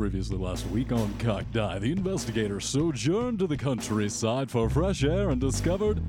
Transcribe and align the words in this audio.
Previously 0.00 0.38
last 0.38 0.66
week 0.68 0.92
on 0.92 1.12
Cockdie, 1.18 1.78
the 1.78 1.92
investigator 1.92 2.58
sojourned 2.58 3.38
to 3.38 3.46
the 3.46 3.56
countryside 3.56 4.50
for 4.50 4.70
fresh 4.70 5.04
air 5.04 5.28
and 5.28 5.38
discovered 5.38 6.02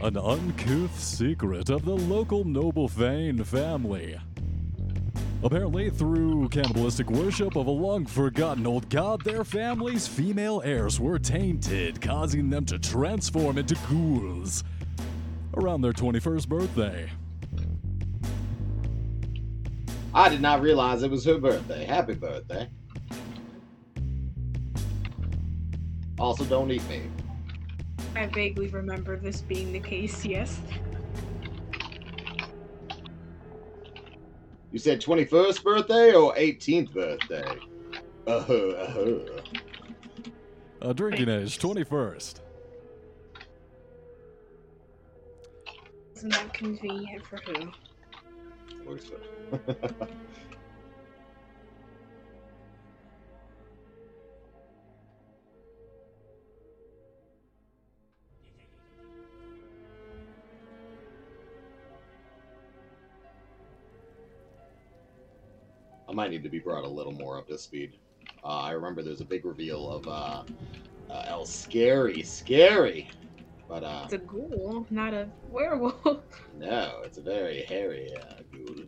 an 0.00 0.16
uncouth 0.16 0.98
secret 0.98 1.68
of 1.68 1.84
the 1.84 1.94
local 1.94 2.44
noble 2.44 2.88
Vane 2.88 3.44
family. 3.44 4.18
Apparently, 5.42 5.90
through 5.90 6.48
cannibalistic 6.48 7.10
worship 7.10 7.54
of 7.54 7.66
a 7.66 7.70
long 7.70 8.06
forgotten 8.06 8.66
old 8.66 8.88
god, 8.88 9.22
their 9.24 9.44
family's 9.44 10.08
female 10.08 10.62
heirs 10.64 10.98
were 10.98 11.18
tainted, 11.18 12.00
causing 12.00 12.48
them 12.48 12.64
to 12.64 12.78
transform 12.78 13.58
into 13.58 13.74
ghouls 13.90 14.64
around 15.52 15.82
their 15.82 15.92
21st 15.92 16.48
birthday. 16.48 17.10
I 20.14 20.30
did 20.30 20.40
not 20.40 20.62
realize 20.62 21.02
it 21.02 21.10
was 21.10 21.26
her 21.26 21.36
birthday. 21.36 21.84
Happy 21.84 22.14
birthday. 22.14 22.70
Also, 26.18 26.44
don't 26.44 26.70
eat 26.70 26.86
me. 26.88 27.02
I 28.14 28.26
vaguely 28.26 28.68
remember 28.68 29.16
this 29.16 29.42
being 29.42 29.72
the 29.72 29.80
case, 29.80 30.24
yes. 30.24 30.60
You 34.72 34.78
said 34.78 35.00
21st 35.00 35.62
birthday 35.62 36.14
or 36.14 36.34
18th 36.34 36.92
birthday? 36.92 37.58
Uh 38.26 38.40
huh, 38.40 38.54
uh 38.54 38.90
huh. 38.90 39.42
Uh, 40.82 40.92
drinking 40.92 41.28
age, 41.28 41.58
21st. 41.58 42.40
Isn't 46.16 46.30
that 46.30 46.52
convenient 46.54 47.26
for 47.26 47.36
who? 47.38 47.72
might 66.16 66.30
need 66.30 66.42
to 66.42 66.48
be 66.48 66.58
brought 66.58 66.82
a 66.82 66.88
little 66.88 67.12
more 67.12 67.38
up 67.38 67.46
to 67.46 67.58
speed. 67.58 67.98
Uh, 68.42 68.46
I 68.46 68.70
remember 68.72 69.02
there's 69.02 69.20
a 69.20 69.24
big 69.24 69.44
reveal 69.44 69.88
of 69.90 70.08
uh, 70.08 70.42
uh, 71.10 71.24
El 71.26 71.44
Scary, 71.44 72.22
Scary, 72.22 73.10
but 73.68 73.84
uh, 73.84 74.02
It's 74.04 74.14
a 74.14 74.18
ghoul, 74.18 74.86
not 74.90 75.12
a 75.12 75.28
werewolf. 75.50 75.94
no, 76.58 77.02
it's 77.04 77.18
a 77.18 77.20
very 77.20 77.62
hairy 77.64 78.16
uh, 78.16 78.42
ghoul. 78.50 78.84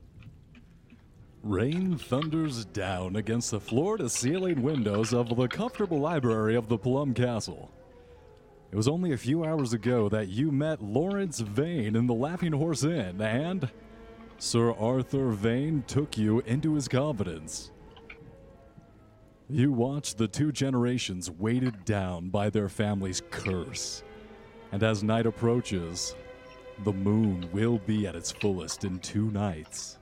Rain 1.42 1.98
thunders 1.98 2.64
down 2.64 3.16
against 3.16 3.50
the 3.50 3.60
floor 3.60 3.98
to 3.98 4.08
ceiling 4.08 4.62
windows 4.62 5.12
of 5.12 5.36
the 5.36 5.48
comfortable 5.48 6.00
library 6.00 6.56
of 6.56 6.68
the 6.68 6.78
Plum 6.78 7.12
Castle. 7.12 7.70
It 8.72 8.76
was 8.76 8.88
only 8.88 9.12
a 9.12 9.18
few 9.18 9.44
hours 9.44 9.72
ago 9.74 10.08
that 10.08 10.28
you 10.28 10.50
met 10.50 10.82
Lawrence 10.82 11.40
Vane 11.40 11.94
in 11.94 12.06
the 12.06 12.14
Laughing 12.14 12.52
Horse 12.52 12.84
Inn, 12.84 13.20
and 13.20 13.70
Sir 14.40 14.72
Arthur 14.74 15.30
Vane 15.30 15.82
took 15.88 16.16
you 16.16 16.40
into 16.40 16.74
his 16.74 16.86
confidence. 16.86 17.72
You 19.50 19.72
watched 19.72 20.16
the 20.16 20.28
two 20.28 20.52
generations 20.52 21.28
weighted 21.28 21.84
down 21.84 22.28
by 22.28 22.48
their 22.48 22.68
family's 22.68 23.20
curse. 23.30 24.04
And 24.70 24.84
as 24.84 25.02
night 25.02 25.26
approaches, 25.26 26.14
the 26.84 26.92
moon 26.92 27.48
will 27.52 27.78
be 27.78 28.06
at 28.06 28.14
its 28.14 28.30
fullest 28.30 28.84
in 28.84 29.00
two 29.00 29.28
nights. 29.32 29.97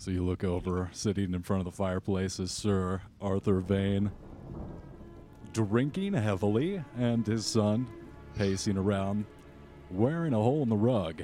So 0.00 0.10
you 0.10 0.24
look 0.24 0.44
over, 0.44 0.88
sitting 0.94 1.34
in 1.34 1.42
front 1.42 1.60
of 1.60 1.66
the 1.66 1.76
fireplace 1.76 2.40
is 2.40 2.50
Sir 2.50 3.02
Arthur 3.20 3.60
Vane, 3.60 4.10
drinking 5.52 6.14
heavily, 6.14 6.82
and 6.96 7.26
his 7.26 7.44
son 7.44 7.86
pacing 8.34 8.78
around, 8.78 9.26
wearing 9.90 10.32
a 10.32 10.38
hole 10.38 10.62
in 10.62 10.70
the 10.70 10.76
rug. 10.76 11.22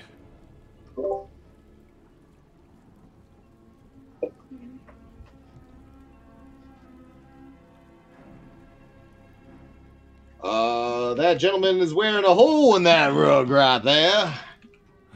Uh, 10.44 11.14
that 11.14 11.38
gentleman 11.38 11.78
is 11.78 11.94
wearing 11.94 12.26
a 12.26 12.34
hole 12.34 12.76
in 12.76 12.82
that 12.82 13.14
rug 13.14 13.48
right 13.48 13.82
there. 13.82 14.38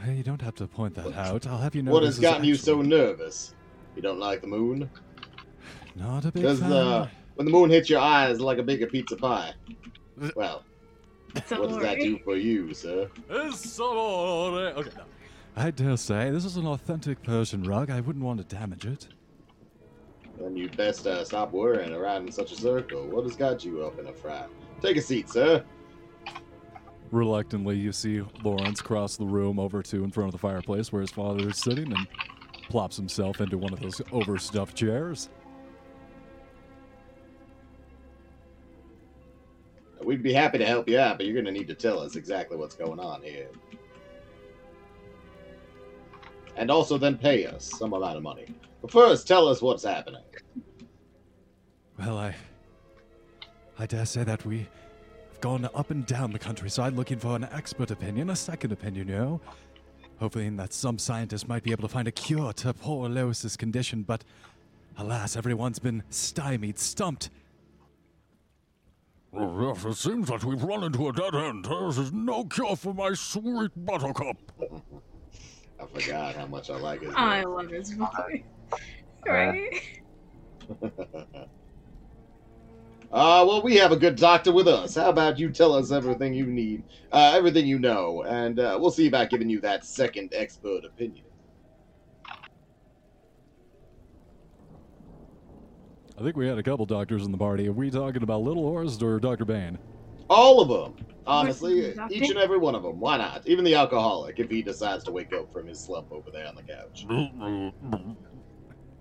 Hey, 0.03 0.15
you 0.15 0.23
don't 0.23 0.41
have 0.41 0.55
to 0.55 0.67
point 0.67 0.95
that 0.95 1.13
out. 1.15 1.45
I'll 1.47 1.57
have 1.57 1.75
you 1.75 1.83
know. 1.83 1.91
what 1.91 2.03
has 2.03 2.15
is 2.15 2.19
gotten 2.21 2.43
you 2.43 2.55
so 2.55 2.81
nervous? 2.81 3.53
You 3.95 4.01
don't 4.01 4.19
like 4.19 4.41
the 4.41 4.47
moon? 4.47 4.89
Not 5.95 6.25
a 6.25 6.31
big 6.31 6.43
Because 6.43 6.59
fan. 6.59 6.71
uh, 6.71 7.07
when 7.35 7.45
the 7.45 7.51
moon 7.51 7.69
hits 7.69 7.89
your 7.89 7.99
eyes 7.99 8.39
like 8.39 8.57
a 8.57 8.63
bigger 8.63 8.87
pizza 8.87 9.15
pie. 9.15 9.53
Well, 10.35 10.63
So 11.45 11.59
what 11.61 11.69
does 11.69 11.79
that 11.79 11.99
do 11.99 12.17
for 12.19 12.35
you, 12.35 12.73
sir? 12.73 13.09
It's 13.29 13.79
amore. 13.79 14.59
Okay, 14.59 14.89
no. 14.97 15.03
I 15.55 15.71
dare 15.71 15.97
say 15.97 16.29
this 16.31 16.45
is 16.45 16.57
an 16.57 16.65
authentic 16.65 17.21
Persian 17.23 17.63
rug. 17.63 17.89
I 17.89 17.99
wouldn't 17.99 18.23
want 18.23 18.39
to 18.47 18.55
damage 18.55 18.85
it. 18.85 19.07
Then 20.39 20.55
you'd 20.55 20.75
best 20.77 21.05
uh, 21.05 21.23
stop 21.25 21.51
worrying 21.51 21.93
around 21.93 22.25
in 22.27 22.31
such 22.31 22.51
a 22.51 22.55
circle. 22.55 23.05
What 23.07 23.23
has 23.25 23.35
got 23.35 23.63
you 23.63 23.83
up 23.85 23.99
in 23.99 24.07
a 24.07 24.13
frat? 24.13 24.49
Take 24.81 24.97
a 24.97 25.01
seat, 25.01 25.29
sir. 25.29 25.63
Reluctantly, 27.11 27.77
you 27.77 27.91
see 27.91 28.23
Lawrence 28.41 28.81
cross 28.81 29.17
the 29.17 29.25
room 29.25 29.59
over 29.59 29.83
to 29.83 30.03
in 30.03 30.11
front 30.11 30.29
of 30.29 30.31
the 30.31 30.37
fireplace 30.37 30.93
where 30.93 31.01
his 31.01 31.11
father 31.11 31.49
is 31.49 31.57
sitting 31.57 31.91
and 31.91 32.07
plops 32.69 32.95
himself 32.95 33.41
into 33.41 33.57
one 33.57 33.73
of 33.73 33.81
those 33.81 34.01
overstuffed 34.13 34.75
chairs. 34.77 35.29
We'd 40.01 40.23
be 40.23 40.33
happy 40.33 40.57
to 40.57 40.65
help 40.65 40.87
you 40.87 40.99
out, 40.99 41.17
but 41.17 41.25
you're 41.25 41.35
going 41.35 41.45
to 41.45 41.51
need 41.51 41.67
to 41.67 41.75
tell 41.75 41.99
us 41.99 42.15
exactly 42.15 42.57
what's 42.57 42.75
going 42.75 42.99
on 42.99 43.21
here. 43.21 43.49
And 46.55 46.71
also 46.71 46.97
then 46.97 47.17
pay 47.17 47.45
us 47.45 47.69
some 47.77 47.93
amount 47.93 48.17
of 48.17 48.23
money. 48.23 48.47
But 48.81 48.91
first, 48.91 49.27
tell 49.27 49.47
us 49.47 49.61
what's 49.61 49.83
happening. 49.83 50.23
Well, 51.99 52.17
I. 52.17 52.35
I 53.77 53.85
dare 53.85 54.05
say 54.05 54.23
that 54.23 54.45
we 54.45 54.59
have 54.59 54.67
gone 55.41 55.67
up 55.73 55.89
and 55.89 56.05
down 56.05 56.31
the 56.31 56.39
countryside 56.39 56.93
looking 56.93 57.17
for 57.17 57.35
an 57.35 57.47
expert 57.51 57.89
opinion, 57.89 58.29
a 58.29 58.35
second 58.35 58.71
opinion, 58.71 59.07
you 59.07 59.15
know. 59.15 59.41
Hoping 60.19 60.55
that 60.55 60.71
some 60.71 60.99
scientist 60.99 61.47
might 61.47 61.63
be 61.63 61.71
able 61.71 61.81
to 61.81 61.87
find 61.87 62.07
a 62.07 62.11
cure 62.11 62.53
to 62.53 62.73
poor 62.73 63.09
Lois's 63.09 63.57
condition, 63.57 64.03
but 64.03 64.23
alas, 64.97 65.35
everyone's 65.35 65.79
been 65.79 66.03
stymied, 66.11 66.77
stumped. 66.77 67.31
Oh, 69.33 69.73
yes, 69.73 69.83
it 69.83 69.95
seems 69.95 70.27
that 70.27 70.43
we've 70.43 70.61
run 70.61 70.83
into 70.83 71.09
a 71.09 71.13
dead 71.13 71.33
end. 71.33 71.65
There 71.65 71.87
is 71.87 72.13
no 72.13 72.43
cure 72.43 72.75
for 72.75 72.93
my 72.93 73.13
sweet 73.13 73.71
buttercup. 73.75 74.37
I 75.81 75.85
forgot 75.87 76.35
how 76.35 76.45
much 76.45 76.69
I 76.69 76.77
like 76.77 77.01
it. 77.01 77.13
I 77.15 77.43
love 77.43 77.69
his 77.69 77.91
voice. 77.93 78.43
Right? 79.25 79.81
Uh, 83.11 83.43
well, 83.45 83.61
we 83.61 83.75
have 83.75 83.91
a 83.91 83.97
good 83.97 84.15
doctor 84.15 84.53
with 84.53 84.69
us. 84.69 84.95
How 84.95 85.09
about 85.09 85.37
you 85.37 85.49
tell 85.49 85.73
us 85.73 85.91
everything 85.91 86.33
you 86.33 86.45
need, 86.45 86.83
uh, 87.11 87.33
everything 87.35 87.65
you 87.67 87.77
know, 87.77 88.23
and 88.23 88.57
uh, 88.57 88.77
we'll 88.79 88.91
see 88.91 89.07
about 89.07 89.29
giving 89.29 89.49
you 89.49 89.59
that 89.61 89.83
second 89.83 90.31
expert 90.33 90.85
opinion. 90.85 91.25
I 96.17 96.23
think 96.23 96.37
we 96.37 96.47
had 96.47 96.57
a 96.57 96.63
couple 96.63 96.85
doctors 96.85 97.25
in 97.25 97.31
the 97.31 97.37
party. 97.37 97.67
Are 97.67 97.73
we 97.73 97.89
talking 97.89 98.23
about 98.23 98.43
Little 98.43 98.63
Horst 98.63 99.01
or 99.03 99.19
Dr. 99.19 99.43
Bane? 99.43 99.77
All 100.29 100.61
of 100.61 100.69
them, 100.69 101.05
honestly, 101.27 101.93
each 102.09 102.29
and 102.29 102.37
every 102.37 102.59
one 102.59 102.75
of 102.75 102.83
them. 102.83 102.99
Why 102.99 103.17
not? 103.17 103.45
Even 103.45 103.65
the 103.65 103.75
alcoholic, 103.75 104.39
if 104.39 104.49
he 104.49 104.61
decides 104.61 105.03
to 105.05 105.11
wake 105.11 105.33
up 105.33 105.51
from 105.51 105.67
his 105.67 105.79
slump 105.83 106.11
over 106.11 106.31
there 106.31 106.47
on 106.47 106.55
the 106.55 106.61
couch. 106.61 107.05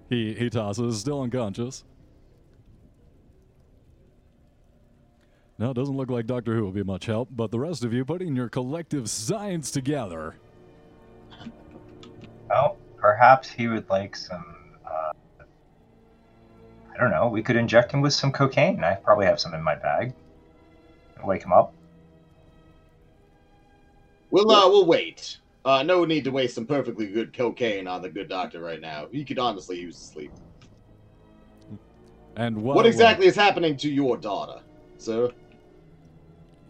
He 0.08 0.34
he 0.34 0.50
tosses, 0.50 0.99
still 0.99 1.23
unconscious. 1.23 1.84
No, 5.60 5.72
it 5.72 5.74
doesn't 5.74 5.94
look 5.94 6.10
like 6.10 6.26
Doctor 6.26 6.54
Who 6.54 6.64
will 6.64 6.72
be 6.72 6.82
much 6.82 7.04
help, 7.04 7.28
but 7.30 7.50
the 7.50 7.60
rest 7.60 7.84
of 7.84 7.92
you 7.92 8.02
putting 8.02 8.34
your 8.34 8.48
collective 8.48 9.10
science 9.10 9.70
together. 9.70 10.36
Well, 12.48 12.78
perhaps 12.96 13.50
he 13.50 13.68
would 13.68 13.86
like 13.90 14.16
some. 14.16 14.56
Uh, 14.86 15.12
I 16.94 16.96
don't 16.98 17.10
know. 17.10 17.28
We 17.28 17.42
could 17.42 17.56
inject 17.56 17.92
him 17.92 18.00
with 18.00 18.14
some 18.14 18.32
cocaine. 18.32 18.82
I 18.82 18.94
probably 18.94 19.26
have 19.26 19.38
some 19.38 19.52
in 19.52 19.62
my 19.62 19.74
bag. 19.74 20.14
Wake 21.22 21.42
him 21.44 21.52
up. 21.52 21.74
We'll 24.30 24.50
uh, 24.50 24.66
we'll 24.66 24.86
wait. 24.86 25.40
Uh, 25.66 25.82
no 25.82 26.06
need 26.06 26.24
to 26.24 26.30
waste 26.30 26.54
some 26.54 26.64
perfectly 26.64 27.06
good 27.06 27.36
cocaine 27.36 27.86
on 27.86 28.00
the 28.00 28.08
good 28.08 28.30
doctor 28.30 28.60
right 28.60 28.80
now. 28.80 29.08
He 29.12 29.26
could 29.26 29.38
honestly 29.38 29.78
use 29.78 29.98
sleep. 29.98 30.32
And 32.36 32.56
while, 32.62 32.76
what 32.76 32.86
exactly 32.86 33.26
is 33.26 33.36
happening 33.36 33.76
to 33.76 33.90
your 33.90 34.16
daughter, 34.16 34.62
sir? 34.96 35.30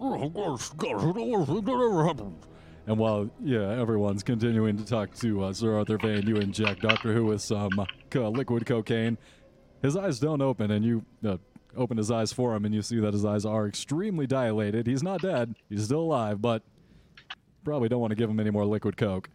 Oh, 0.00 0.28
gosh, 0.30 0.70
gosh, 0.70 1.02
the 1.02 1.22
worst 1.22 1.48
thing 1.50 1.64
that 1.64 1.72
ever 1.72 2.06
happened. 2.06 2.38
And 2.86 2.98
while 2.98 3.30
yeah, 3.42 3.78
everyone's 3.78 4.22
continuing 4.22 4.76
to 4.78 4.84
talk 4.84 5.14
to 5.16 5.44
uh, 5.44 5.52
Sir 5.52 5.76
Arthur 5.76 5.98
Vane, 5.98 6.26
you 6.26 6.36
inject 6.36 6.80
Doctor 6.80 7.12
Who 7.12 7.26
with 7.26 7.42
some 7.42 7.78
uh, 7.78 8.28
liquid 8.28 8.64
cocaine. 8.64 9.18
His 9.82 9.96
eyes 9.96 10.18
don't 10.18 10.40
open, 10.40 10.70
and 10.70 10.84
you 10.84 11.04
uh, 11.24 11.36
open 11.76 11.98
his 11.98 12.10
eyes 12.10 12.32
for 12.32 12.54
him, 12.54 12.64
and 12.64 12.74
you 12.74 12.82
see 12.82 12.98
that 13.00 13.12
his 13.12 13.24
eyes 13.24 13.44
are 13.44 13.68
extremely 13.68 14.26
dilated. 14.26 14.86
He's 14.86 15.02
not 15.02 15.20
dead; 15.20 15.54
he's 15.68 15.84
still 15.84 16.00
alive, 16.00 16.40
but 16.40 16.62
probably 17.64 17.88
don't 17.88 18.00
want 18.00 18.10
to 18.10 18.16
give 18.16 18.30
him 18.30 18.40
any 18.40 18.50
more 18.50 18.64
liquid 18.64 18.96
coke. 18.96 19.28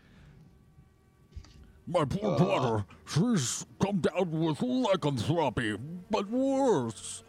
My 1.88 2.04
poor 2.04 2.38
daughter, 2.38 2.86
she's 3.08 3.66
come 3.80 4.00
down 4.00 4.32
with 4.32 4.62
lycanthropy, 4.64 5.78
but 6.10 6.28
worse. 6.30 7.24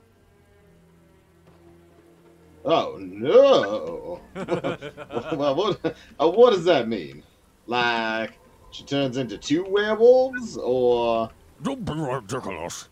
Oh 2.68 2.96
no! 3.00 4.20
well, 4.34 5.54
what, 5.54 5.96
uh, 6.18 6.28
what 6.28 6.52
does 6.52 6.64
that 6.64 6.88
mean? 6.88 7.22
Like 7.68 8.32
she 8.72 8.82
turns 8.82 9.18
into 9.18 9.38
two 9.38 9.64
werewolves, 9.68 10.56
or 10.56 11.30
Don't 11.62 11.84
be 11.84 11.92
ridiculous. 11.92 12.88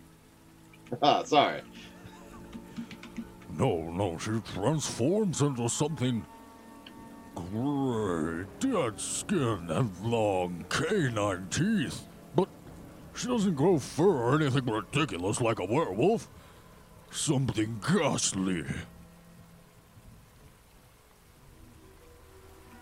ah, 1.02 1.22
sorry. 1.22 1.60
No, 3.58 3.90
no, 3.90 4.16
she 4.16 4.40
transforms 4.54 5.42
into 5.42 5.68
something 5.68 6.24
gray, 7.34 8.46
dead 8.58 8.98
skin, 8.98 9.66
and 9.68 9.94
long 10.02 10.64
canine 10.70 11.46
teeth. 11.50 12.06
But 12.34 12.48
she 13.14 13.28
doesn't 13.28 13.54
grow 13.54 13.78
fur 13.78 14.04
or 14.04 14.40
anything 14.40 14.64
ridiculous 14.64 15.42
like 15.42 15.58
a 15.58 15.66
werewolf. 15.66 16.26
Something 17.10 17.80
ghastly. 17.86 18.64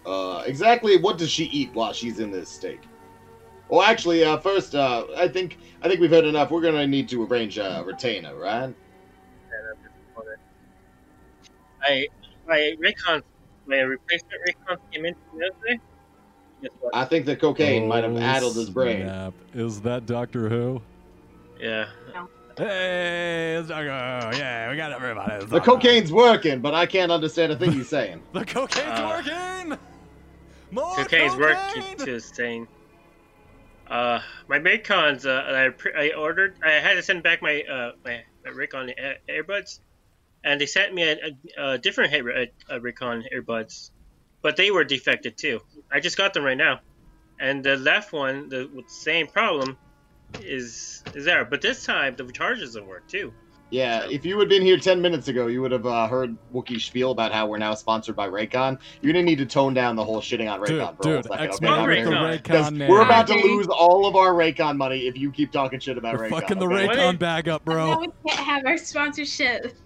Uh, 0.09 0.43
exactly 0.47 0.97
what 0.97 1.19
does 1.19 1.31
she 1.31 1.45
eat 1.47 1.71
while 1.75 1.93
she's 1.93 2.19
in 2.19 2.31
this 2.31 2.49
state? 2.49 2.81
Well, 3.69 3.83
actually, 3.83 4.25
uh, 4.25 4.39
first, 4.39 4.75
uh, 4.75 5.05
I 5.17 5.29
think 5.29 5.59
I 5.83 5.89
think 5.89 6.01
we've 6.01 6.11
heard 6.11 6.25
enough. 6.25 6.51
We're 6.51 6.63
gonna 6.63 6.87
need 6.87 7.09
to 7.11 7.25
arrange 7.27 7.59
a 7.59 7.83
retainer, 7.87 8.35
right? 8.35 8.75
I 11.83 12.07
my 12.47 12.75
recon 12.79 13.23
my 13.67 13.81
replacement 13.81 14.41
recon 14.47 14.79
came 14.93 15.05
in 15.05 15.15
yesterday. 15.35 15.81
I 16.95 17.05
think 17.05 17.27
the 17.27 17.37
cocaine 17.37 17.87
might 17.87 18.03
have 18.05 18.15
Oh, 18.17 18.19
addled 18.19 18.57
his 18.57 18.71
brain. 18.71 19.03
snap. 19.03 19.35
Is 19.55 19.81
that 19.83 20.07
Doctor 20.07 20.49
Who? 20.49 20.81
Yeah. 21.61 21.87
Hey, 22.57 23.55
it's 23.57 23.69
Doctor 23.69 23.85
Who. 23.91 24.39
Yeah, 24.39 24.71
we 24.71 24.77
got 24.77 24.91
everybody. 24.91 25.35
It's 25.35 25.51
The 25.51 25.61
cocaine's 25.61 26.11
working, 26.13 26.61
but 26.61 26.75
I 26.75 26.87
can't 26.87 27.13
understand 27.13 27.53
a 27.53 27.57
thing 27.57 27.73
he's 27.73 27.89
saying. 27.89 28.23
The 28.33 28.45
cocaine's 28.45 28.99
Uh, 28.99 29.23
working. 29.69 29.79
More 30.71 30.97
Cocaine's 30.97 31.37
working 31.37 31.83
cocaine! 31.83 32.07
to 32.07 32.21
sustain. 32.21 32.69
Uh, 33.91 34.21
my 34.49 34.59
Raycons, 34.59 35.25
uh, 35.25 35.55
I, 35.55 35.71
pre- 35.71 35.95
I 35.97 36.15
ordered. 36.17 36.57
I 36.63 36.73
had 36.73 36.95
to 36.95 37.03
send 37.03 37.23
back 37.23 37.41
my 37.41 37.63
uh 37.63 37.93
my, 38.05 38.21
my 38.45 38.51
Raycon 38.51 38.93
earbuds, 39.31 39.79
and 40.45 40.61
they 40.61 40.67
sent 40.67 40.93
me 40.93 41.05
a, 41.05 41.17
a, 41.17 41.73
a 41.73 41.79
different 41.79 42.13
a, 42.13 42.49
a 42.69 42.81
Raycon 42.81 43.23
earbuds, 43.35 43.91
but 44.43 44.57
they 44.57 44.71
were 44.71 44.85
defective 44.85 45.37
too. 45.37 45.61
I 45.91 46.01
just 46.01 46.19
got 46.19 46.35
them 46.35 46.45
right 46.45 46.57
now, 46.57 46.81
and 47.41 47.65
the 47.65 47.77
left 47.77 48.13
one, 48.13 48.51
the 48.51 48.69
with 48.75 48.87
the 48.87 48.93
same 48.93 49.27
problem, 49.29 49.79
is 50.39 51.03
is 51.15 51.25
there. 51.25 51.47
But 51.47 51.63
this 51.63 51.87
time 51.87 52.15
the 52.17 52.31
charges 52.33 52.75
will 52.75 52.87
work 52.87 53.09
too. 53.09 53.33
Yeah, 53.71 54.07
if 54.11 54.25
you 54.25 54.39
had 54.39 54.49
been 54.49 54.63
here 54.63 54.79
10 54.79 55.03
minutes 55.03 55.29
ago, 55.29 55.47
you 55.47 55.61
would 55.61 55.73
have 55.73 55.85
uh, 55.85 56.09
heard 56.09 56.35
Wookiee's 56.55 56.85
spiel 56.85 57.11
about 57.11 57.33
how 57.33 57.47
we're 57.47 57.59
now 57.59 57.75
sponsored 57.75 58.17
by 58.17 58.27
Raycon. 58.27 58.79
You're 59.03 59.13
going 59.13 59.27
to 59.27 59.31
need 59.31 59.39
to 59.39 59.47
tone 59.47 59.75
down 59.75 59.95
the 59.95 60.05
whole 60.05 60.23
shitting 60.23 60.51
on 60.51 60.61
Dude, 60.65 60.81
Raycon 60.81 60.97
for 60.97 61.03
a 61.03 61.17
dude, 61.17 61.25
second. 61.25 61.41
X 61.41 61.57
okay, 61.57 61.67
Men 61.67 61.79
Not 61.79 61.89
Raycon. 61.89 62.41
Raycon 62.43 62.89
we're 62.89 63.03
about 63.03 63.27
to 63.27 63.35
lose 63.35 63.67
all 63.67 64.07
of 64.07 64.17
our 64.17 64.33
Raycon 64.33 64.79
money 64.79 65.07
if 65.07 65.19
you 65.19 65.31
keep 65.31 65.53
talking 65.53 65.81
shit 65.81 65.99
about 65.99 66.17
We're 66.17 66.29
Raycon. 66.29 66.31
fucking 66.31 66.59
the 66.59 66.67
okay? 66.67 66.87
What? 66.87 66.97
Raycon 66.97 67.19
bag 67.19 67.49
up, 67.49 67.67
No, 67.67 67.73
bro. 67.75 67.99
we 68.01 68.07
can't 68.31 68.47
have 68.47 68.65
our 68.65 68.79
sponsorship. 68.79 69.77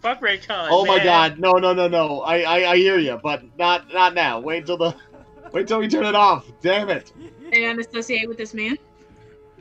Fuck 0.00 0.22
Raycon. 0.22 0.68
Oh 0.70 0.86
my 0.86 1.02
god, 1.04 1.38
no, 1.38 1.52
no, 1.52 1.74
no, 1.74 1.88
no. 1.88 2.22
I, 2.22 2.40
I, 2.40 2.70
I 2.72 2.76
hear 2.76 2.98
you, 2.98 3.20
but 3.22 3.42
not, 3.58 3.92
not 3.92 4.14
now. 4.14 4.40
Wait 4.40 4.64
till 4.64 4.78
the, 4.78 4.96
wait 5.52 5.68
till 5.68 5.80
we 5.80 5.86
turn 5.86 6.06
it 6.06 6.14
off. 6.14 6.50
Damn 6.62 6.88
it. 6.88 7.12
They 7.52 7.60
don't 7.60 7.78
associate 7.78 8.26
with 8.26 8.38
this 8.38 8.54
man. 8.54 8.78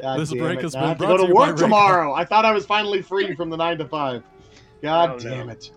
God 0.01 0.19
This 0.19 0.33
break 0.33 0.59
it. 0.59 0.63
has 0.63 0.73
been 0.73 0.83
I 0.83 0.87
have 0.89 0.97
to 0.97 1.05
brought 1.05 1.17
go 1.17 1.25
to 1.25 1.27
to 1.27 1.33
work 1.33 1.57
tomorrow. 1.57 2.13
I 2.13 2.25
thought 2.25 2.45
I 2.45 2.51
was 2.51 2.65
finally 2.65 3.01
free 3.01 3.35
from 3.35 3.49
the 3.49 3.57
nine 3.57 3.77
to 3.77 3.85
five. 3.87 4.23
God 4.81 5.09
Oh, 5.11 5.13
no. 5.13 5.19
damn 5.19 5.49
it. 5.49 5.71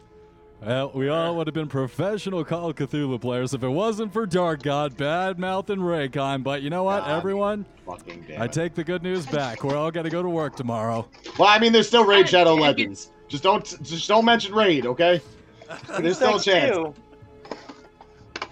Well, 0.63 0.93
we 0.95 1.09
all 1.11 1.37
would 1.37 1.47
have 1.47 1.53
been 1.53 1.69
professional 1.69 2.43
Call 2.43 2.71
of 2.71 2.77
Cthulhu 2.77 3.21
players 3.21 3.53
if 3.53 3.63
it 3.63 3.69
wasn't 3.69 4.15
for 4.15 4.25
Dark 4.25 4.63
God, 4.63 4.97
Badmouth, 4.97 5.69
and 5.69 5.83
Raycon. 5.83 6.43
But 6.43 6.63
you 6.63 6.71
know 6.71 6.85
what, 6.85 7.01
God. 7.05 7.19
everyone? 7.19 7.67
Fucking 7.85 8.25
damn 8.29 8.41
I 8.41 8.47
take 8.47 8.75
the 8.75 8.83
good 8.85 9.03
news 9.03 9.27
back. 9.27 9.63
We're 9.63 9.77
all 9.77 9.91
gonna 9.91 10.09
go 10.09 10.23
to 10.23 10.29
work 10.31 10.57
tomorrow. 10.57 11.07
Well, 11.39 11.49
I 11.49 11.59
mean, 11.59 11.73
there's 11.73 11.87
still 11.89 12.07
Raid 12.07 12.29
Shadow. 12.31 12.55
Legends. 12.55 13.11
Just 13.29 13.43
don't, 13.43 13.65
just 13.83 14.09
don't 14.09 14.25
mention 14.25 14.55
Raid, 14.55 14.87
okay? 14.87 15.21
There's 15.99 16.17
still 16.17 16.37
a 16.37 16.41
chance. 16.41 16.77
too. 16.77 16.95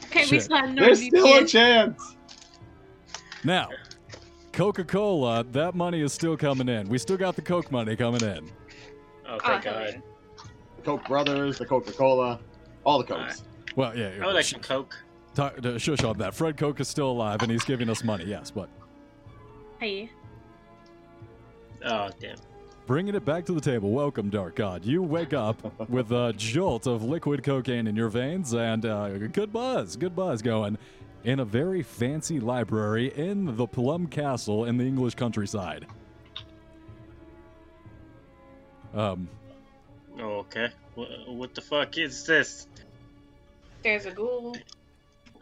Okay, 0.07 0.21
we 0.23 0.27
Shit. 0.27 0.43
still 0.43 0.57
have 0.57 0.75
There's 0.77 1.03
still 1.07 1.39
a 1.43 1.47
chance. 1.47 2.17
Now, 3.45 3.69
Coca-Cola, 4.52 5.44
that 5.52 5.75
money 5.75 6.00
is 6.02 6.12
still 6.12 6.37
coming 6.37 6.69
in. 6.69 6.88
We 6.88 6.99
still 6.99 7.16
got 7.16 7.37
the 7.37 7.43
Coke 7.43 7.70
money 7.72 7.96
coming 7.96 8.22
in. 8.22 8.50
Oh, 9.26 9.38
thank 9.44 9.64
hell 9.64 9.75
God. 9.75 10.02
The 10.76 10.82
Coke 10.82 11.06
Brothers, 11.08 11.58
the 11.58 11.64
Coca 11.66 11.93
Cola, 11.93 12.38
all 12.84 12.99
the 12.99 13.04
Cokes. 13.04 13.44
Well, 13.76 13.96
yeah. 13.96 14.10
I 14.22 14.26
would 14.26 14.34
like 14.34 14.44
sh- 14.44 14.50
some 14.52 14.60
Coke. 14.60 14.94
talk- 15.34 15.64
uh, 15.64 15.78
shush 15.78 16.04
on 16.04 16.19
that. 16.19 16.34
Fred 16.34 16.56
Coke 16.58 16.81
is 16.81 16.88
still 16.88 17.10
alive, 17.10 17.40
and 17.43 17.50
he's 17.50 17.64
giving 17.64 17.88
us 17.88 18.04
money. 18.04 18.25
Yes, 18.26 18.50
but 18.50 18.69
Hey, 19.81 20.10
Oh, 21.84 22.10
damn. 22.20 22.37
bringing 22.87 23.14
it 23.14 23.25
back 23.25 23.44
to 23.46 23.52
the 23.52 23.60
table. 23.60 23.90
Welcome, 23.90 24.28
Dark 24.31 24.54
God. 24.54 24.84
You 24.84 25.02
wake 25.02 25.32
up 25.32 25.88
with 25.88 26.12
a 26.12 26.32
jolt 26.37 26.87
of 26.87 27.02
liquid 27.02 27.43
cocaine 27.43 27.87
in 27.87 27.96
your 27.96 28.08
veins 28.08 28.52
and 28.52 28.84
uh, 28.87 29.16
good 29.19 29.52
buzz, 29.52 29.96
good 29.96 30.14
buzz 30.14 30.43
going 30.43 30.76
in 31.25 31.41
a 31.41 31.45
very 31.45 31.83
fancy 31.83 32.41
library 32.41 33.12
in 33.17 33.57
the 33.57 33.67
Plum 33.67 34.07
Castle 34.07 34.64
in 34.64 34.76
the 34.76 34.85
English 34.85 35.14
countryside. 35.14 35.87
Um, 38.95 39.29
Oh, 40.21 40.41
okay. 40.41 40.69
What, 40.95 41.09
what 41.26 41.55
the 41.55 41.62
fuck 41.62 41.97
is 41.97 42.25
this? 42.26 42.67
there's 43.83 44.05
a 44.05 44.11
ghoul. 44.11 44.55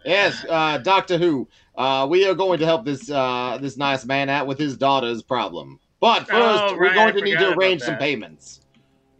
Yes, 0.04 0.44
uh, 0.48 0.78
Doctor 0.78 1.18
Who. 1.18 1.48
Uh, 1.76 2.06
we 2.08 2.24
are 2.26 2.34
going 2.34 2.58
to 2.60 2.64
help 2.64 2.84
this 2.84 3.10
uh, 3.10 3.58
this 3.60 3.76
nice 3.76 4.06
man 4.06 4.28
out 4.30 4.46
with 4.46 4.58
his 4.58 4.76
daughter's 4.76 5.22
problem. 5.22 5.78
But 5.98 6.20
first, 6.28 6.30
Oh, 6.72 6.76
we're 6.78 6.94
going 6.94 7.08
I 7.08 7.12
to 7.12 7.20
need 7.20 7.38
to 7.38 7.52
arrange 7.58 7.82
some 7.82 7.96
payments. 7.98 8.60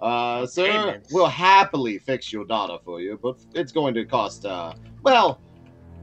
Uh, 0.00 0.46
sir, 0.46 0.66
Payments? 0.70 1.12
we'll 1.12 1.26
happily 1.26 1.98
fix 1.98 2.32
your 2.32 2.44
daughter 2.46 2.78
for 2.84 3.00
you, 3.02 3.18
but 3.22 3.36
it's 3.54 3.72
going 3.72 3.92
to 3.94 4.04
cost. 4.06 4.46
Uh, 4.46 4.72
well, 5.02 5.40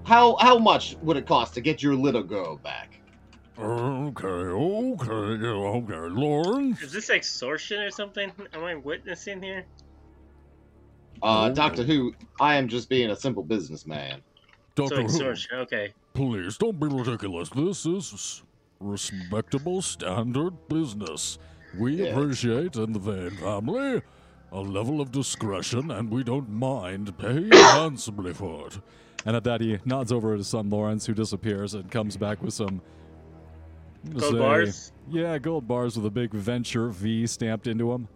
how 0.08 0.38
how 0.38 0.58
much 0.58 0.96
would 1.02 1.18
it 1.18 1.26
cost 1.28 1.54
to 1.56 1.62
get 1.62 1.84
your 1.84 1.96
little 1.96 2.24
girl 2.24 2.58
back? 2.58 3.00
Okay, 3.60 4.28
okay, 4.28 5.48
okay, 5.48 5.96
Lawrence. 6.10 6.82
Is 6.82 6.92
this 6.94 7.10
extortion 7.10 7.80
or 7.82 7.92
something? 7.92 8.32
Am 8.54 8.64
I 8.64 8.76
witnessing 8.76 9.42
here? 9.42 9.66
Uh, 11.22 11.50
Oh. 11.50 11.54
Doctor 11.54 11.84
Who, 11.84 12.14
I 12.40 12.56
am 12.56 12.68
just 12.68 12.90
being 12.90 13.10
a 13.10 13.16
simple 13.16 13.44
businessman. 13.44 14.22
So 14.78 14.84
Doctor 14.84 14.96
Who, 14.98 15.04
extortion. 15.06 15.58
Okay. 15.60 15.94
please 16.14 16.58
don't 16.58 16.80
be 16.80 16.88
ridiculous. 16.88 17.50
This 17.50 17.86
is 17.86 18.44
respectable 18.80 19.82
standard 19.82 20.54
business. 20.70 21.40
We 21.78 21.96
Yes. 21.98 22.12
appreciate 22.12 22.76
in 22.76 22.94
the 22.94 23.00
Vane 23.00 23.32
family 23.32 24.04
a 24.52 24.62
level 24.62 25.02
of 25.02 25.12
discretion, 25.12 25.92
and 25.92 26.10
we 26.12 26.24
don't 26.24 26.50
mind 26.50 27.18
paying 27.18 27.50
handsomely 27.68 28.34
for 28.34 28.68
it. 28.68 28.80
And 29.28 29.36
at 29.36 29.44
that, 29.44 29.60
he 29.60 29.78
nods 29.84 30.14
over 30.14 30.32
at 30.32 30.38
his 30.38 30.48
son 30.48 30.70
Lawrence, 30.70 31.06
who 31.06 31.14
disappears 31.14 31.74
and 31.74 31.92
comes 31.92 32.16
back 32.16 32.42
with 32.42 32.54
some. 32.54 32.82
Gold 34.18 34.34
say- 34.34 34.40
bars. 34.40 34.92
Yeah, 35.10 35.38
gold 35.38 35.68
bars 35.68 35.98
with 35.98 36.06
a 36.06 36.10
big 36.10 36.32
Venture 36.32 36.88
V 36.88 37.28
stamped 37.28 37.68
into 37.68 37.92
them. 37.92 38.08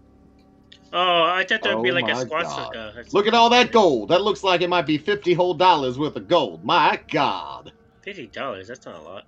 Oh, 0.94 1.24
I 1.24 1.46
thought 1.48 1.64
that 1.64 1.76
would 1.76 1.84
be 1.84 1.92
Oh 1.92 1.94
like 1.94 2.10
a 2.10 2.14
my 2.14 2.26
swastika. 2.26 3.04
Look 3.12 3.28
at 3.28 3.34
all 3.34 3.50
that 3.50 3.74
gold. 3.74 4.08
That 4.10 4.22
looks 4.22 4.42
like 4.42 4.62
it 4.62 4.70
might 4.70 4.86
be 4.86 4.98
fifty 4.98 5.34
whole 5.34 5.54
dollars 5.54 6.00
worth 6.00 6.16
of 6.16 6.30
gold. 6.30 6.64
My 6.64 6.98
God. 7.10 7.74
Fifty 8.02 8.28
dollars. 8.28 8.70
That's 8.70 8.86
not 8.86 8.96
a 8.96 9.02
lot. 9.02 9.26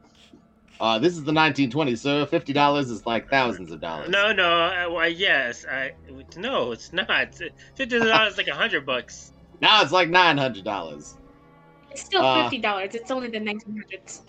Uh, 0.79 0.99
this 0.99 1.13
is 1.13 1.23
the 1.23 1.31
1920s, 1.31 1.99
sir. 1.99 2.25
Fifty 2.25 2.53
dollars 2.53 2.89
is 2.89 3.05
like 3.05 3.29
thousands 3.29 3.71
of 3.71 3.81
dollars. 3.81 4.09
No, 4.09 4.31
no. 4.31 4.49
Uh, 4.67 4.89
why, 4.89 5.07
yes. 5.07 5.65
I. 5.69 5.93
No, 6.37 6.71
it's 6.71 6.93
not. 6.93 7.35
Fifty 7.75 7.99
dollars 7.99 8.33
is 8.33 8.37
like 8.37 8.47
a 8.47 8.55
hundred 8.55 8.85
bucks. 8.85 9.33
Now 9.61 9.81
it's 9.81 9.91
like 9.91 10.09
nine 10.09 10.37
hundred 10.37 10.63
dollars. 10.63 11.17
It's 11.93 12.01
still 12.01 12.23
Uh, 12.25 12.43
fifty 12.43 12.57
dollars. 12.57 12.95
It's 12.95 13.11
only 13.11 13.29
the 13.29 13.39
nineteen 13.39 13.77
hundreds. 13.77 14.23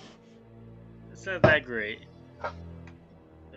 It's 1.13 1.27
not 1.27 1.43
that 1.43 1.65
great. 1.65 2.01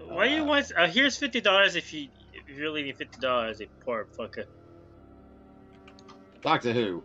Why 0.07 0.25
you 0.25 0.43
Uh, 0.43 0.45
want? 0.45 0.71
Uh, 0.77 0.87
here's 0.87 1.17
fifty 1.17 1.41
dollars 1.41 1.75
if 1.75 1.93
you 1.93 2.07
if 2.33 2.47
you 2.49 2.55
really 2.61 2.83
need 2.83 2.97
fifty 2.97 3.19
dollars, 3.19 3.59
you 3.59 3.67
poor 3.83 4.07
fucker. 4.17 4.45
Doctor 6.41 6.71
Who. 6.71 7.03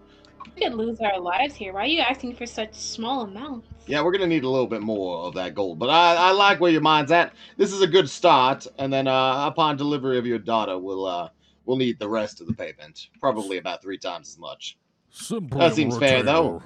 We 0.54 0.62
could 0.62 0.74
lose 0.74 1.00
our 1.00 1.18
lives 1.18 1.54
here. 1.54 1.72
Why 1.72 1.82
are 1.82 1.86
you 1.86 2.00
asking 2.00 2.34
for 2.36 2.46
such 2.46 2.74
small 2.74 3.22
amounts? 3.22 3.66
Yeah, 3.86 4.02
we're 4.02 4.12
gonna 4.12 4.26
need 4.28 4.44
a 4.44 4.48
little 4.48 4.66
bit 4.66 4.82
more 4.82 5.24
of 5.24 5.34
that 5.34 5.54
gold, 5.54 5.78
but 5.80 5.88
I, 5.88 6.14
I 6.14 6.30
like 6.32 6.60
where 6.60 6.70
your 6.70 6.80
mind's 6.80 7.10
at. 7.10 7.32
This 7.56 7.72
is 7.72 7.80
a 7.80 7.86
good 7.86 8.08
start, 8.08 8.66
and 8.78 8.92
then 8.92 9.08
uh, 9.08 9.46
upon 9.46 9.76
delivery 9.76 10.18
of 10.18 10.26
your 10.26 10.38
daughter, 10.38 10.78
we'll 10.78 11.06
uh, 11.06 11.28
we'll 11.64 11.76
need 11.76 11.98
the 11.98 12.08
rest 12.08 12.40
of 12.40 12.46
the 12.46 12.54
payment, 12.54 13.08
probably 13.18 13.58
about 13.58 13.82
three 13.82 13.98
times 13.98 14.28
as 14.28 14.38
much. 14.38 14.76
Simply 15.10 15.58
That 15.58 15.74
seems 15.74 15.98
fair, 15.98 16.22
though. 16.22 16.62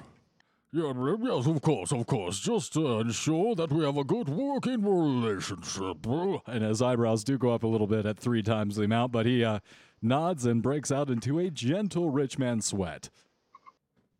Retainer. 0.73 1.17
Yeah, 1.17 1.35
yes, 1.35 1.47
of 1.47 1.61
course, 1.61 1.91
of 1.91 2.05
course. 2.07 2.39
Just 2.39 2.73
to 2.73 2.99
ensure 2.99 3.55
that 3.55 3.71
we 3.71 3.83
have 3.85 3.97
a 3.97 4.03
good 4.03 4.29
working 4.29 4.83
relationship. 4.83 6.05
Well, 6.05 6.41
And 6.47 6.63
his 6.63 6.81
eyebrows 6.81 7.23
do 7.23 7.37
go 7.37 7.53
up 7.53 7.63
a 7.63 7.67
little 7.67 7.87
bit 7.87 8.05
at 8.05 8.17
three 8.17 8.43
times 8.43 8.75
the 8.75 8.83
amount, 8.83 9.11
but 9.11 9.25
he 9.25 9.43
uh, 9.43 9.59
nods 10.01 10.45
and 10.45 10.61
breaks 10.61 10.91
out 10.91 11.09
into 11.09 11.39
a 11.39 11.49
gentle 11.49 12.09
rich 12.09 12.37
man 12.37 12.61
sweat. 12.61 13.09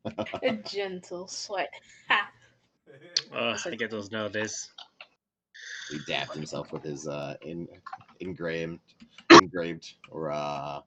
A 0.43 0.53
gentle 0.53 1.27
sweat. 1.27 1.69
Ha. 2.07 2.29
Uh, 3.35 3.57
I 3.65 3.75
get 3.75 3.91
those 3.91 4.09
nowadays. 4.09 4.69
He 5.89 5.99
dapped 6.07 6.33
himself 6.33 6.71
with 6.71 6.83
his 6.83 7.07
uh, 7.07 7.35
in, 7.41 7.67
engraved, 8.21 8.79
engraved 9.31 9.95
or 10.09 10.31
uh, 10.31 10.79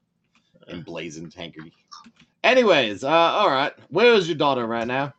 emblazoned 0.69 1.35
hanky. 1.35 1.73
Anyways, 2.45 3.05
uh, 3.05 3.09
all 3.09 3.50
right. 3.50 3.73
Where 3.90 4.14
is 4.14 4.26
your 4.26 4.38
daughter 4.38 4.67
right 4.67 4.87
now? 4.87 5.12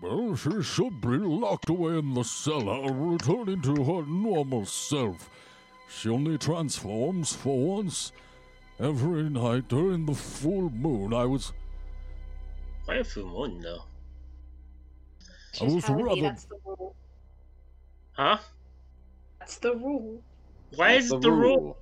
Well, 0.00 0.34
she 0.34 0.62
should 0.62 1.00
be 1.00 1.08
locked 1.18 1.68
away 1.68 1.98
in 1.98 2.14
the 2.14 2.22
cellar, 2.24 2.90
returning 2.92 3.60
to 3.62 3.84
her 3.84 4.06
normal 4.06 4.64
self. 4.64 5.28
She 5.88 6.08
only 6.08 6.38
transforms 6.38 7.34
for 7.34 7.58
once. 7.76 8.12
Every 8.78 9.24
night 9.28 9.68
during 9.68 10.06
the 10.06 10.14
full 10.14 10.70
moon, 10.70 11.12
I 11.12 11.26
was. 11.26 11.52
Why 12.86 12.96
a 12.96 13.04
full 13.04 13.26
moon 13.26 13.60
though? 13.60 13.82
I 15.60 15.64
was 15.64 15.74
Just 15.74 15.88
how 15.88 15.94
it 15.94 15.98
be, 15.98 16.02
rather- 16.04 16.20
That's 16.22 16.44
the 16.44 16.58
rule. 16.64 16.96
Huh? 18.12 18.38
That's 19.38 19.56
the 19.58 19.74
rule. 19.76 20.22
Why 20.76 20.92
That's 20.94 21.06
is 21.06 21.12
it 21.12 21.20
the 21.20 21.30
rule? 21.32 21.76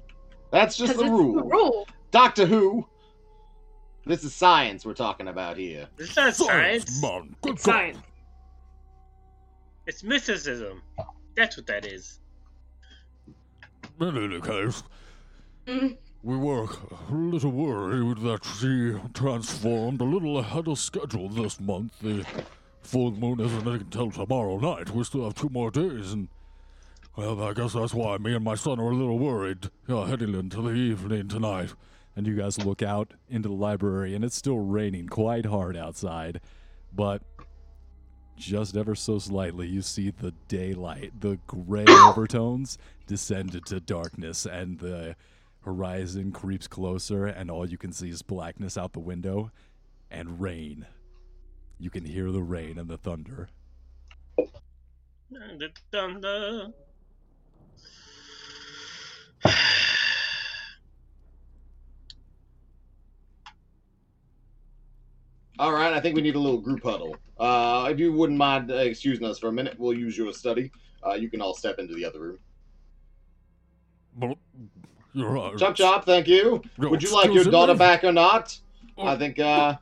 That's 0.50 0.76
just 0.76 0.94
the 0.96 1.02
it's 1.02 1.10
rule. 1.10 1.34
the 1.34 1.44
rule. 1.44 1.86
Doctor 2.10 2.46
Who. 2.46 2.88
This 4.06 4.24
is 4.24 4.34
science 4.34 4.84
we're 4.86 4.94
talking 4.94 5.28
about 5.28 5.56
here. 5.58 5.86
It's 5.98 6.16
not 6.16 6.34
science. 6.34 7.00
man. 7.02 7.36
Good 7.42 7.54
It's 7.54 7.66
God. 7.66 7.72
science. 7.72 7.98
It's 9.88 10.04
mysticism. 10.04 10.82
That's 11.34 11.56
what 11.56 11.66
that 11.66 11.86
is. 11.86 12.20
In 13.98 14.16
any 14.18 14.40
case, 14.40 14.82
Mm. 15.66 15.96
we 16.22 16.36
were 16.36 16.64
a 17.10 17.12
little 17.14 17.50
worried 17.50 18.18
that 18.18 18.44
she 18.44 18.94
transformed 19.14 20.00
a 20.02 20.04
little 20.04 20.38
ahead 20.38 20.68
of 20.68 20.78
schedule 20.78 21.30
this 21.30 21.58
month. 21.58 21.98
The 22.00 22.26
full 22.82 23.12
moon 23.12 23.40
isn't 23.40 23.66
until 23.66 24.10
tomorrow 24.10 24.58
night. 24.58 24.90
We 24.90 25.04
still 25.04 25.24
have 25.24 25.34
two 25.34 25.48
more 25.48 25.70
days, 25.70 26.12
and 26.12 26.28
well, 27.16 27.42
I 27.42 27.54
guess 27.54 27.72
that's 27.72 27.94
why 27.94 28.18
me 28.18 28.34
and 28.34 28.44
my 28.44 28.56
son 28.56 28.78
are 28.78 28.90
a 28.90 28.94
little 28.94 29.18
worried. 29.18 29.70
Yeah, 29.86 30.06
heading 30.06 30.34
into 30.34 30.60
the 30.60 30.74
evening 30.74 31.28
tonight. 31.28 31.72
And 32.14 32.26
you 32.26 32.36
guys 32.36 32.58
look 32.64 32.82
out 32.82 33.14
into 33.30 33.48
the 33.48 33.54
library, 33.54 34.14
and 34.14 34.22
it's 34.24 34.36
still 34.36 34.58
raining 34.58 35.08
quite 35.08 35.46
hard 35.46 35.76
outside. 35.78 36.40
But 36.92 37.22
just 38.38 38.76
ever 38.76 38.94
so 38.94 39.18
slightly, 39.18 39.66
you 39.66 39.82
see 39.82 40.10
the 40.10 40.32
daylight, 40.48 41.12
the 41.20 41.38
gray 41.46 41.84
overtones 41.88 42.78
descend 43.06 43.54
into 43.54 43.80
darkness, 43.80 44.46
and 44.46 44.78
the 44.78 45.16
horizon 45.62 46.32
creeps 46.32 46.66
closer, 46.66 47.26
and 47.26 47.50
all 47.50 47.68
you 47.68 47.76
can 47.76 47.92
see 47.92 48.08
is 48.08 48.22
blackness 48.22 48.78
out 48.78 48.92
the 48.92 49.00
window 49.00 49.50
and 50.10 50.40
rain. 50.40 50.86
You 51.78 51.90
can 51.90 52.04
hear 52.04 52.32
the 52.32 52.42
rain 52.42 52.78
and 52.78 52.88
the 52.88 52.98
thunder. 52.98 53.48
The 55.30 55.70
thunder. 55.92 56.72
All 65.58 65.72
right, 65.72 65.92
I 65.92 66.00
think 66.00 66.14
we 66.14 66.22
need 66.22 66.36
a 66.36 66.38
little 66.38 66.60
group 66.60 66.82
huddle. 66.84 67.16
Uh, 67.38 67.88
if 67.90 67.98
you 67.98 68.12
wouldn't 68.12 68.38
mind 68.38 68.70
uh, 68.70 68.74
excusing 68.76 69.24
us 69.24 69.38
for 69.38 69.48
a 69.48 69.52
minute, 69.52 69.74
we'll 69.78 69.92
use 69.96 70.16
your 70.16 70.32
study. 70.32 70.70
Uh, 71.04 71.14
you 71.14 71.28
can 71.28 71.40
all 71.40 71.54
step 71.54 71.78
into 71.78 71.94
the 71.94 72.04
other 72.04 72.20
room. 72.20 72.38
But 74.16 74.36
you're 75.14 75.30
right. 75.30 75.56
Chop 75.58 75.74
chop, 75.74 76.04
thank 76.04 76.28
you. 76.28 76.62
No, 76.76 76.88
Would 76.90 77.02
you 77.02 77.12
like 77.12 77.32
your 77.32 77.44
daughter 77.44 77.72
me? 77.74 77.78
back 77.78 78.04
or 78.04 78.12
not? 78.12 78.58
I 78.96 79.16
think 79.16 79.38
uh, 79.38 79.76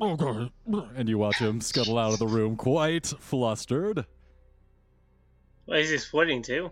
Okay. 0.00 0.52
And 0.96 1.08
you 1.08 1.18
watch 1.18 1.36
him 1.36 1.60
scuttle 1.60 1.98
out 1.98 2.12
of 2.12 2.18
the 2.18 2.26
room 2.26 2.56
quite 2.56 3.06
flustered. 3.20 4.04
Why 5.66 5.76
is 5.76 5.90
he 5.90 5.98
sweating 5.98 6.42
too? 6.42 6.70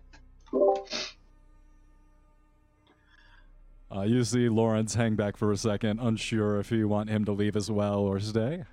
Uh, 3.94 4.02
you 4.02 4.22
see 4.22 4.48
Lawrence 4.48 4.94
hang 4.94 5.16
back 5.16 5.36
for 5.36 5.50
a 5.50 5.56
second, 5.56 5.98
unsure 6.00 6.60
if 6.60 6.70
you 6.70 6.86
want 6.86 7.10
him 7.10 7.24
to 7.24 7.32
leave 7.32 7.56
as 7.56 7.70
well 7.70 7.98
or 8.00 8.20
stay. 8.20 8.64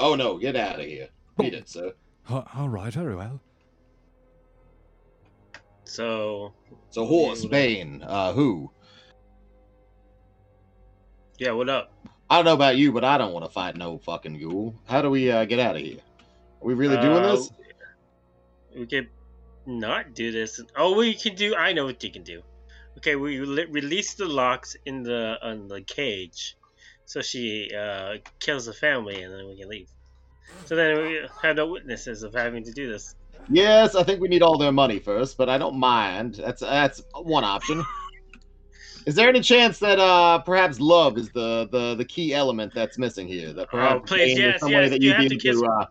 oh 0.00 0.14
no, 0.16 0.36
get 0.38 0.56
out 0.56 0.80
of 0.80 0.86
here. 0.86 1.08
Beat 1.38 1.54
it, 1.54 1.68
sir. 1.68 1.92
Uh, 2.28 2.42
all 2.56 2.68
right, 2.68 2.92
very 2.92 3.14
well. 3.14 3.40
So 5.84 6.52
So 6.90 7.04
Horst, 7.06 7.50
Bane, 7.50 8.02
uh, 8.06 8.32
who? 8.32 8.70
yeah, 11.38 11.52
what 11.52 11.68
up? 11.68 11.92
I 12.30 12.36
don't 12.36 12.44
know 12.46 12.54
about 12.54 12.76
you, 12.76 12.90
but 12.92 13.04
I 13.04 13.18
don't 13.18 13.32
want 13.32 13.44
to 13.44 13.50
fight 13.50 13.76
no 13.76 13.98
fucking 13.98 14.38
ghoul. 14.40 14.74
How 14.86 15.02
do 15.02 15.10
we 15.10 15.30
uh, 15.30 15.44
get 15.44 15.58
out 15.60 15.76
of 15.76 15.82
here? 15.82 15.98
Are 16.62 16.66
we 16.66 16.74
really 16.74 16.96
doing 16.96 17.22
Uh, 17.22 17.36
this? 17.36 17.50
We 18.74 18.86
could 18.86 19.08
not 19.66 20.14
do 20.14 20.32
this. 20.32 20.60
Oh, 20.76 20.96
we 20.96 21.14
can 21.14 21.34
do. 21.36 21.54
I 21.54 21.72
know 21.72 21.84
what 21.84 22.02
you 22.02 22.10
can 22.10 22.22
do. 22.22 22.42
Okay, 22.98 23.16
we 23.16 23.40
li- 23.40 23.66
release 23.70 24.14
the 24.14 24.26
locks 24.26 24.76
in 24.86 25.02
the 25.02 25.36
on 25.42 25.68
the 25.68 25.82
cage, 25.82 26.56
so 27.06 27.20
she 27.22 27.70
uh, 27.76 28.14
kills 28.40 28.66
the 28.66 28.72
family, 28.72 29.22
and 29.22 29.32
then 29.32 29.46
we 29.48 29.58
can 29.58 29.68
leave. 29.68 29.88
So 30.64 30.76
then 30.76 31.02
we 31.02 31.20
have 31.42 31.56
no 31.56 31.66
witnesses 31.68 32.22
of 32.22 32.34
having 32.34 32.64
to 32.64 32.72
do 32.72 32.90
this. 32.90 33.14
Yes, 33.50 33.94
I 33.94 34.02
think 34.02 34.20
we 34.20 34.28
need 34.28 34.42
all 34.42 34.56
their 34.56 34.72
money 34.72 34.98
first, 34.98 35.36
but 35.36 35.48
I 35.48 35.58
don't 35.58 35.78
mind. 35.78 36.36
That's 36.36 36.60
that's 36.60 37.02
one 37.14 37.44
option. 37.44 37.84
Is 39.06 39.14
there 39.14 39.28
any 39.28 39.40
chance 39.40 39.78
that 39.80 39.98
uh 39.98 40.38
perhaps 40.38 40.80
love 40.80 41.18
is 41.18 41.30
the 41.30 41.68
the, 41.70 41.94
the 41.94 42.04
key 42.04 42.32
element 42.32 42.72
that's 42.74 42.96
missing 42.96 43.28
here? 43.28 43.52
That 43.52 43.70
perhaps 43.70 44.00
Oh, 44.02 44.06
please, 44.06 44.34
Bane, 44.34 44.46
yes, 44.46 44.60
some 44.60 44.70
yes, 44.70 44.78
way 44.78 44.88
that 44.88 45.02
you 45.02 45.08
you'd 45.08 45.16
have 45.18 45.28
to 45.28 45.36
kiss 45.36 45.60
to, 45.60 45.66
uh, 45.66 45.86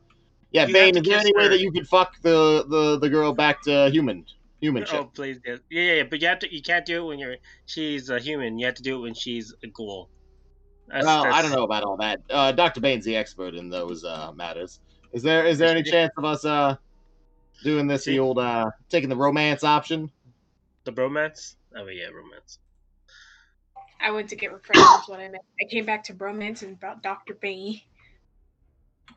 yeah, 0.51 0.65
You 0.67 0.73
Bane, 0.73 0.97
is 0.97 1.03
there 1.03 1.19
any 1.19 1.33
way 1.35 1.47
that 1.47 1.59
you 1.59 1.71
could 1.71 1.87
fuck 1.87 2.11
the, 2.21 2.65
the, 2.67 2.99
the 2.99 3.09
girl 3.09 3.33
back 3.33 3.61
to 3.63 3.89
human 3.89 4.25
human 4.63 4.83
Oh, 4.83 4.85
ship? 4.85 5.07
please, 5.13 5.39
yes. 5.45 5.59
yeah, 5.69 5.81
yeah, 5.81 5.93
yeah, 5.93 6.03
but 6.09 6.21
you 6.21 6.27
have 6.27 6.39
to. 6.39 6.53
You 6.55 6.61
can't 6.61 6.85
do 6.85 7.03
it 7.03 7.07
when 7.07 7.19
you're 7.19 7.35
she's 7.65 8.09
a 8.09 8.19
human. 8.19 8.57
You 8.57 8.65
have 8.65 8.75
to 8.75 8.83
do 8.83 8.97
it 8.97 9.01
when 9.01 9.13
she's 9.13 9.53
a 9.63 9.67
ghoul. 9.67 10.09
That's, 10.87 11.05
well, 11.05 11.25
I 11.25 11.41
don't 11.41 11.51
know 11.51 11.63
about 11.63 11.83
all 11.83 11.97
that. 11.97 12.21
Uh, 12.29 12.51
Doctor 12.51 12.81
Bane's 12.81 13.05
the 13.05 13.15
expert 13.15 13.55
in 13.55 13.69
those 13.69 14.03
uh, 14.03 14.31
matters. 14.35 14.79
Is 15.11 15.21
there 15.23 15.45
is 15.45 15.57
there 15.57 15.69
any 15.69 15.83
chance 15.83 16.11
of 16.17 16.25
us 16.25 16.43
uh 16.43 16.75
doing 17.63 17.87
this 17.87 18.05
the 18.05 18.19
old 18.19 18.39
uh 18.39 18.71
taking 18.89 19.09
the 19.09 19.15
romance 19.15 19.63
option? 19.63 20.11
the 20.85 20.91
bromance. 20.91 21.55
Oh 21.75 21.87
yeah, 21.87 22.07
romance. 22.07 22.59
I 24.01 24.11
went 24.11 24.29
to 24.29 24.35
get 24.35 24.51
refreshments 24.51 25.07
when 25.07 25.19
I 25.19 25.29
met. 25.29 25.41
I 25.61 25.65
came 25.69 25.85
back 25.85 26.03
to 26.05 26.13
bromance 26.13 26.61
and 26.61 26.73
about 26.73 27.01
Dr. 27.03 27.35
Bane. 27.35 27.79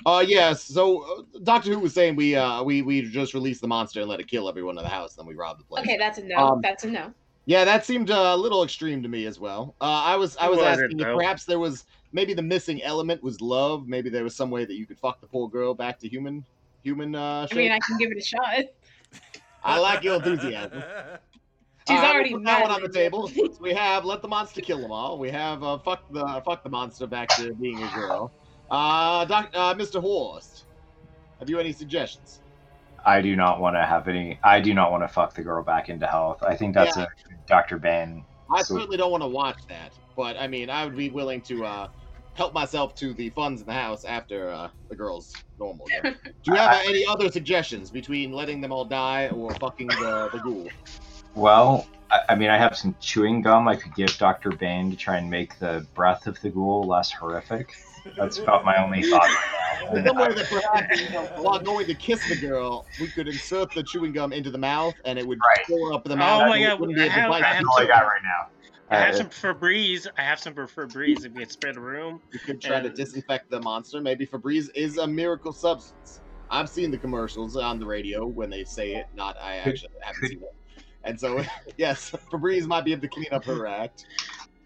Uh 0.05 0.25
yes. 0.27 0.63
So 0.65 1.03
uh, 1.03 1.39
Doctor 1.43 1.73
Who 1.73 1.81
was 1.81 1.95
saying 1.95 2.17
we 2.17 2.37
uh 2.37 2.63
we 2.63 2.83
we 2.83 3.03
just 3.03 3.35
release 3.35 3.61
the 3.61 3.69
monster 3.69 4.01
and 4.01 4.09
let 4.09 4.21
it 4.21 4.29
kill 4.29 4.49
everyone 4.49 4.79
in 4.79 4.85
the 4.85 4.91
house, 4.91 5.15
then 5.15 5.27
we 5.27 5.35
rob 5.35 5.59
the 5.59 5.65
place. 5.65 5.85
Okay, 5.85 5.97
that's 5.97 6.19
a 6.19 6.25
no. 6.25 6.37
Um, 6.37 6.61
that's 6.63 6.85
a 6.85 6.91
no. 6.91 7.13
Yeah, 7.47 7.65
that 7.65 7.87
seemed 7.87 8.11
uh, 8.11 8.33
a 8.35 8.37
little 8.37 8.65
extreme 8.65 9.03
to 9.05 9.09
me 9.09 9.27
as 9.27 9.39
well. 9.39 9.77
Uh, 9.81 9.85
I 9.85 10.17
was 10.17 10.37
I 10.37 10.49
was 10.49 10.59
wasn't, 10.59 10.81
asking 10.81 11.01
if 11.01 11.07
perhaps 11.07 11.45
there 11.45 11.61
was 11.61 11.85
maybe 12.13 12.35
the 12.35 12.43
missing 12.43 12.83
element 12.83 13.23
was 13.23 13.41
love. 13.41 13.87
Maybe 13.87 14.11
there 14.11 14.25
was 14.25 14.37
some 14.37 14.51
way 14.51 14.65
that 14.65 14.75
you 14.75 14.85
could 14.85 14.99
fuck 14.99 15.21
the 15.21 15.29
poor 15.29 15.49
girl 15.49 15.73
back 15.73 15.99
to 16.01 16.09
human 16.09 16.45
human 16.83 17.15
uh 17.15 17.47
I 17.51 17.55
mean, 17.55 17.73
I 17.73 17.79
can 17.79 17.99
give 17.99 18.11
it 18.11 18.19
a 18.19 18.25
shot. 18.25 18.65
I 19.63 19.79
like 19.79 20.03
your 20.03 20.17
enthusiasm. 20.17 20.83
She's 21.89 21.99
All 21.99 22.03
right, 22.03 22.15
already 22.15 22.31
we'll 22.33 22.41
put 22.41 22.47
that 22.47 22.63
one 22.63 22.71
on 22.73 22.83
the 22.83 22.89
table. 22.89 23.29
So 23.29 23.49
we 23.61 23.73
have 23.73 24.05
let 24.05 24.23
the 24.23 24.29
monster 24.29 24.61
kill 24.61 24.81
them 24.81 24.91
all. 24.91 25.19
We 25.21 25.31
have 25.31 25.63
uh, 25.63 25.79
fuck 25.79 26.03
the 26.11 26.43
fuck 26.45 26.65
the 26.65 26.69
monster 26.69 27.07
back 27.07 27.29
to 27.37 27.55
being 27.55 27.81
a 27.81 27.95
girl. 27.95 28.33
Uh, 28.71 29.25
doc, 29.25 29.51
uh, 29.55 29.75
Mr. 29.75 30.01
Horst, 30.01 30.65
have 31.39 31.49
you 31.49 31.59
any 31.61 31.73
suggestions? 31.73 32.41
I 33.05 33.21
do 33.21 33.37
not 33.37 33.61
want 33.61 33.77
to 33.77 33.85
have 33.87 34.09
any. 34.09 34.39
I 34.43 34.61
do 34.61 34.75
not 34.75 34.91
want 34.91 35.05
to 35.05 35.09
fuck 35.09 35.35
the 35.35 35.43
girl 35.43 35.63
back 35.63 35.89
into 35.89 36.07
health. 36.07 36.43
I 36.43 36.57
think 36.57 36.75
that's 36.75 36.97
Yeah. 36.97 37.05
a 37.05 37.47
Dr. 37.47 37.79
Bane. 37.79 38.25
I 38.53 38.63
So- 38.63 38.75
certainly 38.77 38.97
don't 38.97 39.11
want 39.13 39.23
to 39.23 39.29
watch 39.29 39.59
that, 39.69 39.93
but 40.17 40.37
I 40.37 40.49
mean, 40.49 40.71
I 40.71 40.85
would 40.85 40.97
be 40.97 41.11
willing 41.11 41.41
to 41.43 41.65
uh, 41.65 41.89
help 42.35 42.53
myself 42.53 42.95
to 42.97 43.15
the 43.15 43.31
funds 43.31 43.61
in 43.61 43.67
the 43.67 43.73
house 43.73 44.05
after 44.05 44.51
uh, 44.51 44.69
the 44.89 44.97
girls 44.97 45.33
normal. 45.59 45.87
Again. 45.99 46.17
Do 46.25 46.31
you 46.53 46.55
have 46.57 46.73
uh, 46.73 46.83
any 46.89 47.07
other 47.07 47.31
suggestions 47.31 47.91
between 47.91 48.33
letting 48.33 48.61
them 48.61 48.73
all 48.73 48.85
die 48.85 49.29
or 49.29 49.55
fucking 49.55 49.87
the, 49.87 50.31
the 50.33 50.39
ghoul? 50.41 50.69
Well, 51.37 51.87
I, 52.11 52.21
I 52.31 52.35
mean, 52.35 52.51
I 52.51 52.59
have 52.59 52.77
some 52.77 52.97
chewing 53.01 53.41
gum 53.43 53.69
I 53.69 53.77
could 53.77 53.95
give 53.95 54.17
Dr. 54.19 54.51
Bane 54.51 54.91
to 54.91 54.97
try 54.97 55.17
and 55.19 55.31
make 55.31 55.59
the 55.61 55.87
breath 55.95 56.27
of 56.27 56.41
the 56.41 56.51
ghoul 56.51 56.83
less 56.87 57.13
horrific. 57.13 57.75
That's 58.17 58.39
about 58.39 58.65
my 58.65 58.83
only 58.83 59.03
thought. 59.03 59.29
Somewhere 60.05 60.33
that 60.33 60.47
perhaps 60.49 61.01
you 61.01 61.11
know, 61.11 61.23
while 61.37 61.59
going 61.61 61.87
to 61.87 61.95
kiss 61.95 62.27
the 62.29 62.37
girl, 62.37 62.87
we 63.01 63.09
could 63.09 63.29
insert 63.29 63.73
the 63.73 63.83
chewing 63.83 64.13
gum 64.13 64.33
into 64.33 64.51
the 64.51 64.59
mouth, 64.59 64.95
and 65.05 65.19
it 65.19 65.27
would 65.27 65.39
Right. 65.47 65.67
fill 65.67 65.95
up 65.95 66.05
the 66.05 66.17
mouth. 66.17 66.43
Oh 66.45 66.49
my 66.49 66.61
God, 66.61 66.81
wouldn't 66.81 66.97
be 66.97 67.03
I 67.03 67.07
able 67.07 67.15
to 67.15 67.21
have- 67.21 67.31
bite 67.31 67.37
I 67.37 67.39
it. 67.39 67.45
have 67.45 67.65
That's 67.65 67.67
all 67.79 67.83
I 67.85 67.87
got 67.87 68.07
right 68.07 68.23
now. 68.23 68.49
I 68.89 68.97
have 68.99 69.15
Uh, 69.15 69.19
some 69.19 69.29
Febreze. 69.31 70.07
I 70.17 70.23
have 70.23 70.39
some 70.39 70.55
for 70.55 70.67
Febreze. 70.67 71.25
If 71.25 71.33
we 71.33 71.41
can 71.41 71.51
spread 71.51 71.75
the 71.75 71.81
room. 71.81 72.21
You 72.33 72.39
could 72.39 72.61
try 72.61 72.81
to 72.81 72.89
disinfect 72.89 73.51
the 73.51 73.61
monster. 73.61 74.01
Maybe 74.01 74.27
Febreze 74.27 74.71
is 74.77 74.99
a 74.99 75.07
miracle 75.07 75.53
substance. 75.53 76.21
I've 76.51 76.69
seen 76.69 76.93
the 76.93 76.99
commercials 76.99 77.57
on 77.57 77.81
the 77.81 77.87
radio 77.87 78.27
when 78.27 78.49
they 78.51 78.63
say 78.65 78.95
it. 78.95 79.07
Not 79.15 79.37
I 79.43 79.57
actually 79.57 79.91
haven't 80.01 80.29
seen 80.29 80.39
it. 80.43 80.85
And 81.03 81.19
so, 81.19 81.45
yes, 81.77 82.13
Febreze 82.31 82.67
might 82.67 82.85
be 82.85 82.93
able 82.93 83.03
to 83.03 83.09
clean 83.09 83.27
up 83.33 83.45
her 83.45 83.67
act. 83.67 84.07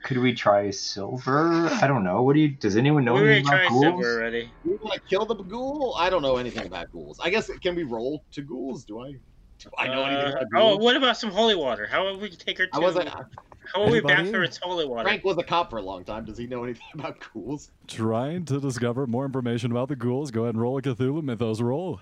Could 0.02 0.18
we 0.18 0.34
try 0.34 0.70
silver? 0.70 1.68
I 1.82 1.86
don't 1.86 2.04
know. 2.04 2.22
What 2.22 2.34
do 2.34 2.40
you? 2.40 2.48
Does 2.48 2.76
anyone 2.76 3.04
know 3.04 3.14
we 3.14 3.20
already 3.20 3.34
anything 3.40 3.48
about 3.48 3.58
tried 3.58 3.68
ghouls? 3.68 3.82
silver 3.82 4.12
already. 4.20 4.50
We 4.64 4.70
want 4.76 4.94
to 4.94 5.00
kill 5.00 5.26
the 5.26 5.34
ghoul. 5.34 5.94
I 5.98 6.08
don't 6.08 6.22
know 6.22 6.36
anything 6.36 6.66
about 6.66 6.90
ghouls. 6.90 7.20
I 7.22 7.28
guess 7.30 7.50
can 7.62 7.74
we 7.76 7.82
roll 7.82 8.24
to 8.32 8.42
ghouls? 8.42 8.84
Do 8.84 9.00
I? 9.00 9.12
Do 9.58 9.68
I 9.76 9.88
know 9.88 10.04
anything 10.04 10.32
Uh, 10.34 10.40
about 10.40 10.62
oh, 10.62 10.76
what 10.78 10.96
about 10.96 11.18
some 11.18 11.30
holy 11.30 11.54
water? 11.54 11.86
How 11.86 12.04
would 12.10 12.18
we 12.20 12.30
take 12.30 12.56
her 12.58 12.66
to? 12.66 12.74
I 12.74 12.78
wasn't. 12.78 13.08
How 13.10 13.80
would 13.82 13.90
we 13.90 13.98
Anybody? 13.98 14.14
bath 14.24 14.32
her 14.32 14.42
in 14.44 14.50
holy 14.62 14.86
water? 14.86 15.04
Frank 15.04 15.22
was 15.22 15.36
a 15.36 15.42
cop 15.42 15.68
for 15.70 15.76
a 15.76 15.82
long 15.82 16.02
time. 16.02 16.24
Does 16.24 16.38
he 16.38 16.46
know 16.46 16.64
anything 16.64 16.86
about 16.94 17.18
ghouls? 17.32 17.70
Trying 17.86 18.46
to 18.46 18.58
discover 18.58 19.06
more 19.06 19.26
information 19.26 19.70
about 19.70 19.88
the 19.88 19.96
ghouls, 19.96 20.30
go 20.30 20.44
ahead 20.44 20.54
and 20.54 20.62
roll 20.62 20.78
a 20.78 20.82
Cthulhu 20.82 21.22
Mythos 21.22 21.60
roll. 21.60 22.00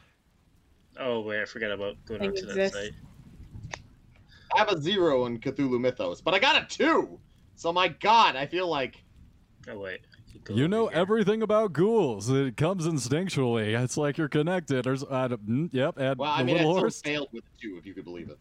Oh 1.00 1.20
wait, 1.22 1.42
I 1.42 1.44
forgot 1.46 1.72
about 1.72 1.96
going 2.06 2.20
Thing 2.20 2.30
onto 2.30 2.46
that 2.46 2.72
site. 2.72 2.92
I 4.54 4.58
have 4.60 4.68
a 4.68 4.80
zero 4.80 5.26
in 5.26 5.38
Cthulhu 5.40 5.80
Mythos, 5.80 6.20
but 6.20 6.34
I 6.34 6.38
got 6.38 6.62
a 6.62 6.66
two. 6.66 7.18
So 7.58 7.72
my 7.72 7.88
God, 7.88 8.36
I 8.36 8.46
feel 8.46 8.68
like 8.68 9.02
Oh 9.68 9.78
wait. 9.80 10.00
I 10.16 10.32
could 10.32 10.44
go 10.44 10.54
You 10.54 10.68
know 10.68 10.86
here. 10.86 10.96
everything 10.98 11.42
about 11.42 11.72
ghouls. 11.72 12.30
It 12.30 12.56
comes 12.56 12.86
instinctually. 12.86 13.76
It's 13.82 13.96
like 13.96 14.16
you're 14.16 14.28
connected. 14.28 14.84
There's, 14.84 15.02
uh, 15.02 15.28
mm, 15.28 15.68
yep, 15.72 15.98
and 15.98 16.16
Well, 16.18 16.30
I 16.30 16.44
mean, 16.44 16.54
I 16.56 16.58
little 16.60 16.72
still 16.74 16.80
horse. 16.82 17.00
failed 17.02 17.28
with 17.32 17.42
two, 17.60 17.76
if 17.76 17.84
you 17.84 17.94
could 17.94 18.04
believe 18.04 18.30
it. 18.30 18.38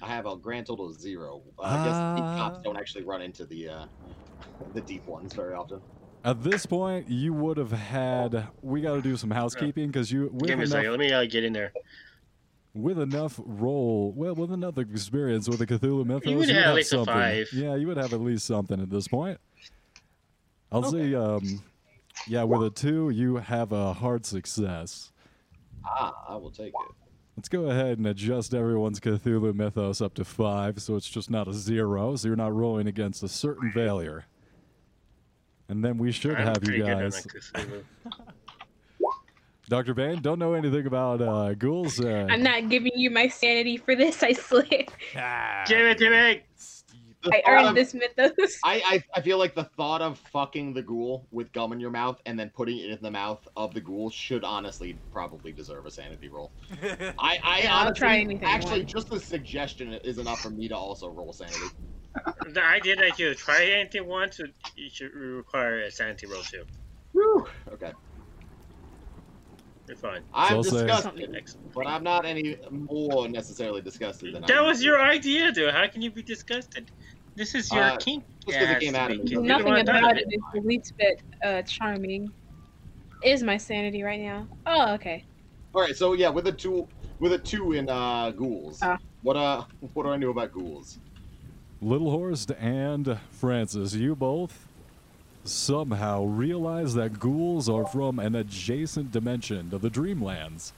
I 0.00 0.06
have 0.06 0.26
a 0.26 0.36
grand 0.36 0.66
total 0.68 0.86
of 0.88 0.98
zero. 0.98 1.42
Uh, 1.58 1.62
I 1.62 1.84
guess 1.84 2.16
deep 2.16 2.24
cops 2.38 2.56
Ah. 2.58 2.62
don't 2.62 2.76
actually 2.76 3.02
run 3.04 3.20
into 3.20 3.44
the 3.44 3.68
uh, 3.68 3.84
the 4.74 4.80
deep 4.80 5.04
ones 5.06 5.34
very 5.34 5.52
often. 5.54 5.80
At 6.24 6.42
this 6.44 6.64
point, 6.66 7.08
you 7.08 7.32
would 7.34 7.56
have 7.56 7.72
had. 7.72 8.46
We 8.62 8.80
got 8.80 8.94
to 8.94 9.02
do 9.02 9.16
some 9.16 9.30
housekeeping 9.30 9.88
because 9.88 10.12
you 10.12 10.30
Give 10.44 10.56
me 10.58 10.64
a 10.64 10.68
second. 10.68 10.90
Let 10.92 11.00
me 11.00 11.12
uh, 11.12 11.24
get 11.26 11.42
in 11.44 11.52
there. 11.52 11.72
With 12.74 12.98
enough 12.98 13.40
roll, 13.44 14.12
well, 14.16 14.34
with 14.34 14.52
enough 14.52 14.78
experience 14.78 15.48
with 15.48 15.58
the 15.58 15.66
Cthulhu 15.66 16.04
Mythos, 16.06 16.34
would 16.34 16.48
you'd 16.48 16.56
have 16.56 16.66
at 16.66 16.74
least 16.74 16.92
a 16.92 16.96
something. 16.96 17.14
five. 17.14 17.48
Yeah, 17.52 17.74
you 17.76 17.86
would 17.88 17.96
have 17.96 18.12
at 18.12 18.20
least 18.20 18.46
something 18.46 18.80
at 18.80 18.90
this 18.90 19.08
point. 19.08 19.38
I'll 20.72 20.84
Okay. 20.86 21.10
say, 21.10 21.14
um, 21.14 21.62
yeah, 22.28 22.44
with 22.44 22.62
a 22.62 22.70
two, 22.70 23.10
you 23.10 23.36
have 23.36 23.72
a 23.72 23.92
hard 23.92 24.24
success. 24.24 25.10
Ah, 25.84 26.12
I 26.28 26.36
will 26.36 26.50
take 26.50 26.68
it. 26.68 26.94
Let's 27.36 27.48
go 27.48 27.70
ahead 27.70 27.96
and 27.98 28.06
adjust 28.06 28.52
everyone's 28.54 29.00
Cthulhu 29.00 29.54
Mythos 29.54 30.00
up 30.00 30.14
to 30.14 30.24
five, 30.24 30.80
so 30.82 30.94
it's 30.96 31.08
just 31.08 31.30
not 31.30 31.48
a 31.48 31.54
zero, 31.54 32.14
so 32.16 32.28
you're 32.28 32.36
not 32.36 32.54
rolling 32.54 32.86
against 32.86 33.22
a 33.22 33.28
certain 33.28 33.72
failure. 33.72 34.26
And 35.68 35.82
then 35.84 35.98
we 35.98 36.12
should 36.12 36.34
I'm 36.36 36.46
have 36.46 36.56
you 36.62 36.66
pretty 36.66 36.78
good 36.82 36.90
on 36.90 37.00
guys. 37.10 37.26
that 39.70 39.76
Cthulhu. 39.76 39.84
Dr. 39.86 39.94
Bane, 39.94 40.20
don't 40.22 40.38
know 40.38 40.54
anything 40.54 40.86
about 40.86 41.22
uh, 41.22 41.54
ghouls. 41.54 42.00
Uh, 42.00 42.26
I'm 42.30 42.42
not 42.42 42.68
giving 42.68 42.92
you 42.94 43.10
my 43.10 43.28
sanity 43.28 43.76
for 43.76 43.96
this. 43.96 44.22
I 44.22 44.32
swear. 44.32 44.64
Give 45.66 45.86
it 45.86 45.98
to 45.98 46.10
me. 46.10 46.42
The 47.22 47.36
I 47.46 47.50
earned 47.50 47.68
of- 47.68 47.74
this 47.74 47.92
mythos. 47.92 48.58
I, 48.64 48.80
I 48.86 49.04
I 49.16 49.20
feel 49.20 49.36
like 49.36 49.54
the 49.54 49.64
thought 49.64 50.00
of 50.00 50.18
fucking 50.32 50.72
the 50.72 50.80
ghoul 50.82 51.26
with 51.30 51.52
gum 51.52 51.72
in 51.74 51.78
your 51.80 51.90
mouth 51.90 52.18
and 52.24 52.38
then 52.40 52.50
putting 52.54 52.78
it 52.78 52.90
in 52.90 52.98
the 53.02 53.10
mouth 53.10 53.46
of 53.56 53.74
the 53.74 53.80
ghoul 53.82 54.08
should 54.08 54.42
honestly 54.42 54.98
probably 55.12 55.52
deserve 55.52 55.84
a 55.84 55.90
sanity 55.90 56.28
roll. 56.30 56.54
I, 56.82 57.38
I 57.44 57.60
Yeah, 57.62 57.74
I'll 57.74 57.86
honestly, 57.88 57.98
try 57.98 58.16
anything 58.20 58.48
actually, 58.48 58.84
just 58.84 59.10
the 59.10 59.20
suggestion 59.20 59.92
is 60.02 60.16
enough 60.16 60.40
for 60.40 60.48
me 60.48 60.68
to 60.68 60.76
also 60.76 61.08
roll 61.10 61.34
sanity. 61.34 61.66
The 62.54 62.64
idea 62.64 62.96
that 62.96 63.18
you 63.18 63.34
try 63.34 63.64
anything 63.66 64.06
once, 64.06 64.40
it- 64.40 64.54
you 64.76 64.88
should 64.90 65.12
require 65.14 65.80
a 65.82 65.90
sanity 65.90 66.26
roll 66.26 66.42
too. 66.42 66.64
Whew. 67.12 67.46
Okay, 67.74 67.92
You're 69.90 69.96
fine. 69.96 70.22
I'm 70.32 70.54
I'll 70.54 70.62
disgusted, 70.62 71.52
but 71.74 71.84
I'm 71.84 72.04
not 72.04 72.24
any 72.24 72.56
more 72.70 73.26
necessarily 73.28 73.80
disgusted 73.80 74.32
than 74.36 74.44
I 74.44 74.46
That 74.46 74.54
used 74.58 74.66
was 74.68 74.84
your 74.84 75.02
idea, 75.02 75.50
dude. 75.50 75.74
How 75.74 75.88
can 75.88 76.00
you 76.00 76.12
be 76.12 76.22
disgusted? 76.22 76.88
This 77.34 77.56
is 77.56 77.72
your 77.72 77.82
Uh, 77.82 77.96
kink. 77.96 78.22
just 78.46 78.56
'cause 78.56 78.62
it 78.62 78.68
has 78.68 78.82
came 78.84 78.94
out 78.94 79.10
of 79.10 79.24
me. 79.24 79.30
You're 79.32 79.42
Nothing 79.42 79.78
about 79.80 80.14
did 80.14 80.28
it 80.28 80.34
is 80.36 80.40
the 80.54 80.60
least 80.60 80.96
bit 80.96 81.20
uh, 81.42 81.62
charming. 81.62 82.30
Is 83.24 83.42
my 83.42 83.56
sanity 83.56 84.04
right 84.04 84.20
now? 84.20 84.46
Oh, 84.64 84.94
okay. 84.94 85.24
All 85.74 85.80
right, 85.82 85.96
so 85.96 86.12
yeah, 86.12 86.28
with 86.28 86.46
a 86.46 86.52
two, 86.52 86.86
with 87.18 87.32
a 87.32 87.38
two 87.38 87.72
in 87.72 87.88
uh, 87.90 88.30
ghouls. 88.30 88.78
Ah. 88.82 88.96
What 89.22 89.36
uh, 89.36 89.64
what 89.94 90.04
do 90.04 90.10
I 90.10 90.16
know 90.18 90.30
about 90.30 90.52
ghouls? 90.52 91.00
Little 91.82 92.12
Horst 92.12 92.52
and 92.60 93.18
Francis, 93.32 93.94
you 93.94 94.14
both 94.14 94.68
somehow 95.44 96.24
realize 96.24 96.94
that 96.94 97.18
ghouls 97.18 97.68
are 97.68 97.86
from 97.86 98.18
an 98.18 98.34
adjacent 98.34 99.12
dimension 99.12 99.70
to 99.70 99.78
the 99.78 99.90
Dreamlands. 99.90 100.72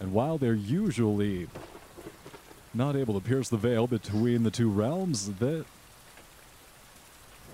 And 0.00 0.12
while 0.12 0.38
they're 0.38 0.54
usually 0.54 1.48
not 2.74 2.96
able 2.96 3.14
to 3.14 3.20
pierce 3.20 3.48
the 3.48 3.56
veil 3.56 3.86
between 3.86 4.42
the 4.42 4.50
two 4.50 4.70
realms, 4.70 5.30
that 5.38 5.64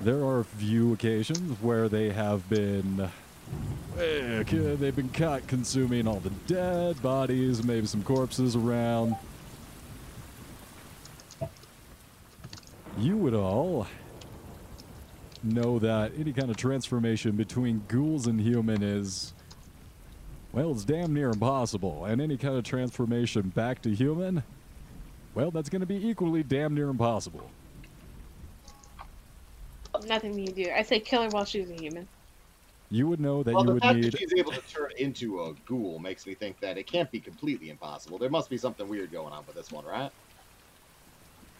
there 0.00 0.24
are 0.24 0.40
a 0.40 0.44
few 0.44 0.92
occasions 0.92 1.60
where 1.60 1.88
they 1.88 2.10
have 2.10 2.48
been 2.48 3.10
eh, 3.98 4.42
they've 4.44 4.94
been 4.94 5.08
caught 5.08 5.46
consuming 5.46 6.06
all 6.06 6.20
the 6.20 6.30
dead 6.46 7.00
bodies, 7.02 7.64
maybe 7.64 7.86
some 7.86 8.02
corpses 8.02 8.54
around. 8.54 9.16
You 12.98 13.16
would 13.16 13.34
all 13.34 13.86
know 15.44 15.78
that 15.78 16.12
any 16.18 16.32
kind 16.32 16.50
of 16.50 16.56
transformation 16.56 17.32
between 17.32 17.82
ghouls 17.88 18.26
and 18.26 18.40
human 18.40 18.82
is, 18.82 19.32
well, 20.52 20.72
it's 20.72 20.84
damn 20.84 21.14
near 21.14 21.30
impossible. 21.30 22.04
And 22.04 22.20
any 22.20 22.36
kind 22.36 22.56
of 22.56 22.64
transformation 22.64 23.48
back 23.50 23.82
to 23.82 23.94
human, 23.94 24.42
well, 25.34 25.50
that's 25.50 25.68
going 25.68 25.80
to 25.80 25.86
be 25.86 26.08
equally 26.08 26.42
damn 26.42 26.74
near 26.74 26.88
impossible. 26.88 27.50
Nothing 30.06 30.34
we 30.34 30.46
can 30.46 30.54
do. 30.54 30.70
I 30.70 30.82
say 30.82 31.00
kill 31.00 31.22
her 31.22 31.28
while 31.28 31.44
she's 31.44 31.70
a 31.70 31.74
human. 31.74 32.06
You 32.90 33.06
would 33.08 33.20
know 33.20 33.42
that 33.42 33.52
well, 33.52 33.62
you 33.62 33.66
the 33.66 33.72
would 33.74 33.82
fact 33.82 33.96
need. 33.96 34.04
that 34.12 34.18
she's 34.18 34.32
able 34.34 34.52
to 34.52 34.60
turn 34.62 34.90
into 34.96 35.42
a 35.42 35.54
ghoul 35.66 35.98
makes 35.98 36.26
me 36.26 36.34
think 36.34 36.58
that 36.60 36.78
it 36.78 36.86
can't 36.86 37.10
be 37.10 37.20
completely 37.20 37.68
impossible. 37.68 38.16
There 38.16 38.30
must 38.30 38.48
be 38.48 38.56
something 38.56 38.88
weird 38.88 39.12
going 39.12 39.32
on 39.32 39.44
with 39.46 39.56
this 39.56 39.70
one, 39.70 39.84
right? 39.84 40.10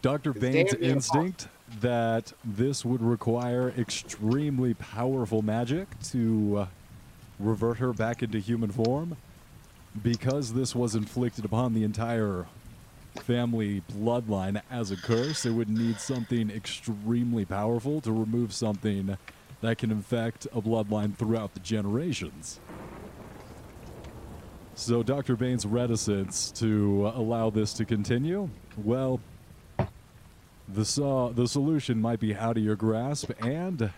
Dr. 0.01 0.31
It's 0.31 0.39
Bane's 0.39 0.71
damn 0.71 0.81
near 0.81 0.91
instinct 0.91 1.47
that 1.81 2.33
this 2.43 2.83
would 2.83 3.01
require 3.01 3.69
extremely 3.77 4.73
powerful 4.73 5.41
magic 5.41 5.87
to 6.03 6.57
uh, 6.57 6.67
revert 7.39 7.77
her 7.77 7.93
back 7.93 8.23
into 8.23 8.39
human 8.39 8.71
form. 8.71 9.17
Because 10.03 10.53
this 10.53 10.75
was 10.75 10.93
inflicted 10.95 11.45
upon 11.45 11.73
the 11.73 11.83
entire 11.83 12.45
family 13.21 13.81
bloodline 13.91 14.61
as 14.69 14.91
a 14.91 14.97
curse, 14.97 15.45
it 15.45 15.51
would 15.51 15.69
need 15.69 15.99
something 15.99 16.49
extremely 16.51 17.43
powerful 17.43 17.99
to 18.01 18.11
remove 18.11 18.53
something 18.53 19.17
that 19.61 19.77
can 19.77 19.91
infect 19.91 20.45
a 20.53 20.61
bloodline 20.61 21.15
throughout 21.15 21.53
the 21.53 21.59
generations. 21.59 22.59
So, 24.75 25.03
Dr. 25.03 25.35
Bane's 25.35 25.65
reticence 25.65 26.51
to 26.51 27.11
allow 27.13 27.49
this 27.49 27.73
to 27.73 27.85
continue, 27.85 28.49
well, 28.77 29.19
the 30.73 30.85
so- 30.85 31.31
the 31.35 31.47
solution 31.47 31.99
might 32.01 32.19
be 32.19 32.35
out 32.35 32.57
of 32.57 32.63
your 32.63 32.75
grasp, 32.75 33.31
and 33.41 33.91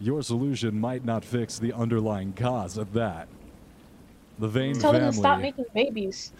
your 0.00 0.22
solution 0.22 0.78
might 0.80 1.04
not 1.04 1.24
fix 1.24 1.58
the 1.58 1.72
underlying 1.72 2.32
cause 2.32 2.76
of 2.76 2.92
that. 2.92 3.28
The 4.38 4.48
Vane 4.48 4.78
Tell 4.78 4.92
them 4.92 5.10
to 5.10 5.16
stop 5.16 5.40
making 5.40 5.66
babies. 5.74 6.32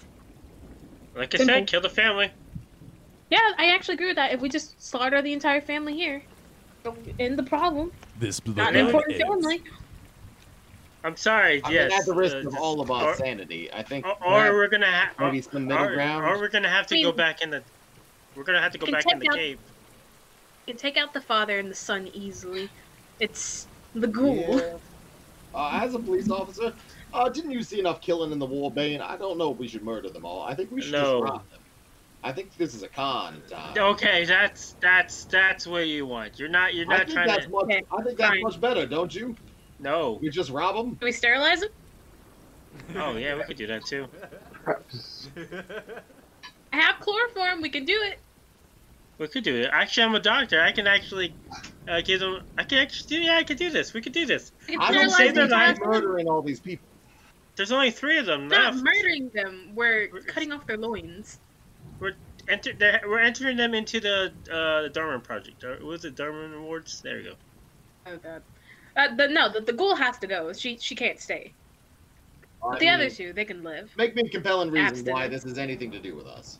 Like 1.16 1.35
I 1.35 1.38
Simple. 1.38 1.55
said, 1.57 1.66
kill 1.66 1.81
the 1.81 1.88
family. 1.88 2.31
Yeah, 3.31 3.38
I 3.59 3.71
actually 3.75 3.94
agree 3.94 4.07
with 4.07 4.16
that. 4.16 4.33
If 4.33 4.40
we 4.40 4.49
just 4.49 4.81
slaughter 4.81 5.21
the 5.21 5.33
entire 5.33 5.61
family 5.61 5.94
here, 5.94 6.23
end 7.18 7.37
the 7.38 7.42
problem. 7.42 7.90
this 8.21 8.40
Not 8.47 8.75
an 8.75 8.87
important 8.87 9.21
ends. 9.21 9.29
family. 9.44 9.62
I'm 11.05 11.16
sorry. 11.16 11.62
I 11.64 11.71
yes. 11.71 11.90
mean, 11.90 12.01
at 12.01 12.07
the 12.07 12.14
risk 12.14 12.35
uh, 12.35 12.38
of 12.38 12.44
just- 12.44 12.57
all 12.59 12.81
of 12.81 12.90
our 12.90 13.09
or, 13.11 13.14
sanity, 13.16 13.73
I 13.73 13.83
think 13.83 14.07
or, 14.07 14.16
or 14.25 14.53
we're 14.55 14.68
gonna 14.68 14.87
have 14.87 15.09
maybe 15.18 15.42
some 15.42 15.66
middle 15.66 15.85
or, 15.85 15.94
ground. 15.94 16.25
or 16.25 16.38
we're 16.38 16.49
gonna 16.49 16.68
have 16.68 16.87
to 16.88 16.99
I 16.99 17.03
go 17.03 17.12
back 17.12 17.42
in 17.42 17.51
the. 17.51 17.62
We're 18.38 18.44
gonna 18.44 18.62
have 18.62 18.70
to 18.72 18.79
go 18.79 18.87
back 18.90 19.05
in 19.11 19.18
the 19.18 19.29
out- 19.29 19.35
cave. 19.35 19.59
You 20.66 20.74
can 20.74 20.77
take 20.81 20.96
out 20.96 21.12
the 21.12 21.20
father 21.20 21.59
and 21.59 21.68
the 21.68 21.74
son 21.74 22.09
easily. 22.14 22.68
It's 23.18 23.66
the 23.96 24.07
ghoul. 24.07 24.61
Yeah. 24.61 24.77
Uh, 25.55 25.81
as 25.83 25.94
a 25.94 25.98
police 25.98 26.31
officer, 26.31 26.72
uh, 27.12 27.29
didn't 27.31 27.51
you 27.51 27.62
see 27.64 27.81
enough 27.81 28.01
killing 28.01 28.31
in 28.31 28.38
the 28.38 28.46
war, 28.46 28.70
Bane? 28.70 29.01
I 29.01 29.16
don't 29.16 29.38
know 29.38 29.51
if 29.51 29.59
we 29.59 29.66
should 29.66 29.83
murder 29.83 30.09
them 30.09 30.24
all. 30.24 30.42
I 30.42 30.55
think 30.55 30.70
we 30.70 30.81
should 30.83 30.92
No. 30.92 31.20
just 31.22 31.33
rob 31.33 31.51
them. 31.51 31.59
I 32.22 32.33
think 32.33 32.57
this 32.57 32.74
is 32.74 32.83
a 32.85 32.88
con. 32.88 33.42
Tom. 33.48 33.74
Okay, 33.77 34.24
that's 34.24 34.77
that's 34.81 35.24
that's 35.24 35.66
what 35.66 35.88
you 35.88 36.07
want. 36.07 36.38
You're 36.38 36.48
not 36.48 36.74
you're 36.74 36.87
I 36.87 36.98
not 36.98 37.07
think 37.07 37.12
trying 37.14 37.27
that's 37.27 37.46
to. 37.46 37.51
much. 37.51 37.64
Okay, 37.64 37.83
I 37.90 38.03
think 38.03 38.18
that's 38.18 38.31
fine. 38.31 38.42
much 38.42 38.61
better, 38.61 38.87
don't 38.87 39.12
you? 39.12 39.35
No. 39.81 40.18
We 40.22 40.29
just 40.31 40.51
rob 40.51 40.77
them. 40.77 40.94
Do 40.94 41.07
we 41.07 41.12
sterilize 41.12 41.61
them? 41.61 41.70
Oh 42.96 43.16
yeah, 43.16 43.37
we 43.37 43.42
could 43.44 43.57
do 43.57 43.66
that 43.66 43.85
too. 43.85 44.07
Perhaps. 44.64 45.29
I 46.72 46.77
have 46.77 47.01
chloroform. 47.01 47.62
We 47.62 47.70
can 47.70 47.85
do 47.85 47.98
it. 48.03 48.18
We 49.19 49.27
could 49.27 49.43
do 49.45 49.57
it. 49.57 49.71
Actually, 49.73 50.05
I'm 50.05 50.15
a 50.15 50.21
doctor. 50.21 50.61
I 50.61 50.71
can 50.71 50.87
actually 50.87 51.35
uh, 51.89 52.01
give 52.03 52.21
them. 52.21 52.41
I 52.57 52.63
can 52.65 52.79
actually 52.79 53.17
do. 53.17 53.23
Yeah, 53.23 53.37
I 53.37 53.43
could 53.43 53.59
do 53.59 53.71
this. 53.71 53.93
We 53.93 54.01
could 54.01 54.13
do 54.13 54.27
this. 54.27 54.53
I 54.79 54.93
don't 54.93 55.11
say 55.11 55.31
sterilize 55.31 55.35
that 55.35 55.49
the 55.49 55.57
I- 55.57 55.69
entire 55.71 55.85
I'm 55.85 55.91
murdering 55.91 56.29
all 56.29 56.43
these 56.43 56.61
people. 56.61 56.87
There's 57.57 57.73
only 57.73 57.91
three 57.91 58.19
of 58.19 58.27
them. 58.27 58.43
We're 58.49 58.57
not 58.59 58.77
Now, 58.77 58.83
murdering 58.83 59.31
them. 59.35 59.73
We're 59.75 60.09
cutting 60.29 60.53
off 60.53 60.65
their 60.67 60.77
loins. 60.77 61.41
enter, 62.49 62.73
they're- 62.79 63.01
we're 63.07 63.19
entering 63.19 63.57
them 63.57 63.75
into 63.75 63.99
the 63.99 64.33
uh, 64.53 64.83
the 64.83 64.91
Darwin 64.91 65.21
project. 65.21 65.61
Dar- 65.63 65.73
what 65.73 65.85
was 65.85 66.05
it 66.05 66.15
Darwin 66.15 66.55
Awards? 66.55 67.01
There 67.03 67.19
you 67.19 67.31
go. 67.31 67.35
Oh 68.07 68.17
god. 68.19 68.43
Uh, 68.97 69.15
the, 69.15 69.29
no, 69.29 69.49
the, 69.53 69.61
the 69.61 69.73
ghoul 69.73 69.95
has 69.97 70.19
to 70.19 70.27
go. 70.29 70.53
She 70.53 70.79
she 70.79 70.95
can't 70.95 71.19
stay. 71.21 71.53
But 72.63 72.69
I 72.69 72.79
the 72.79 72.85
mean, 72.87 72.95
other 72.95 73.11
two, 73.11 73.33
they 73.33 73.45
can 73.45 73.63
live. 73.65 73.93
Make 73.97 74.15
me 74.15 74.23
a 74.23 74.29
compelling 74.29 74.71
reason 74.71 75.13
why 75.13 75.27
this 75.29 75.43
has 75.45 75.59
anything 75.59 75.91
to 75.93 75.99
do 76.01 76.15
with 76.15 76.27
us. 76.27 76.59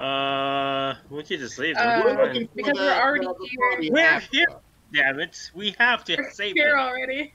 Uh, 0.00 0.94
we 1.10 1.22
could 1.22 1.38
just 1.40 1.58
leave 1.58 1.76
Uh. 1.76 2.02
We're 2.04 2.14
Fine. 2.14 2.24
looking 2.26 2.48
for 2.48 2.54
because 2.54 2.72
the- 2.78 2.84
we're 2.84 2.92
already 3.02 3.26
the 3.26 3.46
here. 3.48 3.70
party 3.70 3.90
We're 3.90 3.98
after. 4.00 4.36
here. 4.36 4.46
Damn 4.92 5.20
it! 5.20 5.50
We 5.54 5.74
have 5.78 6.04
to 6.04 6.16
We're 6.16 6.30
save 6.30 6.54
here 6.56 6.70
them. 6.70 6.78
already. 6.78 7.32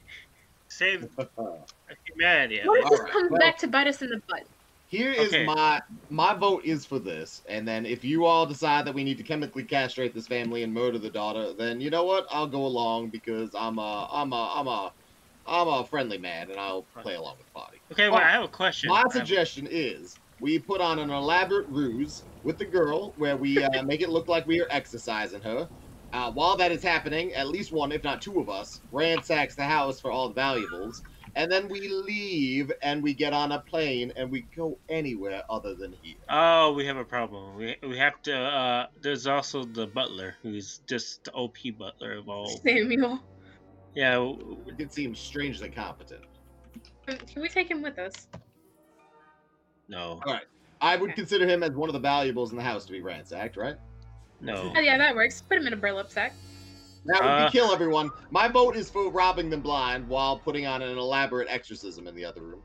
Save 0.68 1.08
humanity. 2.06 2.60
at 2.62 2.68
What 2.68 2.82
if 2.84 2.90
this 2.90 3.00
Alright, 3.00 3.14
comes 3.14 3.32
well- 3.32 3.40
back 3.40 3.58
to 3.60 3.68
bite 3.68 3.88
us 3.88 4.02
in 4.02 4.10
the 4.10 4.22
butt? 4.28 4.44
Here 4.88 5.12
is 5.12 5.30
Okay. 5.30 5.46
my 5.46 5.82
my 6.10 6.34
vote 6.34 6.64
is 6.66 6.86
for 6.86 7.00
this, 7.00 7.42
and 7.48 7.68
then 7.68 7.86
if 7.86 8.04
you 8.04 8.26
all 8.26 8.46
decide 8.46 8.86
that 8.86 8.94
we 8.94 9.04
need 9.04 9.18
to 9.18 9.24
chemically 9.24 9.64
castrate 9.64 10.14
this 10.14 10.28
family 10.28 10.64
and 10.64 10.74
murder 10.74 10.98
the 11.00 11.10
daughter, 11.10 11.54
then 11.54 11.80
you 11.82 11.90
know 11.90 12.04
what? 12.04 12.26
I'll 12.32 12.48
go 12.48 12.66
along 12.66 13.10
because 13.10 13.54
I'm 13.56 13.78
a 13.80 14.08
I'm 14.12 14.32
a 14.34 14.54
I'm 14.56 14.68
a 14.68 14.92
I'm 15.48 15.68
a 15.68 15.86
friendly 15.86 16.18
man, 16.18 16.50
and 16.52 16.60
I'll 16.60 16.84
play 17.02 17.16
along 17.16 17.38
with 17.38 17.46
the 17.48 17.60
party. 17.60 17.78
Okay, 17.92 18.10
well, 18.10 18.20
I 18.20 18.32
have 18.32 18.44
a 18.44 18.48
question. 18.48 18.90
My 18.90 19.04
suggestion 19.12 19.68
is 19.70 20.18
we 20.40 20.60
put 20.60 20.82
on 20.82 21.00
an 21.00 21.10
elaborate 21.10 21.68
ruse 21.70 22.24
with 22.44 22.58
the 22.58 22.66
girl 22.66 23.14
where 23.18 23.38
we 23.38 23.64
uh, 23.64 23.84
make 23.84 24.02
it 24.02 24.10
look 24.10 24.28
like 24.28 24.46
we 24.48 24.62
are 24.62 24.68
exercising 24.70 25.42
her. 25.42 25.68
Uh, 26.14 26.32
while 26.32 26.56
that 26.56 26.72
is 26.72 26.84
happening, 26.84 27.34
at 27.34 27.48
least 27.48 27.72
one, 27.72 27.92
if 27.92 28.04
not 28.04 28.22
two 28.22 28.40
of 28.40 28.50
us, 28.50 28.80
ransacks 28.92 29.56
the 29.56 29.64
house 29.64 30.00
for 30.00 30.12
all 30.12 30.30
the 30.30 30.34
valuables, 30.34 31.04
and 31.36 31.52
then 31.52 31.68
we 31.68 31.90
leave 31.90 32.72
and 32.82 33.04
we 33.04 33.14
get 33.14 33.34
on 33.34 33.52
a 33.52 33.60
plane 33.60 34.14
and 34.16 34.32
we 34.32 34.46
go 34.56 34.78
anywhere 34.88 35.44
other 35.50 35.76
than 35.76 35.94
here. 36.02 36.16
Oh, 36.30 36.72
we 36.72 36.86
have 36.86 36.98
a 36.98 37.04
problem. 37.04 37.56
We 37.58 37.76
we 37.84 37.98
have 37.98 38.22
to. 38.24 38.34
Uh, 38.34 38.88
there's 39.02 39.28
also 39.28 39.66
the 39.66 39.88
butler, 39.88 40.36
who's 40.42 40.80
just 40.88 41.26
the 41.26 41.34
OP 41.34 41.58
butler 41.78 42.14
of 42.14 42.30
all. 42.30 42.48
Samuel. 42.66 43.20
Yeah, 43.94 44.34
It 44.78 44.94
seems 44.94 45.20
strangely 45.20 45.70
competent. 45.70 46.24
Can 47.08 47.42
we 47.42 47.48
take 47.50 47.70
him 47.70 47.82
with 47.82 47.98
us? 47.98 48.28
No, 49.88 50.22
All 50.26 50.34
right. 50.34 50.44
I 50.82 50.96
would 50.98 51.12
Okay. 51.12 51.16
consider 51.22 51.48
him 51.48 51.64
as 51.64 51.72
one 51.72 51.90
of 51.90 51.94
the 51.94 52.00
valuables 52.00 52.52
in 52.52 52.58
the 52.58 52.64
house 52.64 52.86
to 52.86 52.92
be 52.92 53.02
ransacked, 53.02 53.58
right? 53.58 53.76
no. 54.42 54.74
Oh 54.76 54.80
yeah, 54.80 54.98
that 54.98 55.16
works. 55.16 55.42
Put 55.42 55.58
him 55.58 55.68
in 55.68 55.74
a 55.74 55.78
burlap 55.78 56.12
sack. 56.12 56.34
That 57.06 57.22
would 57.22 57.30
Uh. 57.32 57.44
can 57.44 57.52
kill 57.52 57.72
everyone. 57.72 58.10
My 58.32 58.48
vote 58.48 58.76
is 58.76 58.90
for 58.90 59.10
robbing 59.12 59.50
them 59.50 59.62
blind 59.62 60.08
while 60.08 60.40
putting 60.40 60.66
on 60.66 60.82
an 60.82 60.98
elaborate 60.98 61.48
exorcism 61.50 62.08
in 62.08 62.16
the 62.16 62.26
other 62.26 62.42
room. 62.42 62.62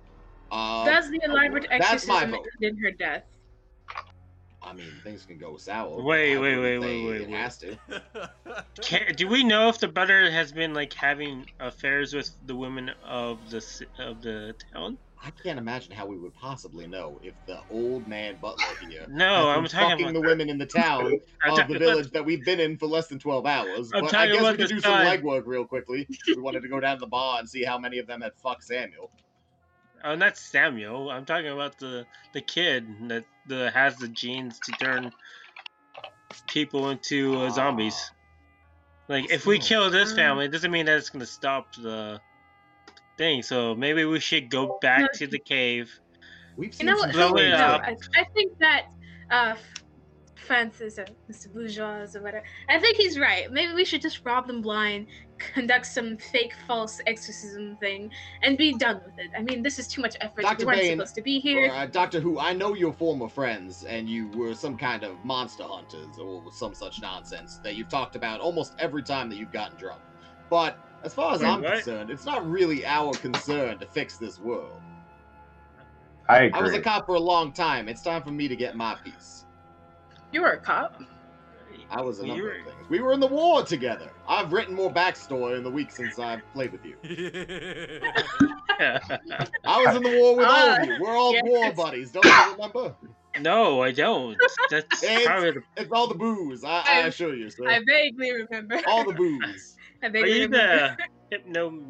Uh, 0.50 0.84
Does 0.86 1.10
the 1.10 1.20
elaborate 1.24 1.66
that's 1.78 2.06
my 2.06 2.22
exorcism 2.24 2.34
end 2.34 2.46
in 2.62 2.76
her 2.78 2.90
death? 2.90 3.24
I 4.62 4.72
mean, 4.72 4.92
things 5.02 5.24
can 5.24 5.38
go 5.38 5.56
sour. 5.56 6.02
Wait, 6.02 6.34
but 6.34 6.38
I 6.38 6.42
wait, 6.42 6.58
wait, 6.58 6.78
wait, 6.78 7.20
It 7.22 7.28
wait, 7.28 7.30
has 7.30 7.58
to. 7.58 7.78
Can, 8.82 9.14
do 9.14 9.28
we 9.28 9.44
know 9.44 9.68
if 9.68 9.78
the 9.78 9.88
butler 9.88 10.30
has 10.30 10.52
been 10.52 10.74
like 10.74 10.92
having 10.92 11.46
affairs 11.60 12.14
with 12.14 12.30
the 12.46 12.54
women 12.54 12.90
of 13.04 13.38
the 13.50 13.64
of 13.98 14.22
the 14.22 14.54
town? 14.72 14.98
I 15.22 15.30
can't 15.30 15.58
imagine 15.58 15.92
how 15.92 16.06
we 16.06 16.16
would 16.16 16.34
possibly 16.34 16.86
know 16.86 17.20
if 17.22 17.34
the 17.46 17.60
old 17.68 18.08
man 18.08 18.36
butler 18.40 18.64
here 18.88 19.04
No, 19.08 19.50
I'm 19.50 19.66
talking 19.66 19.88
fucking 19.90 20.04
about 20.06 20.14
the 20.14 20.20
women 20.22 20.48
in 20.48 20.56
the 20.56 20.66
town 20.82 21.04
of 21.06 21.10
the 21.42 21.52
about- 21.52 21.78
village 21.78 22.10
that 22.12 22.24
we've 22.24 22.44
been 22.44 22.58
in 22.58 22.78
for 22.78 22.86
less 22.86 23.08
than 23.08 23.18
12 23.18 23.44
hours. 23.44 23.90
I'm 23.94 24.04
but 24.04 24.14
I 24.14 24.28
guess 24.28 24.42
we 24.42 24.56
could 24.56 24.68
do 24.68 24.80
some 24.80 24.94
legwork 24.94 25.42
real 25.46 25.64
quickly. 25.66 26.08
we 26.26 26.36
wanted 26.40 26.62
to 26.62 26.68
go 26.68 26.80
down 26.80 26.96
to 26.96 27.00
the 27.00 27.06
bar 27.06 27.38
and 27.38 27.48
see 27.48 27.62
how 27.64 27.76
many 27.78 27.98
of 27.98 28.06
them 28.06 28.22
had 28.22 28.32
fucked 28.36 28.64
Samuel. 28.64 29.10
Oh, 30.02 30.14
not 30.14 30.38
Samuel. 30.38 31.10
I'm 31.10 31.26
talking 31.26 31.48
about 31.50 31.78
the 31.78 32.06
the 32.32 32.40
kid 32.40 32.86
that 33.08 33.26
the 33.46 33.70
has 33.72 33.96
the 33.96 34.08
genes 34.08 34.58
to 34.60 34.72
turn 34.72 35.12
people 36.48 36.88
into 36.88 37.36
uh, 37.42 37.50
zombies. 37.50 38.10
Like, 39.08 39.30
if 39.30 39.44
we 39.44 39.58
kill 39.58 39.90
this 39.90 40.14
family, 40.14 40.44
it 40.46 40.52
doesn't 40.52 40.70
mean 40.70 40.86
that 40.86 40.96
it's 40.96 41.10
gonna 41.10 41.26
stop 41.26 41.74
the 41.74 42.20
thing. 43.20 43.42
So 43.42 43.74
maybe 43.74 44.04
we 44.04 44.18
should 44.18 44.50
go 44.50 44.78
back 44.80 45.12
to 45.14 45.26
the 45.26 45.38
cave. 45.38 45.92
We've 46.56 46.74
You 46.80 46.86
know 46.86 46.96
some 46.96 47.08
what? 47.10 47.12
Blow 47.12 47.30
no, 47.30 47.36
it 47.36 47.54
strange 47.54 47.60
up. 47.60 47.82
I, 47.84 48.20
I 48.20 48.24
think 48.34 48.58
that 48.58 48.86
uh, 49.30 49.54
Francis 50.34 50.98
or 50.98 51.04
Mr. 51.30 51.52
Bourgeois 51.52 52.06
or 52.14 52.22
whatever. 52.22 52.42
I 52.68 52.80
think 52.80 52.96
he's 52.96 53.18
right. 53.18 53.52
Maybe 53.52 53.74
we 53.74 53.84
should 53.84 54.00
just 54.00 54.24
rob 54.24 54.46
them 54.46 54.62
blind, 54.62 55.06
conduct 55.38 55.84
some 55.86 56.16
fake 56.16 56.54
false 56.66 57.00
exorcism 57.06 57.76
thing, 57.76 58.10
and 58.42 58.56
be 58.56 58.72
done 58.72 59.02
with 59.04 59.18
it. 59.18 59.30
I 59.36 59.42
mean, 59.42 59.62
this 59.62 59.78
is 59.78 59.86
too 59.86 60.00
much 60.00 60.16
effort. 60.22 60.40
Dr. 60.40 60.60
We 60.60 60.64
weren't 60.64 60.80
Bane, 60.80 60.96
supposed 60.96 61.14
to 61.16 61.22
be 61.22 61.40
here. 61.40 61.70
Uh, 61.70 61.86
Doctor 61.86 62.20
Who, 62.20 62.38
I 62.38 62.54
know 62.54 62.74
you're 62.74 62.92
former 62.92 63.28
friends 63.28 63.84
and 63.84 64.08
you 64.08 64.28
were 64.28 64.54
some 64.54 64.78
kind 64.78 65.04
of 65.04 65.22
monster 65.26 65.64
hunters 65.64 66.18
or 66.18 66.42
some 66.52 66.74
such 66.74 67.02
nonsense 67.02 67.58
that 67.58 67.76
you've 67.76 67.90
talked 67.90 68.16
about 68.16 68.40
almost 68.40 68.74
every 68.78 69.02
time 69.02 69.28
that 69.28 69.36
you've 69.36 69.52
gotten 69.52 69.76
drunk. 69.76 70.00
But 70.48 70.89
as 71.02 71.14
far 71.14 71.34
as 71.34 71.40
Wait, 71.40 71.48
I'm 71.48 71.62
what? 71.62 71.74
concerned, 71.74 72.10
it's 72.10 72.24
not 72.26 72.48
really 72.48 72.84
our 72.84 73.12
concern 73.14 73.78
to 73.78 73.86
fix 73.86 74.16
this 74.18 74.38
world. 74.38 74.80
I 76.28 76.42
agree. 76.44 76.60
I 76.60 76.62
was 76.62 76.74
a 76.74 76.80
cop 76.80 77.06
for 77.06 77.14
a 77.16 77.20
long 77.20 77.52
time. 77.52 77.88
It's 77.88 78.02
time 78.02 78.22
for 78.22 78.30
me 78.30 78.46
to 78.48 78.54
get 78.56 78.76
my 78.76 78.94
piece. 79.02 79.44
You 80.32 80.42
were 80.42 80.50
a 80.52 80.60
cop. 80.60 81.02
I 81.90 82.00
was 82.02 82.20
a 82.20 82.26
number 82.26 82.42
You're- 82.42 82.60
of 82.60 82.66
things. 82.66 82.76
We 82.88 83.00
were 83.00 83.12
in 83.12 83.18
the 83.20 83.26
war 83.26 83.64
together. 83.64 84.10
I've 84.28 84.52
written 84.52 84.74
more 84.76 84.92
backstory 84.92 85.56
in 85.56 85.64
the 85.64 85.70
week 85.70 85.90
since 85.90 86.18
I've 86.20 86.40
played 86.52 86.70
with 86.72 86.84
you. 86.84 86.96
I 88.78 89.84
was 89.84 89.96
in 89.96 90.02
the 90.02 90.18
war 90.20 90.36
with 90.36 90.46
all 90.46 90.52
of 90.70 90.78
Ah, 90.78 90.82
you. 90.82 90.96
We're 91.00 91.16
all 91.16 91.34
yes. 91.34 91.42
war 91.44 91.72
buddies. 91.72 92.12
Don't 92.12 92.24
you 92.24 92.52
remember? 92.52 92.94
no, 93.40 93.82
I 93.82 93.90
don't. 93.92 94.36
That's 94.70 95.02
It's- 95.02 95.26
probably 95.26 95.50
the. 95.52 95.62
It's 95.76 95.90
all 95.92 96.06
the 96.06 96.14
booze. 96.14 96.62
I, 96.64 96.82
I 96.86 96.98
assure 97.06 97.34
you, 97.34 97.50
sir. 97.50 97.68
I 97.68 97.80
vaguely 97.86 98.32
remember. 98.32 98.80
all 98.86 99.04
the 99.04 99.12
booze. 99.14 99.76
I 100.02 100.06
Are 100.06 100.26
you 100.26 100.42
remember. 100.44 100.96
the 101.30 101.36
hypno 101.36 101.82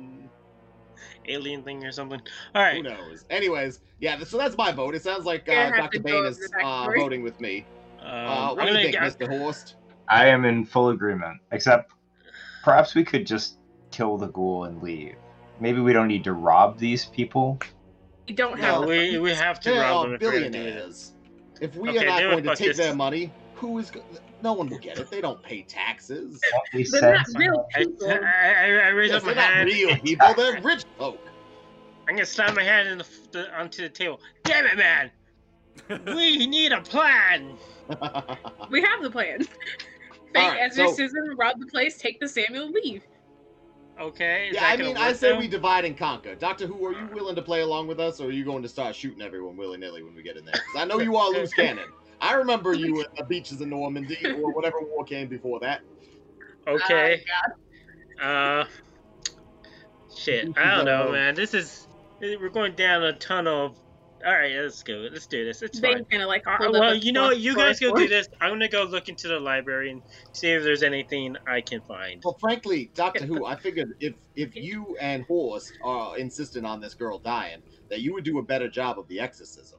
alien 1.26 1.62
thing 1.62 1.84
or 1.84 1.92
something? 1.92 2.20
All 2.54 2.62
right. 2.62 2.76
Who 2.76 2.82
knows? 2.82 3.24
Anyways, 3.30 3.80
yeah. 4.00 4.22
So 4.24 4.36
that's 4.38 4.56
my 4.56 4.72
vote. 4.72 4.94
It 4.94 5.02
sounds 5.02 5.24
like 5.24 5.48
uh, 5.48 5.70
Dr. 5.70 5.90
to 5.90 5.98
go 6.00 6.22
Bane 6.22 6.26
is 6.26 6.50
uh, 6.62 6.88
voting 6.96 7.22
with 7.22 7.40
me. 7.40 7.66
Um, 8.00 8.06
Uh, 8.06 8.10
I'm 8.52 8.56
what 8.56 8.66
do 8.66 8.72
you 8.72 8.78
think, 8.78 8.92
get- 8.92 9.18
Mr. 9.18 9.28
Horst? 9.38 9.76
I 10.08 10.26
am 10.26 10.44
in 10.44 10.64
full 10.64 10.88
agreement. 10.88 11.40
Except, 11.52 11.92
perhaps 12.64 12.94
we 12.94 13.04
could 13.04 13.26
just 13.26 13.58
kill 13.92 14.16
the 14.16 14.26
ghoul 14.28 14.64
and 14.64 14.82
leave. 14.82 15.14
Maybe 15.60 15.80
we 15.80 15.92
don't 15.92 16.08
need 16.08 16.24
to 16.24 16.32
rob 16.32 16.78
these 16.78 17.04
people. 17.06 17.58
We 18.26 18.34
don't 18.34 18.58
have. 18.58 18.80
No, 18.80 18.80
the 18.82 18.86
we 18.88 19.18
we 19.18 19.34
have 19.34 19.60
to 19.60 19.70
They 19.70 19.78
rob 19.78 20.06
are 20.06 20.10
them 20.10 20.14
if 20.14 20.22
we're 20.22 20.32
gonna 20.32 20.40
do 20.40 20.46
it. 20.46 20.52
billionaires. 20.52 21.12
If 21.60 21.76
we 21.76 21.90
Okay, 21.90 21.98
are 21.98 22.06
not 22.06 22.20
going 22.22 22.44
to 22.44 22.56
take 22.56 22.68
this. 22.68 22.76
their 22.78 22.94
money, 22.94 23.30
who 23.54 23.78
is? 23.78 23.92
Go- 24.42 24.48
no 24.50 24.52
one 24.54 24.68
will 24.68 24.78
get 24.78 24.98
it. 24.98 25.10
They 25.10 25.20
don't 25.20 25.42
pay 25.42 25.62
taxes. 25.62 26.40
They're 26.72 27.12
not 27.14 27.26
real 27.36 27.66
people. 27.74 28.10
I, 28.10 28.14
I, 28.14 28.64
I 28.64 28.88
raise 28.88 29.10
Yes, 29.10 29.18
up 29.22 29.26
my 29.26 29.34
they're 29.34 29.42
not 29.42 29.52
hand. 29.54 29.68
real 29.68 29.96
people. 29.98 30.34
They're 30.34 30.60
rich 30.62 30.84
folk. 30.98 31.18
I'm 32.08 32.14
gonna 32.16 32.26
slam 32.26 32.54
my 32.54 32.62
hand 32.64 32.88
in 32.88 32.98
the, 32.98 33.06
the 33.32 33.58
onto 33.58 33.82
the 33.82 33.88
table. 33.88 34.20
Damn 34.44 34.66
it, 34.66 34.76
man! 34.76 35.10
we 36.16 36.46
need 36.46 36.72
a 36.72 36.80
plan. 36.80 37.56
We 38.70 38.82
have 38.82 39.02
the 39.02 39.10
plan. 39.10 39.42
Fake 39.42 39.48
Alright, 40.36 40.72
so- 40.72 40.82
exorcism, 40.84 41.36
rob 41.36 41.58
the 41.58 41.66
place, 41.66 41.98
take 41.98 42.20
the 42.20 42.28
Samuel, 42.28 42.70
leave. 42.70 43.02
Okay. 44.00 44.48
Is 44.48 44.54
yeah, 44.54 44.60
that 44.60 44.72
I 44.80 44.82
mean, 44.82 44.96
I 44.96 45.08
work 45.08 45.16
say 45.16 45.32
now? 45.32 45.38
we 45.40 45.48
divide 45.48 45.84
and 45.84 45.96
conquer. 45.96 46.34
Doctor 46.36 46.66
Who, 46.68 46.86
are 46.86 46.92
you 46.92 47.06
willing 47.12 47.34
to 47.34 47.42
play 47.42 47.60
along 47.62 47.88
with 47.88 47.98
us, 48.00 48.20
or 48.20 48.28
are 48.28 48.30
you 48.30 48.44
going 48.44 48.62
to 48.62 48.68
start 48.68 48.94
shooting 48.94 49.20
everyone 49.20 49.56
willy 49.56 49.76
nilly 49.76 50.02
when 50.04 50.14
we 50.14 50.22
get 50.22 50.36
in 50.36 50.44
there? 50.44 50.54
'Cause 50.54 50.76
I 50.78 50.84
know 50.84 51.00
you 51.00 51.16
are 51.16 51.28
loose 51.30 51.52
cannon. 51.54 51.88
I 52.20 52.34
remember 52.34 52.74
you 52.74 53.00
at 53.02 53.14
the 53.16 53.24
beaches 53.24 53.60
in 53.60 53.70
Normandy 53.70 54.18
or 54.26 54.52
whatever 54.52 54.80
war 54.80 55.04
came 55.04 55.28
before 55.28 55.60
that. 55.60 55.80
Okay. 56.66 57.22
Uh, 58.22 58.64
shit. 60.16 60.48
I 60.56 60.76
don't 60.76 60.84
know, 60.84 61.10
man. 61.12 61.34
This 61.34 61.54
is 61.54 61.86
we're 62.20 62.50
going 62.50 62.74
down 62.74 63.02
a 63.02 63.14
tunnel 63.14 63.66
of 63.66 63.76
All 64.26 64.32
right, 64.34 64.54
let's 64.56 64.82
go. 64.82 65.08
Let's 65.10 65.26
do 65.26 65.46
this. 65.46 65.62
It's 65.62 65.80
They 65.80 65.94
fine. 65.94 66.04
kind 66.04 66.22
of 66.22 66.28
like. 66.28 66.46
Uh, 66.46 66.58
well, 66.70 66.94
you 66.94 67.12
know, 67.12 67.28
what? 67.28 67.38
you 67.38 67.54
guys 67.56 67.80
go 67.80 67.90
for 67.92 67.96
do 68.00 68.08
this. 68.08 68.28
I'm 68.42 68.50
gonna 68.50 68.68
go 68.68 68.84
look 68.84 69.08
into 69.08 69.28
the 69.28 69.40
library 69.40 69.90
and 69.90 70.02
see 70.32 70.48
if 70.50 70.62
there's 70.62 70.82
anything 70.82 71.38
I 71.46 71.62
can 71.62 71.80
find. 71.88 72.20
Well, 72.22 72.36
frankly, 72.38 72.90
Doctor 72.94 73.24
Who, 73.24 73.46
I 73.46 73.56
figured 73.56 73.94
if 74.00 74.14
if 74.36 74.54
you 74.54 74.98
and 75.00 75.24
Horst 75.24 75.72
are 75.82 76.18
insistent 76.18 76.66
on 76.66 76.80
this 76.82 76.92
girl 76.92 77.18
dying, 77.18 77.62
that 77.88 78.00
you 78.02 78.12
would 78.12 78.24
do 78.24 78.38
a 78.38 78.42
better 78.42 78.68
job 78.68 78.98
of 78.98 79.08
the 79.08 79.18
exorcism. 79.20 79.78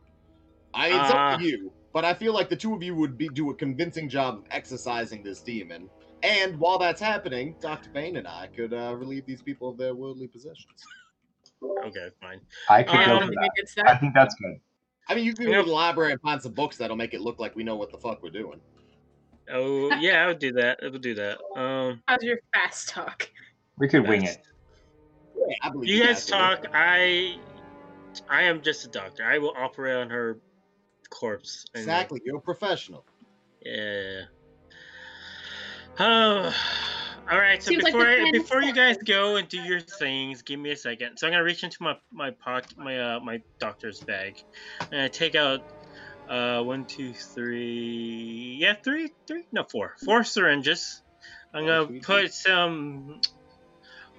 I 0.73 0.87
it's 0.87 1.11
up 1.11 1.15
Uh. 1.15 1.37
to 1.37 1.43
you, 1.43 1.71
but 1.93 2.05
I 2.05 2.13
feel 2.13 2.33
like 2.33 2.49
the 2.49 2.55
two 2.55 2.73
of 2.73 2.83
you 2.83 2.95
would 2.95 3.17
be 3.17 3.29
do 3.29 3.49
a 3.49 3.55
convincing 3.55 4.09
job 4.09 4.39
of 4.39 4.43
exorcising 4.51 5.23
this 5.23 5.41
demon. 5.41 5.89
And 6.23 6.57
while 6.59 6.77
that's 6.77 7.01
happening, 7.01 7.55
Doctor 7.61 7.89
Bane 7.93 8.17
and 8.17 8.27
I 8.27 8.47
could 8.55 8.73
uh, 8.73 8.95
relieve 8.95 9.25
these 9.25 9.41
people 9.41 9.69
of 9.69 9.77
their 9.77 9.95
worldly 9.95 10.27
possessions. 10.27 10.85
Okay, 11.85 12.09
fine. 12.21 12.41
I 12.69 12.83
could 12.83 12.93
I 12.95 13.05
go 13.05 13.13
Um, 13.13 13.19
don't 13.19 13.33
for 13.33 13.39
think 13.41 13.51
that. 13.75 13.87
I 13.87 13.95
think 13.97 14.13
that's 14.13 14.35
good. 14.35 14.59
I 15.09 15.15
mean, 15.15 15.25
you 15.25 15.33
can 15.33 15.45
Yep. 15.47 15.53
go 15.53 15.61
to 15.63 15.67
the 15.69 15.73
library 15.75 16.11
and 16.11 16.21
find 16.21 16.41
some 16.41 16.53
books 16.53 16.77
that'll 16.77 16.95
make 16.95 17.13
it 17.13 17.21
look 17.21 17.39
like 17.39 17.55
we 17.55 17.63
know 17.63 17.75
what 17.75 17.91
the 17.91 17.97
fuck 17.97 18.21
we're 18.21 18.29
doing. 18.29 18.61
Oh 19.51 19.89
yeah, 19.99 20.23
I 20.23 20.27
would 20.27 20.39
do 20.39 20.51
that. 20.53 20.79
I 20.83 20.89
would 20.89 21.01
do 21.01 21.15
that. 21.15 21.39
Um, 21.55 22.01
How's 22.07 22.23
your 22.23 22.37
fast 22.53 22.89
talk? 22.89 23.29
We 23.77 23.87
could 23.87 24.07
wing 24.07 24.23
it. 24.23 24.37
Yeah, 25.35 25.55
I 25.63 25.69
believe 25.69 25.89
You 25.89 26.03
guys 26.03 26.25
talk. 26.25 26.65
I, 26.73 27.37
I 28.29 28.43
am 28.43 28.61
just 28.61 28.85
a 28.85 28.89
doctor. 28.89 29.25
I 29.25 29.39
will 29.39 29.53
operate 29.57 29.95
on 29.95 30.09
her 30.09 30.37
corpse. 31.11 31.65
and- 31.75 31.81
Exactly, 31.81 32.21
you're 32.25 32.37
a 32.37 32.41
professional. 32.41 33.05
Yeah. 33.63 34.21
Oh. 35.99 36.53
All 37.29 37.37
right. 37.37 37.61
So 37.61 37.69
Seems 37.69 37.83
like 37.83 37.93
before 37.93 38.05
the 38.07 38.21
I, 38.27 38.31
before 38.31 38.61
you 38.63 38.73
guys 38.73 38.97
go 38.97 39.35
and 39.35 39.47
do 39.47 39.61
your 39.61 39.79
things, 39.79 40.41
give 40.41 40.59
me 40.59 40.71
a 40.71 40.75
second. 40.75 41.17
So 41.17 41.27
I'm 41.27 41.33
gonna 41.33 41.43
reach 41.43 41.63
into 41.63 41.81
my 41.83 41.95
my 42.11 42.31
pocket, 42.31 42.77
my 42.77 42.99
uh 42.99 43.19
my 43.19 43.41
doctor's 43.59 43.99
bag, 44.01 44.43
and 44.91 45.01
I 45.01 45.07
take 45.07 45.35
out 45.35 45.61
uh 46.27 46.63
one, 46.63 46.85
two, 46.85 47.13
three, 47.13 48.57
yeah, 48.59 48.73
three, 48.73 49.11
three, 49.27 49.43
no, 49.51 49.63
four, 49.63 49.95
four 50.03 50.23
syringes. 50.23 51.03
I'm 51.53 51.65
gonna 51.67 51.99
put 52.01 52.33
some 52.33 53.21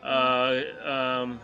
uh 0.02 0.60
um 0.84 1.40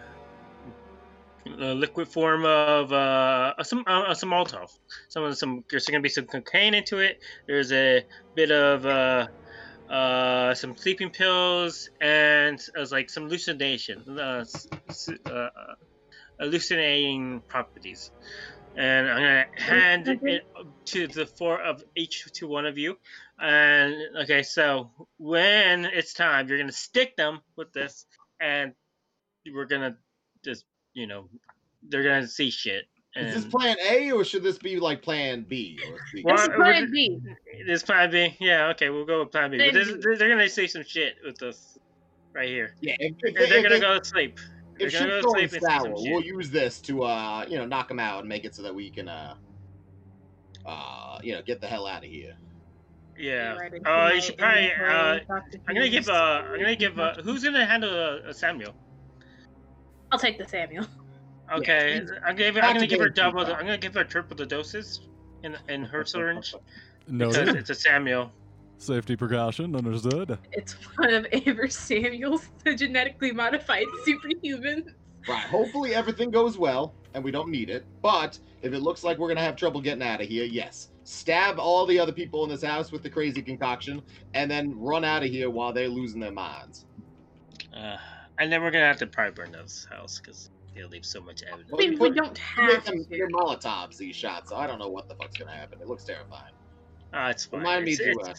a 1.59 1.75
liquid 1.75 2.09
form 2.09 2.45
of 2.45 2.93
uh 2.93 3.63
some 3.63 3.85
uh, 3.87 4.15
some 4.15 4.31
Molotov. 4.31 4.71
Some 5.09 5.33
some 5.35 5.65
there's 5.71 5.87
gonna 5.87 6.03
be 6.03 6.09
some 6.09 6.27
cocaine 6.27 6.75
into 6.75 6.99
it. 6.99 7.21
There's 7.47 7.73
a 7.73 8.05
bit 8.35 8.51
of 8.51 8.87
uh 8.87 9.29
uh 9.93 10.55
some 10.55 10.77
sleeping 10.77 11.11
pills 11.11 11.89
and 12.01 12.61
uh, 12.79 12.87
like 12.91 13.11
some 13.11 13.25
hallucination 13.25 14.19
uh, 14.19 14.45
uh 15.27 15.49
hallucinating 16.39 17.41
properties. 17.49 18.11
And 18.77 19.09
I'm 19.09 19.17
gonna 19.17 19.47
hand 19.57 20.09
it 20.09 20.47
to 20.87 21.09
the 21.09 21.27
four 21.27 21.61
of 21.61 21.83
each 21.97 22.31
to 22.35 22.47
one 22.47 22.67
of 22.67 22.79
you. 22.79 22.97
And 23.41 23.95
okay, 24.23 24.43
so 24.43 24.91
when 25.17 25.85
it's 25.85 26.13
time, 26.13 26.49
you're 26.49 26.59
gonna 26.59 26.73
stick 26.73 27.17
them 27.17 27.41
with 27.57 27.73
this, 27.73 28.07
and 28.41 28.73
we're 29.53 29.65
gonna 29.65 29.97
just 30.45 30.65
you 30.99 31.07
know 31.07 31.29
they're 31.89 32.03
gonna 32.03 32.27
see 32.27 32.51
shit. 32.51 32.85
Is 33.17 33.35
this 33.35 33.45
plan 33.47 33.77
A 33.89 34.11
or 34.13 34.23
should 34.25 34.43
this 34.43 34.59
be 34.59 34.79
like 34.79 35.03
plan 35.03 35.45
B 35.49 35.79
or 35.91 35.99
C? 36.13 36.23
Well, 36.25 36.37
This 36.37 36.43
is 36.49 36.55
plan 36.55 36.91
B. 36.91 37.19
this 37.67 37.83
plan 37.83 38.11
B, 38.11 38.37
yeah, 38.41 38.69
okay, 38.69 38.91
we'll 38.91 39.07
go 39.07 39.21
with 39.21 39.33
plan 39.33 39.51
B. 39.51 39.59
But 39.59 39.73
this, 39.75 39.89
they're, 40.03 40.17
they're 40.17 40.29
gonna 40.29 40.49
see 40.49 40.67
some 40.69 40.85
shit 40.85 41.17
with 41.25 41.43
us 41.43 41.79
right 42.33 42.49
here. 42.49 42.75
yeah, 42.81 42.95
if, 42.99 43.15
if, 43.23 43.35
They're, 43.35 43.47
they're 43.49 43.57
if- 43.59 43.63
gonna 43.63 43.75
if- 43.77 43.81
go 43.81 43.99
to 43.99 44.05
sleep. 44.05 44.39
They're 44.79 44.87
if 44.89 44.93
gonna 44.93 45.09
go 45.09 45.23
going 45.23 45.49
sleep 45.49 45.53
and 45.53 45.63
see 45.63 45.67
sour, 45.67 45.97
some 45.97 46.13
we'll 46.13 46.23
use 46.23 46.51
this 46.51 46.81
to 46.83 47.03
uh, 47.05 47.45
you 47.49 47.59
know, 47.59 47.65
knock 47.67 47.89
them 47.89 47.99
out 47.99 48.21
and 48.21 48.29
make 48.29 48.45
it 48.45 48.55
so 48.55 48.63
that 48.63 48.75
we 48.75 48.91
can 48.91 49.09
uh, 49.09 49.35
uh, 50.67 51.19
you 51.23 51.33
know, 51.33 51.43
get 51.43 51.61
the 51.61 51.67
hell 51.67 51.87
out 51.87 52.05
of 52.05 52.11
here. 52.11 52.35
Yeah. 53.19 53.57
Right 53.57 53.73
Uh, 53.85 54.13
you 54.15 54.21
should 54.21 54.39
probably. 54.39 54.71
Uh, 54.73 55.19
I'm 55.67 55.75
gonna 55.75 55.89
give. 55.89 56.05
Who's- 56.05 56.09
Uh, 56.09 56.45
I'm 56.53 56.61
gonna 56.61 56.77
give. 56.77 56.99
Uh, 57.01 57.15
who's 57.15 57.43
gonna 57.43 57.67
handle 57.67 58.21
uh, 58.29 58.33
Samuel? 58.33 58.75
I'll 60.12 60.18
take 60.18 60.38
the 60.38 60.47
Samuel. 60.49 60.87
Okay, 61.51 61.94
he's- 61.94 62.11
I'm 62.27 62.37
gonna. 62.37 62.61
I'm 62.61 62.75
gonna 62.75 62.87
give 62.87 63.01
her 63.01 63.09
double. 63.09 63.42
The. 63.42 63.55
I'm 63.55 63.64
gonna 63.64 63.79
give 63.79 63.94
her 63.94 64.05
triple 64.05 64.37
the 64.37 64.44
doses 64.44 65.01
in 65.44 65.57
in 65.71 65.83
her 65.83 66.05
syringe 66.12 66.55
No, 67.07 67.29
because 67.31 67.49
it's 67.55 67.71
a 67.71 67.75
Samuel. 67.75 68.31
safety 68.77 69.16
precaution, 69.16 69.75
understood. 69.75 70.37
It's 70.53 70.75
one 70.99 71.14
of 71.14 71.27
Amber 71.33 71.68
Samuel's 71.68 72.49
genetically 72.77 73.33
modified 73.33 73.87
superhumans. 74.07 74.88
Right. 75.27 75.38
Hopefully 75.47 75.94
everything 75.94 76.31
goes 76.31 76.59
well 76.59 76.92
and 77.14 77.25
we 77.25 77.31
don't 77.31 77.49
need 77.49 77.71
it. 77.71 77.87
But 78.03 78.38
if 78.61 78.75
it 78.75 78.81
looks 78.81 79.03
like 79.03 79.16
we're 79.16 79.29
gonna 79.29 79.40
have 79.40 79.57
trouble 79.57 79.81
getting 79.81 80.03
out 80.03 80.21
of 80.21 80.29
here, 80.29 80.44
yes. 80.44 80.90
Stab 81.05 81.59
all 81.59 81.87
the 81.87 81.99
other 81.99 82.12
people 82.12 82.44
in 82.44 82.51
this 82.51 82.62
house 82.62 82.92
with 82.92 83.03
the 83.03 83.09
crazy 83.09 83.40
concoction 83.40 84.03
and 84.35 84.51
then 84.51 84.79
run 84.79 85.03
out 85.03 85.23
of 85.23 85.31
here 85.31 85.49
while 85.49 85.73
they're 85.73 85.88
losing 85.88 86.21
their 86.21 86.31
minds. 86.31 86.85
Uh, 87.75 87.97
and 88.38 88.53
then 88.53 88.62
we're 88.62 88.70
gonna 88.70 88.87
have 88.87 88.98
to 88.98 89.07
probably 89.07 89.33
burn 89.33 89.53
this 89.53 89.87
house 89.90 90.18
because 90.20 90.51
they'll 90.74 90.88
leave 90.88 91.05
so 91.05 91.20
much 91.20 91.42
evidence. 91.42 91.70
I 91.72 91.77
Well, 91.77 91.87
mean, 91.88 91.98
we 91.98 92.11
don't 92.11 92.38
have 92.38 92.85
them 92.85 93.05
to. 93.05 93.11
they're 93.11 93.29
molotovs, 93.29 93.96
these 93.96 94.14
shots, 94.16 94.51
so 94.51 94.57
I 94.57 94.66
don't 94.66 94.79
know 94.79 94.88
what 94.88 95.09
the 95.09 95.14
fuck's 95.16 95.37
gonna 95.37 95.51
happen. 95.55 95.81
It 95.81 95.88
looks 95.88 96.05
terrifying. 96.05 96.53
Ah, 97.12 97.31
it's 97.31 97.44
fine. 97.46 97.61
Remind 97.61 97.85
me 97.85 97.92
It's- 97.92 98.14
to 98.14 98.31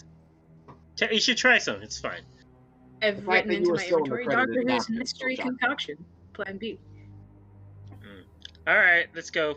uh, 0.71 0.73
t- 1.07 1.13
you 1.15 1.19
should 1.21 1.38
try 1.38 1.57
some. 1.57 1.81
It's 1.81 1.99
fine. 1.99 2.21
I've 3.01 3.15
fact 3.15 3.27
written 3.27 3.51
into 3.53 3.73
my 3.73 3.83
still 3.83 3.97
in 3.99 4.09
the 4.09 4.15
inventory 4.17 4.25
credited 4.25 4.67
Doctor 4.67 4.73
Who's 4.73 4.89
mystery 4.89 5.35
so 5.35 5.41
shocking. 5.43 5.57
concoction. 5.57 6.05
Plan 6.33 6.57
B. 6.57 6.79
All 8.67 8.75
right, 8.77 9.07
let's 9.15 9.29
go. 9.31 9.55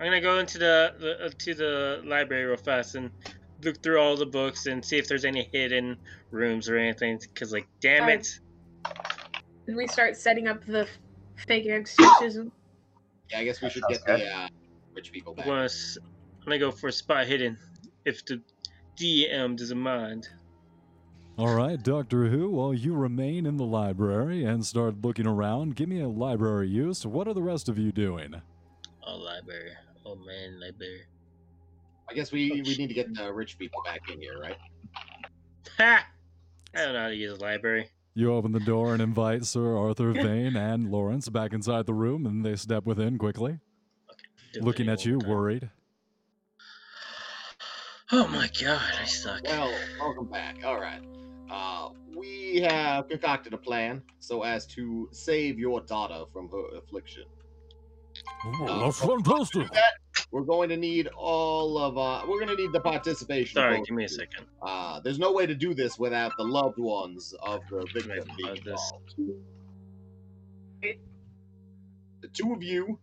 I'm 0.00 0.06
gonna 0.06 0.20
go 0.20 0.38
into 0.38 0.58
the, 0.58 0.94
the 0.98 1.26
uh, 1.26 1.30
to 1.38 1.54
the 1.54 2.02
library 2.04 2.44
real 2.44 2.56
fast 2.56 2.94
and 2.94 3.10
look 3.62 3.82
through 3.82 4.00
all 4.00 4.16
the 4.16 4.26
books 4.26 4.66
and 4.66 4.84
see 4.84 4.96
if 4.98 5.06
there's 5.08 5.24
any 5.24 5.48
hidden 5.52 5.96
rooms 6.30 6.68
or 6.68 6.76
anything. 6.76 7.20
Cause 7.34 7.52
like, 7.52 7.68
damn 7.80 8.02
Alright. 8.02 8.20
it. 8.20 8.40
And 9.68 9.76
we 9.76 9.86
start 9.86 10.16
setting 10.16 10.48
up 10.48 10.64
the 10.66 10.88
fake 11.46 11.66
exorcism. 11.68 12.50
Yeah, 13.30 13.40
I 13.40 13.44
guess 13.44 13.60
we 13.60 13.68
should 13.68 13.82
get 13.90 14.02
good. 14.06 14.20
the 14.20 14.32
uh, 14.34 14.48
rich 14.94 15.12
people 15.12 15.34
back. 15.34 15.44
gonna, 15.44 15.64
s- 15.64 15.98
I'm 16.02 16.44
gonna 16.46 16.58
go 16.58 16.70
for 16.70 16.86
a 16.88 16.92
spot 16.92 17.26
hidden, 17.26 17.58
if 18.06 18.24
the 18.24 18.40
DM 18.98 19.54
doesn't 19.54 19.78
mind. 19.78 20.26
All 21.36 21.54
right, 21.54 21.76
Doctor 21.82 22.28
Who, 22.28 22.48
while 22.48 22.72
you 22.72 22.94
remain 22.94 23.44
in 23.44 23.58
the 23.58 23.66
library 23.66 24.44
and 24.44 24.64
start 24.64 25.02
looking 25.02 25.26
around, 25.26 25.76
give 25.76 25.90
me 25.90 26.00
a 26.00 26.08
library 26.08 26.68
use. 26.68 27.04
What 27.04 27.28
are 27.28 27.34
the 27.34 27.42
rest 27.42 27.68
of 27.68 27.76
you 27.76 27.92
doing? 27.92 28.34
Oh, 29.06 29.16
library. 29.18 29.72
Oh 30.06 30.14
man, 30.16 30.58
library. 30.58 31.02
I 32.08 32.14
guess 32.14 32.32
we, 32.32 32.50
we 32.62 32.76
need 32.78 32.88
to 32.88 32.94
get 32.94 33.12
the 33.14 33.30
rich 33.30 33.58
people 33.58 33.82
back 33.84 34.00
in 34.10 34.18
here, 34.22 34.40
right? 34.40 34.56
Ha! 35.76 36.06
I 36.74 36.78
don't 36.82 36.94
know 36.94 37.02
how 37.02 37.08
to 37.08 37.14
use 37.14 37.38
a 37.38 37.42
library. 37.42 37.90
You 38.18 38.34
open 38.34 38.50
the 38.50 38.58
door 38.58 38.94
and 38.94 39.00
invite 39.00 39.46
Sir 39.46 39.76
Arthur 39.76 40.10
Vane 40.10 40.56
and 40.56 40.90
Lawrence 40.90 41.28
back 41.28 41.52
inside 41.52 41.86
the 41.86 41.94
room, 41.94 42.26
and 42.26 42.44
they 42.44 42.56
step 42.56 42.84
within 42.84 43.16
quickly, 43.16 43.60
Do 44.52 44.58
it 44.58 44.64
looking 44.64 44.88
at 44.88 45.04
you, 45.06 45.20
time. 45.20 45.30
worried. 45.30 45.70
Oh 48.10 48.26
my 48.26 48.50
god, 48.60 48.82
I 49.00 49.04
suck. 49.04 49.42
Well, 49.44 49.72
welcome 50.00 50.26
back. 50.26 50.56
All 50.64 50.80
right. 50.80 51.00
Uh, 51.48 51.90
we 52.16 52.56
have 52.68 53.08
concocted 53.08 53.54
a 53.54 53.56
plan 53.56 54.02
so 54.18 54.42
as 54.42 54.66
to 54.74 55.08
save 55.12 55.56
your 55.56 55.80
daughter 55.82 56.24
from 56.32 56.48
her 56.50 56.76
affliction. 56.76 57.22
Oh, 58.44 58.80
that's 58.84 59.00
fantastic. 59.00 59.68
We're 60.30 60.42
going 60.42 60.68
to 60.68 60.76
need 60.76 61.08
all 61.16 61.78
of 61.78 61.96
uh 61.96 62.22
we're 62.28 62.44
going 62.44 62.54
to 62.56 62.62
need 62.62 62.72
the 62.72 62.80
participation. 62.80 63.54
Sorry, 63.54 63.80
give 63.82 63.94
me 63.94 64.04
a 64.04 64.08
second. 64.08 64.46
Uh, 64.60 65.00
there's 65.00 65.18
no 65.18 65.32
way 65.32 65.46
to 65.46 65.54
do 65.54 65.74
this 65.74 65.98
without 65.98 66.32
the 66.36 66.44
loved 66.44 66.78
ones 66.78 67.34
of 67.42 67.60
the 67.70 67.86
victim 67.94 68.28
being 68.36 68.50
uh, 68.50 68.54
this- 68.64 68.92
involved. 69.16 69.42
The 72.20 72.28
two 72.28 72.52
of 72.52 72.62
you, 72.62 72.98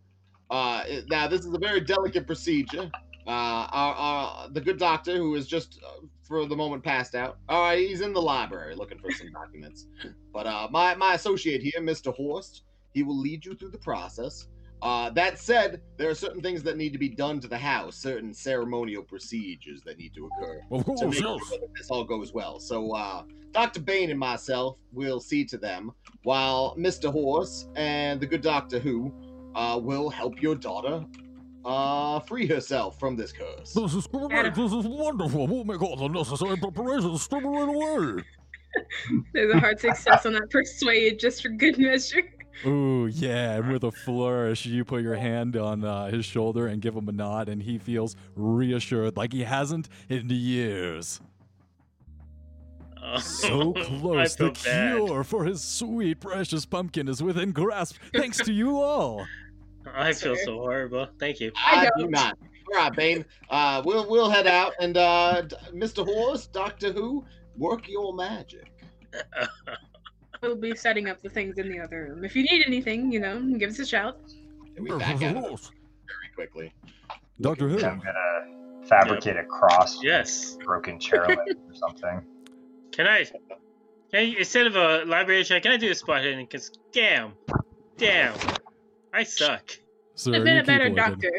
uh, 0.50 0.84
now 1.08 1.26
this 1.26 1.40
is 1.44 1.52
a 1.52 1.58
very 1.58 1.80
delicate 1.80 2.26
procedure. 2.26 2.90
Uh, 3.26 3.30
our, 3.72 3.94
our, 3.94 4.48
the 4.50 4.60
good 4.60 4.78
doctor 4.78 5.16
who 5.16 5.34
is 5.34 5.48
just 5.48 5.80
uh, 5.84 6.06
for 6.22 6.46
the 6.46 6.54
moment 6.54 6.84
passed 6.84 7.14
out. 7.14 7.38
All 7.48 7.62
right, 7.62 7.78
he's 7.78 8.00
in 8.02 8.12
the 8.12 8.22
library 8.22 8.76
looking 8.76 8.98
for 8.98 9.10
some 9.10 9.32
documents. 9.32 9.86
But 10.32 10.46
uh, 10.46 10.68
my 10.70 10.94
my 10.94 11.14
associate 11.14 11.62
here, 11.62 11.80
Mr. 11.80 12.14
Horst, 12.14 12.62
he 12.94 13.02
will 13.02 13.18
lead 13.18 13.44
you 13.44 13.54
through 13.54 13.70
the 13.70 13.78
process. 13.78 14.46
Uh, 14.82 15.10
that 15.10 15.38
said, 15.38 15.80
there 15.96 16.10
are 16.10 16.14
certain 16.14 16.42
things 16.42 16.62
that 16.62 16.76
need 16.76 16.92
to 16.92 16.98
be 16.98 17.08
done 17.08 17.40
to 17.40 17.48
the 17.48 17.56
house, 17.56 17.96
certain 17.96 18.32
ceremonial 18.32 19.02
procedures 19.02 19.80
that 19.82 19.98
need 19.98 20.12
to 20.14 20.26
occur 20.26 20.60
Of 20.70 20.84
to 20.96 21.06
make 21.06 21.14
sure 21.14 21.38
that 21.50 21.68
this 21.76 21.90
all 21.90 22.04
goes 22.04 22.32
well. 22.32 22.60
So, 22.60 22.92
uh, 22.92 23.22
Dr. 23.52 23.80
Bane 23.80 24.10
and 24.10 24.20
myself 24.20 24.76
will 24.92 25.18
see 25.18 25.44
to 25.46 25.56
them, 25.56 25.92
while 26.24 26.76
Mr. 26.76 27.10
Horst 27.10 27.68
and 27.74 28.20
the 28.20 28.26
good 28.26 28.42
Doctor 28.42 28.78
Who 28.78 29.12
uh, 29.54 29.80
will 29.82 30.10
help 30.10 30.42
your 30.42 30.54
daughter 30.54 31.04
uh, 31.64 32.20
free 32.20 32.46
herself 32.46 32.98
from 33.00 33.16
this 33.16 33.32
curse. 33.32 33.72
This 33.72 33.94
is 33.94 34.06
great. 34.06 34.54
This 34.54 34.72
is 34.72 34.86
wonderful. 34.86 35.46
We'll 35.46 35.64
make 35.64 35.82
all 35.82 35.96
the 35.96 36.08
necessary 36.08 36.56
preparations 36.56 37.22
straight 37.22 37.44
right 37.44 37.68
away. 37.68 38.22
There's 39.32 39.54
a 39.54 39.58
hard 39.58 39.80
success 39.80 40.26
on 40.26 40.34
that 40.34 40.50
persuade 40.50 41.18
just 41.18 41.42
for 41.42 41.48
good 41.48 41.78
measure. 41.78 42.22
Ooh, 42.64 43.06
yeah. 43.06 43.54
And 43.56 43.70
with 43.72 43.84
a 43.84 43.92
flourish, 43.92 44.64
you 44.66 44.84
put 44.84 45.02
your 45.02 45.16
hand 45.16 45.56
on 45.56 45.84
uh, 45.84 46.06
his 46.06 46.24
shoulder 46.24 46.66
and 46.66 46.80
give 46.80 46.94
him 46.94 47.08
a 47.08 47.12
nod, 47.12 47.48
and 47.48 47.62
he 47.62 47.78
feels 47.78 48.16
reassured 48.34 49.16
like 49.16 49.32
he 49.32 49.44
hasn't 49.44 49.88
in 50.08 50.30
years. 50.30 51.20
Oh, 53.02 53.18
So 53.18 53.72
close. 53.84 54.36
The 54.36 54.50
bad. 54.50 54.96
cure 54.96 55.22
for 55.24 55.44
his 55.44 55.62
sweet, 55.62 56.20
precious 56.20 56.64
pumpkin 56.64 57.08
is 57.08 57.22
within 57.22 57.52
grasp, 57.52 57.96
thanks 58.14 58.38
to 58.38 58.52
you 58.52 58.80
all. 58.80 59.26
I 59.94 60.12
feel 60.12 60.34
so 60.36 60.54
horrible. 60.58 61.08
Thank 61.20 61.38
you. 61.40 61.52
I 61.56 61.86
I 61.86 61.90
do 61.96 62.10
don't. 62.10 62.16
All 62.16 62.74
right, 62.74 62.92
Bane. 62.96 63.24
Uh, 63.48 63.80
we'll 63.84 64.08
we'll 64.10 64.28
head 64.28 64.48
out, 64.48 64.72
and 64.80 64.96
uh, 64.96 65.42
Mr. 65.72 66.04
Horst, 66.04 66.52
Doctor 66.52 66.92
Who, 66.92 67.24
work 67.56 67.88
your 67.88 68.12
magic. 68.12 68.72
We'll 70.42 70.56
be 70.56 70.74
setting 70.74 71.08
up 71.08 71.22
the 71.22 71.28
things 71.30 71.58
in 71.58 71.68
the 71.68 71.80
other 71.80 72.08
room. 72.10 72.24
If 72.24 72.36
you 72.36 72.42
need 72.42 72.64
anything, 72.66 73.10
you 73.12 73.20
know, 73.20 73.40
give 73.58 73.70
us 73.70 73.78
a 73.78 73.86
shout. 73.86 74.18
And 74.76 74.84
we 74.84 74.90
back 74.98 75.22
out 75.22 75.36
of 75.36 75.70
very 76.06 76.30
quickly. 76.34 76.72
Doctor 77.40 77.68
Who. 77.68 77.76
I'm 77.76 77.98
gonna 77.98 78.86
fabricate 78.86 79.36
a 79.36 79.44
cross, 79.44 79.98
Yes. 80.02 80.56
broken 80.64 80.98
chair 80.98 81.26
leg 81.26 81.38
or 81.68 81.74
something. 81.74 82.22
Can 82.92 83.06
I? 83.06 83.24
Can 83.24 84.20
I, 84.20 84.34
instead 84.38 84.66
of 84.66 84.76
a 84.76 85.04
library 85.04 85.44
check, 85.44 85.62
can 85.62 85.72
I 85.72 85.76
do 85.76 85.90
a 85.90 85.94
spot 85.94 86.22
hidden? 86.22 86.46
Cause 86.46 86.70
damn, 86.92 87.32
damn, 87.96 88.34
I 89.12 89.24
suck. 89.24 89.70
Sir, 90.14 90.34
I've 90.36 90.44
been 90.44 90.58
a 90.58 90.60
keep 90.60 90.66
better 90.66 90.84
looking. 90.84 90.94
doctor. 90.96 91.32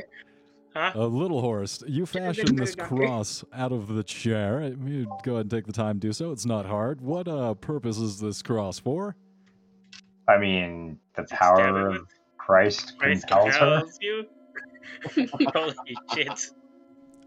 Huh? 0.77 0.91
Uh, 0.95 1.07
Little 1.07 1.41
Horst, 1.41 1.83
you 1.87 2.05
fashion 2.05 2.55
this 2.55 2.75
cross 2.75 3.43
out 3.51 3.71
of 3.71 3.87
the 3.87 4.03
chair. 4.03 4.61
Uh, 4.61 4.69
You 4.85 5.07
go 5.23 5.33
ahead 5.33 5.45
and 5.45 5.49
take 5.49 5.65
the 5.65 5.73
time 5.73 5.99
to 5.99 6.07
do 6.07 6.13
so. 6.13 6.31
It's 6.31 6.45
not 6.45 6.67
hard. 6.67 7.01
What 7.01 7.27
uh, 7.27 7.55
purpose 7.55 7.97
is 7.97 8.19
this 8.19 8.43
cross 8.43 8.77
for? 8.77 9.15
I 10.27 10.37
mean, 10.37 10.99
the 11.15 11.25
Stab 11.25 11.39
power 11.39 11.89
of 11.89 12.07
Christ 12.37 12.93
Christ 12.99 13.27
compels 13.27 13.55
her. 13.55 13.81
compels 13.81 13.97
you. 14.01 14.25
Holy 15.55 15.73
shit! 16.13 16.51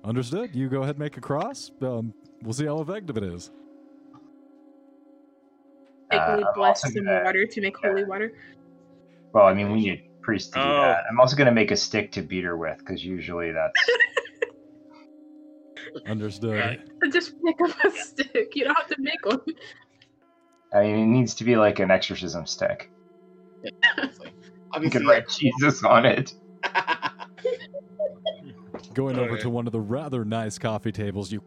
Understood. 0.05 0.55
You 0.55 0.69
go 0.69 0.83
ahead 0.83 0.91
and 0.95 1.01
make 1.01 1.17
a 1.17 1.21
cross. 1.21 1.73
Um, 1.83 2.15
we'll 2.43 2.53
see 2.53 2.67
how 2.67 2.81
effective 2.81 3.17
it 3.17 3.25
is. 3.25 3.51
Take 6.13 6.21
Uh, 6.21 6.35
we 6.39 6.45
I'm 6.45 6.55
bless 6.55 6.83
some 6.83 7.05
water 7.05 7.47
to 7.47 7.61
make 7.61 7.77
holy 7.77 8.05
water. 8.05 8.33
Well, 9.33 9.47
I 9.47 9.55
mean, 9.55 9.73
we 9.73 9.81
need 9.81 9.93
a 9.93 10.10
priest 10.23 10.53
to 10.55 10.59
do 10.61 10.65
Oh. 10.65 10.81
that. 10.83 11.05
I'm 11.11 11.21
also 11.21 11.37
gonna 11.37 11.53
make 11.53 11.71
a 11.71 11.77
stick 11.77 12.13
to 12.13 12.23
beat 12.23 12.45
her 12.45 12.57
with, 12.57 12.79
because 12.79 13.05
usually 13.05 13.53
that's 13.53 13.75
Understood. 16.07 16.59
Right. 16.59 16.81
Just 17.13 17.35
pick 17.45 17.61
up 17.61 17.85
a 17.85 17.91
stick. 17.91 18.53
You 18.55 18.65
don't 18.65 18.77
have 18.77 18.87
to 18.89 18.97
make 19.01 19.25
one. 19.27 19.41
I 20.73 20.83
mean, 20.83 20.99
it 20.99 21.07
needs 21.07 21.35
to 21.37 21.45
be 21.45 21.57
like 21.57 21.81
an 21.81 21.91
exorcism 21.91 22.47
stick. 22.47 22.91
Obviously, 23.99 24.29
You 24.29 24.33
obviously 24.73 25.01
can 25.01 25.09
write 25.09 25.29
Jesus 25.29 25.83
on 25.83 26.07
it. 26.07 26.33
Going 28.95 29.19
over 29.19 29.33
Okay. 29.33 29.43
to 29.43 29.51
one 29.51 29.67
of 29.67 29.73
the 29.73 29.81
rather 29.81 30.25
nice 30.25 30.59
coffee 30.59 30.93
tables, 30.93 31.33
you 31.33 31.43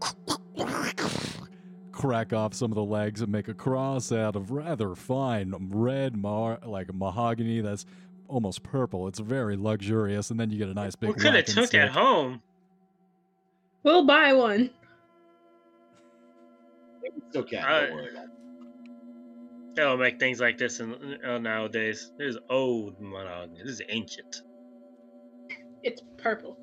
crack 1.92 2.34
off 2.34 2.54
some 2.54 2.72
of 2.72 2.76
the 2.76 2.84
legs 2.84 3.22
and 3.22 3.32
make 3.32 3.48
a 3.48 3.54
cross 3.54 4.12
out 4.12 4.36
of 4.36 4.52
rather 4.52 4.94
fine 4.96 5.54
red, 5.72 6.18
mar- 6.18 6.60
like 6.66 6.94
mahogany 6.94 7.62
that's 7.62 7.86
almost 8.34 8.64
purple. 8.64 9.08
It's 9.08 9.20
very 9.20 9.56
luxurious, 9.56 10.32
and 10.32 10.40
then 10.40 10.50
you 10.50 10.58
get 10.58 10.68
a 10.70 10.74
nice 10.74 10.96
big. 10.96 11.10
We 11.10 11.16
could 11.16 11.36
have 11.36 11.46
took 11.46 11.68
stick. 11.68 11.82
that 11.82 11.90
home. 11.92 12.42
We'll 13.84 14.06
buy 14.06 14.34
one. 14.34 14.70
it's 17.04 17.36
okay. 17.38 17.58
Don't 17.58 17.94
worry 17.94 18.10
about 18.12 18.24
it. 18.26 18.30
They 19.76 19.82
don't 19.82 20.00
make 20.00 20.20
things 20.20 20.40
like 20.40 20.58
this 20.58 20.80
in, 20.80 20.94
uh, 21.26 21.38
nowadays. 21.40 22.12
This 22.18 22.36
is 22.36 22.42
old 22.50 23.00
monogamy. 23.00 23.60
This 23.64 23.74
is 23.74 23.82
ancient. 23.90 24.42
It's 25.84 26.02
purple. 26.18 26.58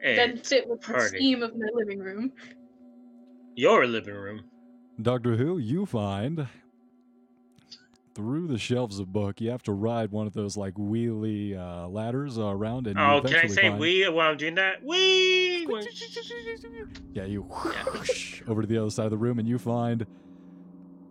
Hey, 0.00 0.16
Doesn't 0.16 0.46
fit 0.46 0.68
with 0.68 0.80
the 0.82 0.92
party. 0.92 1.16
scheme 1.16 1.42
of 1.42 1.56
my 1.56 1.66
living 1.74 1.98
room. 1.98 2.32
your 3.56 3.86
living 3.86 4.14
room. 4.14 4.44
Doctor 5.02 5.36
Who, 5.36 5.58
you 5.58 5.84
find 5.86 6.46
through 8.14 8.48
the 8.48 8.58
shelves 8.58 8.98
of 8.98 9.12
book, 9.12 9.40
you 9.40 9.50
have 9.50 9.62
to 9.64 9.72
ride 9.72 10.10
one 10.10 10.26
of 10.26 10.32
those 10.32 10.56
like 10.56 10.74
wheelie 10.74 11.56
uh, 11.56 11.88
ladders 11.88 12.38
around, 12.38 12.86
and 12.86 12.98
Oh, 12.98 13.20
can 13.22 13.36
I 13.36 13.46
say 13.46 13.68
find- 13.68 13.78
we 13.78 14.08
while 14.08 14.30
I'm 14.30 14.36
doing 14.36 14.56
that? 14.56 14.82
We. 14.84 15.66
Yeah, 17.12 17.24
you 17.24 17.46
over 18.48 18.62
to 18.62 18.66
the 18.66 18.78
other 18.78 18.90
side 18.90 19.04
of 19.04 19.10
the 19.10 19.18
room, 19.18 19.38
and 19.38 19.46
you 19.48 19.58
find 19.58 20.06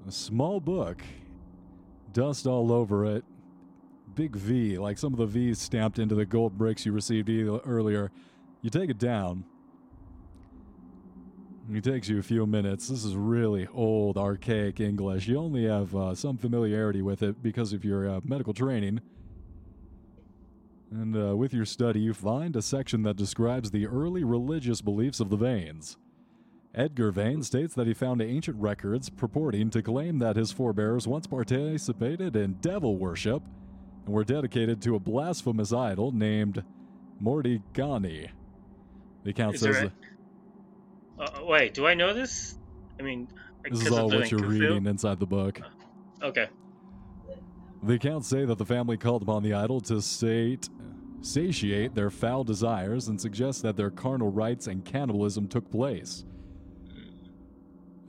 a 0.07 0.11
small 0.11 0.59
book, 0.59 1.01
dust 2.13 2.45
all 2.47 2.71
over 2.71 3.05
it, 3.05 3.23
big 4.15 4.35
V, 4.35 4.77
like 4.77 4.97
some 4.97 5.13
of 5.13 5.19
the 5.19 5.25
V's 5.25 5.59
stamped 5.59 5.99
into 5.99 6.15
the 6.15 6.25
gold 6.25 6.57
bricks 6.57 6.85
you 6.85 6.91
received 6.91 7.29
earlier. 7.65 8.11
You 8.61 8.69
take 8.69 8.89
it 8.89 8.97
down. 8.97 9.45
It 11.71 11.83
takes 11.83 12.09
you 12.09 12.17
a 12.17 12.23
few 12.23 12.47
minutes. 12.47 12.87
This 12.87 13.05
is 13.05 13.15
really 13.15 13.67
old, 13.71 14.17
archaic 14.17 14.79
English. 14.79 15.27
You 15.27 15.37
only 15.37 15.65
have 15.65 15.95
uh, 15.95 16.15
some 16.15 16.35
familiarity 16.35 17.03
with 17.03 17.21
it 17.21 17.43
because 17.43 17.73
of 17.73 17.85
your 17.85 18.09
uh, 18.09 18.21
medical 18.23 18.53
training. 18.53 19.01
And 20.91 21.15
uh, 21.15 21.35
with 21.35 21.53
your 21.53 21.65
study, 21.65 21.99
you 21.99 22.15
find 22.15 22.55
a 22.55 22.63
section 22.63 23.03
that 23.03 23.17
describes 23.17 23.69
the 23.69 23.85
early 23.85 24.23
religious 24.23 24.81
beliefs 24.81 25.19
of 25.19 25.29
the 25.29 25.37
Vanes. 25.37 25.97
Edgar 26.73 27.11
Vane 27.11 27.43
states 27.43 27.75
that 27.75 27.85
he 27.85 27.93
found 27.93 28.21
ancient 28.21 28.57
records 28.57 29.09
purporting 29.09 29.69
to 29.69 29.83
claim 29.83 30.17
that 30.19 30.35
his 30.35 30.51
forebears 30.51 31.07
once 31.07 31.27
participated 31.27 32.35
in 32.35 32.53
devil 32.61 32.97
worship 32.97 33.43
and 34.05 34.15
were 34.15 34.23
dedicated 34.23 34.81
to 34.81 34.95
a 34.95 34.99
blasphemous 34.99 35.71
idol 35.71 36.11
named 36.11 36.63
Mordigani. 37.21 38.29
The 39.23 39.29
account 39.29 39.55
Is 39.55 39.61
says 39.61 39.75
there 39.75 39.83
that 39.85 39.93
Uh, 41.19 41.43
wait, 41.43 41.73
do 41.73 41.85
I 41.85 41.93
know 41.93 42.13
this? 42.13 42.57
I 42.99 43.03
mean, 43.03 43.27
this 43.69 43.81
is 43.81 43.91
all 43.91 44.09
what 44.09 44.31
you're 44.31 44.39
Cthulhu? 44.39 44.59
reading 44.59 44.85
inside 44.85 45.19
the 45.19 45.25
book. 45.25 45.59
Okay. 46.23 46.47
The 47.83 47.93
accounts 47.93 48.27
say 48.27 48.45
that 48.45 48.57
the 48.57 48.65
family 48.65 48.97
called 48.97 49.21
upon 49.21 49.43
the 49.43 49.53
idol 49.53 49.79
to 49.81 50.01
sate, 50.01 50.69
satiate 51.21 51.95
their 51.95 52.09
foul 52.09 52.43
desires 52.43 53.07
and 53.07 53.19
suggest 53.19 53.61
that 53.63 53.77
their 53.77 53.89
carnal 53.89 54.31
rites 54.31 54.67
and 54.67 54.83
cannibalism 54.83 55.47
took 55.47 55.69
place. 55.69 56.25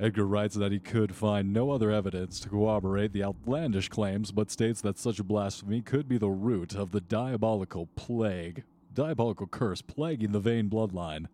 Edgar 0.00 0.26
writes 0.26 0.54
that 0.54 0.72
he 0.72 0.78
could 0.78 1.14
find 1.14 1.52
no 1.52 1.70
other 1.70 1.90
evidence 1.90 2.40
to 2.40 2.48
corroborate 2.48 3.12
the 3.12 3.22
outlandish 3.22 3.90
claims, 3.90 4.32
but 4.32 4.50
states 4.50 4.80
that 4.80 4.98
such 4.98 5.18
a 5.18 5.24
blasphemy 5.24 5.82
could 5.82 6.08
be 6.08 6.16
the 6.16 6.30
root 6.30 6.74
of 6.74 6.90
the 6.90 7.02
diabolical 7.02 7.86
plague, 7.96 8.64
diabolical 8.94 9.46
curse 9.46 9.82
plaguing 9.82 10.32
the 10.32 10.40
Vane 10.40 10.70
bloodline. 10.70 11.26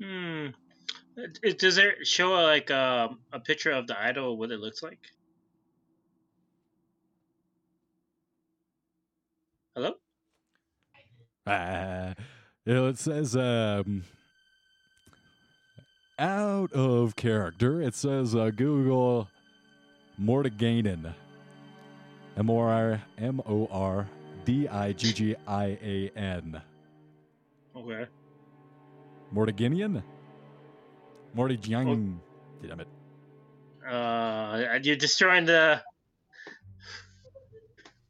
Hmm. 0.00 0.48
It- 1.16 1.58
Does 1.58 1.78
it 1.78 2.06
show 2.06 2.32
like 2.32 2.70
um, 2.70 3.20
a 3.32 3.40
picture 3.40 3.72
of 3.72 3.86
the 3.86 3.98
idol, 4.00 4.36
what 4.38 4.50
it 4.50 4.60
looks 4.60 4.82
like? 4.82 5.00
Hello? 9.74 9.94
You 12.66 12.74
know, 12.74 12.88
it 12.88 12.98
says 12.98 13.36
um, 13.36 14.02
out 16.18 16.72
of 16.72 17.14
character. 17.16 17.80
It 17.80 17.94
says 17.94 18.34
uh, 18.34 18.50
Google 18.50 19.28
Mordigainen. 20.20 21.14
M 22.36 22.50
O 22.50 22.58
R 22.58 23.00
M 23.18 23.40
O 23.46 23.66
R 23.70 24.06
D 24.44 24.68
I 24.68 24.92
G 24.92 25.12
G 25.12 25.36
I 25.46 25.78
A 25.82 26.10
N. 26.16 26.60
Okay. 27.76 28.06
Mordiginian? 29.34 30.02
Mordiggian. 31.36 32.18
Damn 32.62 32.80
it. 32.80 32.88
Uh, 33.86 34.78
you're 34.82 34.96
destroying 34.96 35.44
the 35.46 35.80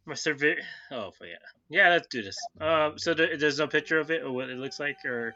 my 0.06 0.14
survey. 0.14 0.54
Oh, 0.90 1.10
yeah, 1.20 1.34
yeah. 1.68 1.88
Let's 1.90 2.06
do 2.06 2.22
this. 2.22 2.36
Um, 2.60 2.98
so 2.98 3.12
there, 3.12 3.36
there's 3.36 3.58
no 3.58 3.66
picture 3.66 3.98
of 3.98 4.10
it 4.10 4.22
or 4.22 4.30
what 4.30 4.48
it 4.48 4.56
looks 4.56 4.78
like, 4.78 5.04
or 5.04 5.34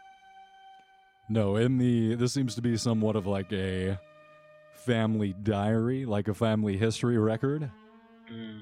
No, 1.29 1.57
in 1.57 1.79
the 1.79 2.15
this 2.15 2.33
seems 2.33 2.55
to 2.55 2.63
be 2.63 2.77
somewhat 2.77 3.17
of 3.17 3.27
like 3.27 3.53
a 3.53 3.99
family 4.75 5.35
diary, 5.43 6.07
like 6.07 6.29
a 6.29 6.35
family 6.35 6.77
history 6.77 7.19
record. 7.19 7.71
Mm. 8.33 8.61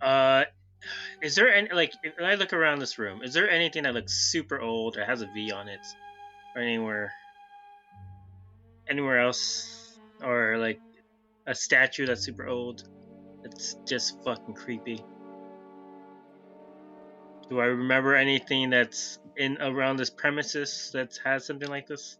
Uh, 0.00 0.44
is 1.24 1.34
there 1.34 1.52
any 1.52 1.70
like 1.72 1.94
if 2.02 2.12
I 2.20 2.34
look 2.34 2.52
around 2.52 2.80
this 2.80 2.98
room? 2.98 3.22
Is 3.22 3.32
there 3.32 3.48
anything 3.48 3.84
that 3.84 3.94
looks 3.94 4.12
super 4.12 4.60
old 4.60 4.98
or 4.98 5.04
has 5.06 5.22
a 5.22 5.26
V 5.26 5.52
on 5.52 5.68
it, 5.68 5.80
or 6.54 6.60
anywhere, 6.60 7.12
anywhere 8.86 9.20
else, 9.20 9.98
or 10.22 10.58
like 10.58 10.80
a 11.46 11.54
statue 11.54 12.04
that's 12.04 12.20
super 12.20 12.46
old? 12.46 12.84
It's 13.42 13.74
just 13.86 14.22
fucking 14.22 14.54
creepy. 14.54 15.02
Do 17.48 17.58
I 17.60 17.66
remember 17.66 18.14
anything 18.14 18.68
that's 18.68 19.18
in 19.38 19.56
around 19.62 19.96
this 19.96 20.10
premises 20.10 20.90
that 20.92 21.18
has 21.24 21.46
something 21.46 21.68
like 21.68 21.86
this? 21.86 22.18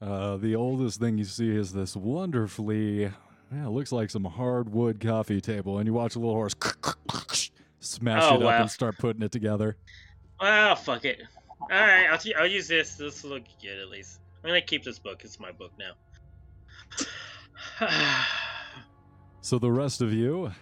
Uh, 0.00 0.36
the 0.36 0.54
oldest 0.54 1.00
thing 1.00 1.18
you 1.18 1.24
see 1.24 1.50
is 1.50 1.72
this 1.72 1.96
wonderfully 1.96 3.10
Yeah, 3.52 3.66
it 3.66 3.70
looks 3.70 3.90
like 3.92 4.10
some 4.10 4.24
hardwood 4.24 5.00
coffee 5.00 5.40
table, 5.40 5.78
and 5.78 5.86
you 5.86 5.92
watch 5.92 6.14
a 6.14 6.18
little 6.18 6.34
Horst 6.34 6.56
smash 7.80 8.22
Oh, 8.24 8.34
it 8.34 8.36
up 8.36 8.42
wow. 8.42 8.60
and 8.62 8.70
start 8.70 8.96
putting 8.98 9.22
it 9.22 9.32
together. 9.32 9.76
Well, 10.40 10.76
fuck 10.76 11.04
it. 11.04 11.20
All 11.62 11.68
right, 11.68 12.06
I'll, 12.10 12.18
t- 12.18 12.34
I'll 12.34 12.46
use 12.46 12.68
this. 12.68 12.94
This 12.94 13.22
will 13.22 13.30
look 13.30 13.42
good 13.60 13.78
at 13.78 13.88
least. 13.88 14.20
I'm 14.42 14.50
gonna 14.50 14.60
keep 14.62 14.84
this 14.84 14.98
book. 14.98 15.22
It's 15.24 15.38
my 15.40 15.52
book 15.52 15.72
now. 15.78 15.92
So 19.42 19.58
the 19.58 19.72
rest 19.72 20.02
of 20.02 20.12
you 20.12 20.52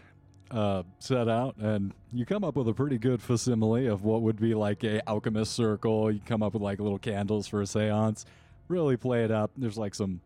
uh, 0.53 0.85
set 1.01 1.29
out, 1.29 1.57
and 1.59 1.93
you 2.13 2.25
come 2.25 2.45
up 2.45 2.55
with 2.55 2.69
a 2.69 2.73
pretty 2.73 2.97
good 2.97 3.21
facsimile 3.21 3.87
of 3.87 4.05
what 4.05 4.23
would 4.23 4.41
be 4.41 4.55
like 4.55 4.85
a 4.85 5.07
alchemist 5.09 5.53
circle. 5.53 6.13
You 6.13 6.21
come 6.25 6.45
up 6.45 6.53
with 6.55 6.63
like 6.63 6.79
little 6.79 6.99
candles 6.99 7.49
for 7.49 7.61
a 7.61 7.65
séance. 7.65 8.25
Really 8.69 8.97
play 8.97 9.25
it 9.25 9.33
up. 9.33 9.51
There's 9.57 9.77
like 9.77 9.97
some 9.97 10.21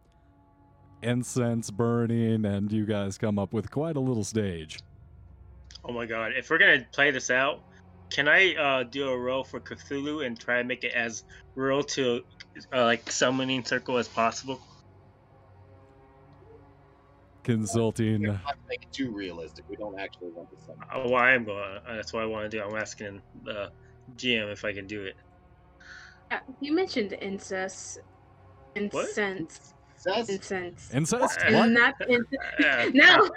incense 1.02 1.70
burning, 1.70 2.44
and 2.44 2.70
you 2.70 2.86
guys 2.86 3.18
come 3.18 3.38
up 3.38 3.52
with 3.52 3.70
quite 3.70 3.96
a 3.96 4.00
little 4.00 4.24
stage. 4.24 4.80
oh 5.84 5.92
my 5.92 6.06
god! 6.06 6.32
If 6.36 6.50
we're 6.50 6.58
gonna 6.58 6.86
play 6.92 7.10
this 7.10 7.30
out, 7.30 7.60
can 8.10 8.28
I 8.28 8.54
uh, 8.54 8.82
do 8.82 9.08
a 9.08 9.18
roll 9.18 9.42
for 9.42 9.58
Cthulhu 9.60 10.26
and 10.26 10.38
try 10.38 10.58
and 10.58 10.68
make 10.68 10.84
it 10.84 10.92
as 10.92 11.24
real 11.54 11.82
to 11.82 12.22
uh, 12.72 12.84
like 12.84 13.10
summoning 13.10 13.64
circle 13.64 13.96
as 13.96 14.06
possible? 14.06 14.60
Consulting. 17.42 18.22
Let's 18.22 18.44
not 18.44 18.56
make 18.68 18.82
it 18.82 18.92
too 18.92 19.10
realistic. 19.10 19.64
We 19.68 19.76
don't 19.76 19.98
actually 19.98 20.28
want 20.28 20.50
to 20.50 20.56
summon. 20.64 20.86
Uh, 20.92 21.08
well, 21.08 21.16
I 21.16 21.32
am 21.32 21.44
going. 21.44 21.58
Uh, 21.58 21.96
that's 21.96 22.12
what 22.12 22.22
I 22.22 22.26
want 22.26 22.50
to 22.50 22.56
do. 22.56 22.62
I'm 22.62 22.76
asking 22.76 23.20
the 23.44 23.72
GM 24.16 24.52
if 24.52 24.64
I 24.64 24.72
can 24.72 24.86
do 24.86 25.02
it. 25.02 25.16
Uh, 26.30 26.38
you 26.60 26.72
mentioned 26.72 27.14
incest. 27.20 27.98
Incense. 28.76 29.54
Says 29.54 29.74
Incense. 30.06 30.90
Incest? 30.92 31.38
Uh, 31.40 31.52
What? 31.52 31.68
Not 31.70 31.94
in- 32.08 32.26
Uh, 32.64 32.90
no, 32.94 33.30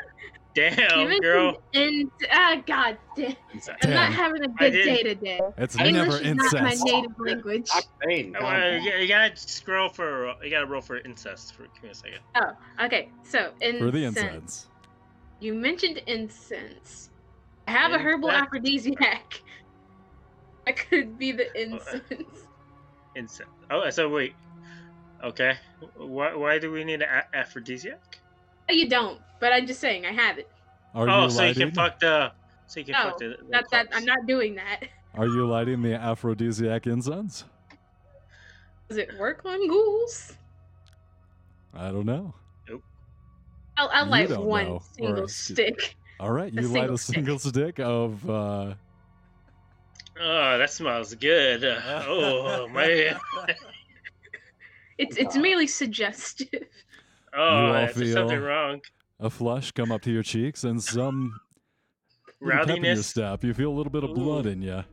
Damn, 0.54 0.78
mentioned 0.78 1.22
girl. 1.22 1.62
in. 1.74 2.10
Ah, 2.32 2.62
god 2.66 2.98
damn. 3.18 3.36
I'm 3.84 3.90
not 3.90 4.14
having 4.14 4.42
a 4.44 4.48
good 4.48 4.72
day 4.72 5.04
today. 5.04 5.40
It's 5.58 5.76
English 5.78 5.94
never 5.94 6.24
English 6.24 6.48
is 6.48 6.54
not 6.54 6.64
my 6.64 6.70
incest. 6.72 6.86
native 6.86 7.20
language. 7.20 7.70
Octane, 7.70 8.36
Uh, 8.36 8.40
calm 8.40 8.82
you, 8.84 8.92
you 8.94 9.08
gotta 9.10 9.36
scroll 9.36 9.90
for. 9.90 10.34
You 10.42 10.50
gotta 10.50 10.66
roll 10.66 10.80
for 10.82 10.98
incest. 11.00 11.56
For 11.56 11.64
give 11.64 11.84
me 11.84 11.90
a 11.90 11.94
second. 11.96 12.20
Oh, 12.36 12.86
okay. 12.86 13.10
So 13.24 13.52
incense. 13.60 13.84
For 13.84 13.92
the 13.92 14.04
incense. 14.06 14.68
You 15.42 15.54
mentioned 15.54 15.98
incense. 16.08 17.10
I 17.68 17.72
have 17.72 17.92
a 17.92 17.98
herbal 18.00 18.30
Incense. 18.30 18.46
aphrodisiac. 18.48 19.42
I 20.68 20.72
could 20.72 21.20
be 21.20 21.32
the 21.34 21.48
incense. 21.62 22.46
Incest. 23.18 23.50
Oh, 23.70 23.90
so 23.90 24.08
wait. 24.08 24.34
Okay. 25.26 25.58
Why? 25.98 26.36
Why 26.36 26.60
do 26.60 26.72
we 26.72 26.84
need 26.84 27.02
an 27.02 27.24
aphrodisiac? 27.34 28.20
Oh, 28.70 28.74
you 28.74 28.88
don't, 28.88 29.20
but 29.40 29.52
I'm 29.52 29.66
just 29.66 29.80
saying 29.80 30.06
I 30.06 30.12
have 30.12 30.38
it. 30.38 30.48
Are 30.94 31.10
oh, 31.10 31.24
you 31.26 31.30
so 31.32 31.44
you 31.44 31.56
can 31.56 31.72
fuck 31.72 32.00
the. 32.00 32.32
So 32.68 32.80
you 32.80 32.86
can 32.86 32.94
No, 32.94 33.04
fuck 33.10 33.18
the. 33.18 33.38
the 33.40 33.46
That 33.50 33.66
that. 33.72 33.88
I'm 33.92 34.06
not 34.06 34.28
doing 34.28 34.56
that. 34.56 34.82
Are 35.16 35.26
you 35.26 35.48
lighting 35.48 35.82
the 35.82 35.96
aphrodisiac 35.96 36.88
incense? 36.88 37.46
Does 38.88 38.98
it 38.98 39.18
work 39.18 39.42
on 39.46 39.68
ghouls? 39.68 40.36
I 41.74 41.92
don't 41.92 42.06
know. 42.06 42.34
I'll, 43.78 43.90
I'll 43.92 44.06
light 44.06 44.30
one 44.38 44.66
know, 44.66 44.82
single 44.94 45.24
excuse- 45.24 45.58
stick. 45.58 45.96
All 46.20 46.32
right, 46.32 46.52
A 46.58 46.62
you 46.62 46.68
light 46.70 46.90
a 46.90 46.98
single 46.98 47.40
stick 47.40 47.80
of 47.80 48.30
uh, 48.30 48.74
Oh, 50.20 50.58
that 50.58 50.70
smells 50.70 51.14
good. 51.16 51.64
Oh 52.08 52.68
man. 52.70 53.18
It's 54.98 55.18
it's 55.18 55.36
merely 55.36 55.68
suggestive. 55.68 56.48
You 57.34 57.42
Oh, 57.42 57.66
all 57.66 57.88
there's 57.94 58.14
something 58.14 58.40
wrong. 58.40 58.80
a 59.20 59.30
flush 59.30 59.72
come 59.74 59.92
up 59.92 60.02
to 60.04 60.10
your 60.12 60.24
cheeks 60.24 60.64
and 60.64 60.82
some 60.82 61.38
little 62.40 62.66
pep 62.66 62.78
in 62.78 62.84
your 62.86 62.96
step. 63.04 63.44
You 63.44 63.54
feel 63.54 63.72
a 63.72 63.76
little 63.76 63.92
bit 63.92 64.06
of 64.06 64.14
blood 64.14 64.46
in 64.46 64.62
you. 64.62 64.86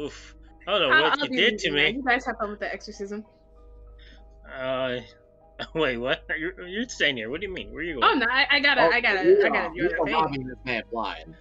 Oof. 0.00 0.36
I 0.68 0.78
don't 0.78 0.82
know 0.88 0.96
I'll, 0.96 1.02
what 1.10 1.22
I'll 1.22 1.28
you 1.28 1.36
did 1.36 1.58
to 1.58 1.72
me. 1.72 1.90
You 1.90 2.04
guys 2.04 2.24
have 2.26 2.36
fun 2.38 2.50
with 2.50 2.60
the 2.60 2.72
exorcism. 2.72 3.24
Uh, 4.56 4.98
wait, 5.74 5.96
what? 5.96 6.24
You're, 6.38 6.68
you're 6.68 6.88
staying 6.88 7.16
here. 7.16 7.28
What 7.28 7.40
do 7.40 7.48
you 7.48 7.52
mean? 7.52 7.72
Where 7.72 7.80
are 7.80 7.84
you 7.84 8.00
going? 8.00 8.04
Oh 8.04 8.14
no, 8.14 8.26
I, 8.30 8.46
I 8.52 8.60
gotta, 8.60 8.82
Oh, 8.82 8.90
I 8.90 9.00
gotta, 9.00 9.20
I 9.20 9.48
gotta 9.48 9.74
do 9.74 9.82
you 9.82 9.90
are 9.90 10.16
other 10.22 10.28
things. 10.30 10.46
this 10.48 10.58
man 10.64 10.82
blind. 10.92 11.34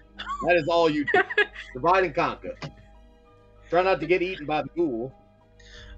That 0.48 0.56
is 0.56 0.68
all 0.68 0.90
you 0.90 1.06
do. 1.06 1.22
Divide 1.76 2.06
and 2.06 2.16
conquer. 2.16 2.58
Try 3.70 3.84
not 3.84 4.00
to 4.00 4.08
get 4.08 4.24
eaten 4.24 4.48
by 4.48 4.64
the 4.64 4.70
ghoul. 4.76 5.14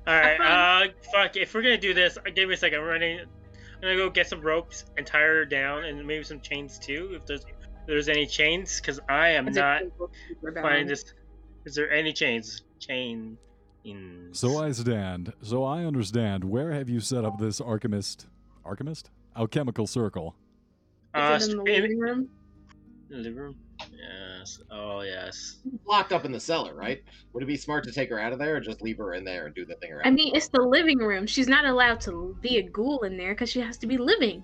All 0.07 0.15
right. 0.15 0.39
Uh, 0.39 0.87
fuck. 1.13 1.35
If 1.37 1.53
we're 1.53 1.61
gonna 1.61 1.77
do 1.77 1.93
this, 1.93 2.17
uh, 2.17 2.29
give 2.33 2.47
me 2.47 2.55
a 2.55 2.57
second. 2.57 2.79
I'm 2.79 2.85
running. 2.85 3.19
I'm 3.19 3.81
gonna 3.81 3.95
go 3.95 4.09
get 4.09 4.27
some 4.27 4.41
ropes 4.41 4.85
and 4.97 5.05
tie 5.05 5.19
her 5.19 5.45
down, 5.45 5.85
and 5.85 6.05
maybe 6.05 6.23
some 6.23 6.39
chains 6.41 6.79
too, 6.79 7.11
if 7.15 7.25
there's 7.25 7.41
if 7.41 7.85
there's 7.87 8.09
any 8.09 8.25
chains, 8.25 8.79
because 8.81 8.99
I 9.07 9.29
am 9.29 9.47
Is 9.47 9.55
not 9.55 9.81
super- 9.83 10.07
super 10.27 10.51
bound? 10.51 10.65
finding 10.65 10.87
this. 10.87 11.13
Is 11.65 11.75
there 11.75 11.91
any 11.91 12.11
chains? 12.13 12.63
Chain. 12.79 13.37
In... 13.85 14.29
So 14.33 14.61
I 14.61 14.71
stand. 14.71 15.31
So 15.41 15.63
I 15.63 15.85
understand. 15.85 16.43
Where 16.43 16.71
have 16.71 16.89
you 16.89 16.99
set 16.99 17.23
up 17.23 17.37
this 17.39 17.61
alchemist? 17.61 18.27
Alchemist? 18.65 19.09
Alchemical 19.37 19.87
circle. 19.87 20.35
uh, 21.13 21.37
Is 21.39 21.47
it 21.47 21.51
in 21.51 21.57
the 21.57 21.63
living 21.63 21.97
room? 21.99 22.29
in 23.09 23.17
the 23.17 23.23
living 23.23 23.35
room. 23.39 23.55
Yes. 23.91 24.59
Oh 24.71 25.01
yes. 25.01 25.57
Locked 25.85 26.13
up 26.13 26.25
in 26.25 26.31
the 26.31 26.39
cellar, 26.39 26.73
right? 26.73 27.03
Would 27.33 27.43
it 27.43 27.47
be 27.47 27.57
smart 27.57 27.83
to 27.85 27.91
take 27.91 28.09
her 28.09 28.19
out 28.19 28.33
of 28.33 28.39
there 28.39 28.55
or 28.55 28.59
just 28.59 28.81
leave 28.81 28.97
her 28.97 29.13
in 29.13 29.23
there 29.23 29.45
and 29.45 29.55
do 29.55 29.65
the 29.65 29.75
thing 29.75 29.91
around? 29.91 30.07
I 30.07 30.11
mean, 30.11 30.35
it's 30.35 30.47
the 30.47 30.61
living 30.61 30.99
room. 30.99 31.27
She's 31.27 31.47
not 31.47 31.65
allowed 31.65 32.01
to 32.01 32.35
be 32.41 32.57
a 32.57 32.63
ghoul 32.63 33.03
in 33.03 33.17
there 33.17 33.33
because 33.33 33.49
she 33.49 33.59
has 33.61 33.77
to 33.79 33.87
be 33.87 33.97
living. 33.97 34.43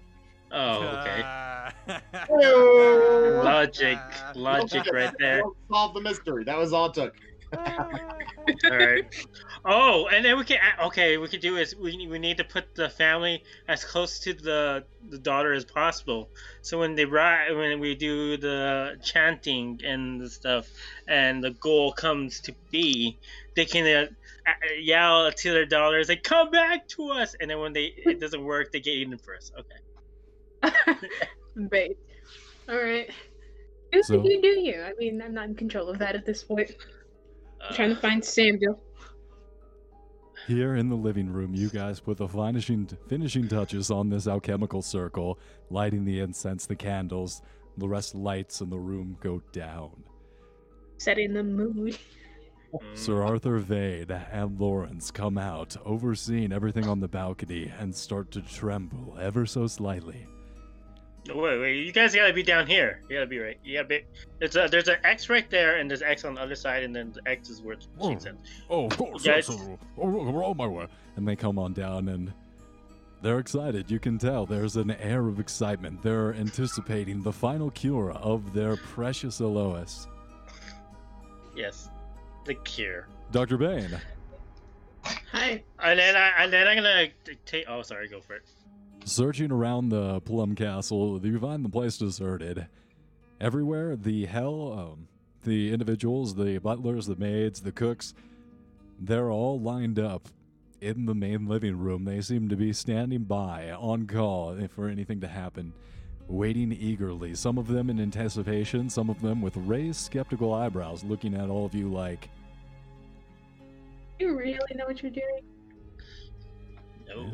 Oh 0.52 0.82
okay. 1.00 2.00
Oh. 2.30 3.42
Logic. 3.44 4.00
Logic 4.36 4.84
right 4.92 5.14
there. 5.20 5.44
Solve 5.72 5.94
the 5.94 6.02
mystery. 6.02 6.44
That 6.44 6.58
was 6.58 6.74
all 6.74 6.88
it 6.88 6.94
took. 6.94 7.14
All 7.58 8.78
right. 8.78 9.06
Oh, 9.68 10.08
and 10.14 10.24
then 10.24 10.38
we 10.38 10.44
can 10.44 10.60
okay. 10.84 11.18
We 11.18 11.28
could 11.28 11.42
do 11.42 11.58
is 11.58 11.76
we 11.76 12.06
we 12.08 12.20
need 12.20 12.38
to 12.38 12.44
put 12.44 12.76
the 12.76 12.88
family 12.88 13.44
as 13.68 13.84
close 13.84 14.20
to 14.20 14.34
the 14.34 14.84
the 15.10 15.18
daughter 15.18 15.54
as 15.54 15.66
possible. 15.66 16.30
So 16.62 16.80
when 16.80 16.94
they 16.96 17.06
ride, 17.06 17.52
when 17.56 17.80
we 17.80 17.96
do 17.96 18.38
the 18.38 19.00
chanting 19.04 19.82
and 19.84 20.22
the 20.22 20.30
stuff, 20.30 20.70
and 21.08 21.44
the 21.44 21.50
goal 21.52 21.92
comes 21.94 22.40
to 22.42 22.54
be, 22.70 23.18
they 23.56 23.66
can 23.66 24.08
uh, 24.46 24.52
yell 24.80 25.32
to 25.32 25.52
their 25.52 25.66
daughters 25.66 26.10
like 26.10 26.22
"Come 26.24 26.52
back 26.52 26.88
to 26.90 27.10
us!" 27.10 27.36
And 27.40 27.50
then 27.50 27.60
when 27.60 27.74
they 27.74 27.86
it 27.98 28.20
doesn't 28.20 28.44
work, 28.44 28.72
they 28.72 28.80
get 28.80 28.92
eaten 28.92 29.18
first. 29.18 29.52
Okay. 29.58 30.94
Bait. 31.70 31.98
All 32.70 32.76
right. 32.78 33.10
Do 33.92 34.04
So- 34.04 34.24
you 34.24 34.42
do 34.42 34.48
you? 34.60 34.82
I 34.84 34.94
mean, 35.00 35.22
I'm 35.24 35.34
not 35.34 35.46
in 35.46 35.56
control 35.56 35.90
of 35.90 35.98
that 36.00 36.14
at 36.16 36.24
this 36.26 36.44
point. 36.44 36.76
I'm 37.62 37.74
trying 37.74 37.90
to 37.90 37.96
Uh, 37.98 38.00
find 38.02 38.24
Samuel. 38.24 38.80
Here 40.48 40.76
in 40.76 40.90
the 40.90 40.96
living 40.96 41.34
room, 41.34 41.56
you 41.56 41.70
guys 41.70 42.00
put 42.00 42.18
the 42.18 42.28
finishing 42.28 42.88
finishing 43.08 43.48
touches 43.48 43.90
on 43.90 44.10
this 44.10 44.28
alchemical 44.28 44.84
circle, 44.84 45.40
lighting 45.72 46.06
the 46.06 46.20
incense, 46.20 46.68
the 46.68 46.76
candles. 46.76 47.42
The 47.78 47.88
rest 47.88 48.14
lights 48.14 48.62
in 48.62 48.70
the 48.70 48.78
room 48.78 49.18
go 49.22 49.42
down. 49.52 50.04
Setting 50.98 51.34
the 51.34 51.44
mood. 51.44 51.98
Sir 52.94 53.24
Arthur 53.24 53.58
Vane 53.58 54.12
and 54.12 54.60
Lawrence 54.60 55.10
come 55.10 55.38
out, 55.38 55.76
overseeing 55.84 56.52
everything 56.52 56.88
on 56.88 57.00
the 57.00 57.08
balcony, 57.08 57.72
and 57.80 57.96
start 57.96 58.30
to 58.32 58.42
tremble 58.42 59.18
ever 59.20 59.46
so 59.46 59.66
slightly. 59.66 60.28
Wait, 61.28 61.60
wait, 61.60 61.86
you 61.86 61.92
guys 61.92 62.14
gotta 62.14 62.34
be 62.34 62.44
down 62.44 62.68
here. 62.68 63.02
You 63.10 63.16
gotta 63.16 63.26
be 63.26 63.40
right. 63.40 63.58
You 63.64 63.78
gotta 63.78 63.88
be. 63.88 64.02
There's 64.40 64.56
a 64.56 64.68
there's 64.70 64.88
an 64.88 64.98
X 65.04 65.28
right 65.30 65.50
there, 65.50 65.78
and 65.78 65.90
there's 65.90 66.04
X 66.04 66.24
on 66.24 66.36
the 66.36 66.42
other 66.42 66.56
side, 66.56 66.84
and 66.84 66.96
then 66.96 67.14
the 67.14 67.28
X 67.30 67.50
is 67.50 67.62
where 67.62 67.78
Oh. 68.00 68.14
she's 68.14 68.26
in. 68.26 68.38
Oh, 68.70 68.86
of 68.86 68.96
course, 68.98 69.26
Yeah, 69.26 69.38
yes. 69.38 69.50
it's- 69.50 69.68
uh, 69.68 69.76
Oh, 69.98 70.08
we're 70.32 70.46
on 70.46 70.56
my 70.58 70.68
way. 70.68 70.88
And 71.16 71.28
they 71.28 71.36
come 71.36 71.58
on 71.58 71.74
down 71.74 72.10
and 72.10 72.32
they're 73.24 73.40
excited. 73.40 73.90
You 73.90 74.00
can 74.00 74.20
tell 74.20 74.46
there's 74.46 74.76
an 74.76 74.92
air 74.92 75.28
of 75.28 75.40
excitement. 75.40 76.04
They're 76.04 76.34
anticipating 76.36 77.24
the 77.24 77.32
final 77.34 77.72
cure 77.72 78.12
of 78.12 78.54
their 78.54 78.76
precious 78.76 79.40
Elois. 79.42 80.08
Yes, 81.56 81.90
the 82.46 82.54
cure. 82.56 83.08
Dr. 83.32 83.58
Bane, 83.58 84.00
Hi. 85.32 85.64
And 85.80 85.98
then 86.00 86.16
I 86.16 86.44
and 86.44 86.54
then 86.54 86.68
I'm 86.68 86.76
gonna 86.78 87.08
take. 87.46 87.66
Oh, 87.68 87.82
sorry, 87.82 88.08
go 88.10 88.22
for 88.22 88.36
it. 88.36 88.44
Searching 89.06 89.52
around 89.52 89.90
the 89.90 90.20
Plum 90.22 90.56
Castle, 90.56 91.20
you 91.24 91.40
find 91.40 91.64
the 91.64 91.70
place 91.70 91.98
deserted. 91.98 92.68
Everywhere, 93.40 93.96
the 93.96 94.26
hell, 94.26 94.74
um, 94.74 95.08
the 95.44 95.72
individuals, 95.72 96.36
the 96.36 96.58
butlers, 96.58 97.06
the 97.06 97.16
maids, 97.16 97.62
the 97.62 97.72
cooks, 97.72 98.14
they're 99.00 99.30
all 99.30 99.60
lined 99.60 100.00
up 100.00 100.28
in 100.82 101.06
the 101.06 101.14
main 101.14 101.48
living 101.48 101.78
room. 101.78 102.04
They 102.04 102.22
seem 102.22 102.50
to 102.50 102.56
be 102.56 102.74
standing 102.74 103.24
by, 103.24 103.72
on 103.72 104.08
call 104.08 104.58
for 104.70 104.90
anything 104.90 105.22
to 105.22 105.28
happen, 105.28 105.74
waiting 106.28 106.72
eagerly. 106.72 107.36
Some 107.36 107.58
of 107.58 107.68
them 107.68 107.90
in 107.90 108.00
anticipation, 108.00 108.90
some 108.90 109.10
of 109.10 109.22
them 109.22 109.42
with 109.42 109.56
raised 109.58 110.02
skeptical 110.02 110.54
eyebrows, 110.54 111.04
looking 111.04 111.36
at 111.36 111.50
all 111.50 111.66
of 111.66 111.76
you 111.76 111.90
like, 111.90 112.30
You 114.20 114.36
really 114.36 114.58
know 114.76 114.86
what 114.86 115.04
you're 115.04 115.12
doing? 115.12 115.42
No. 117.08 117.32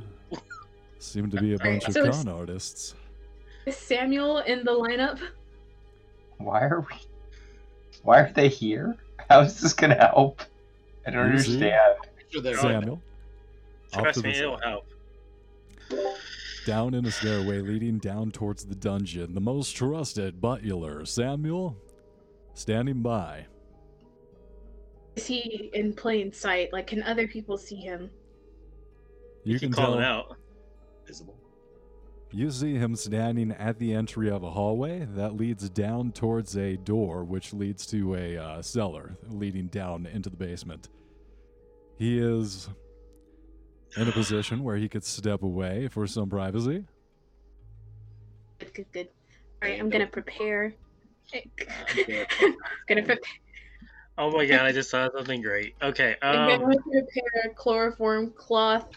Seem 1.02 1.30
to 1.32 1.38
be 1.42 1.54
a 1.54 1.58
bunch 1.58 1.88
of 1.88 1.94
so 1.94 2.02
it's- 2.02 2.24
con 2.24 2.34
artists. 2.34 2.96
Is 3.66 3.78
Samuel 3.78 4.40
in 4.40 4.64
the 4.64 4.72
lineup? 4.72 5.20
Why 6.38 6.62
are 6.64 6.82
we? 6.82 6.96
Why 8.04 8.22
are 8.22 8.32
they 8.34 8.48
here? 8.48 8.98
How 9.30 9.42
is 9.42 9.60
this 9.60 9.74
gonna 9.74 9.96
help? 9.96 10.42
I 11.06 11.12
don't 11.12 11.26
You 11.26 11.32
understand. 11.32 11.98
Sure 12.30 12.56
Samuel. 12.56 13.02
off 13.94 14.02
Trust 14.04 14.20
to 14.22 14.26
me, 14.26 14.34
the 14.34 14.40
it'll 14.40 14.60
help. 14.60 14.88
Down 16.66 16.94
in 16.94 17.06
a 17.06 17.12
stairway 17.12 17.60
leading 17.60 17.98
down 18.00 18.32
towards 18.32 18.66
the 18.66 18.76
dungeon, 18.76 19.34
the 19.34 19.42
most 19.42 19.76
trusted 19.76 20.40
butler, 20.42 21.06
Samuel, 21.06 21.76
standing 22.54 23.02
by. 23.02 23.46
Is 25.16 25.28
he 25.28 25.70
in 25.74 25.94
plain 25.94 26.32
sight? 26.32 26.72
Like, 26.72 26.88
can 26.88 27.04
other 27.04 27.28
people 27.28 27.58
see 27.58 27.76
him? 27.76 28.10
You 29.44 29.60
can 29.60 29.70
can 29.72 29.74
call 29.76 29.86
tell 29.86 29.98
him 29.98 30.04
out. 30.04 30.38
Visible. 31.12 31.36
You 32.32 32.50
see 32.50 32.76
him 32.76 32.96
standing 32.96 33.52
at 33.52 33.78
the 33.78 33.94
entry 33.94 34.30
of 34.30 34.44
a 34.44 34.50
hallway 34.50 35.06
that 35.16 35.36
leads 35.36 35.70
down 35.70 36.14
towards 36.14 36.56
a 36.56 36.78
door, 36.78 37.26
which 37.26 37.52
leads 37.52 37.86
to 37.88 38.16
a 38.16 38.38
uh, 38.38 38.62
cellar 38.62 39.18
leading 39.28 39.68
down 39.68 40.06
into 40.06 40.30
the 40.30 40.38
basement. 40.38 40.88
He 41.98 42.18
is 42.18 42.70
in 43.98 44.08
a 44.08 44.12
position 44.14 44.64
where 44.64 44.78
he 44.78 44.88
could 44.88 45.04
step 45.04 45.44
away 45.44 45.90
for 45.90 46.08
some 46.08 46.30
privacy. 46.30 46.86
Good, 48.60 48.74
good, 48.74 48.86
good. 48.94 49.10
All 49.62 49.70
right, 49.70 49.78
I'm 49.78 49.90
gonna 49.90 50.08
prepare. 50.08 50.74
Okay. 51.36 51.50
gonna 52.88 53.04
prepare. 53.04 53.20
Oh 54.18 54.32
my 54.32 54.46
god, 54.46 54.62
I 54.62 54.72
just 54.72 54.90
saw 54.90 55.10
something 55.14 55.42
great. 55.42 55.76
Okay, 55.82 56.16
I'm 56.22 56.50
um, 56.50 56.62
gonna 56.62 56.82
prepare 56.82 57.52
a 57.52 57.54
chloroform 57.54 58.32
cloth. 58.32 58.88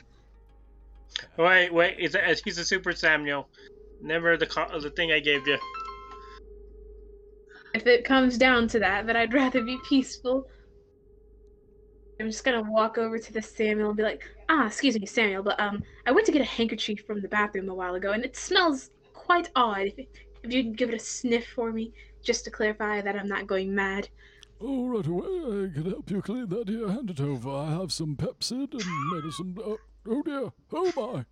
Wait, 1.36 1.72
wait, 1.72 1.98
is 1.98 2.12
that, 2.12 2.40
he's 2.44 2.58
a 2.58 2.64
super 2.64 2.92
Samuel. 2.92 3.48
Never 4.00 4.36
the 4.36 4.46
the 4.80 4.90
thing 4.90 5.12
I 5.12 5.20
gave 5.20 5.46
you. 5.46 5.58
If 7.74 7.86
it 7.86 8.04
comes 8.04 8.38
down 8.38 8.68
to 8.68 8.78
that, 8.80 9.06
then 9.06 9.16
I'd 9.16 9.32
rather 9.32 9.62
be 9.62 9.78
peaceful. 9.88 10.46
I'm 12.20 12.26
just 12.30 12.44
gonna 12.44 12.62
walk 12.62 12.98
over 12.98 13.18
to 13.18 13.32
the 13.32 13.42
Samuel 13.42 13.88
and 13.88 13.96
be 13.96 14.02
like, 14.02 14.22
"Ah, 14.48 14.66
excuse 14.66 14.98
me, 14.98 15.06
Samuel, 15.06 15.42
but 15.42 15.58
um, 15.58 15.82
I 16.06 16.12
went 16.12 16.26
to 16.26 16.32
get 16.32 16.42
a 16.42 16.44
handkerchief 16.44 17.04
from 17.06 17.20
the 17.20 17.28
bathroom 17.28 17.68
a 17.68 17.74
while 17.74 17.96
ago, 17.96 18.12
and 18.12 18.24
it 18.24 18.36
smells 18.36 18.90
quite 19.12 19.50
odd. 19.56 19.86
If, 19.96 20.06
if 20.44 20.52
you 20.52 20.64
could 20.64 20.76
give 20.76 20.90
it 20.90 20.94
a 20.94 21.04
sniff 21.04 21.46
for 21.48 21.72
me, 21.72 21.92
just 22.22 22.44
to 22.44 22.50
clarify 22.50 23.00
that 23.00 23.16
I'm 23.16 23.28
not 23.28 23.46
going 23.46 23.74
mad." 23.74 24.08
Oh, 24.60 24.86
right 24.86 25.06
away. 25.06 25.66
I 25.66 25.74
can 25.74 25.90
help 25.90 26.10
you 26.10 26.22
clean 26.22 26.48
that 26.48 26.68
here. 26.68 26.88
Hand 26.88 27.10
it 27.10 27.20
over. 27.20 27.50
I 27.50 27.70
have 27.72 27.92
some 27.92 28.16
Pepsid 28.16 28.72
and 28.72 29.12
medicine. 29.12 29.56
Oh, 29.64 29.78
oh 30.08 30.22
dear. 30.22 30.52
Oh 30.72 30.92
my. 30.96 31.24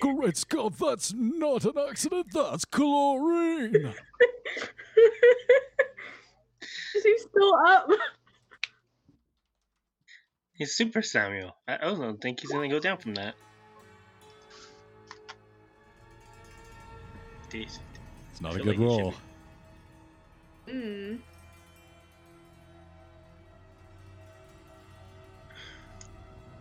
Great 0.00 0.36
Scott, 0.36 0.74
that's 0.78 1.12
not 1.12 1.64
an 1.64 1.78
accident. 1.88 2.26
That's 2.32 2.64
chlorine. 2.64 3.74
Is 6.94 7.02
he 7.02 7.18
still 7.18 7.54
up? 7.66 7.88
He's 10.54 10.74
super 10.74 11.02
Samuel. 11.02 11.56
I 11.66 11.74
I 11.74 11.78
don't 11.94 12.20
think 12.20 12.40
he's 12.40 12.50
gonna 12.50 12.68
go 12.68 12.78
down 12.78 12.98
from 12.98 13.14
that. 13.14 13.34
Jeez. 17.50 17.78
It's 18.32 18.40
not 18.40 18.54
a 18.54 18.58
good 18.58 18.66
like 18.66 18.78
roll. 18.78 19.14
be- 20.66 20.72
hmm. 20.72 21.16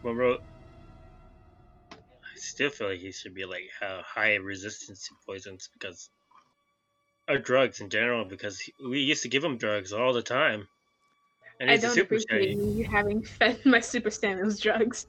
Well, 0.03 0.13
bro, 0.13 0.37
I 1.93 2.35
still 2.35 2.69
feel 2.69 2.89
like 2.89 2.99
he 2.99 3.11
should 3.11 3.33
be 3.33 3.45
like 3.45 3.63
have 3.79 4.03
high 4.03 4.35
resistance 4.35 5.07
to 5.07 5.15
poisons 5.25 5.69
because, 5.73 6.09
or 7.29 7.37
drugs 7.37 7.79
in 7.79 7.89
general, 7.89 8.25
because 8.25 8.61
we 8.85 8.99
used 8.99 9.23
to 9.23 9.29
give 9.29 9.43
him 9.43 9.57
drugs 9.57 9.93
all 9.93 10.13
the 10.13 10.21
time. 10.21 10.67
And 11.59 11.69
I 11.69 11.73
he's 11.73 11.83
a 11.83 11.87
don't 11.87 11.95
super 11.95 12.15
appreciate 12.15 12.49
shady. 12.49 12.55
you 12.55 12.83
having 12.85 13.23
fed 13.39 13.65
my 13.65 13.79
Super 13.79 14.09
Samuel's 14.09 14.59
drugs. 14.59 15.07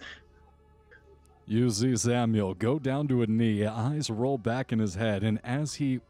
You 1.47 1.69
see 1.71 1.97
Samuel 1.97 2.55
go 2.55 2.79
down 2.79 3.09
to 3.09 3.23
a 3.23 3.27
knee, 3.27 3.67
eyes 3.67 4.09
roll 4.09 4.39
back 4.39 4.73
in 4.73 4.79
his 4.79 4.95
head, 4.95 5.23
and 5.23 5.41
as 5.45 5.75
he 5.75 6.01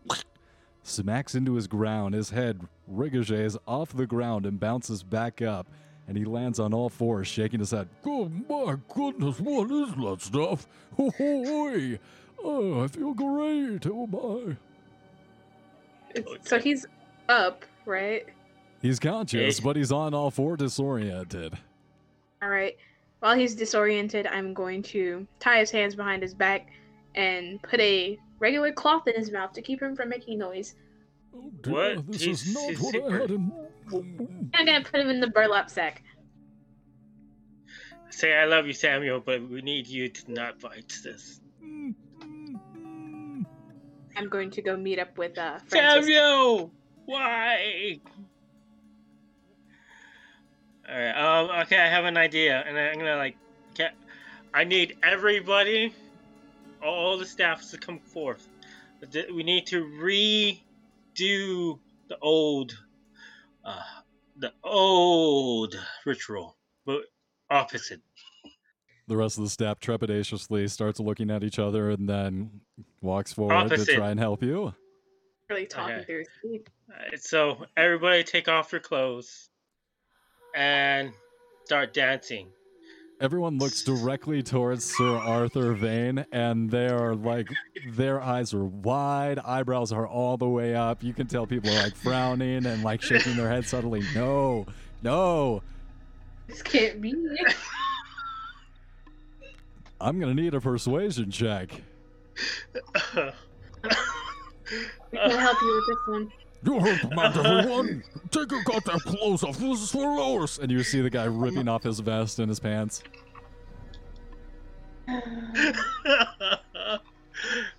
smacks 0.83 1.35
into 1.35 1.55
his 1.55 1.67
ground, 1.67 2.15
his 2.15 2.31
head 2.31 2.69
ricochets 2.87 3.57
off 3.67 3.93
the 3.93 4.07
ground 4.07 4.47
and 4.47 4.61
bounces 4.61 5.03
back 5.03 5.43
up, 5.43 5.67
and 6.09 6.17
he 6.17 6.25
lands 6.25 6.59
on 6.59 6.75
all 6.75 6.89
fours, 6.89 7.27
shaking 7.29 7.61
his 7.61 7.71
head. 7.71 7.89
Oh 8.05 8.29
my 8.49 8.77
goodness, 8.93 9.41
what 9.41 9.71
is 9.71 9.95
that 9.95 10.17
stuff? 10.21 10.67
Oh, 10.99 11.13
oh, 11.19 11.97
oh 12.45 12.85
I 12.85 12.87
feel 12.89 13.15
great. 13.15 13.87
Oh 13.87 14.07
my. 14.07 14.57
It's- 16.15 16.49
So 16.49 16.59
he's 16.59 16.87
up, 17.29 17.65
right? 17.87 18.27
He's 18.83 18.99
conscious, 19.01 19.59
Eh. 19.59 19.63
but 19.65 19.77
he's 19.77 19.91
on 19.93 20.15
all 20.15 20.31
four, 20.31 20.57
disoriented. 20.57 21.55
All 22.43 22.49
right. 22.51 22.77
While 23.21 23.35
he's 23.37 23.55
disoriented, 23.55 24.27
I'm 24.27 24.53
going 24.53 24.83
to 24.85 25.27
tie 25.41 25.59
his 25.61 25.71
hands 25.71 25.95
behind 25.97 26.23
his 26.23 26.35
back 26.35 26.69
and 27.15 27.63
put 27.63 27.81
a 27.81 28.19
regular 28.39 28.71
cloth 28.73 29.09
in 29.09 29.15
his 29.15 29.31
mouth 29.33 29.53
to 29.55 29.63
keep 29.63 29.81
him 29.81 29.97
from 29.97 30.11
making 30.11 30.39
noise. 30.39 30.75
Oh 31.35 31.51
dear, 31.63 31.73
What? 31.73 32.07
this 32.13 32.23
He's- 32.23 32.47
is 32.47 32.55
not 32.55 32.71
he's 32.71 32.81
what 32.81 32.93
super. 32.95 33.09
I 33.17 33.21
had 33.21 33.31
in. 33.31 33.53
I'm 34.55 34.67
gonna 34.67 34.85
put 34.85 35.01
him 35.01 35.11
in 35.11 35.21
the 35.21 35.27
burlap 35.29 35.69
sack. 35.71 36.03
Say 38.11 38.33
I 38.33 38.45
love 38.45 38.67
you, 38.67 38.73
Samuel, 38.73 39.21
but 39.21 39.43
we 39.49 39.61
need 39.61 39.87
you 39.89 40.09
to 40.09 40.33
not 40.33 40.61
fight 40.61 40.97
this. 41.03 41.41
I'm 44.17 44.29
going 44.29 44.51
to 44.53 44.63
go 44.63 44.77
meet 44.77 44.99
up 45.01 45.19
with 45.19 45.37
uh 45.37 45.59
Francis. 45.67 46.07
Samuel, 46.07 46.71
why? 47.07 47.99
All 50.89 50.95
right. 50.97 51.11
Um. 51.51 51.51
Okay, 51.63 51.79
I 51.79 51.89
have 51.89 52.05
an 52.05 52.17
idea, 52.17 52.63
and 52.67 52.79
I'm 52.79 52.99
gonna 52.99 53.17
like, 53.17 53.37
ca- 53.77 53.91
I 54.53 54.63
need 54.65 54.97
everybody, 55.03 55.93
all 56.85 57.19
the 57.19 57.27
staff 57.27 57.69
to 57.71 57.79
come 57.79 57.99
forth. 57.99 58.47
We 59.35 59.43
need 59.43 59.67
to 59.67 59.85
redo 61.15 61.79
the 62.09 62.19
old, 62.21 62.77
uh, 63.65 63.81
the 64.37 64.53
old 64.63 65.75
ritual, 66.05 66.57
but 66.87 67.03
opposite. 67.51 68.01
The 69.07 69.17
rest 69.17 69.37
of 69.37 69.45
the 69.45 69.51
staff 69.51 69.81
trepidatiously 69.81 70.71
starts 70.71 70.99
looking 70.99 71.31
at 71.31 71.45
each 71.45 71.59
other 71.59 71.91
and 71.91 72.09
then 72.09 72.61
walks 73.03 73.33
forward 73.33 73.69
to 73.69 73.85
try 73.85 74.11
and 74.11 74.19
help 74.19 74.43
you. 74.43 74.75
Really 75.51 75.67
talking 75.67 75.97
Okay. 75.97 76.05
through 76.05 76.19
his 76.21 76.29
teeth. 76.43 77.23
So 77.23 77.67
everybody 77.77 78.25
take 78.25 78.49
off 78.49 78.73
your 78.73 78.81
clothes 78.81 79.51
and 80.55 81.13
start 81.67 81.93
dancing. 81.93 82.49
Everyone 83.21 83.59
looks 83.59 83.83
directly 83.83 84.43
towards 84.43 84.85
Sir 84.85 85.17
Arthur 85.17 85.73
Vane, 85.73 86.27
and 86.33 86.69
they 86.71 86.89
are 86.89 87.15
like, 87.15 87.49
their 87.93 88.21
eyes 88.21 88.53
are 88.53 88.65
wide, 88.65 89.39
eyebrows 89.39 89.93
are 89.93 90.07
all 90.07 90.37
the 90.37 90.49
way 90.49 90.75
up. 90.75 91.03
You 91.03 91.15
can 91.15 91.27
tell 91.27 91.47
people 91.47 91.71
are 91.71 91.83
like 91.85 91.95
frowning 91.97 92.67
and 92.67 92.83
like 92.83 93.03
shaking 93.03 93.37
their 93.37 93.49
head 93.49 93.65
subtly. 93.67 94.03
No, 94.15 94.67
no, 95.03 95.63
This 96.49 96.61
can't 96.63 97.01
be. 97.01 97.15
I'm 100.01 100.19
gonna 100.19 100.35
need 100.35 100.55
a 100.55 100.61
persuasion 100.61 101.31
check. 101.31 101.71
I 103.17 103.33
can 105.13 105.31
help 105.39 105.63
you 105.63 105.75
with 105.75 105.87
this 105.87 105.99
one. 106.09 106.33
You 106.65 106.81
heard 106.81 107.01
the 107.03 107.15
man, 107.15 107.39
everyone. 107.47 108.05
Take 108.31 108.51
your 108.51 108.63
goddamn 108.65 109.01
clothes 109.01 109.43
off. 109.45 109.59
This 109.59 109.81
is 109.83 109.91
for 109.91 109.99
Loris. 110.17 110.59
And 110.59 110.71
you 110.71 110.83
see 110.83 111.01
the 111.03 111.11
guy 111.11 111.25
ripping 111.25 111.69
off 111.69 111.83
his 111.83 112.01
vest 112.01 112.39
and 112.39 112.49
his 112.49 112.59
pants. 112.61 113.03
uh, 115.09 116.99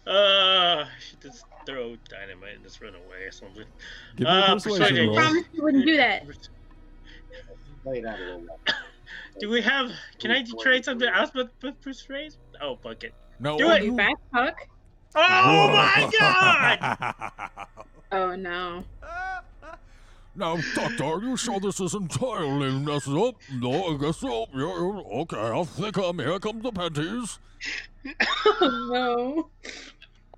I 0.07 0.85
should 0.99 1.21
just 1.21 1.45
throw 1.65 1.95
dynamite 2.09 2.55
and 2.55 2.63
just 2.63 2.81
run 2.81 2.93
away 2.93 3.23
or 3.25 3.31
something. 3.31 3.63
Give 4.15 4.27
me 4.27 4.31
a 4.33 4.37
Uh, 4.37 4.53
persuasion 4.53 4.81
persuasion. 4.83 5.07
roll. 5.07 5.15
Promise 5.17 5.43
you 5.53 5.63
wouldn't 5.63 5.85
do 5.85 5.97
that. 5.97 6.25
Play 7.83 8.01
that 8.01 8.19
a 8.19 8.23
little 8.23 8.39
bit. 8.41 8.75
Do 9.39 9.49
we 9.49 9.61
have? 9.61 9.91
Can 10.19 10.31
I 10.31 10.45
trade 10.61 10.85
something 10.85 11.07
else 11.09 11.33
with, 11.33 11.49
with 11.61 11.79
persuade? 11.81 12.33
Oh, 12.61 12.75
bucket. 12.77 13.13
No. 13.39 13.57
Do 13.57 13.65
all 13.65 13.71
it. 13.71 13.83
You 13.83 13.91
you- 15.15 15.73
back, 15.73 16.11
Puck? 16.11 16.13
Oh 16.21 16.27
my 16.61 16.77
god! 16.79 17.51
Oh 18.11 18.35
no. 18.35 18.83
Now, 20.37 20.57
Doctor, 20.75 21.03
are 21.05 21.21
you 21.21 21.35
sure 21.37 21.59
this 21.59 21.79
is 21.81 21.93
entirely 21.95 22.71
messed 22.79 23.07
up? 23.09 23.35
No, 23.53 23.93
I 23.95 23.97
guess 23.97 24.17
so. 24.17 24.45
Yeah, 24.53 24.61
yeah, 24.61 25.19
okay, 25.21 25.37
I'll 25.37 25.65
think 25.65 25.97
I'm 25.97 26.19
here. 26.19 26.37
Come 26.39 26.61
the 26.61 26.71
panties. 26.71 27.39
Oh 28.45 28.87
no. 28.91 29.49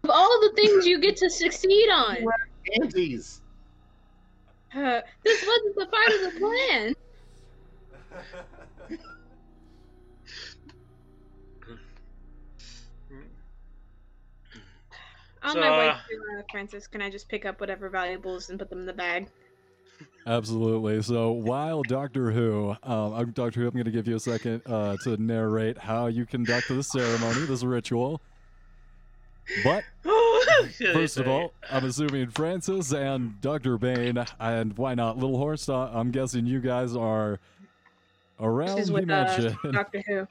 Of 0.04 0.10
all 0.10 0.40
the 0.42 0.54
things 0.56 0.86
you 0.88 1.00
get 1.00 1.18
to 1.18 1.30
succeed 1.30 1.90
on, 1.90 2.18
Antes. 2.82 3.42
uh, 4.76 5.02
this 5.24 5.46
wasn't 5.46 5.76
the 5.76 5.86
part 5.88 6.08
of 6.08 6.34
the 6.34 6.40
plan. 6.40 6.96
On 15.48 15.54
So, 15.54 15.60
my 15.62 15.78
way 15.78 15.88
uh, 15.88 15.94
to 15.94 16.40
uh, 16.40 16.44
Francis, 16.52 16.88
can 16.88 17.02
I 17.02 17.10
just 17.10 17.30
pick 17.30 17.46
up 17.46 17.62
whatever 17.62 17.88
valuables 17.90 18.50
and 18.50 18.60
put 18.60 18.70
them 18.70 18.80
in 18.80 18.86
the 18.86 18.92
bag? 18.92 19.30
Absolutely. 20.26 21.02
So 21.02 21.32
while 21.32 21.84
Doctor 21.84 22.32
Who, 22.32 22.76
um, 22.84 23.14
I'm 23.14 23.32
Doctor 23.32 23.62
Who, 23.62 23.68
I'm 23.68 23.74
going 23.74 23.86
to 23.86 23.92
give 23.92 24.08
you 24.10 24.18
a 24.18 24.20
second 24.20 24.62
uh, 24.66 24.98
to 25.06 25.16
narrate 25.16 25.78
how 25.78 26.08
you 26.08 26.26
conduct 26.26 26.68
this 26.68 26.92
ceremony, 26.92 27.46
this 27.46 27.64
ritual. 27.64 28.20
But 29.64 29.86
first 30.94 31.18
of 31.18 31.30
all, 31.30 31.54
I'm 31.72 31.86
assuming 31.86 32.30
Francis 32.32 32.92
and 32.92 33.40
Doctor 33.40 33.78
Bane, 33.78 34.22
and 34.42 34.78
why 34.78 34.96
not 34.96 35.18
Little 35.18 35.38
Horse? 35.38 35.70
Uh, 35.70 35.90
I'm 35.94 36.12
guessing 36.12 36.46
you 36.46 36.60
guys 36.60 36.94
are 36.94 37.40
around 38.38 38.76
This 38.76 38.82
is 38.82 38.88
the 38.88 38.94
with 38.94 39.04
uh, 39.06 39.08
mansion. 39.08 39.58
Doctor 39.72 40.04
Who. 40.08 40.28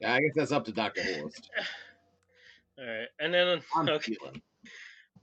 Yeah, 0.00 0.14
I 0.14 0.20
guess 0.20 0.32
that's 0.36 0.52
up 0.52 0.64
to 0.66 0.72
Doctor 0.72 1.02
Horst. 1.02 1.50
all 2.78 2.86
right, 2.86 3.08
and 3.20 3.32
then 3.32 3.60
I'm 3.76 3.88
okay. 3.88 4.16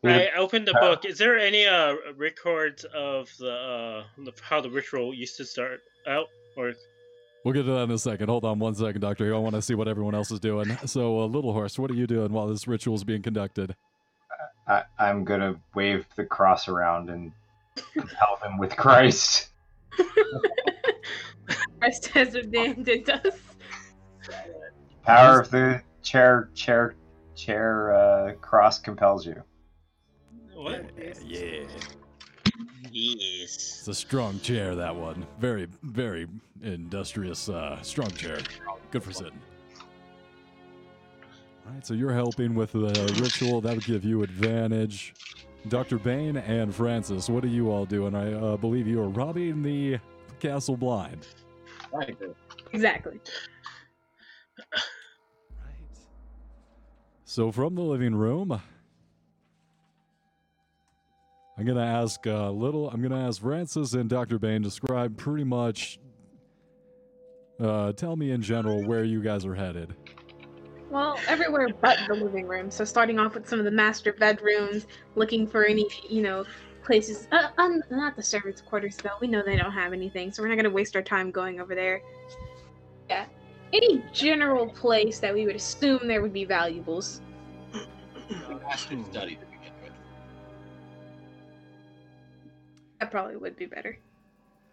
I 0.05 0.29
opened 0.37 0.67
the 0.67 0.73
book. 0.73 1.05
Is 1.05 1.17
there 1.17 1.37
any 1.37 1.65
uh 1.65 1.95
records 2.17 2.85
of 2.93 3.29
the 3.39 3.51
uh 3.51 4.03
the, 4.23 4.33
how 4.41 4.59
the 4.59 4.69
ritual 4.69 5.13
used 5.13 5.37
to 5.37 5.45
start 5.45 5.79
out, 6.07 6.27
or 6.57 6.73
We'll 7.43 7.53
get 7.53 7.63
to 7.63 7.71
that 7.71 7.83
in 7.83 7.91
a 7.91 7.97
second. 7.97 8.29
Hold 8.29 8.45
on 8.45 8.59
one 8.59 8.73
second, 8.73 9.01
Doctor 9.01 9.35
I 9.35 9.37
want 9.37 9.55
to 9.55 9.61
see 9.61 9.75
what 9.75 9.89
everyone 9.89 10.15
else 10.15 10.31
is 10.31 10.39
doing. 10.39 10.77
So, 10.85 11.19
uh, 11.19 11.25
Little 11.25 11.51
Horst, 11.51 11.77
what 11.77 11.91
are 11.91 11.93
you 11.93 12.07
doing 12.07 12.31
while 12.31 12.47
this 12.47 12.69
ritual 12.69 12.95
is 12.95 13.03
being 13.03 13.21
conducted? 13.21 13.75
I, 14.67 14.83
I'm 14.97 15.25
gonna 15.25 15.59
wave 15.75 16.05
the 16.15 16.23
cross 16.23 16.69
around 16.69 17.09
and 17.09 17.33
compel 17.93 18.39
them 18.41 18.57
with 18.57 18.75
Christ. 18.77 19.49
Christ 21.79 22.07
has 22.07 22.35
abandoned 22.35 23.09
us. 23.09 23.37
Power 25.03 25.41
of 25.41 25.51
the 25.51 25.81
chair, 26.01 26.49
chair, 26.55 26.95
chair 27.35 27.93
uh, 27.93 28.33
cross 28.35 28.79
compels 28.79 29.25
you. 29.25 29.41
what? 30.55 30.85
Yeah. 31.25 31.65
Yes. 32.91 33.79
It's 33.79 33.87
a 33.87 33.93
strong 33.93 34.39
chair, 34.39 34.75
that 34.75 34.95
one. 34.95 35.25
Very, 35.39 35.67
very 35.81 36.27
industrious, 36.61 37.49
uh, 37.49 37.81
strong 37.81 38.11
chair. 38.11 38.39
Good 38.91 39.03
for 39.03 39.11
sitting. 39.11 39.39
All 41.65 41.73
right, 41.73 41.85
so 41.85 41.93
you're 41.93 42.13
helping 42.13 42.53
with 42.55 42.73
the 42.73 43.17
ritual. 43.21 43.61
That 43.61 43.75
would 43.75 43.85
give 43.85 44.03
you 44.03 44.21
advantage. 44.23 45.13
Dr. 45.69 45.97
Bane 45.97 46.37
and 46.37 46.75
Francis, 46.75 47.29
what 47.29 47.43
are 47.43 47.47
you 47.47 47.71
all 47.71 47.85
doing? 47.85 48.13
I 48.15 48.33
uh, 48.33 48.57
believe 48.57 48.85
you 48.85 49.01
are 49.01 49.07
robbing 49.09 49.63
the 49.63 49.97
castle 50.39 50.77
blind. 50.77 51.27
Right. 51.91 52.17
Exactly. 52.71 53.19
So 57.33 57.51
from 57.51 57.73
the 57.73 57.81
living 57.81 58.13
room, 58.13 58.61
I'm 61.57 61.65
gonna 61.65 61.83
ask 61.83 62.27
uh, 62.27 62.51
little. 62.51 62.91
I'm 62.91 63.01
gonna 63.01 63.27
ask 63.27 63.41
Francis 63.41 63.93
and 63.93 64.07
Dr. 64.07 64.37
Bane 64.37 64.61
describe 64.61 65.17
pretty 65.17 65.43
much. 65.43 65.97
Uh, 67.59 67.91
tell 67.93 68.15
me 68.15 68.29
in 68.29 68.43
general 68.43 68.85
where 68.85 69.03
you 69.03 69.19
guys 69.19 69.47
are 69.47 69.55
headed. 69.55 69.95
Well, 70.91 71.17
everywhere 71.27 71.69
but 71.81 71.97
the 72.07 72.13
living 72.13 72.47
room. 72.47 72.69
So 72.69 72.85
starting 72.85 73.17
off 73.17 73.33
with 73.33 73.49
some 73.49 73.57
of 73.57 73.65
the 73.65 73.71
master 73.71 74.13
bedrooms, 74.13 74.85
looking 75.15 75.47
for 75.47 75.65
any, 75.65 75.87
you 76.07 76.21
know, 76.21 76.45
places. 76.83 77.27
Uh, 77.31 77.47
um, 77.57 77.81
not 77.89 78.15
the 78.15 78.21
servants' 78.21 78.61
quarters 78.61 78.97
though. 78.97 79.17
We 79.19 79.25
know 79.25 79.41
they 79.43 79.57
don't 79.57 79.71
have 79.71 79.91
anything, 79.91 80.31
so 80.31 80.43
we're 80.43 80.49
not 80.49 80.57
gonna 80.57 80.69
waste 80.69 80.95
our 80.95 81.01
time 81.01 81.31
going 81.31 81.59
over 81.59 81.73
there. 81.73 81.99
Yeah, 83.09 83.25
any 83.73 84.03
general 84.13 84.67
place 84.67 85.17
that 85.17 85.33
we 85.33 85.47
would 85.47 85.55
assume 85.55 86.07
there 86.07 86.21
would 86.21 86.31
be 86.31 86.45
valuables. 86.45 87.22
Master 88.29 88.97
study 89.11 89.35
to 89.35 89.45
begin 89.45 89.73
with. 89.83 89.91
That 92.99 93.11
probably 93.11 93.35
would 93.35 93.55
be 93.55 93.65
better. 93.65 93.97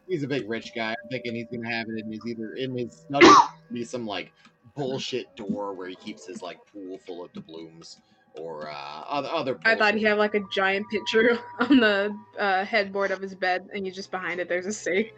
He's 0.08 0.22
a 0.22 0.28
big 0.28 0.48
rich 0.48 0.72
guy. 0.74 0.90
I'm 0.90 1.08
thinking 1.10 1.34
he's 1.34 1.46
gonna 1.52 1.70
have 1.70 1.86
it 1.88 2.04
in 2.04 2.10
his 2.10 2.20
either 2.26 2.54
in 2.54 2.76
his 2.76 2.92
study 2.92 3.28
be 3.72 3.84
some 3.84 4.06
like 4.06 4.32
bullshit 4.74 5.34
door 5.36 5.72
where 5.72 5.88
he 5.88 5.94
keeps 5.96 6.26
his 6.26 6.42
like 6.42 6.58
pool 6.72 6.98
full 7.06 7.24
of 7.24 7.32
doubloons 7.32 7.98
or 8.38 8.68
uh, 8.68 9.02
other 9.08 9.28
other. 9.28 9.58
I 9.64 9.74
thought 9.76 9.94
he'd 9.94 10.04
have 10.04 10.18
like 10.18 10.34
a 10.34 10.42
giant 10.52 10.88
picture 10.90 11.38
on 11.60 11.80
the 11.80 12.16
uh, 12.38 12.64
headboard 12.64 13.10
of 13.10 13.20
his 13.20 13.34
bed, 13.34 13.68
and 13.74 13.86
you 13.86 13.92
just 13.92 14.10
behind 14.10 14.40
it 14.40 14.48
there's 14.48 14.66
a 14.66 14.72
safe. 14.72 15.10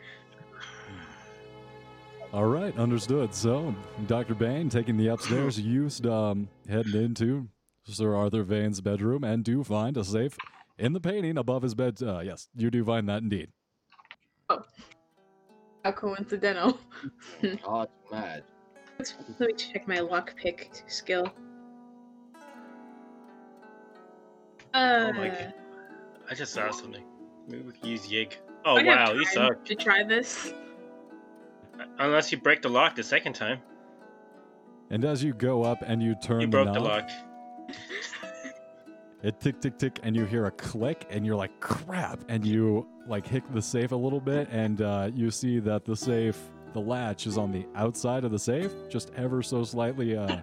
All 2.33 2.47
right, 2.47 2.77
understood. 2.79 3.35
So, 3.35 3.75
Dr. 4.07 4.35
Bane 4.35 4.69
taking 4.69 4.97
the 4.97 5.09
upstairs, 5.09 5.61
you 5.61 5.89
um, 6.11 6.49
heading 6.69 6.95
into 6.95 7.49
Sir 7.85 8.15
Arthur 8.15 8.43
Vane's 8.43 8.81
bedroom 8.81 9.25
and 9.25 9.45
do 9.45 9.65
find 9.65 9.97
a 9.97 10.05
safe 10.05 10.37
in 10.79 10.93
the 10.93 11.01
painting 11.01 11.37
above 11.37 11.63
his 11.63 11.75
bed. 11.75 12.01
Uh, 12.03 12.21
yes, 12.21 12.49
you 12.55 12.71
do 12.71 12.85
find 12.85 13.09
that 13.09 13.23
indeed. 13.23 13.51
How 14.49 15.93
coincidental. 15.93 16.79
God, 17.65 17.89
mad. 18.11 18.45
Let 18.99 19.41
me 19.41 19.53
check 19.55 19.89
my 19.89 19.97
lockpick 19.97 20.89
skill. 20.91 21.27
Uh, 24.75 25.09
Oh 25.09 25.13
my 25.13 25.29
God. 25.29 25.55
I 26.31 26.35
just 26.35 26.55
saw 26.55 26.71
something. 26.71 27.05
Maybe 27.49 27.63
we 27.63 27.73
can 27.73 27.89
use 27.89 28.07
Yig. 28.07 28.35
Oh 28.65 28.77
I 28.77 28.85
wow, 28.85 29.13
you 29.13 29.25
suck. 29.27 29.65
To 29.65 29.75
try 29.75 30.05
this. 30.05 30.53
Unless 31.99 32.31
you 32.31 32.39
break 32.39 32.63
the 32.63 32.69
lock 32.69 32.95
the 32.95 33.03
second 33.03 33.33
time. 33.35 33.59
And 34.91 35.05
as 35.05 35.25
you 35.25 35.35
go 35.35 35.65
up 35.65 35.79
and 35.85 36.01
you 36.03 36.15
turn 36.23 36.43
You 36.43 36.47
the 36.47 36.51
broke 36.51 36.67
knob, 36.67 36.75
the 36.75 36.81
lock. 36.81 37.11
It 39.23 39.41
tick 39.41 39.61
tick 39.61 39.79
tick, 39.79 40.01
and 40.03 40.17
you 40.17 40.25
hear 40.25 40.47
a 40.47 40.51
click, 40.51 41.07
and 41.11 41.25
you're 41.25 41.37
like, 41.37 41.61
"Crap!" 41.61 42.21
And 42.29 42.45
you 42.45 42.87
like 43.07 43.27
hit 43.27 43.43
the 43.53 43.63
safe 43.63 43.93
a 43.93 43.97
little 43.97 44.21
bit, 44.21 44.49
and 44.51 44.83
uh, 44.83 45.11
you 45.15 45.31
see 45.31 45.59
that 45.61 45.85
the 45.85 45.97
safe, 45.97 46.39
the 46.73 46.81
latch 46.81 47.27
is 47.27 47.39
on 47.39 47.53
the 47.53 47.67
outside 47.75 48.25
of 48.25 48.31
the 48.33 48.39
safe, 48.39 48.73
just 48.89 49.11
ever 49.17 49.43
so 49.43 49.65
slightly 49.65 50.17
uh, 50.17 50.39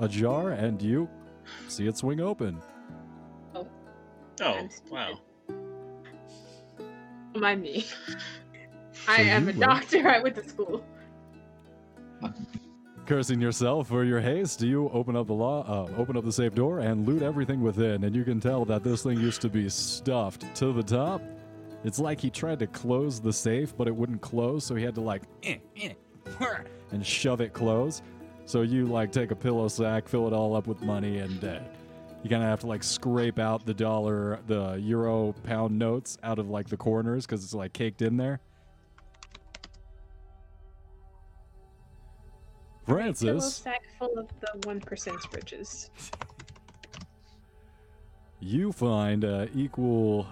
ajar, 0.00 0.50
and 0.52 0.80
you 0.80 1.08
see 1.68 1.86
it 1.86 1.96
swing 1.96 2.20
open. 2.20 2.60
Oh 3.54 3.66
I'm 4.42 4.70
wow. 4.90 5.18
Don't 7.32 7.42
Mind 7.42 7.62
me. 7.62 7.86
I 9.08 9.16
So 9.16 9.22
am 9.22 9.48
a 9.48 9.52
doctor. 9.52 10.08
I 10.08 10.20
went 10.20 10.36
to 10.36 10.48
school. 10.48 10.84
Cursing 13.10 13.40
yourself 13.40 13.88
for 13.88 14.04
your 14.04 14.20
haste, 14.20 14.62
you 14.62 14.88
open 14.90 15.16
up 15.16 15.26
the 15.26 15.32
law, 15.32 15.64
uh, 15.66 16.00
open 16.00 16.16
up 16.16 16.24
the 16.24 16.30
safe 16.30 16.54
door, 16.54 16.78
and 16.78 17.04
loot 17.04 17.22
everything 17.22 17.60
within. 17.60 18.04
And 18.04 18.14
you 18.14 18.22
can 18.22 18.38
tell 18.38 18.64
that 18.66 18.84
this 18.84 19.02
thing 19.02 19.18
used 19.18 19.40
to 19.40 19.48
be 19.48 19.68
stuffed 19.68 20.44
to 20.54 20.72
the 20.72 20.84
top. 20.84 21.20
It's 21.82 21.98
like 21.98 22.20
he 22.20 22.30
tried 22.30 22.60
to 22.60 22.68
close 22.68 23.20
the 23.20 23.32
safe, 23.32 23.76
but 23.76 23.88
it 23.88 23.96
wouldn't 23.96 24.20
close, 24.20 24.64
so 24.64 24.76
he 24.76 24.84
had 24.84 24.94
to 24.94 25.00
like 25.00 25.22
eh, 25.42 25.56
eh, 25.76 25.94
and 26.92 27.04
shove 27.04 27.40
it 27.40 27.52
close. 27.52 28.00
So 28.44 28.62
you 28.62 28.86
like 28.86 29.10
take 29.10 29.32
a 29.32 29.36
pillow 29.36 29.66
sack, 29.66 30.06
fill 30.06 30.28
it 30.28 30.32
all 30.32 30.54
up 30.54 30.68
with 30.68 30.80
money, 30.80 31.18
and 31.18 31.44
uh, 31.44 31.58
you 32.22 32.30
kind 32.30 32.44
of 32.44 32.48
have 32.48 32.60
to 32.60 32.68
like 32.68 32.84
scrape 32.84 33.40
out 33.40 33.66
the 33.66 33.74
dollar, 33.74 34.38
the 34.46 34.74
euro, 34.74 35.34
pound 35.42 35.76
notes 35.76 36.16
out 36.22 36.38
of 36.38 36.48
like 36.48 36.68
the 36.68 36.76
corners 36.76 37.26
because 37.26 37.42
it's 37.42 37.54
like 37.54 37.72
caked 37.72 38.02
in 38.02 38.16
there. 38.16 38.38
Pillow 42.90 43.02
Francis. 43.02 43.54
sack 43.56 43.82
full 43.98 44.18
of 44.18 44.28
the 44.40 44.66
one 44.66 44.80
percent 44.80 45.18
riches. 45.32 45.90
you 48.40 48.72
find 48.72 49.24
uh, 49.24 49.46
equal 49.54 50.26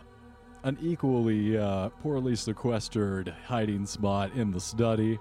an 0.65 0.77
equally 0.81 1.57
uh, 1.57 1.89
poorly 2.01 2.35
sequestered 2.35 3.33
hiding 3.47 3.87
spot 3.87 4.33
in 4.35 4.51
the 4.51 4.61
study 4.61 5.19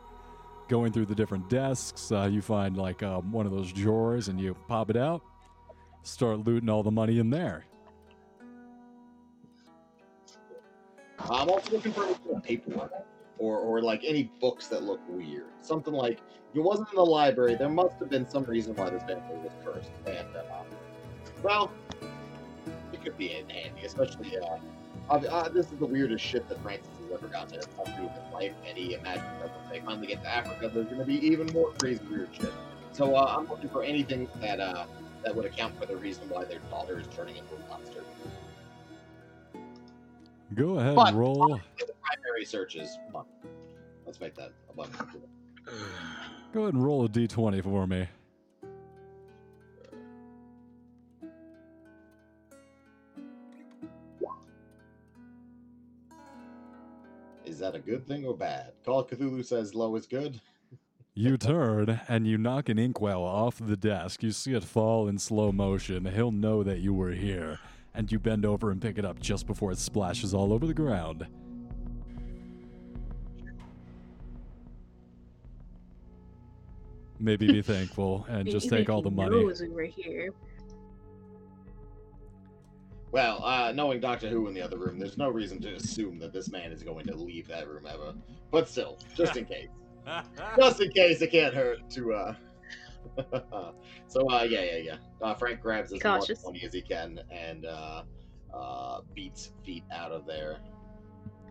going 0.68 0.92
through 0.92 1.06
the 1.06 1.14
different 1.16 1.48
desks 1.50 2.12
uh, 2.12 2.24
you 2.32 2.42
find 2.42 2.76
like 2.76 3.04
um, 3.04 3.32
one 3.32 3.46
of 3.46 3.52
those 3.52 3.72
drawers 3.72 4.30
and 4.30 4.40
you 4.40 4.56
pop 4.68 4.90
it 4.90 4.98
out 4.98 5.22
start 6.02 6.40
looting 6.46 6.70
all 6.70 6.82
the 6.82 6.92
money 6.92 7.20
in 7.20 7.30
there 7.30 7.66
I'm 11.20 11.50
also 11.50 11.72
looking 11.72 11.92
for 11.92 12.42
paperwork 12.42 12.92
or, 13.38 13.58
or 13.58 13.82
like 13.82 14.04
any 14.04 14.32
books 14.40 14.68
that 14.68 14.84
look 14.84 15.00
weird. 15.08 15.46
Something 15.62 15.94
like 15.94 16.20
it 16.54 16.60
wasn't 16.60 16.90
in 16.90 16.96
the 16.96 17.04
library, 17.04 17.56
there 17.56 17.70
must 17.70 18.00
have 18.00 18.10
been 18.10 18.28
some 18.28 18.44
reason 18.44 18.76
why 18.76 18.90
this 18.90 19.04
family 19.04 19.36
was 19.44 19.52
cursed. 19.64 19.92
And 20.06 20.36
uh, 20.36 20.64
well, 21.44 21.72
it 22.92 23.04
could 23.04 23.18
be 23.18 23.36
in 23.36 23.50
handy, 23.50 23.86
especially 23.86 24.38
uh, 24.38 24.58
uh, 25.10 25.50
this 25.50 25.72
is 25.72 25.78
the 25.80 25.86
weirdest 25.86 26.24
shit 26.24 26.48
that 26.50 26.62
Francis 26.62 26.90
has 27.02 27.12
ever 27.12 27.28
gotten 27.28 27.60
to 27.60 28.02
in 28.02 28.10
his 28.10 28.34
life. 28.34 28.54
And 28.68 28.78
he 28.78 28.94
imagines 28.94 29.26
that 29.42 29.56
when 29.56 29.70
they 29.70 29.80
finally 29.86 30.08
get 30.08 30.22
to 30.24 30.30
Africa, 30.30 30.70
there's 30.74 30.88
going 30.88 31.00
to 31.00 31.06
be 31.06 31.26
even 31.26 31.48
more 31.54 31.72
crazy 31.80 32.02
weird 32.10 32.30
shit. 32.34 32.52
So 32.92 33.16
uh, 33.16 33.36
I'm 33.38 33.48
looking 33.48 33.70
for 33.70 33.84
anything 33.84 34.28
that 34.42 34.60
uh, 34.60 34.86
that 35.24 35.36
would 35.36 35.46
account 35.46 35.80
for 35.80 35.86
the 35.86 35.96
reason 35.96 36.28
why 36.30 36.46
their 36.46 36.60
daughter 36.72 37.00
is 37.00 37.08
turning 37.16 37.38
into 37.38 37.56
a 37.56 37.70
monster. 37.70 38.04
Go 40.54 40.80
ahead, 40.80 40.98
and 40.98 41.18
roll. 41.18 41.60
The 41.78 41.94
primary 42.02 42.46
searches. 42.46 42.98
Let's 44.06 44.20
make 44.20 44.36
that 44.36 44.54
a 44.70 44.74
one. 44.74 44.90
Go 46.54 46.62
ahead 46.62 46.74
and 46.74 46.84
roll 46.84 47.06
a 47.06 47.10
d20 47.10 47.64
for 47.64 47.86
me. 47.86 48.08
Is 57.46 57.60
that 57.60 57.76
a 57.76 57.80
good 57.80 58.08
thing 58.08 58.26
or 58.26 58.36
bad? 58.36 58.74
Call 58.86 59.06
Cthulhu 59.06 59.44
says 59.44 59.74
low 59.74 59.96
is 59.96 60.06
good. 60.06 60.40
you 61.16 61.38
turn 61.38 62.00
and 62.08 62.28
you 62.28 62.38
knock 62.38 62.70
an 62.70 62.78
inkwell 62.78 63.24
off 63.24 63.58
the 63.60 63.76
desk. 63.76 64.24
You 64.24 64.32
see 64.32 64.54
it 64.54 64.64
fall 64.64 65.08
in 65.08 65.18
slow 65.18 65.52
motion. 65.52 66.06
He'll 66.06 66.32
know 66.32 66.64
that 66.64 66.80
you 66.80 66.94
were 66.94 67.12
here. 67.12 67.60
And 67.98 68.12
you 68.12 68.20
bend 68.20 68.46
over 68.46 68.70
and 68.70 68.80
pick 68.80 69.00
it 69.00 69.06
up 69.06 69.20
just 69.20 69.48
before 69.48 69.72
it 69.72 69.80
splashes 69.80 70.32
all 70.32 70.54
over 70.54 70.68
the 70.68 70.74
ground. 70.74 71.26
Maybe 77.20 77.52
be 77.52 77.62
thankful 77.64 78.24
and 78.30 78.48
just 78.48 78.70
take 78.70 78.88
all 78.88 79.02
the 79.02 79.10
money. 79.10 79.44
we 79.44 79.70
were 79.70 79.84
here. 79.86 80.30
Well, 83.12 83.44
uh, 83.44 83.72
knowing 83.72 84.00
Doctor 84.00 84.30
Who 84.30 84.48
in 84.48 84.54
the 84.54 84.62
other 84.62 84.78
room, 84.78 85.00
there's 85.00 85.18
no 85.18 85.30
reason 85.30 85.60
to 85.62 85.74
assume 85.74 86.20
that 86.20 86.32
this 86.32 86.52
man 86.52 86.72
is 86.72 86.84
going 86.84 87.08
to 87.08 87.16
leave 87.16 87.48
that 87.48 87.68
room 87.68 87.88
ever. 87.92 88.14
But 88.52 88.70
still, 88.70 89.00
just 89.16 89.38
in 89.38 89.46
case. 89.48 89.70
just 90.56 90.82
in 90.82 90.92
case 90.92 91.20
it 91.24 91.32
can't 91.32 91.56
hurt 91.56 91.90
to 91.90 92.14
uh 92.14 92.36
so 94.08 94.30
uh 94.32 94.44
yeah 94.44 94.62
yeah 94.64 94.78
yeah 94.78 94.96
uh, 95.22 95.34
frank 95.34 95.60
grabs 95.62 95.92
as 95.94 96.04
much 96.04 96.30
money 96.46 96.64
as 96.66 96.74
he 96.74 96.82
can 96.82 97.20
and 97.32 97.66
uh 97.66 98.04
uh 98.54 99.02
beats 99.14 99.52
feet 99.66 99.84
out 99.92 100.12
of 100.12 100.26
there 100.26 100.58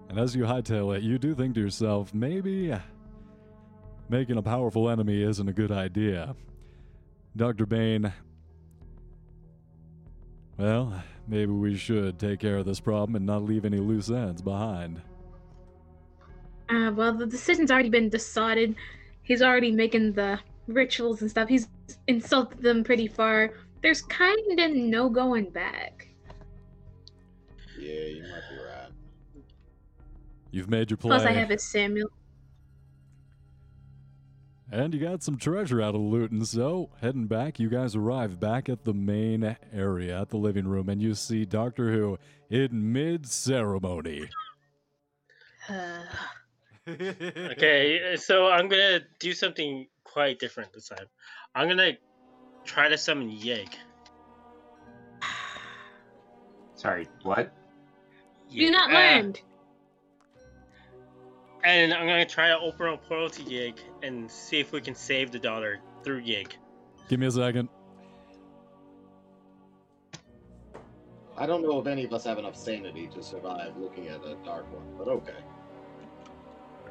And 0.08 0.18
as 0.18 0.36
you 0.36 0.44
hightail 0.44 0.96
it, 0.96 1.02
you 1.02 1.18
do 1.18 1.34
think 1.34 1.54
to 1.54 1.60
yourself, 1.60 2.14
maybe 2.14 2.72
making 4.08 4.36
a 4.38 4.42
powerful 4.42 4.88
enemy 4.88 5.20
isn't 5.22 5.48
a 5.48 5.52
good 5.52 5.72
idea. 5.72 6.36
Dr. 7.34 7.66
Bane, 7.66 8.12
well, 10.58 11.02
maybe 11.26 11.50
we 11.52 11.76
should 11.76 12.18
take 12.18 12.38
care 12.40 12.56
of 12.58 12.66
this 12.66 12.80
problem 12.80 13.16
and 13.16 13.26
not 13.26 13.42
leave 13.42 13.64
any 13.64 13.78
loose 13.78 14.08
ends 14.10 14.40
behind. 14.40 15.02
Uh, 16.68 16.90
well, 16.94 17.12
the 17.12 17.26
decision's 17.26 17.70
already 17.70 17.90
been 17.90 18.08
decided. 18.08 18.74
He's 19.22 19.42
already 19.42 19.72
making 19.72 20.12
the 20.12 20.38
rituals 20.66 21.20
and 21.22 21.30
stuff. 21.30 21.48
He's 21.48 21.68
insulted 22.06 22.62
them 22.62 22.82
pretty 22.84 23.06
far. 23.06 23.50
There's 23.82 24.02
kind 24.02 24.60
of 24.60 24.70
no 24.72 25.08
going 25.08 25.50
back. 25.50 26.08
yeah 27.78 27.92
you 27.92 28.22
might 28.22 28.42
be 28.50 28.56
right 28.64 28.90
You've 30.50 30.70
made 30.70 30.90
your 30.90 30.96
play, 30.96 31.10
Plus, 31.10 31.24
I 31.24 31.32
have 31.32 31.50
a 31.50 31.58
Samuel. 31.58 32.08
and 34.72 34.94
you 34.94 35.00
got 35.00 35.22
some 35.22 35.36
treasure 35.36 35.82
out 35.82 35.94
of 35.94 36.00
looting. 36.00 36.44
So, 36.44 36.90
heading 37.00 37.26
back, 37.26 37.60
you 37.60 37.68
guys 37.68 37.94
arrive 37.94 38.40
back 38.40 38.68
at 38.68 38.84
the 38.84 38.94
main 38.94 39.56
area, 39.72 40.18
at 40.20 40.30
the 40.30 40.38
living 40.38 40.66
room, 40.66 40.88
and 40.88 41.00
you 41.02 41.14
see 41.14 41.44
Doctor 41.44 41.92
Who 41.92 42.18
in 42.48 42.92
mid 42.92 43.26
ceremony. 43.26 44.28
Uh, 45.68 46.00
Okay, 46.88 48.16
so 48.16 48.46
I'm 48.46 48.68
gonna 48.68 49.00
do 49.18 49.32
something 49.34 49.86
quite 50.16 50.38
different 50.38 50.72
this 50.72 50.88
time. 50.88 51.04
I'm 51.54 51.68
gonna 51.68 51.92
try 52.64 52.88
to 52.88 52.96
summon 52.96 53.30
Yig. 53.30 53.68
Sorry, 56.74 57.06
what? 57.22 57.52
you 58.48 58.70
not 58.70 58.90
Uh, 58.90 58.94
learned. 58.94 59.42
And 61.64 61.92
I'm 61.92 62.06
gonna 62.06 62.24
try 62.24 62.48
to 62.48 62.58
open 62.58 62.86
a 62.86 62.96
portal 62.96 63.28
to 63.28 63.42
Yig 63.42 63.78
and 64.02 64.30
see 64.30 64.58
if 64.58 64.72
we 64.72 64.80
can 64.80 64.94
save 64.94 65.32
the 65.32 65.38
daughter 65.38 65.80
through 66.02 66.22
Yig. 66.22 66.52
Give 67.10 67.20
me 67.20 67.26
a 67.26 67.30
second. 67.30 67.68
i 71.38 71.44
don't 71.44 71.60
know 71.60 71.78
if 71.78 71.86
any 71.86 72.02
of 72.02 72.14
us 72.14 72.24
have 72.24 72.38
enough 72.38 72.56
sanity 72.56 73.06
to 73.08 73.22
survive 73.22 73.76
looking 73.76 74.08
at 74.08 74.24
a 74.24 74.34
dark 74.42 74.64
one 74.72 74.86
but 74.96 75.06
okay 75.06 75.40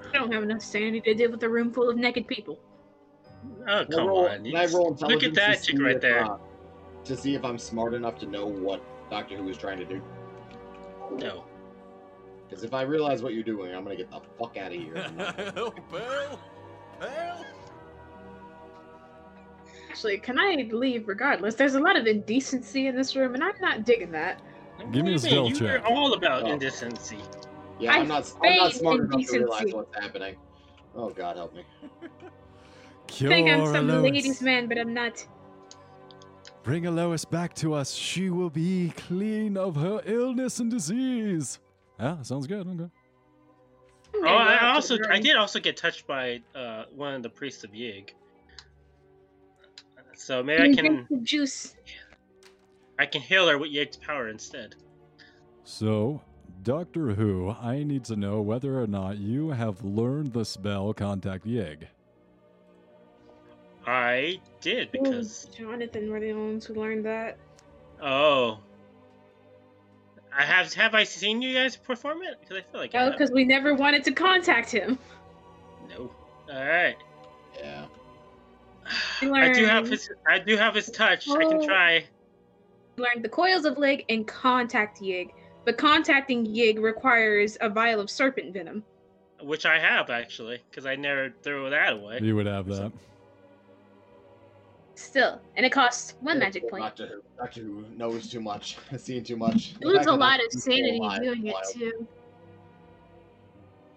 I 0.07 0.17
don't 0.19 0.32
have 0.32 0.43
enough 0.43 0.61
sanity 0.61 1.01
to 1.01 1.15
deal 1.15 1.32
with 1.32 1.41
a 1.41 1.49
room 1.49 1.73
full 1.73 1.89
of 1.89 1.97
naked 1.97 2.28
people. 2.28 2.59
Oh 3.68 3.84
Can 3.86 3.88
come 3.91 4.08
roll- 4.08 4.28
on! 4.28 4.43
can 4.43 4.56
I 4.56 4.66
roll 4.68 4.96
Look 5.02 5.24
at 5.24 5.34
that 5.36 5.64
to 5.64 5.72
chick 5.72 5.82
right 5.82 5.96
if, 5.96 6.02
there. 6.02 6.24
uh, 6.26 6.38
to 7.06 7.16
see 7.16 7.36
if 7.36 7.43
i'm 7.46 7.58
smart 7.60 7.93
enough 7.93 8.18
to 8.20 8.26
know 8.26 8.46
what 8.48 8.82
doctor 9.12 9.38
who 9.38 9.48
is 9.50 9.58
trying 9.58 9.78
to 9.78 9.86
do 9.86 10.02
No. 11.12 11.43
because 12.48 12.64
if 12.64 12.74
i 12.74 12.82
realize 12.82 13.22
what 13.22 13.34
you're 13.36 13.43
doing 13.43 13.76
i'm 13.76 13.84
gonna 13.84 13.96
get 13.96 14.10
the 14.10 14.22
fuck 14.39 14.58
out 14.58 14.72
of 14.72 14.78
here 14.80 14.96
I'm 14.98 15.16
not- 15.18 15.38
Pale? 15.38 15.74
Pale? 17.00 17.46
Actually, 19.89 20.18
can 20.18 20.38
I 20.38 20.68
leave 20.74 21.08
regardless? 21.08 21.56
There's 21.56 21.76
a 21.76 21.80
lot 21.80 21.96
of 21.96 22.06
indecency 22.06 22.88
in 22.88 22.96
this 22.98 23.16
room, 23.16 23.34
and 23.34 23.41
I'm 23.43 23.54
not 23.62 23.86
digging 23.86 24.12
that. 24.12 24.41
Give 24.91 25.06
me 25.06 25.14
What 25.14 25.24
a 25.24 25.30
do 25.30 25.50
check. 25.52 25.60
You're 25.62 25.86
all 25.88 26.14
about 26.14 26.43
Oh. 26.43 26.52
indecency. 26.52 27.20
yeah 27.80 27.93
I 27.93 28.00
i'm 28.00 28.08
not 28.08 28.30
i'm 28.43 28.56
not 28.58 28.72
feign 28.72 28.80
smart 28.80 29.00
enough 29.02 29.22
to 29.28 29.38
realize 29.38 29.74
what's 29.74 29.96
happening 29.98 30.36
oh 30.96 31.10
god 31.10 31.36
help 31.38 31.54
me 31.56 31.64
Cure 33.08 33.32
I 33.32 33.36
think 33.36 33.49
I'm 33.49 33.66
some 33.74 33.88
Lois. 33.88 34.03
ladies' 34.03 34.41
man, 34.41 34.68
but 34.68 34.78
I'm 34.78 34.93
not. 34.93 35.26
Bring 36.64 36.88
Alois 36.88 37.26
back 37.26 37.53
to 37.56 37.74
us. 37.74 37.93
She 37.93 38.30
will 38.30 38.49
be 38.49 38.91
clean 38.97 39.56
of 39.56 39.76
her 39.76 40.01
illness 40.06 40.60
and 40.60 40.70
disease. 40.72 41.60
Yeah, 41.99 42.22
sounds 42.24 42.47
good. 42.47 42.68
Okay. 42.68 42.84
I'm 42.84 42.91
Oh, 44.16 44.22
gonna 44.22 44.30
go 44.30 44.38
out 44.38 44.62
I 44.64 44.74
also 44.74 44.97
I 45.10 45.20
did 45.20 45.36
also 45.36 45.60
get 45.60 45.78
touched 45.78 46.08
by 46.08 46.41
uh, 46.56 46.86
one 46.95 47.14
of 47.14 47.22
the 47.24 47.30
priests 47.30 47.64
of 47.64 47.72
Yig. 47.72 48.12
So 50.16 50.41
maybe 50.41 50.72
I 50.72 50.82
can 50.82 51.08
juice. 51.24 51.76
I 52.97 53.06
can 53.06 53.22
heal 53.22 53.47
her 53.47 53.58
with 53.58 53.72
Yig's 53.72 53.97
power 53.97 54.30
instead. 54.30 54.76
So, 55.66 56.22
Doctor 56.64 57.10
Who, 57.14 57.49
I 57.62 57.84
need 57.84 58.06
to 58.06 58.16
know 58.16 58.41
whether 58.41 58.82
or 58.82 58.88
not 58.88 59.18
you 59.18 59.49
have 59.49 59.84
learned 59.84 60.32
the 60.34 60.45
spell 60.45 60.93
Contact 60.93 61.45
Yig. 61.45 61.84
I 63.88 64.39
did 64.61 64.89
Ooh, 64.95 65.03
because 65.03 65.45
Jonathan 65.55 66.09
were 66.09 66.19
the 66.19 66.33
ones 66.33 66.65
who 66.65 66.73
learned 66.75 67.05
that. 67.05 67.38
oh, 68.01 68.59
I 70.38 70.43
have 70.43 70.73
have 70.73 70.93
I 70.95 71.03
seen 71.03 71.41
you 71.41 71.53
guys 71.53 71.75
perform 71.77 72.23
it? 72.23 72.39
Because 72.41 72.57
I 72.57 72.61
feel 72.71 72.81
like 72.81 72.91
Oh, 72.93 73.11
because 73.11 73.31
we 73.31 73.45
never 73.45 73.73
wanted 73.73 74.03
to 74.05 74.11
contact 74.11 74.71
him. 74.71 74.97
no. 75.89 76.11
All 76.51 76.65
right. 76.65 76.95
yeah 77.57 77.86
We 79.21 79.29
I 79.31 79.51
do 79.53 79.65
have 79.65 79.88
his 79.88 80.09
I 80.27 80.39
do 80.39 80.57
have 80.57 80.75
his 80.75 80.89
touch. 80.91 81.29
I 81.29 81.43
can 81.45 81.59
Oh. 81.61 81.65
try. 81.65 82.05
learned 82.97 83.23
the 83.23 83.29
coils 83.29 83.65
of 83.65 83.77
leg 83.77 84.03
and 84.09 84.27
contact 84.27 84.99
Yig. 85.01 85.31
But 85.63 85.77
contacting 85.77 86.45
Yig 86.45 86.79
requires 86.81 87.57
a 87.61 87.69
vial 87.69 87.99
of 87.99 88.09
serpent 88.09 88.53
venom. 88.53 88.83
Which 89.41 89.65
I 89.65 89.79
have 89.79 90.09
actually, 90.09 90.61
because 90.69 90.86
I 90.86 90.95
never 90.95 91.33
threw 91.43 91.69
that 91.69 91.93
away. 91.93 92.19
You 92.21 92.36
would 92.36 92.45
have 92.45 92.67
that. 92.67 92.91
Still, 94.96 95.41
and 95.58 95.66
it 95.66 95.74
costs 95.74 96.16
one 96.22 96.39
magic 96.39 96.70
point. 96.70 96.84
Doctor 96.84 97.08
Who, 97.08 97.22
Doctor 97.38 97.62
Who 97.62 97.86
knows 97.98 98.30
too 98.30 98.39
much, 98.39 98.78
has 98.89 99.04
seen 99.04 99.24
too 99.24 99.36
much. 99.36 99.76
You 99.82 99.89
lose 99.89 100.06
a 100.06 100.14
lot 100.14 100.39
of 100.43 100.52
sanity 100.52 100.98
alive 100.98 101.22
doing 101.22 101.48
it 101.48 101.56
too. 101.72 102.08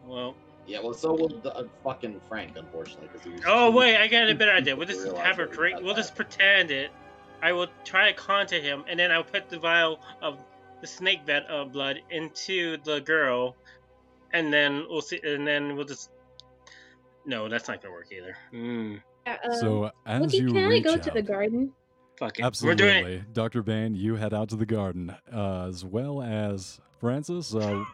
Well, 0.04 0.34
Yeah, 0.66 0.80
well, 0.80 0.94
so 0.94 1.14
will 1.14 1.28
the, 1.28 1.54
uh, 1.54 1.64
fucking 1.84 2.20
Frank, 2.28 2.56
unfortunately, 2.56 3.08
because 3.12 3.22
he 3.22 3.32
oh 3.46 3.70
too- 3.70 3.76
wait, 3.76 3.96
I 3.96 4.08
got 4.08 4.28
a 4.28 4.34
better 4.34 4.52
idea. 4.52 4.74
We'll 4.74 4.88
just 4.88 5.06
have 5.16 5.36
her 5.36 5.46
drink. 5.46 5.78
We'll 5.80 5.94
that. 5.94 6.00
just 6.00 6.16
pretend 6.16 6.72
it. 6.72 6.90
I 7.42 7.52
will 7.52 7.68
try 7.84 8.10
to 8.10 8.16
contact 8.16 8.64
him, 8.64 8.84
and 8.88 8.98
then 8.98 9.12
I'll 9.12 9.22
put 9.22 9.48
the 9.48 9.58
vial 9.58 10.00
of 10.20 10.38
the 10.80 10.86
snake 10.86 11.20
vet 11.24 11.48
uh, 11.48 11.64
blood 11.64 12.00
into 12.10 12.76
the 12.82 13.00
girl, 13.00 13.54
and 14.32 14.52
then 14.52 14.84
we'll 14.88 15.00
see. 15.00 15.20
And 15.22 15.46
then 15.46 15.76
we'll 15.76 15.86
just. 15.86 16.10
No, 17.24 17.48
that's 17.48 17.68
not 17.68 17.80
gonna 17.80 17.94
work 17.94 18.08
either. 18.10 18.36
Hmm. 18.50 18.96
Uh, 19.28 19.48
um, 19.48 19.54
So, 19.60 19.90
as 20.06 20.22
Wookie, 20.22 20.40
you 20.40 20.52
can 20.52 20.70
I 20.72 20.80
go 20.80 20.92
out, 20.94 21.02
to 21.04 21.10
the 21.10 21.22
garden? 21.22 21.72
Fuck 22.18 22.38
it. 22.38 22.44
absolutely, 22.44 22.84
We're 22.84 22.92
doing 23.02 23.12
it. 23.20 23.32
Dr. 23.32 23.62
Bane, 23.62 23.94
you 23.94 24.16
head 24.16 24.34
out 24.34 24.48
to 24.50 24.56
the 24.56 24.66
garden, 24.66 25.14
uh, 25.32 25.66
as 25.68 25.84
well 25.84 26.22
as 26.22 26.80
Francis. 27.00 27.54
Uh, 27.54 27.84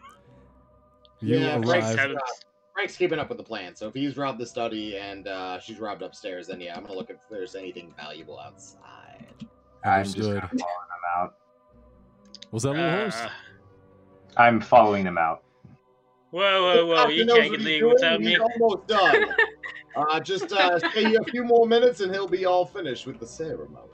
you 1.21 1.37
Yeah, 1.37 1.61
Frank's 1.61 1.87
arrive. 1.89 1.99
having- 1.99 2.17
Frank's 2.73 2.97
keeping 2.97 3.19
up 3.19 3.29
with 3.29 3.37
the 3.37 3.43
plan, 3.43 3.73
so 3.73 3.87
if 3.87 3.93
he's 3.93 4.17
robbed 4.17 4.37
the 4.37 4.45
study 4.45 4.97
and 4.97 5.29
uh, 5.29 5.59
she's 5.61 5.79
robbed 5.79 6.01
upstairs, 6.01 6.47
then 6.47 6.59
yeah, 6.59 6.75
I'm 6.75 6.83
gonna 6.83 6.95
look 6.95 7.09
if 7.09 7.17
there's 7.29 7.55
anything 7.55 7.93
valuable 7.95 8.37
outside. 8.37 9.27
I'm 9.85 10.03
just 10.03 10.17
kind 10.17 10.27
Understood. 10.27 10.43
of 10.43 10.49
following 10.49 10.89
them 10.89 11.05
out. 11.17 11.35
Was 12.51 12.63
that 12.63 12.69
a 12.71 12.73
little 12.73 12.91
Horst? 12.99 13.23
Uh, 13.23 13.29
I'm 14.35 14.59
following 14.59 15.05
them 15.05 15.17
out. 15.17 15.43
whoa, 16.31 16.41
whoa, 16.41 16.85
whoa! 16.85 17.07
You 17.07 17.25
can't 17.25 17.37
what 17.37 17.51
get 17.51 17.59
he's 17.59 17.65
legal 17.65 17.89
without 17.93 18.09
doing, 18.19 18.23
me. 18.25 18.29
He's 18.31 18.39
almost 18.39 18.87
done. 18.87 19.25
uh, 19.95 20.19
just 20.19 20.51
uh, 20.51 20.79
stay 20.91 21.15
a 21.15 21.23
few 21.25 21.43
more 21.43 21.67
minutes 21.67 22.01
and 22.01 22.11
he'll 22.13 22.27
be 22.27 22.45
all 22.45 22.65
finished 22.65 23.05
with 23.07 23.19
the 23.19 23.27
ceremony. 23.27 23.89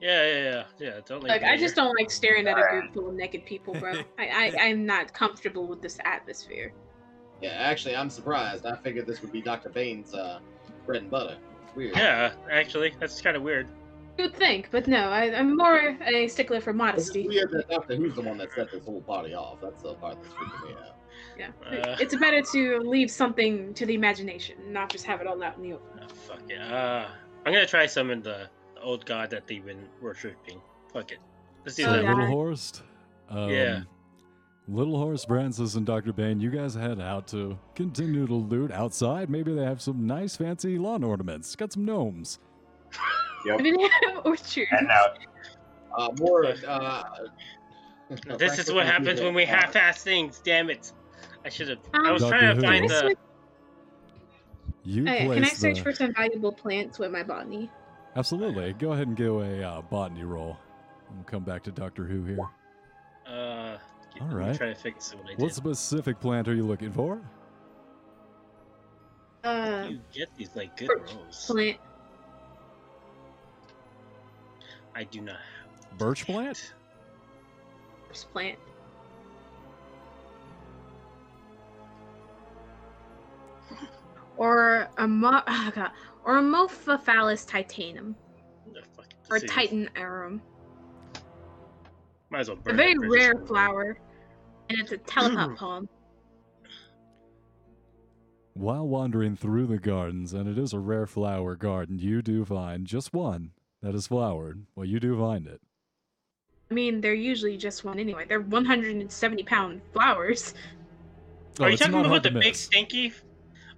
Yeah, 0.00 0.26
yeah, 0.26 0.42
yeah, 0.42 0.64
yeah. 0.80 1.00
Don't 1.06 1.22
leave 1.22 1.30
Like, 1.30 1.42
me 1.42 1.48
I 1.48 1.56
just 1.56 1.76
don't 1.76 1.94
like 1.98 2.10
staring 2.10 2.48
at 2.48 2.58
a 2.58 2.62
group 2.70 2.92
full 2.92 3.08
of 3.08 3.14
naked 3.14 3.46
people, 3.46 3.72
bro. 3.74 3.92
I, 4.18 4.52
I, 4.58 4.62
I'm 4.62 4.84
not 4.84 5.12
comfortable 5.14 5.66
with 5.68 5.80
this 5.80 5.98
atmosphere. 6.04 6.72
Yeah, 7.40 7.50
actually, 7.50 7.94
I'm 7.96 8.10
surprised. 8.10 8.66
I 8.66 8.74
figured 8.76 9.06
this 9.06 9.22
would 9.22 9.30
be 9.32 9.40
Dr. 9.40 9.68
Bane's 9.68 10.12
uh, 10.14 10.40
bread 10.86 11.02
and 11.02 11.10
butter. 11.10 11.36
It's 11.66 11.76
weird. 11.76 11.96
Yeah, 11.96 12.32
actually, 12.50 12.94
that's 12.98 13.20
kind 13.20 13.36
of 13.36 13.42
weird. 13.42 13.68
You 14.18 14.24
would 14.24 14.34
think, 14.34 14.68
but 14.70 14.86
no, 14.88 15.08
I, 15.08 15.34
I'm 15.34 15.56
more 15.56 15.96
a 16.04 16.28
stickler 16.28 16.60
for 16.60 16.70
It's 16.70 16.76
modesty. 16.78 17.26
weird 17.28 17.50
that 17.52 17.68
Doctor 17.70 17.94
Who's 17.96 18.14
the 18.14 18.22
one 18.22 18.38
that 18.38 18.52
set 18.52 18.70
this 18.72 18.84
whole 18.84 19.00
party 19.02 19.34
off. 19.34 19.60
That's 19.62 19.82
the 19.82 19.94
part 19.94 20.18
that's 20.22 20.34
freaking 20.34 20.68
me 20.68 20.74
out. 20.74 20.96
Yeah, 21.38 21.48
Uh. 21.66 21.96
it's 22.00 22.14
better 22.16 22.42
to 22.42 22.80
leave 22.80 23.10
something 23.10 23.72
to 23.74 23.86
the 23.86 23.94
imagination, 23.94 24.56
not 24.72 24.90
just 24.90 25.04
have 25.06 25.20
it 25.20 25.26
all 25.26 25.42
out 25.42 25.56
in 25.56 25.62
the 25.62 25.72
open. 25.74 26.00
Oh, 26.02 26.08
fuck 26.08 26.40
it. 26.50 26.60
Uh, 26.60 27.06
I'm 27.46 27.52
gonna 27.52 27.66
try 27.66 27.86
summon 27.86 28.22
the, 28.22 28.48
the 28.74 28.80
old 28.82 29.04
god 29.06 29.30
that 29.30 29.46
they've 29.46 29.64
been 29.64 29.88
worshiping. 30.00 30.60
Fuck 30.92 31.12
it. 31.12 31.18
Let's 31.64 31.76
do 31.76 31.86
Oh, 31.86 31.92
that. 31.92 32.02
yeah. 32.04 32.10
Little 32.10 32.26
Horst. 32.26 32.82
Um, 33.28 33.48
Yeah. 33.50 33.82
Little 34.68 34.96
Horst, 34.96 35.26
Francis, 35.26 35.74
and 35.74 35.84
Dr. 35.84 36.12
Bane, 36.12 36.38
you 36.40 36.50
guys 36.50 36.74
head 36.74 37.00
out 37.00 37.26
to 37.28 37.58
continue 37.74 38.26
to 38.28 38.34
loot 38.34 38.70
outside. 38.70 39.28
Maybe 39.28 39.52
they 39.54 39.64
have 39.64 39.82
some 39.82 40.06
nice 40.06 40.36
fancy 40.36 40.78
lawn 40.78 41.02
ornaments. 41.02 41.56
Got 41.56 41.72
some 41.72 41.84
gnomes. 41.84 42.38
Yep. 43.44 43.58
I 43.58 43.62
didn't 43.62 43.90
have 44.04 44.24
orchard. 44.26 44.68
And 44.70 44.86
now, 44.88 45.04
Uh, 45.98 46.08
more. 46.20 46.46
Uh, 46.66 47.02
This 48.38 48.58
is 48.58 48.70
what 48.72 48.86
happens 48.86 49.20
when 49.20 49.34
we 49.34 49.44
half-ass 49.44 50.02
things. 50.04 50.40
Damn 50.44 50.70
it! 50.70 50.92
I 51.44 51.48
should 51.48 51.68
have. 51.68 51.78
I 51.94 51.98
Um, 51.98 52.12
was 52.12 52.22
Doctor 52.22 52.38
trying 52.38 52.54
to 52.56 52.62
Can 52.62 52.70
find 52.70 52.84
I, 52.84 52.88
the. 52.88 53.00
switch, 53.00 53.18
You 54.84 55.04
can 55.04 55.44
I 55.44 55.48
search 55.48 55.76
the- 55.78 55.82
for 55.82 55.92
some 55.92 56.14
valuable 56.14 56.52
plants 56.52 56.98
with 56.98 57.10
my 57.10 57.22
botany? 57.22 57.70
Absolutely. 58.16 58.72
Go 58.74 58.92
ahead 58.92 59.06
and 59.08 59.16
give 59.16 59.34
a 59.36 59.62
uh, 59.62 59.82
botany 59.82 60.24
roll. 60.24 60.56
We'll 61.14 61.24
come 61.24 61.44
back 61.44 61.62
to 61.64 61.72
Doctor 61.72 62.04
Who 62.04 62.24
here. 62.24 62.38
Uh, 63.26 63.78
All 64.20 64.28
let. 64.28 64.56
Try 64.56 64.68
to 64.68 64.74
fix 64.74 65.14
what 65.14 65.24
I 65.26 65.28
did. 65.30 65.38
What 65.40 65.54
specific 65.54 66.20
plant 66.20 66.48
are 66.48 66.54
you 66.54 66.64
looking 66.66 66.92
for? 66.92 67.20
Uh, 69.44 69.86
you 69.90 70.00
get 70.12 70.28
these 70.36 70.54
like 70.54 70.76
good 70.76 70.88
birch 70.88 71.14
rolls? 71.14 71.46
plant. 71.46 71.78
I 74.94 75.04
do 75.04 75.20
not 75.22 75.36
have. 75.36 75.98
Birch 75.98 76.26
plant? 76.26 76.74
Birch 78.08 78.24
plant. 78.32 78.58
Or 84.36 84.88
a 84.98 85.06
mo- 85.06 85.42
oh 85.46 85.72
God, 85.74 85.90
or 86.24 86.38
a 86.38 86.42
Mophiphallus 86.42 87.46
titanum, 87.46 88.14
No, 88.72 88.80
or 89.30 89.38
this 89.38 89.50
Titan 89.50 89.90
arum. 89.96 90.40
Might 92.30 92.40
as 92.40 92.48
well 92.48 92.58
A 92.66 92.72
very 92.72 92.96
rare 92.98 93.36
flower, 93.46 93.98
and 94.70 94.78
it's 94.78 94.92
a 94.92 94.96
teleport 94.96 95.56
palm. 95.58 95.88
While 98.54 98.86
wandering 98.86 99.36
through 99.36 99.66
the 99.66 99.78
gardens, 99.78 100.32
and 100.32 100.48
it 100.48 100.58
is 100.58 100.72
a 100.72 100.78
rare 100.78 101.06
flower 101.06 101.56
garden, 101.56 101.98
you 101.98 102.22
do 102.22 102.44
find 102.44 102.86
just 102.86 103.12
one 103.12 103.52
that 103.82 103.94
is 103.94 104.06
flowered. 104.06 104.66
Well, 104.74 104.86
you 104.86 105.00
do 105.00 105.18
find 105.18 105.46
it. 105.46 105.60
I 106.70 106.74
mean, 106.74 107.00
they're 107.02 107.12
usually 107.12 107.58
just 107.58 107.84
one 107.84 107.98
anyway. 107.98 108.24
They're 108.26 108.40
170 108.40 109.42
pound 109.44 109.82
flowers. 109.92 110.54
Oh, 111.60 111.64
Are 111.64 111.68
you 111.68 111.74
oh, 111.74 111.76
talking 111.76 112.06
about 112.06 112.22
the 112.22 112.30
to 112.30 112.40
big 112.40 112.54
stinky? 112.54 113.12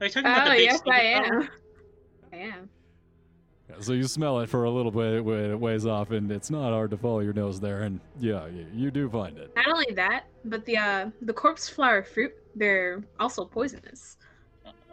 Are 0.01 0.07
you 0.07 0.13
talking 0.13 0.31
about 0.31 0.47
Oh 0.47 0.51
the 0.51 0.57
big 0.57 0.65
yes, 0.67 0.83
I 0.91 1.01
flower? 1.13 1.41
am. 1.41 1.49
I 2.33 2.37
am. 2.37 2.71
Yeah, 3.71 3.77
So 3.81 3.93
you 3.93 4.05
smell 4.05 4.41
it 4.41 4.49
for 4.49 4.65
a 4.65 4.71
little 4.71 4.91
bit, 4.91 5.25
when 5.25 5.53
it 5.53 5.59
weighs 5.59 5.87
off, 5.87 6.11
and 6.11 6.31
it's 6.31 6.51
not 6.51 6.71
hard 6.73 6.91
to 6.91 6.97
follow 6.97 7.21
your 7.21 7.33
nose 7.33 7.61
there. 7.61 7.83
And 7.83 8.01
yeah, 8.21 8.47
you, 8.47 8.67
you 8.75 8.91
do 8.91 9.09
find 9.09 9.39
it. 9.39 9.51
Not 9.57 9.69
only 9.69 9.93
that, 9.95 10.25
but 10.45 10.65
the 10.67 10.77
uh, 10.77 11.11
the 11.23 11.33
corpse 11.33 11.69
flower 11.69 12.03
fruit, 12.03 12.33
they're 12.55 13.03
also 13.19 13.45
poisonous. 13.45 14.17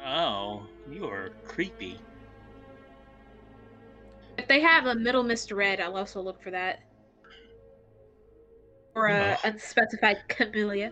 Oh, 0.06 0.64
you 0.92 1.06
are 1.06 1.30
creepy. 1.46 1.98
If 4.38 4.48
they 4.48 4.62
have 4.62 4.86
a 4.86 4.96
Middlemist 4.96 5.56
red, 5.56 5.80
I'll 5.80 5.98
also 5.98 6.22
look 6.22 6.42
for 6.42 6.52
that. 6.52 6.80
Or 8.96 9.08
a 9.08 9.34
Ugh. 9.34 9.40
unspecified 9.44 10.18
camellia. 10.28 10.92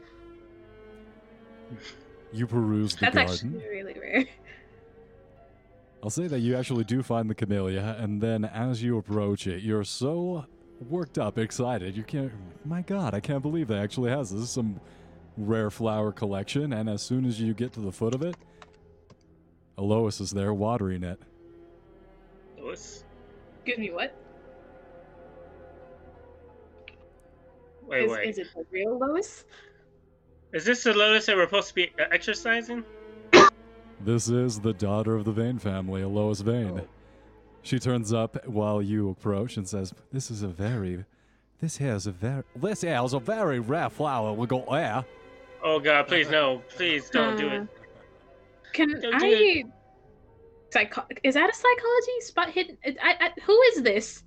You 2.32 2.48
peruse 2.48 2.96
the 2.96 3.02
That's 3.12 3.16
garden. 3.16 3.56
actually 3.56 3.70
really 3.70 4.00
rare. 4.00 4.26
I'll 6.04 6.10
say 6.10 6.28
that 6.28 6.40
you 6.40 6.56
actually 6.56 6.86
do 6.86 7.04
find 7.04 7.30
the 7.30 7.36
camellia, 7.36 7.98
and 8.00 8.22
then 8.22 8.46
as 8.46 8.82
you 8.82 8.98
approach 8.98 9.48
it, 9.48 9.64
you're 9.64 9.84
so 9.84 10.46
worked 10.90 11.18
up, 11.18 11.38
excited. 11.38 11.96
You 11.98 12.04
can't. 12.04 12.32
My 12.64 12.82
God, 12.82 13.14
I 13.14 13.20
can't 13.20 13.42
believe 13.42 13.68
that 13.68 13.80
actually 13.80 14.12
has 14.12 14.32
this. 14.32 14.42
is 14.42 14.50
some 14.50 14.80
rare 15.36 15.70
flower 15.70 16.12
collection, 16.14 16.72
and 16.72 16.90
as 16.90 17.02
soon 17.02 17.26
as 17.26 17.42
you 17.42 17.54
get 17.54 17.74
to 17.74 17.82
the 17.82 17.92
foot 17.92 18.16
of 18.16 18.22
it, 18.22 18.36
Alois 19.78 20.22
is 20.22 20.32
there 20.32 20.54
watering 20.54 21.04
it. 21.04 21.20
Lois? 22.58 23.04
Excuse 23.58 23.78
me, 23.80 23.92
what? 23.92 24.16
Wait, 27.88 28.04
Is, 28.06 28.12
wait. 28.12 28.30
is 28.30 28.38
it 28.38 28.48
the 28.56 28.64
real 28.72 28.98
Lois? 29.00 29.46
Is 30.54 30.66
this 30.66 30.84
the 30.84 30.94
lotus 30.94 31.28
that 31.28 31.36
we're 31.36 31.46
supposed 31.46 31.70
to 31.70 31.76
be 31.76 31.92
uh, 32.00 32.06
exercising? 32.12 32.84
This 34.02 34.30
is 34.30 34.60
the 34.60 34.74
daughter 34.74 35.16
of 35.16 35.26
the 35.26 35.32
Vane 35.32 35.60
family, 35.60 36.02
Alois 36.02 36.42
Vane. 36.42 36.82
She 37.62 37.78
turns 37.80 38.14
up 38.14 38.48
while 38.48 38.82
you 38.82 39.10
approach 39.10 39.58
and 39.58 39.68
says, 39.68 39.94
"This 40.12 40.32
is 40.32 40.42
a 40.42 40.48
very, 40.48 41.04
this 41.60 41.78
here 41.78 41.94
is 41.94 42.08
a 42.08 42.12
very, 42.12 42.44
this 42.56 42.82
here 42.82 43.02
is 43.04 43.14
a 43.14 43.20
very 43.20 43.60
rare 43.60 43.90
flower 43.90 44.34
we 44.34 44.48
got 44.48 44.70
there." 44.72 45.06
Oh 45.62 45.80
god, 45.80 46.08
please 46.08 46.30
no. 46.30 46.62
Please 46.70 47.10
don't 47.10 47.38
do 47.38 47.50
it. 47.50 47.62
Uh, 47.62 47.66
Can 48.72 48.90
Don't 49.02 49.20
do 49.20 49.28
I? 49.28 49.64
Psycho- 50.72 51.06
is 51.24 51.34
that 51.34 51.50
a 51.50 51.54
psychology 51.54 52.22
spot 52.22 52.50
hidden? 52.52 52.78
I, 53.04 53.16
I, 53.20 53.42
who 53.42 53.60
is 53.64 53.82
this? 53.82 54.24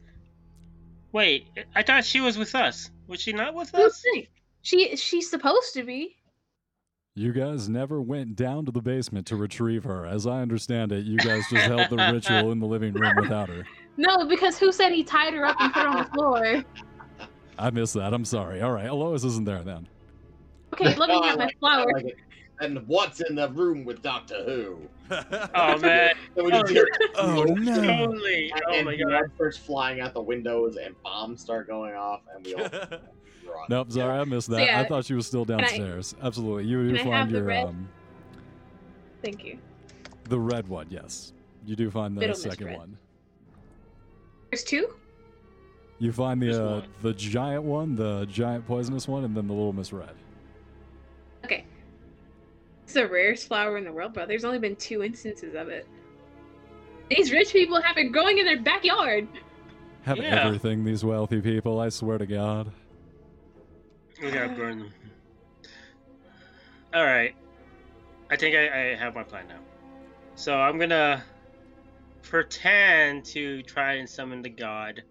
Wait, 1.12 1.47
I 1.75 1.83
thought 1.83 2.05
she 2.05 2.20
was 2.20 2.37
with 2.37 2.55
us. 2.55 2.91
Was 3.07 3.20
she 3.20 3.33
not 3.33 3.55
with 3.55 3.70
Who's 3.70 3.93
us? 3.93 4.05
this? 4.12 4.27
She 4.63 4.97
she's 4.97 5.29
supposed 5.29 5.75
to 5.75 5.85
be. 5.85 6.17
You 7.15 7.33
guys 7.33 7.69
never 7.69 8.01
went 8.01 8.37
down 8.37 8.65
to 8.65 8.73
the 8.73 8.81
basement 8.81 9.27
to 9.27 9.37
retrieve 9.37 9.85
her. 9.85 10.07
As 10.07 10.27
I 10.27 10.41
understand 10.41 10.93
it, 10.93 11.05
you 11.05 11.19
guys 11.19 11.43
just 11.51 11.67
held 11.67 11.91
the 11.91 11.97
ritual 12.11 12.53
in 12.53 12.59
the 12.59 12.67
living 12.67 12.95
room 12.95 13.13
without 13.17 13.49
her. 13.49 13.65
No, 13.99 14.25
because 14.27 14.57
who 14.59 14.73
said 14.73 14.91
he 14.93 15.05
tied 15.05 15.35
her 15.35 15.45
up 15.45 15.55
and 15.61 15.71
put 15.71 15.83
her 15.83 15.89
on 15.91 15.99
the 15.99 16.05
floor? 16.15 16.65
I 17.59 17.69
missed 17.69 17.93
that. 17.93 18.15
I'm 18.15 18.25
sorry. 18.25 18.63
All 18.63 18.73
right, 18.73 18.87
Alois 18.87 19.23
isn't 19.23 19.45
there 19.45 19.63
then. 19.63 19.87
Okay, 20.73 20.95
looking 20.97 21.15
Oh, 21.23 21.23
I 21.23 21.33
at 21.33 21.39
my 21.39 21.45
like 21.45 21.59
flower. 21.59 21.93
like. 21.93 22.17
And 22.61 22.89
what's 22.89 23.21
in 23.21 23.35
the 23.35 23.51
room 23.51 23.85
with 23.85 24.01
Doctor 24.01 24.43
Who? 24.47 24.79
Oh 25.55 25.79
man, 25.79 26.15
So 26.37 26.45
we 26.45 26.51
just 26.51 26.71
hear 26.73 26.87
oh 27.17 27.45
no! 27.45 27.83
totally. 28.07 28.53
Oh 28.69 28.73
and 28.73 28.87
my 28.87 28.97
blood 28.97 29.11
god. 29.23 29.31
starts 29.35 29.57
flying 29.59 30.01
out 30.01 30.15
the 30.15 30.23
windows 30.23 30.77
and 30.77 30.95
bombs 31.03 31.41
start 31.41 31.67
going 31.67 31.95
off 31.95 32.21
and 32.35 32.45
we 32.45 32.55
all 32.55 32.63
run. 32.71 33.67
Nope, 33.69 33.93
sorry, 33.93 34.19
I 34.19 34.25
missed 34.25 34.49
that. 34.51 34.61
I 34.61 34.65
yeah. 34.65 34.85
thought 34.85 35.05
she 35.05 35.15
was 35.15 35.27
still 35.27 35.43
I- 35.43 35.57
downstairs. 35.57 36.15
Absolutely, 36.23 36.65
you 36.65 36.91
do 36.97 37.05
find 37.05 37.31
your 37.31 37.45
red? 37.45 37.67
um, 37.67 37.89
Thank 39.23 39.45
you. 39.45 39.59
the 40.29 40.39
red 40.41 40.67
one. 40.69 40.87
Yes, 40.91 41.33
you 41.67 41.77
do 41.77 41.91
find 41.91 42.17
the 42.17 42.21
Middle 42.21 42.35
second 42.37 42.67
red. 42.67 42.79
one. 42.79 42.99
There's 44.51 44.65
two. 44.65 44.95
You 45.99 46.11
find 46.13 46.43
the 46.43 46.65
uh, 46.65 46.83
the 47.03 47.13
giant 47.15 47.63
one, 47.63 47.95
the 47.95 48.27
giant 48.27 48.67
poisonous 48.67 49.07
one, 49.07 49.25
and 49.25 49.37
then 49.37 49.47
the 49.47 49.53
little 49.53 49.73
miss 49.73 49.93
red. 49.93 50.15
Okay. 51.45 51.65
It's 52.93 53.01
the 53.01 53.09
rarest 53.09 53.49
flower 53.49 53.78
in 53.78 53.84
the 53.84 53.93
world, 53.93 54.12
bro. 54.12 54.26
There's 54.26 54.45
only 54.45 54.59
been 54.59 54.76
two 54.76 55.03
instances 55.03 55.55
of 55.55 55.68
it. 55.68 55.86
These 57.09 57.32
rich 57.32 57.51
people 57.51 57.80
have 57.80 57.97
it 57.97 58.12
growing 58.12 58.36
in 58.36 58.45
their 58.45 58.61
backyard. 58.61 59.26
Have 60.03 60.18
Yeah. 60.18 60.45
everything, 60.45 60.84
these 60.84 61.03
wealthy 61.03 61.40
people. 61.40 61.80
I 61.80 61.88
swear 61.88 62.18
to 62.18 62.26
God. 62.26 62.70
We 64.22 64.30
gotta 64.30 64.51
burn 64.51 64.80
them. 64.80 64.93
Alright. 66.95 67.34
I 68.30 68.36
think 68.36 68.57
I, 68.57 68.90
I 68.90 68.95
have 68.95 69.14
my 69.14 69.22
plan 69.22 69.49
now. 69.49 69.61
So 70.34 70.55
I'm 70.55 70.78
gonna 70.78 71.24
pretend 72.20 73.24
to 73.24 73.62
try 73.62 73.95
and 73.95 74.07
summon 74.07 74.43
the 74.43 74.51
god. 74.51 75.03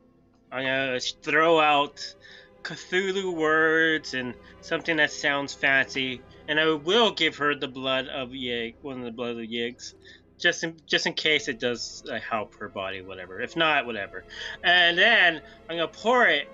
I'm 0.51 0.63
gonna 0.65 0.99
throw 0.99 1.59
out 1.59 2.13
Cthulhu 2.61 3.35
words 3.35 4.13
and 4.13 4.35
something 4.61 4.97
that 4.97 5.09
sounds 5.11 5.55
fancy, 5.55 6.21
and 6.51 6.59
I 6.59 6.73
will 6.73 7.11
give 7.11 7.37
her 7.37 7.55
the 7.55 7.69
blood 7.69 8.07
of 8.09 8.31
Yig, 8.31 8.75
one 8.81 8.99
of 8.99 9.05
the 9.05 9.11
blood 9.11 9.31
of 9.31 9.37
Yigs, 9.37 9.93
just 10.37 10.65
in 10.65 10.75
just 10.85 11.05
in 11.07 11.13
case 11.13 11.47
it 11.47 11.59
does 11.61 12.03
uh, 12.11 12.19
help 12.19 12.55
her 12.55 12.67
body, 12.67 13.01
whatever. 13.01 13.39
If 13.39 13.55
not, 13.55 13.85
whatever. 13.85 14.25
And 14.61 14.97
then 14.97 15.41
I'm 15.69 15.77
gonna 15.77 15.87
pour 15.87 16.27
it. 16.27 16.49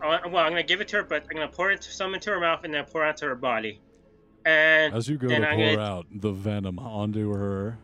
uh, 0.00 0.20
Well, 0.26 0.44
I'm 0.44 0.52
gonna 0.52 0.62
give 0.62 0.80
it 0.80 0.86
to 0.88 0.98
her, 0.98 1.02
but 1.02 1.24
I'm 1.28 1.36
gonna 1.36 1.48
pour 1.48 1.72
it 1.72 1.82
some 1.82 2.14
into 2.14 2.30
her 2.30 2.38
mouth 2.38 2.60
and 2.62 2.72
then 2.72 2.84
pour 2.84 3.04
it 3.04 3.08
onto 3.08 3.26
her 3.26 3.34
body. 3.34 3.80
And 4.44 4.94
As 4.94 5.08
you 5.08 5.18
go 5.18 5.26
then 5.26 5.40
to 5.40 5.48
I'm 5.48 5.56
pour 5.56 5.70
gonna- 5.74 5.82
out 5.82 6.06
the 6.12 6.30
venom 6.30 6.78
onto 6.78 7.32
her, 7.32 7.78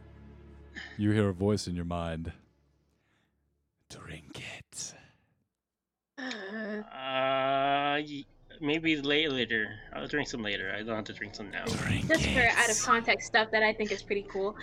you 0.97 1.11
hear 1.11 1.29
a 1.29 1.35
voice 1.35 1.67
in 1.67 1.75
your 1.75 1.85
mind. 1.85 2.33
Drink 3.91 4.41
it. 4.59 4.95
Uh, 6.19 6.23
uh, 6.23 8.01
y- 8.01 8.25
maybe 8.63 8.97
late 8.97 9.31
later. 9.31 9.75
I'll 9.93 10.07
drink 10.07 10.29
some 10.29 10.43
later. 10.43 10.73
I 10.75 10.83
don't 10.83 10.97
have 10.97 11.05
to 11.05 11.13
drink 11.13 11.35
some 11.35 11.51
now. 11.51 11.65
Drink 11.65 12.09
just 12.09 12.27
for 12.29 12.41
out 12.41 12.71
of 12.71 12.81
context 12.81 13.27
stuff 13.27 13.49
that 13.51 13.63
I 13.63 13.73
think 13.73 13.93
is 13.93 14.03
pretty 14.03 14.25
cool. 14.31 14.55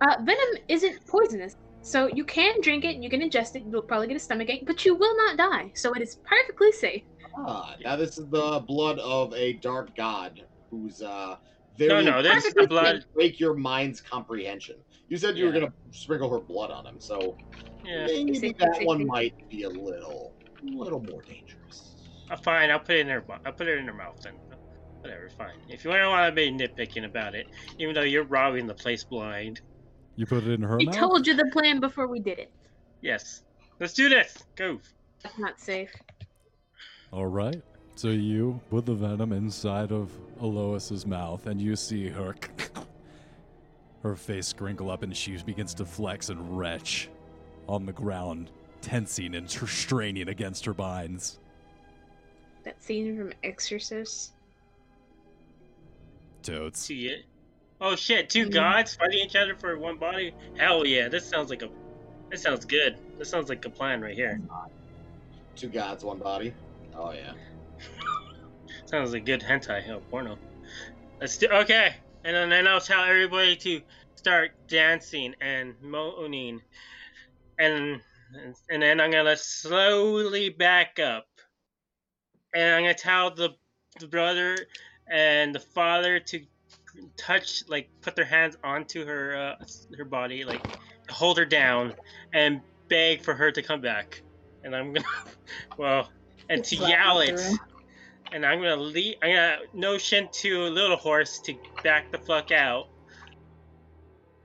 Uh, 0.00 0.16
venom 0.20 0.62
isn't 0.68 1.06
poisonous. 1.06 1.56
So 1.82 2.08
you 2.08 2.24
can 2.24 2.60
drink 2.60 2.84
it, 2.84 2.96
you 2.96 3.08
can 3.08 3.20
ingest 3.20 3.56
it, 3.56 3.62
you'll 3.70 3.82
probably 3.82 4.08
get 4.08 4.16
a 4.16 4.20
stomach 4.20 4.50
ache, 4.50 4.64
but 4.66 4.84
you 4.84 4.94
will 4.94 5.16
not 5.16 5.36
die. 5.36 5.72
So 5.74 5.92
it 5.92 6.02
is 6.02 6.18
perfectly 6.24 6.72
safe. 6.72 7.02
Ah, 7.36 7.76
now 7.84 7.96
this 7.96 8.18
is 8.18 8.28
the 8.28 8.64
blood 8.66 8.98
of 8.98 9.32
a 9.34 9.54
dark 9.54 9.94
god 9.96 10.44
who's 10.70 11.02
uh 11.02 11.36
No, 11.78 11.86
very 11.86 12.04
no, 12.04 12.22
this 12.22 12.44
is 12.44 12.54
the 12.54 12.66
blood. 12.66 13.04
break 13.14 13.38
your 13.38 13.54
mind's 13.54 14.00
comprehension. 14.00 14.76
You 15.08 15.16
said 15.16 15.38
you 15.38 15.46
were 15.46 15.52
gonna 15.52 15.72
sprinkle 15.90 16.30
her 16.30 16.40
blood 16.40 16.70
on 16.70 16.84
him, 16.86 17.00
so 17.00 17.36
Yeah, 17.84 18.06
maybe 18.06 18.54
that 18.58 18.80
one 18.82 19.06
might 19.06 19.34
be 19.48 19.62
a 19.62 19.68
little, 19.68 20.34
little 20.62 21.00
more 21.00 21.22
dangerous. 21.22 21.57
Uh, 22.30 22.36
fine. 22.36 22.70
I'll 22.70 22.78
put 22.80 22.96
it 22.96 23.00
in 23.00 23.08
her. 23.08 23.24
I'll 23.46 23.52
put 23.52 23.68
it 23.68 23.78
in 23.78 23.86
her 23.86 23.92
mouth 23.94 24.20
then. 24.22 24.34
Whatever, 25.00 25.28
fine. 25.36 25.54
If 25.68 25.84
you 25.84 25.92
don't 25.92 26.10
want 26.10 26.28
to 26.28 26.34
be 26.34 26.50
nitpicking 26.50 27.04
about 27.04 27.34
it, 27.34 27.46
even 27.78 27.94
though 27.94 28.02
you're 28.02 28.24
robbing 28.24 28.66
the 28.66 28.74
place 28.74 29.04
blind, 29.04 29.60
You 30.16 30.26
put 30.26 30.42
it 30.44 30.50
in 30.50 30.62
her 30.62 30.76
We 30.76 30.86
mouth. 30.86 30.96
told 30.96 31.26
you 31.26 31.34
the 31.34 31.48
plan 31.52 31.78
before 31.80 32.08
we 32.08 32.18
did 32.20 32.38
it. 32.38 32.50
yes, 33.00 33.42
let's 33.78 33.92
do 33.94 34.08
this. 34.08 34.36
Go. 34.56 34.80
That's 35.22 35.38
not 35.38 35.60
safe. 35.60 35.90
All 37.12 37.26
right. 37.26 37.62
So 37.94 38.08
you 38.08 38.60
put 38.70 38.86
the 38.86 38.94
venom 38.94 39.32
inside 39.32 39.90
of 39.92 40.10
Alois's 40.40 41.06
mouth, 41.06 41.46
and 41.46 41.60
you 41.60 41.74
see 41.76 42.08
her 42.08 42.34
her 44.02 44.14
face 44.16 44.52
crinkle 44.52 44.90
up, 44.90 45.02
and 45.02 45.16
she 45.16 45.36
begins 45.42 45.74
to 45.74 45.84
flex 45.84 46.28
and 46.28 46.56
retch 46.58 47.08
on 47.68 47.86
the 47.86 47.92
ground, 47.92 48.50
tensing 48.80 49.34
and 49.34 49.48
tr- 49.48 49.66
straining 49.66 50.28
against 50.28 50.64
her 50.64 50.74
binds. 50.74 51.38
That 52.68 52.84
scene 52.84 53.16
from 53.16 53.32
Exorcist. 53.42 54.32
Toads. 56.42 56.78
See 56.78 57.06
it? 57.06 57.24
Oh 57.80 57.96
shit! 57.96 58.28
2 58.28 58.48
Mhm. 58.48 58.52
gods 58.52 58.94
fighting 58.94 59.20
each 59.20 59.36
other 59.36 59.54
for 59.54 59.78
one 59.78 59.96
body. 59.96 60.34
Hell 60.58 60.86
yeah! 60.86 61.08
This 61.08 61.26
sounds 61.26 61.48
like 61.48 61.62
a. 61.62 61.70
This 62.28 62.42
sounds 62.42 62.66
good. 62.66 62.98
This 63.16 63.30
sounds 63.30 63.48
like 63.48 63.64
a 63.64 63.70
plan 63.70 64.02
right 64.02 64.14
here. 64.14 64.38
Two 65.56 65.68
gods, 65.70 66.04
one 66.04 66.18
body. 66.18 66.52
Oh 66.94 67.12
yeah. 67.12 67.32
Sounds 68.84 69.14
like 69.14 69.24
good 69.24 69.40
hentai 69.40 69.88
oh, 69.88 70.00
porno. 70.10 70.36
Let's 71.22 71.38
do 71.38 71.48
okay. 71.48 71.94
And 72.24 72.36
then, 72.36 72.50
then 72.50 72.68
I'll 72.68 72.82
tell 72.82 73.02
everybody 73.02 73.56
to 73.56 73.80
start 74.16 74.50
dancing 74.66 75.34
and 75.40 75.74
moaning, 75.80 76.60
and 77.58 78.02
and 78.68 78.82
then 78.82 79.00
I'm 79.00 79.10
gonna 79.10 79.38
slowly 79.38 80.50
back 80.50 80.98
up, 80.98 81.27
and 82.54 82.74
I'm 82.74 82.82
gonna 82.82 82.94
tell 82.94 83.30
the 83.30 83.50
the 84.00 84.06
brother 84.06 84.56
and 85.10 85.54
the 85.54 85.60
father 85.60 86.20
to 86.20 86.40
touch 87.16 87.62
like 87.68 87.90
put 88.02 88.16
their 88.16 88.24
hands 88.24 88.56
onto 88.64 89.04
her 89.04 89.36
uh, 89.36 89.64
her 89.96 90.04
body 90.04 90.44
like 90.44 90.64
hold 91.10 91.38
her 91.38 91.44
down 91.44 91.94
and 92.32 92.60
beg 92.88 93.22
for 93.22 93.34
her 93.34 93.50
to 93.52 93.62
come 93.62 93.80
back. 93.80 94.22
And 94.62 94.74
i'm 94.74 94.92
gonna 94.92 95.06
well 95.78 96.08
and 96.48 96.64
to 96.64 96.76
yell 96.76 97.20
it. 97.20 97.40
and 98.32 98.44
i'm 98.44 98.58
gonna 98.58 98.76
lead 98.76 99.16
i'm 99.22 99.30
gonna 99.30 99.58
notion 99.72 100.28
to 100.32 100.62
Little 100.64 100.96
Horst 100.96 101.44
to 101.46 101.54
back 101.82 102.10
the 102.12 102.18
fuck 102.18 102.50
out. 102.50 102.86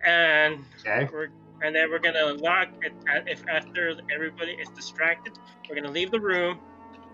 And 0.06 0.66
Okay. 0.86 1.10
we're 1.12 1.30
and 1.62 1.74
then 1.74 1.90
we're 1.90 2.00
gonna 2.00 2.34
lock 2.34 2.70
it 2.82 2.94
if 3.28 3.48
after 3.48 3.96
everybody 4.14 4.52
is 4.52 4.68
distracted 4.70 5.34
we're 5.70 5.76
gonna 5.76 5.92
leave 5.92 6.12
the 6.12 6.20
room 6.20 6.60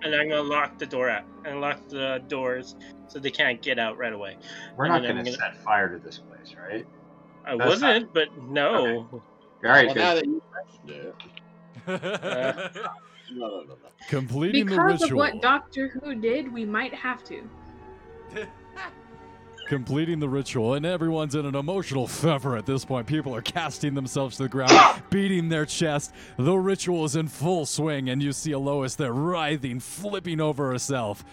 and 0.03 0.15
i'm 0.15 0.29
gonna 0.29 0.41
lock 0.41 0.77
the 0.77 0.85
door 0.85 1.09
out 1.09 1.23
and 1.45 1.59
lock 1.61 1.79
the 1.89 2.21
doors 2.27 2.75
so 3.07 3.19
they 3.19 3.31
can't 3.31 3.61
get 3.61 3.77
out 3.79 3.97
right 3.97 4.13
away 4.13 4.37
We're 4.77 4.85
And 4.85 4.93
not 4.93 5.01
going 5.03 5.17
to 5.17 5.23
gonna- 5.23 5.35
set 5.37 5.57
fire 5.63 5.89
to 5.89 5.97
this 5.99 6.19
place, 6.19 6.55
right? 6.57 6.85
i 7.45 7.57
That's 7.57 7.69
wasn't 7.69 8.13
but 8.13 8.27
no 8.43 9.07
All 9.61 9.71
right, 9.71 9.87
well, 9.87 9.95
now 9.95 10.13
that 10.15 10.25
you 10.25 10.41
mentioned 10.87 11.13
it, 11.13 11.15
no, 13.33 13.47
no, 13.49 13.61
no, 13.61 13.63
no. 13.67 13.75
Completing 14.07 14.65
the 14.65 14.71
Because 14.71 15.01
of 15.03 15.11
what 15.11 15.41
Doctor 15.41 15.89
Who 15.89 16.15
did, 16.15 16.49
we 16.53 16.63
might 16.63 16.93
have 16.93 17.25
to. 17.25 17.41
completing 19.69 20.19
the 20.19 20.27
ritual, 20.27 20.73
and 20.73 20.85
everyone's 20.85 21.35
in 21.35 21.45
an 21.45 21.55
emotional 21.55 22.07
fever 22.07 22.57
at 22.57 22.65
this 22.65 22.83
point. 22.83 23.07
People 23.07 23.33
are 23.33 23.41
casting 23.41 23.93
themselves 23.93 24.35
to 24.37 24.43
the 24.43 24.49
ground, 24.49 24.73
beating 25.09 25.47
their 25.47 25.65
chest. 25.65 26.13
The 26.37 26.57
ritual 26.57 27.05
is 27.05 27.15
in 27.15 27.27
full 27.29 27.65
swing, 27.65 28.09
and 28.09 28.21
you 28.21 28.33
see 28.33 28.51
Alois 28.51 28.95
there 28.95 29.13
writhing, 29.13 29.79
flipping 29.79 30.41
over 30.41 30.71
herself. 30.71 31.23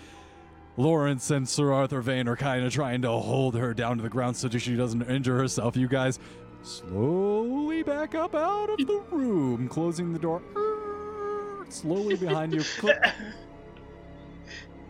Lawrence 0.76 1.30
and 1.30 1.48
Sir 1.48 1.72
Arthur 1.72 2.02
Vane 2.02 2.28
are 2.28 2.36
kind 2.36 2.64
of 2.64 2.72
trying 2.72 3.02
to 3.02 3.10
hold 3.10 3.56
her 3.56 3.72
down 3.72 3.96
to 3.96 4.02
the 4.02 4.10
ground 4.10 4.36
so 4.36 4.46
that 4.48 4.60
she 4.60 4.76
doesn't 4.76 5.02
injure 5.02 5.38
herself. 5.38 5.74
You 5.74 5.88
guys 5.88 6.18
slowly 6.62 7.82
back 7.82 8.14
up 8.14 8.34
out 8.34 8.68
of 8.68 8.86
the 8.86 9.02
room, 9.10 9.68
closing 9.68 10.12
the 10.12 10.18
door 10.18 10.42
slowly 11.68 12.16
behind 12.16 12.52
you. 12.54 12.62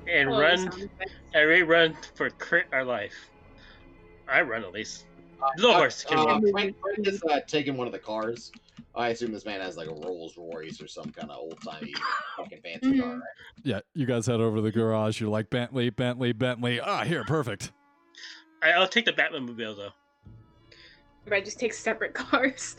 And 0.09 0.29
Oh, 0.29 0.39
run 0.39 0.71
sound 0.71 1.69
run 1.69 1.97
for 2.15 2.31
crit 2.31 2.67
our 2.73 2.85
life 2.85 3.29
i 4.29 4.41
run 4.41 4.64
at 4.64 4.72
least 4.72 5.05
Little 5.59 5.74
Horst 5.74 6.07
can 6.09 6.18
Uh, 6.18 6.24
run. 6.24 6.51
Frank, 6.51 6.77
Frank 6.81 7.07
is 7.07 7.22
uh, 7.24 7.41
taking 7.47 7.77
one 7.77 7.87
of 7.87 7.93
the 7.93 7.99
cars. 7.99 8.51
I 8.95 9.09
assume 9.11 9.33
this 9.33 9.45
man 9.45 9.61
has 9.61 9.77
like 9.77 9.87
a 9.89 9.93
Rolls 9.95 10.35
Royce 10.39 10.81
or 10.81 10.89
some 10.89 11.11
kind 11.12 11.31
of 11.31 11.37
old 11.39 11.59
timey 11.62 11.93
fucking 12.39 12.61
fancy 12.62 12.99
car, 12.99 13.11
Mhm. 13.11 13.20
right? 13.20 13.29
Yeah, 13.62 13.81
you 13.95 14.07
guys 14.07 14.27
head 14.27 14.41
over 14.41 14.57
to 14.57 14.62
the 14.62 14.72
garage. 14.72 15.20
You're 15.20 15.29
like 15.29 15.51
Bentley, 15.51 15.91
Bentley, 15.91 16.33
Bentley. 16.33 16.81
Ah, 16.81 17.05
here, 17.05 17.22
perfect. 17.24 17.70
I, 18.62 18.70
i'll 18.70 18.89
take 18.89 19.05
the 19.05 19.12
batman 19.12 19.45
mobile 19.45 19.74
though 19.74 19.93
I 21.31 21.43
just 21.43 21.61
take 21.61 21.74
separate 21.74 22.14
cars. 22.24 22.77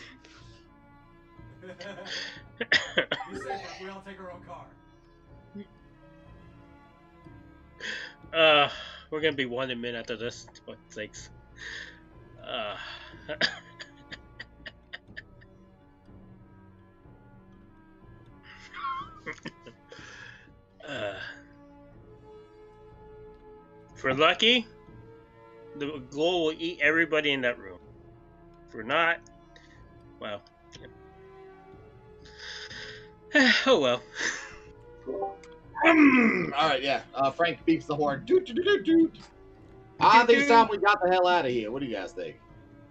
we 3.79 3.89
all 3.89 4.01
take 4.01 4.19
our 4.19 4.31
own 4.31 4.41
car. 4.47 4.65
uh 8.33 8.69
we're 9.11 9.21
gonna 9.21 9.35
be 9.35 9.45
one 9.45 9.69
in 9.69 9.77
a 9.77 9.81
minute 9.81 9.99
after 9.99 10.17
this 10.17 10.47
what 10.65 10.77
sakes 10.89 11.29
uh 12.47 12.77
uh, 20.87 21.13
we're 24.03 24.13
lucky, 24.13 24.65
the 25.75 26.01
glow 26.09 26.43
will 26.43 26.53
eat 26.57 26.79
everybody 26.81 27.31
in 27.33 27.41
that 27.41 27.59
room. 27.59 27.79
We're 28.73 28.83
not, 28.83 29.17
well, 30.19 30.41
oh 33.65 33.79
well. 33.79 34.01
All 35.85 36.69
right, 36.69 36.81
yeah. 36.81 37.01
Uh, 37.13 37.31
Frank 37.31 37.59
beeps 37.67 37.85
the 37.85 37.95
horn. 37.95 38.23
Doot, 38.25 38.45
doot, 38.45 38.55
doot, 38.63 38.85
doot. 38.85 39.15
I 39.99 40.25
think 40.25 40.39
it's 40.39 40.49
time 40.49 40.67
we 40.69 40.77
got 40.77 41.01
the 41.01 41.09
hell 41.09 41.27
out 41.27 41.45
of 41.45 41.51
here. 41.51 41.71
What 41.71 41.81
do 41.81 41.87
you 41.87 41.95
guys 41.95 42.11
think? 42.11 42.39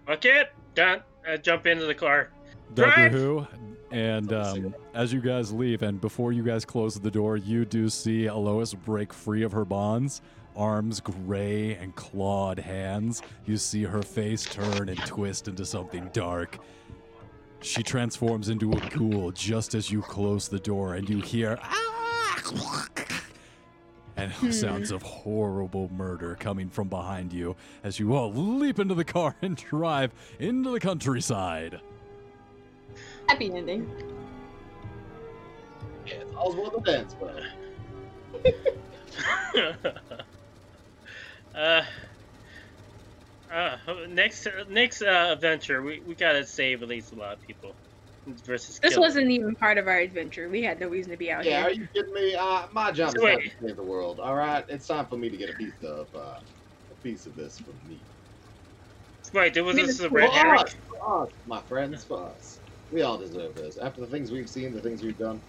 Okay, 0.09 0.45
done. 0.75 1.01
I 1.27 1.37
jump 1.37 1.67
into 1.67 1.85
the 1.85 1.95
car. 1.95 2.31
Doctor 2.73 3.09
Drive! 3.09 3.11
Who. 3.13 3.47
And 3.91 4.33
um, 4.33 4.75
as 4.93 5.13
you 5.13 5.21
guys 5.21 5.53
leave, 5.53 5.81
and 5.81 6.01
before 6.01 6.33
you 6.33 6.43
guys 6.43 6.65
close 6.65 6.99
the 6.99 7.11
door, 7.11 7.37
you 7.37 7.63
do 7.63 7.89
see 7.89 8.25
Alois 8.25 8.73
break 8.73 9.13
free 9.13 9.43
of 9.43 9.51
her 9.53 9.63
bonds. 9.65 10.21
Arms 10.55 10.99
gray 10.99 11.75
and 11.75 11.95
clawed 11.95 12.59
hands. 12.59 13.21
You 13.45 13.57
see 13.57 13.83
her 13.83 14.01
face 14.01 14.43
turn 14.43 14.89
and 14.89 14.97
twist 15.05 15.47
into 15.47 15.65
something 15.65 16.09
dark. 16.13 16.57
She 17.61 17.83
transforms 17.83 18.49
into 18.49 18.71
a 18.71 18.89
ghoul 18.89 19.31
just 19.31 19.73
as 19.75 19.89
you 19.91 20.01
close 20.01 20.47
the 20.47 20.59
door, 20.59 20.95
and 20.95 21.09
you 21.09 21.21
hear 21.21 21.57
"Ah!" 21.61 23.13
And 24.17 24.31
Hmm. 24.33 24.51
sounds 24.51 24.91
of 24.91 25.01
horrible 25.03 25.89
murder 25.93 26.35
coming 26.39 26.69
from 26.69 26.89
behind 26.89 27.31
you 27.31 27.55
as 27.83 27.99
you 27.99 28.15
all 28.15 28.33
leap 28.33 28.79
into 28.79 28.95
the 28.95 29.05
car 29.05 29.35
and 29.41 29.55
drive 29.55 30.11
into 30.39 30.71
the 30.71 30.79
countryside. 30.79 31.79
Happy 33.29 33.53
ending. 33.53 33.89
Yeah, 36.05 36.15
it's 36.15 36.33
all's 36.33 36.55
well 36.55 36.71
that 36.71 36.99
ends, 36.99 37.15
but 37.19 37.43
uh, 41.55 41.83
uh, 43.51 43.77
next 44.09 44.47
next 44.69 45.01
uh, 45.01 45.29
adventure, 45.33 45.81
we, 45.81 45.99
we 46.07 46.15
gotta 46.15 46.45
save 46.45 46.81
at 46.81 46.87
least 46.87 47.11
a 47.11 47.15
lot 47.15 47.33
of 47.33 47.41
people 47.45 47.73
versus. 48.45 48.79
This 48.81 48.93
kill. 48.93 49.01
wasn't 49.01 49.29
even 49.31 49.55
part 49.55 49.77
of 49.77 49.87
our 49.87 49.97
adventure. 49.99 50.49
We 50.49 50.63
had 50.63 50.79
no 50.79 50.87
reason 50.87 51.11
to 51.11 51.17
be 51.17 51.31
out 51.31 51.45
here. 51.45 51.59
yeah, 51.59 51.63
are 51.63 51.69
here. 51.69 51.73
you 51.73 51.87
kidding 51.95 52.13
me? 52.13 52.35
Uh, 52.35 52.67
my 52.71 52.91
job 52.91 53.15
is 53.15 53.21
So 53.21 53.25
not 53.25 53.37
wait. 53.37 53.43
to 53.43 53.51
save 53.61 53.75
the 53.75 53.83
world. 53.83 54.19
All 54.19 54.35
right, 54.35 54.65
it's 54.69 54.87
time 54.87 55.07
for 55.07 55.17
me 55.17 55.29
to 55.29 55.37
get 55.37 55.49
a 55.49 55.53
piece 55.53 55.81
of 55.83 56.07
uh, 56.13 56.39
a 56.91 56.95
piece 57.03 57.25
of 57.25 57.35
this 57.35 57.59
from 57.59 57.79
me. 57.85 58.07
Right, 59.33 59.53
there 59.53 59.63
was 59.63 59.75
I 59.75 59.77
mean, 59.77 59.87
this 59.87 59.99
a 59.99 60.09
it's 60.09 60.11
red 60.11 60.31
For 60.31 60.55
us, 60.55 60.75
for 60.87 61.23
us, 61.23 61.29
my 61.45 61.61
friends, 61.67 62.05
for 62.05 62.33
us. 62.35 62.61
We 62.89 63.01
all 63.01 63.17
deserve 63.17 63.55
this. 63.55 63.77
After 63.77 64.01
the 64.01 64.07
things 64.07 64.31
we've 64.31 64.49
seen, 64.49 64.73
the 64.73 64.81
things 64.81 65.03
we've 65.03 65.17
done. 65.17 65.43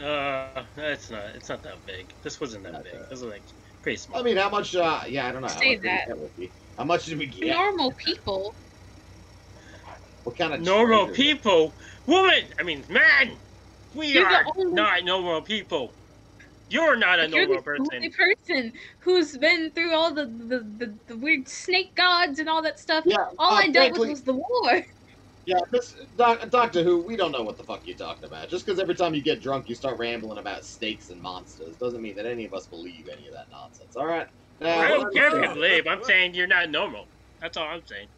Uh, 0.00 0.64
it's 0.76 1.10
not. 1.10 1.34
It's 1.36 1.48
not 1.48 1.62
that 1.62 1.84
big. 1.86 2.12
This 2.22 2.40
wasn't 2.40 2.64
that 2.64 2.72
Not 2.72 2.82
big. 2.82 2.92
that. 2.92 3.08
This 3.10 3.20
was 3.20 3.30
like 3.32 3.44
pretty 3.82 3.96
small. 3.96 4.20
I 4.20 4.22
mean, 4.22 4.36
how 4.36 4.50
much? 4.50 4.74
Uh, 4.74 5.02
yeah, 5.08 5.26
I 5.28 5.32
don't 5.32 5.42
know. 5.42 5.48
How 5.48 5.54
Say 5.60 5.70
much 5.70 5.80
did 5.82 5.92
we 5.92 5.98
that. 5.98 6.06
get? 6.38 6.50
How 6.76 6.84
much 6.84 7.04
did 7.06 7.18
we 7.18 7.26
get? 7.26 7.46
Normal 7.46 7.92
people. 7.94 8.56
What 10.24 10.36
kind 10.36 10.52
of 10.54 10.60
normal 10.60 11.06
treasure? 11.06 11.12
people, 11.14 11.76
woman. 12.08 12.44
I 12.58 12.64
mean, 12.64 12.84
man. 12.88 13.38
We 13.94 14.08
You're 14.08 14.26
are 14.26 14.44
only- 14.56 14.74
not 14.74 15.04
normal 15.04 15.42
people. 15.42 15.94
You're 16.68 16.96
not 16.96 17.18
a 17.18 17.28
You're 17.28 17.46
normal 17.46 17.62
the 17.62 17.96
only 17.96 18.10
person. 18.10 18.12
person 18.46 18.72
who's 19.00 19.38
been 19.38 19.72
through 19.72 19.94
all 19.94 20.12
the, 20.12 20.26
the, 20.26 20.58
the, 20.76 20.98
the 21.06 21.16
weird 21.16 21.48
snake 21.48 21.94
gods 21.96 22.38
and 22.38 22.48
all 22.48 22.62
that 22.62 22.78
stuff. 22.78 23.04
Yeah, 23.06 23.16
All 23.38 23.54
uh, 23.54 23.60
I 23.60 23.70
dealt 23.70 23.98
with 23.98 24.10
was 24.10 24.22
the 24.22 24.34
war. 24.34 24.84
Yeah, 25.46 25.60
this 25.72 25.94
doc, 26.16 26.50
Doctor 26.50 26.82
Who, 26.82 27.02
we 27.02 27.16
don't 27.16 27.32
know 27.32 27.42
what 27.42 27.56
the 27.56 27.64
fuck 27.64 27.86
you're 27.86 27.96
talking 27.96 28.26
about. 28.26 28.50
Just 28.50 28.66
because 28.66 28.78
every 28.78 28.94
time 28.94 29.14
you 29.14 29.22
get 29.22 29.40
drunk, 29.40 29.70
you 29.70 29.74
start 29.74 29.98
rambling 29.98 30.38
about 30.38 30.66
snakes 30.66 31.08
and 31.08 31.22
monsters, 31.22 31.78
doesn't 31.78 32.02
mean 32.02 32.16
that 32.16 32.26
any 32.26 32.44
of 32.44 32.52
us 32.52 32.66
believe 32.66 33.08
any 33.10 33.26
of 33.28 33.32
that 33.34 33.46
nonsense. 33.50 33.96
All 33.96 34.06
right. 34.06 34.26
Now, 34.60 34.80
I 34.80 34.88
don't 34.88 35.14
care 35.14 35.28
if 35.34 35.42
you 35.42 35.54
believe. 35.54 35.86
I'm 35.86 36.04
saying 36.04 36.34
you're 36.34 36.46
not 36.46 36.68
normal. 36.70 37.08
That's 37.40 37.56
all 37.56 37.66
I'm 37.66 37.86
saying. 37.86 38.08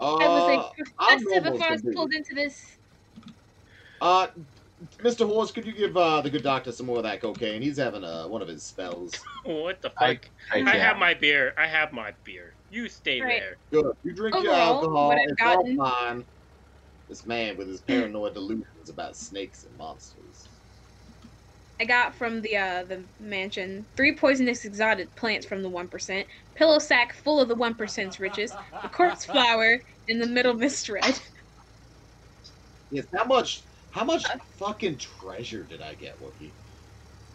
Uh, 0.00 0.16
I 0.16 0.28
was 0.28 0.44
a 0.44 0.72
I'm 0.98 1.18
professor 1.20 1.40
normal 1.42 1.52
before 1.52 1.66
I 1.66 1.72
was 1.72 1.82
to 1.82 1.88
be. 1.88 1.94
pulled 1.94 2.14
into 2.14 2.34
this. 2.34 2.78
Uh, 4.00 4.28
Mr. 4.98 5.26
Horst, 5.26 5.54
could 5.54 5.66
you 5.66 5.72
give 5.72 5.96
uh, 5.96 6.22
the 6.22 6.30
good 6.30 6.42
doctor 6.42 6.72
some 6.72 6.86
more 6.86 6.98
of 6.98 7.02
that 7.02 7.20
cocaine? 7.20 7.60
He's 7.60 7.76
having 7.76 8.02
uh, 8.02 8.26
one 8.28 8.40
of 8.40 8.48
his 8.48 8.64
spells. 8.64 9.12
What 9.44 9.80
the 9.82 9.90
fuck? 9.90 10.18
I, 10.52 10.56
I 10.56 10.58
yeah. 10.58 10.70
have 10.72 10.96
my 10.98 11.14
beer. 11.14 11.52
I 11.58 11.66
have 11.66 11.92
my 11.92 12.12
beer. 12.24 12.54
You 12.70 12.88
stay 12.88 13.20
Right. 13.20 13.40
there. 13.40 13.56
Good. 13.82 13.92
You 14.04 14.14
drink 14.14 14.36
your 14.42 14.52
alcohol. 14.54 15.08
what 15.08 15.18
I've 15.18 15.24
It's 15.28 15.42
gotten- 15.42 15.80
all 15.80 15.90
fine. 15.90 16.24
This 17.08 17.26
man 17.26 17.56
with 17.56 17.68
his 17.68 17.80
paranoid 17.80 18.34
delusions 18.34 18.88
about 18.88 19.16
snakes 19.16 19.64
and 19.64 19.76
monsters. 19.76 20.48
I 21.80 21.84
got 21.84 22.14
from 22.14 22.40
the 22.42 22.56
uh, 22.56 22.84
the 22.84 23.02
mansion 23.18 23.84
three 23.96 24.14
poisonous 24.14 24.64
exotic 24.64 25.12
plants 25.16 25.44
from 25.46 25.62
the 25.62 25.68
one 25.68 25.88
percent, 25.88 26.26
pillow 26.54 26.78
sack 26.78 27.14
full 27.14 27.40
of 27.40 27.48
the 27.48 27.54
one 27.56 27.74
percent's 27.74 28.20
riches, 28.20 28.52
the 28.82 28.88
corpse 28.88 29.24
flower, 29.24 29.80
and 30.08 30.20
the 30.22 30.26
Middlemist 30.26 30.88
red. 30.92 31.18
Yes. 32.92 33.06
How 33.16 33.24
much? 33.24 33.62
How 33.90 34.04
much 34.04 34.24
fucking 34.56 34.98
treasure 34.98 35.64
did 35.64 35.82
I 35.82 35.94
get, 35.94 36.20
Wookie? 36.22 36.50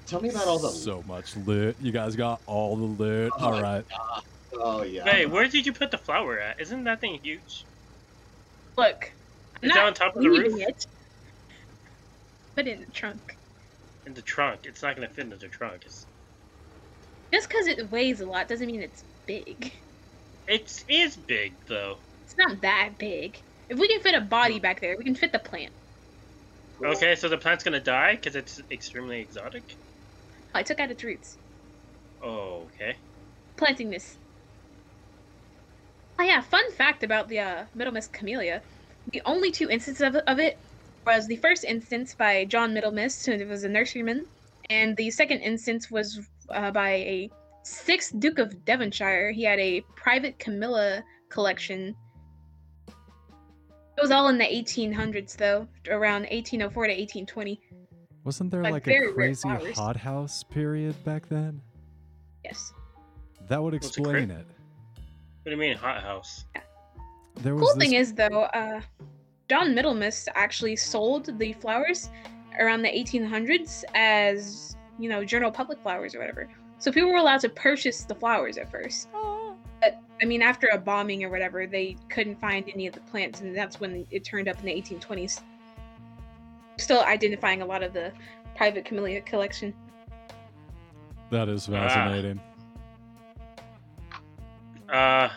Tell 0.08 0.22
me 0.22 0.30
about 0.30 0.47
all 0.47 0.60
the. 0.60 0.70
So 0.70 1.03
much 1.08 1.36
loot. 1.36 1.76
You 1.82 1.91
guys 1.91 2.16
got 2.16 2.39
all 2.45 2.76
the 2.76 2.84
loot. 2.84 3.34
Oh 3.38 3.45
All 3.45 3.51
my 3.51 3.62
right. 3.62 3.86
Oh 4.53 4.84
yeah. 4.84 5.03
Hey, 5.03 5.26
where 5.26 5.47
did 5.47 5.66
you 5.66 5.74
put 5.74 5.91
the 5.91 5.97
flower 5.97 6.39
at? 6.39 6.60
Isn't 6.62 6.84
that 6.86 7.01
thing 7.01 7.20
huge? 7.22 7.66
Look, 8.78 9.12
I'm 9.62 9.70
Is 9.70 9.76
it 9.76 9.82
on 9.82 9.93
top 9.93 10.16
of 10.16 10.24
the 10.24 10.30
leaving 10.30 10.53
roof? 10.53 10.70
it. 10.70 10.88
Put 12.56 12.68
it 12.68 12.74
in 12.74 12.80
the 12.82 12.91
trunk. 12.91 13.38
In 14.06 14.14
the 14.14 14.22
trunk. 14.22 14.62
It's 14.64 14.82
not 14.82 14.95
gonna 14.95 15.10
fit 15.10 15.26
in 15.26 15.30
the 15.32 15.47
trunk. 15.47 15.84
It's 15.86 16.06
Just 17.34 17.49
because 17.49 17.68
it 17.68 17.91
weighs 17.91 18.22
a 18.22 18.26
lot 18.26 18.47
doesn't 18.47 18.68
mean 18.68 18.82
it's 18.82 19.03
big. 19.26 19.74
it 20.47 20.84
is 20.88 21.18
big 21.18 21.53
though. 21.68 21.97
It's 22.26 22.38
not 22.38 22.62
that 22.62 22.91
big. 22.97 23.39
If 23.70 23.80
we 23.80 23.88
can 23.88 23.99
fit 24.01 24.14
a 24.14 24.22
body 24.22 24.56
hmm. 24.56 24.62
back 24.62 24.82
there, 24.82 24.95
we 24.97 25.03
can 25.03 25.16
fit 25.16 25.32
the 25.32 25.39
plant. 25.39 25.72
Okay, 26.84 27.15
so 27.15 27.30
the 27.30 27.38
plant's 27.38 27.63
gonna 27.63 27.80
die 27.80 28.15
because 28.15 28.36
it's 28.36 28.61
extremely 28.71 29.19
exotic. 29.19 29.63
I 30.53 30.63
took 30.63 30.80
out 30.80 30.91
its 30.91 31.03
roots. 31.03 31.38
Oh, 32.23 32.67
okay. 32.76 32.95
planting 33.57 33.89
this. 33.89 34.17
Oh 36.17 36.23
yeah, 36.23 36.41
fun 36.41 36.71
fact 36.71 37.03
about 37.03 37.28
the 37.28 37.39
uh, 37.39 37.65
Middlemist 37.78 38.11
Camellia. 38.13 38.61
The 39.11 39.21
only 39.26 39.51
two 39.51 39.69
instances 39.69 40.01
of, 40.01 40.15
of 40.15 40.39
it 40.39 40.57
was 41.05 41.28
the 41.28 41.36
first 41.38 41.63
instance 41.63 42.15
by 42.15 42.45
John 42.45 42.73
Middlemist, 42.73 43.26
who 43.26 43.45
was 43.47 43.63
a 43.63 43.69
nurseryman, 43.69 44.21
and 44.69 44.97
the 44.97 45.11
second 45.11 45.41
instance 45.41 45.91
was 45.91 46.19
uh, 46.49 46.71
by 46.71 46.89
a 46.89 47.30
sixth 47.63 48.17
Duke 48.19 48.39
of 48.39 48.65
Devonshire. 48.65 49.32
He 49.32 49.43
had 49.43 49.59
a 49.59 49.82
private 49.95 50.39
camellia 50.39 51.03
collection. 51.30 51.95
It 53.97 54.01
was 54.01 54.11
all 54.11 54.27
in 54.27 54.37
the 54.37 54.45
1800s, 54.45 55.37
though, 55.37 55.67
around 55.89 56.23
1804 56.23 56.87
to 56.87 56.93
1820. 56.93 57.61
Wasn't 58.23 58.51
there 58.51 58.63
Like 58.63 58.73
like, 58.73 58.87
a 58.87 59.13
crazy 59.13 59.47
hothouse 59.47 60.43
period 60.43 61.01
back 61.05 61.29
then? 61.29 61.61
Yes. 62.43 62.73
That 63.47 63.61
would 63.61 63.73
explain 63.73 64.29
cra- 64.29 64.39
it. 64.39 64.47
What 65.43 65.45
do 65.45 65.51
you 65.51 65.57
mean 65.57 65.77
hothouse? 65.77 66.45
There 67.41 67.53
was 67.53 67.61
cool 67.61 67.75
this 67.75 67.77
thing 67.77 67.93
is 67.95 68.13
though 68.13 68.43
uh 68.53 68.81
john 69.49 69.73
middlemist 69.73 70.27
actually 70.35 70.75
sold 70.75 71.37
the 71.37 71.53
flowers 71.53 72.09
around 72.59 72.81
the 72.81 72.89
1800s 72.89 73.83
as 73.93 74.75
you 74.97 75.09
know 75.09 75.23
general 75.25 75.51
public 75.51 75.79
flowers 75.81 76.15
or 76.15 76.19
whatever 76.19 76.49
so 76.77 76.91
people 76.91 77.09
were 77.09 77.17
allowed 77.17 77.41
to 77.41 77.49
purchase 77.49 78.05
the 78.05 78.15
flowers 78.15 78.57
at 78.57 78.71
first 78.71 79.09
but 79.11 79.44
i 80.22 80.26
mean 80.26 80.41
after 80.41 80.68
a 80.74 80.78
bombing 80.78 81.24
or 81.24 81.30
whatever 81.30 81.68
they 81.68 81.95
couldn't 82.09 82.39
find 82.39 82.70
any 82.74 82.88
of 82.88 82.93
the 82.93 82.99
plants 83.01 83.41
and 83.41 83.55
that's 83.55 83.80
when 83.80 84.05
it 84.11 84.24
turned 84.24 84.47
up 84.47 84.57
in 84.59 84.66
the 84.66 84.72
1820s 84.74 85.41
still 86.78 87.01
identifying 87.03 87.61
a 87.61 87.66
lot 87.66 87.84
of 87.84 87.93
the 87.93 88.11
private 88.55 88.86
camellia 88.86 89.22
collection 89.22 89.74
that 91.32 91.49
is 91.49 91.66
fascinating. 91.66 92.39
Uh, 94.88 95.28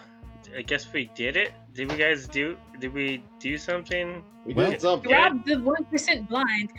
I 0.57 0.63
guess 0.67 0.93
we 0.93 1.11
did 1.15 1.37
it. 1.39 1.53
Did 1.73 1.91
we 1.91 1.97
guys 1.97 2.29
do? 2.29 2.59
Did 2.79 2.93
we 2.93 3.25
do 3.39 3.57
something? 3.57 4.23
We 4.45 4.53
Well- 4.53 4.71
did 4.71 4.83
something. 4.83 5.11
robbed 5.11 5.47
the 5.47 5.55
1% 5.57 6.29
blind 6.29 6.73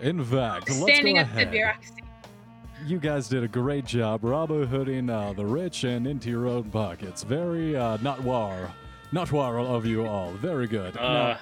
In 0.00 0.22
fact, 0.22 0.68
let's 0.68 0.82
standing 0.82 1.14
go 1.14 1.22
up 1.22 1.28
to 1.28 1.32
ahead. 1.36 1.50
bureaucracy 1.50 2.01
You 2.86 2.98
guys 2.98 3.28
did 3.28 3.44
a 3.44 3.48
great 3.48 3.84
job 3.84 4.24
Robin 4.24 4.66
Hooding 4.66 5.08
uh, 5.08 5.32
the 5.34 5.44
rich 5.46 5.84
and 5.84 6.06
into 6.06 6.30
your 6.30 6.46
own 6.48 6.64
pockets. 6.64 7.22
Very 7.22 7.76
uh, 7.76 7.96
not 7.98 8.20
war. 8.22 8.70
Not 9.12 9.30
war 9.30 9.58
of 9.58 9.86
you 9.86 10.06
all. 10.06 10.32
Very 10.32 10.66
good. 10.66 10.96
Uh, 10.96 11.36
Now, 11.36 11.38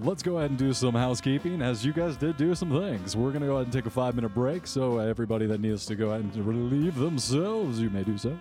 let's 0.00 0.22
go 0.22 0.38
ahead 0.38 0.50
and 0.50 0.58
do 0.58 0.72
some 0.72 0.94
housekeeping 0.94 1.62
as 1.62 1.84
you 1.84 1.92
guys 1.92 2.16
did 2.16 2.36
do 2.36 2.54
some 2.54 2.70
things. 2.70 3.16
We're 3.16 3.30
going 3.30 3.40
to 3.42 3.46
go 3.46 3.54
ahead 3.54 3.66
and 3.66 3.72
take 3.72 3.86
a 3.86 3.90
five 3.90 4.14
minute 4.14 4.34
break. 4.34 4.66
So, 4.66 4.98
everybody 4.98 5.46
that 5.46 5.60
needs 5.60 5.86
to 5.86 5.94
go 5.94 6.10
ahead 6.10 6.20
and 6.22 6.36
relieve 6.46 6.96
themselves, 6.96 7.80
you 7.80 7.90
may 7.90 8.02
do 8.02 8.18
so. 8.18 8.38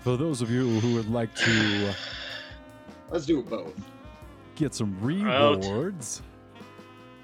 For 0.00 0.16
those 0.16 0.42
of 0.42 0.50
you 0.50 0.80
who 0.80 0.94
would 0.94 1.10
like 1.10 1.34
to 1.36 1.94
Let's 3.10 3.26
do 3.26 3.38
it 3.40 3.48
both. 3.48 3.74
get 4.56 4.74
some 4.74 4.96
rewards, 5.00 6.22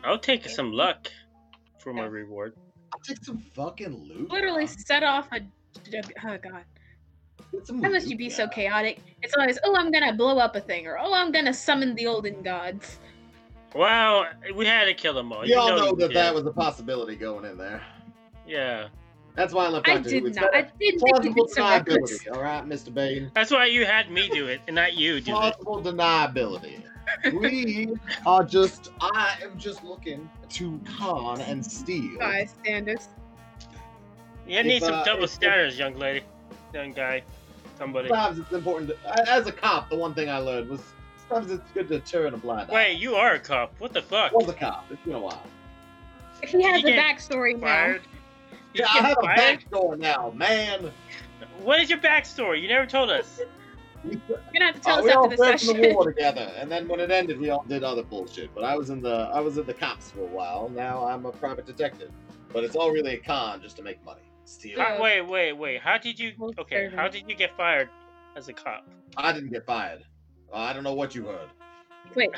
I'll 0.05 0.19
take 0.19 0.49
some 0.49 0.73
luck 0.73 1.11
for 1.79 1.93
my 1.93 2.05
reward. 2.05 2.55
I'll 3.01 3.15
take 3.15 3.25
some 3.25 3.39
fucking 3.55 4.05
loot. 4.09 4.31
literally 4.31 4.67
man. 4.67 4.69
set 4.69 5.03
off 5.03 5.29
a 5.33 5.41
oh 6.25 6.39
god 6.39 6.65
Get 7.53 7.67
some 7.67 7.83
How 7.83 7.91
must 7.91 8.09
you 8.09 8.17
be 8.17 8.31
so 8.31 8.47
chaotic? 8.47 9.01
It's 9.23 9.35
always, 9.35 9.59
oh, 9.65 9.75
I'm 9.77 9.91
gonna 9.91 10.13
blow 10.13 10.39
up 10.39 10.55
a 10.55 10.61
thing, 10.61 10.87
or 10.87 10.99
oh, 10.99 11.13
I'm 11.13 11.33
gonna 11.33 11.55
summon 11.55 11.95
the 11.97 12.07
olden 12.07 12.43
gods. 12.43 12.99
Wow, 13.75 14.27
we 14.55 14.67
had 14.67 14.85
to 14.85 14.95
kill 14.95 15.15
them 15.15 15.33
all. 15.33 15.41
We 15.43 15.49
You 15.49 15.59
all 15.59 15.71
know 15.77 15.87
you 15.87 15.97
that 15.97 16.09
did. 16.09 16.17
that 16.17 16.35
was 16.35 16.47
a 16.47 16.53
possibility 16.53 17.17
going 17.17 17.45
in 17.45 17.57
there. 17.57 17.83
Yeah, 18.47 18.89
That's 19.37 19.55
why 19.55 19.67
I 19.67 19.69
left 19.69 19.89
I 19.89 19.95
Doctor 19.95 20.11
did 20.11 20.27
It's 20.27 20.37
not. 20.37 20.55
I 20.55 20.63
not 20.63 20.79
didn't 20.79 21.01
plausible 21.01 21.47
did 21.47 21.57
deniability. 21.57 22.33
All 22.35 22.43
right, 22.43 22.67
Mr. 22.67 22.93
Bane. 22.93 23.31
that's 23.35 23.51
why 23.51 23.67
you 23.67 23.87
had 23.87 24.11
me 24.11 24.29
do 24.29 24.47
it 24.49 24.61
and 24.67 24.77
not 24.77 24.95
you 24.97 25.21
do 25.21 25.31
it. 25.33 25.35
Plausible 25.35 25.83
deniability. 25.83 26.83
we 27.35 27.89
are 28.27 28.45
just. 28.45 28.91
I 29.01 29.37
am 29.43 29.59
just 29.59 29.83
looking 29.85 30.29
to 30.51 30.81
con 30.99 31.41
and 31.43 31.65
steal. 31.65 32.19
Bystanders. 32.19 33.09
You 34.47 34.63
need 34.63 34.77
If, 34.77 34.85
some 34.85 34.95
uh, 34.95 35.05
double 35.05 35.25
if- 35.25 35.31
standards, 35.31 35.79
young 35.79 35.95
lady, 35.97 36.25
young 36.75 36.93
guy, 36.93 37.23
somebody. 37.79 38.09
Sometimes 38.09 38.39
it's 38.41 38.53
important. 38.53 38.91
To, 38.91 39.31
as 39.31 39.47
a 39.47 39.53
cop, 39.53 39.91
the 39.91 39.97
one 39.97 40.13
thing 40.15 40.29
I 40.29 40.39
learned 40.39 40.69
was 40.71 40.81
sometimes 41.29 41.53
it's 41.53 41.71
good 41.73 41.89
to 41.89 42.01
turn 42.01 42.35
a 42.35 42.37
blind 42.37 42.71
eye. 42.71 42.75
Wait, 42.75 42.99
you 42.99 43.15
are 43.15 43.35
a 43.35 43.41
cop. 43.41 43.73
What 43.79 43.93
the 43.93 44.03
fuck? 44.03 44.33
I 44.33 44.35
was 44.37 44.49
a 44.49 44.53
cop. 44.55 44.87
It's 44.91 45.01
been 45.05 45.15
a 45.15 45.21
while. 45.21 45.43
He 46.47 46.63
has 46.63 46.83
a 46.85 46.89
backstory 46.89 47.55
now. 47.55 47.67
Fired? 47.67 48.03
You 48.03 48.20
Yeah, 48.75 48.87
I 48.89 48.95
get 48.95 49.05
have 49.05 49.19
a 49.19 49.23
fired? 49.23 49.65
backstory 49.71 49.99
now, 49.99 50.33
man. 50.35 50.93
What 51.63 51.81
is 51.81 51.91
your 51.91 51.99
backstory? 51.99 52.63
You 52.63 52.69
never 52.69 52.87
told 52.87 53.11
us. 53.11 53.41
We, 54.05 54.21
You're 54.29 54.39
gonna 54.53 54.67
have 54.67 54.75
to 54.77 54.81
tell 54.81 54.97
uh, 54.97 54.99
us 54.99 55.05
we 55.05 55.11
all 55.11 55.25
after 55.25 55.37
the 55.37 55.45
served 55.45 55.63
in 55.63 55.69
session. 55.69 55.83
the 55.83 55.95
war 55.95 56.05
together, 56.13 56.53
and 56.57 56.71
then 56.71 56.89
when 56.89 57.01
it 57.01 57.11
ended, 57.11 57.39
we 57.39 57.51
all 57.51 57.65
did 57.69 57.85
other 57.85 58.03
bullshit. 58.03 58.55
But 58.55 58.65
I 58.65 58.77
was 58.77 58.89
in 58.91 59.03
the 59.03 59.31
I 59.33 59.41
was 59.41 59.59
in 59.59 59.67
the 59.67 59.75
cops 59.75 60.11
for 60.11 60.21
a 60.21 60.27
while. 60.27 60.71
Now 60.71 61.05
I'm 61.07 61.27
a 61.27 61.33
private 61.33 61.67
detective. 61.67 62.11
But 62.53 62.65
it's 62.65 62.75
all 62.77 62.91
really 62.91 63.15
a 63.15 63.19
con 63.19 63.61
just 63.63 63.77
to 63.77 63.83
make 63.83 64.05
money. 64.05 64.23
Steal. 64.45 64.79
Yeah. 64.79 64.97
How, 64.97 65.03
wait, 65.03 65.21
wait, 65.21 65.53
wait. 65.53 65.81
How 65.81 65.99
did 65.99 66.19
you? 66.19 66.33
Okay, 66.59 66.91
how 66.95 67.09
did 67.09 67.25
you 67.29 67.37
get 67.37 67.57
fired 67.57 67.89
as 68.37 68.49
a 68.49 68.53
cop? 68.53 68.89
I 69.17 69.33
didn't 69.33 69.51
get 69.51 69.67
fired. 69.67 70.03
Uh, 70.53 70.57
I 70.57 70.73
don't 70.73 70.83
know 70.83 70.95
what 70.95 71.15
you 71.15 71.27
heard. 71.27 71.49
Wait, 72.17 72.31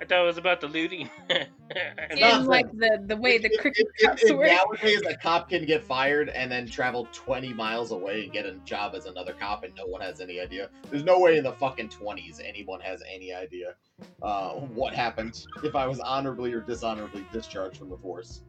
I 0.00 0.04
thought 0.04 0.22
it 0.22 0.26
was 0.26 0.38
about 0.38 0.60
the 0.60 0.68
looting. 0.68 1.08
It's 1.74 2.20
in 2.20 2.44
like 2.46 2.70
the 2.72 3.02
the 3.06 3.16
way 3.16 3.38
the 3.38 3.48
If- 3.50 3.60
cricket 3.60 3.86
if- 3.96 4.02
if- 4.02 4.10
cops 4.10 4.22
if 4.24 4.36
work. 4.36 4.46
nowadays 4.48 5.00
a 5.08 5.16
cop 5.16 5.48
can 5.48 5.64
get 5.64 5.82
fired 5.82 6.28
and 6.28 6.52
then 6.52 6.66
travel 6.68 7.08
20 7.14 7.54
miles 7.54 7.92
away 7.92 8.24
and 8.24 8.32
get 8.32 8.44
a 8.44 8.56
job 8.66 8.94
as 8.94 9.06
another 9.06 9.32
cop 9.32 9.64
and 9.64 9.74
no 9.74 9.86
one 9.86 10.02
has 10.02 10.20
any 10.20 10.38
idea. 10.38 10.68
There's 10.90 11.04
no 11.04 11.18
way 11.18 11.38
in 11.38 11.44
the 11.44 11.52
fucking 11.52 11.88
20s 11.88 12.40
anyone 12.46 12.80
has 12.82 13.02
any 13.10 13.32
idea 13.32 13.74
uh, 14.22 14.50
what 14.50 14.92
happened 14.94 15.46
if 15.64 15.74
I 15.74 15.86
was 15.86 15.98
honorably 16.00 16.52
or 16.52 16.60
dishonorably 16.60 17.24
discharged 17.32 17.78
from 17.78 17.88
the 17.88 17.96
force. 17.96 18.42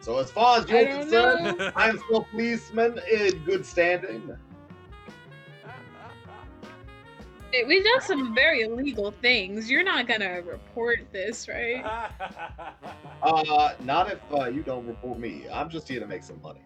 So 0.00 0.18
as 0.18 0.30
far 0.30 0.58
as 0.58 0.68
you're 0.68 0.86
concerned, 0.88 1.58
know. 1.58 1.72
I'm 1.74 1.98
still 1.98 2.18
a 2.18 2.24
policeman 2.24 3.00
in 3.10 3.38
good 3.44 3.64
standing. 3.64 4.36
We've 7.52 7.84
done 7.84 8.00
some 8.02 8.34
very 8.34 8.62
illegal 8.62 9.10
things. 9.10 9.70
You're 9.70 9.82
not 9.82 10.06
gonna 10.06 10.42
report 10.42 11.00
this, 11.12 11.48
right? 11.48 11.84
Uh, 13.20 13.74
not 13.80 14.10
if 14.12 14.20
uh, 14.32 14.44
you 14.44 14.62
don't 14.62 14.86
report 14.86 15.18
me. 15.18 15.44
I'm 15.52 15.68
just 15.68 15.88
here 15.88 15.98
to 15.98 16.06
make 16.06 16.22
some 16.22 16.40
money. 16.40 16.60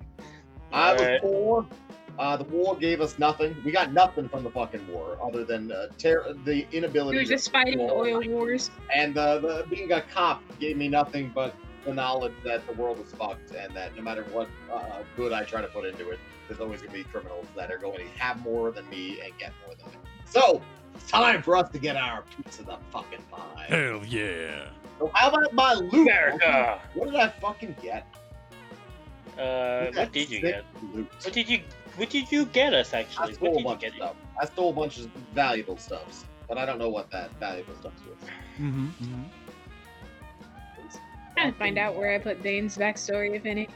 I 0.71 0.93
was 0.93 1.01
Alright. 1.01 1.23
poor. 1.23 1.67
Uh, 2.19 2.37
the 2.37 2.45
war 2.45 2.77
gave 2.77 3.01
us 3.01 3.19
nothing. 3.19 3.57
We 3.65 3.73
got 3.73 3.93
nothing 3.93 4.29
from 4.29 4.45
the 4.45 4.51
fucking 4.51 4.87
war 4.93 5.17
other 5.23 5.45
than 5.45 5.73
uh, 5.73 5.89
ter- 5.97 6.35
the 6.45 6.67
inability. 6.71 7.17
We 7.17 7.23
were 7.23 7.25
to 7.25 7.29
just 7.31 7.51
fighting 7.51 7.79
the 7.79 7.91
oil 7.91 8.23
wars. 8.29 8.71
And 8.95 9.17
uh, 9.17 9.39
the 9.39 9.67
being 9.71 9.91
a 9.93 10.03
cop 10.03 10.43
gave 10.61 10.77
me 10.77 10.89
nothing 10.89 11.33
but 11.35 11.55
the 11.87 11.95
knowledge 11.95 12.35
that 12.45 12.67
the 12.67 12.75
world 12.75 13.01
is 13.01 13.13
fucked, 13.13 13.53
and 13.53 13.75
that 13.75 13.97
no 13.97 14.03
matter 14.03 14.25
what 14.25 14.49
uh, 14.71 15.03
good 15.17 15.33
I 15.33 15.45
try 15.45 15.63
to 15.63 15.69
put 15.69 15.87
into 15.87 16.11
it, 16.11 16.19
there's 16.49 16.61
always 16.61 16.83
gonna 16.83 16.93
be 16.93 17.05
criminals 17.05 17.47
that 17.57 17.73
are 17.73 17.79
going 17.79 17.99
to 17.99 18.19
have 18.19 18.41
more 18.43 18.71
than 18.71 18.89
me 18.91 19.21
and 19.25 19.33
get 19.39 19.53
more 19.67 19.75
than 19.75 19.87
me. 19.87 19.99
So 20.33 20.63
it's 20.95 21.11
time 21.11 21.43
for 21.43 21.57
us 21.57 21.69
to 21.71 21.79
get 21.79 21.95
our 21.97 22.23
piece 22.23 22.59
of 22.59 22.67
the 22.67 22.79
fucking 22.91 23.23
pie. 23.31 23.67
Hell 23.69 24.03
yeah. 24.07 24.69
So 24.99 25.11
how 25.13 25.29
about 25.29 25.53
my 25.53 25.75
loot? 25.75 25.93
America. 25.93 26.81
What 26.95 27.11
did 27.11 27.17
I 27.17 27.29
fucking 27.29 27.77
get? 27.83 28.07
Uh, 29.39 29.91
what 29.93 30.11
did 30.13 30.31
you 30.31 30.41
get? 30.41 30.65
Loot. 30.95 31.07
What 31.23 31.35
did 31.35 31.49
you 31.51 31.61
What 31.97 32.09
did 32.09 32.33
you 32.33 32.47
get 32.47 32.73
us 32.73 32.95
actually? 32.95 33.33
I 33.33 33.35
stole 33.35 33.53
What 33.53 33.61
a 33.61 33.65
bunch 33.65 33.85
of 33.85 33.95
stuff. 33.95 34.17
I 34.41 34.47
stole 34.47 34.71
a 34.71 34.73
bunch 34.73 34.99
of 35.01 35.11
valuable 35.35 35.77
stuffs, 35.77 36.25
but 36.49 36.57
I 36.57 36.65
don't 36.65 36.79
know 36.79 36.89
what 36.89 37.11
that 37.11 37.31
valuable 37.39 37.75
stuff 37.81 37.93
was. 38.09 38.17
Mm-hmm, 38.59 38.87
mm-hmm. 38.87 39.23
Trying 41.37 41.53
to 41.53 41.59
find 41.59 41.79
out 41.79 41.95
where 41.97 42.15
I 42.15 42.19
put 42.19 42.43
Bane's 42.43 42.79
backstory, 42.79 43.35
if 43.35 43.45
any. 43.45 43.69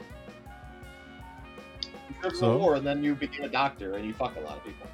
You 1.83 2.15
served 2.23 2.37
So? 2.37 2.51
the 2.53 2.57
war, 2.57 2.75
and 2.75 2.85
then 2.85 3.03
you 3.03 3.13
became 3.13 3.45
a 3.45 3.49
doctor, 3.49 3.93
and 3.93 4.05
you 4.05 4.13
fuck 4.13 4.35
a 4.37 4.39
lot 4.41 4.57
of 4.57 4.63
people. 4.63 4.87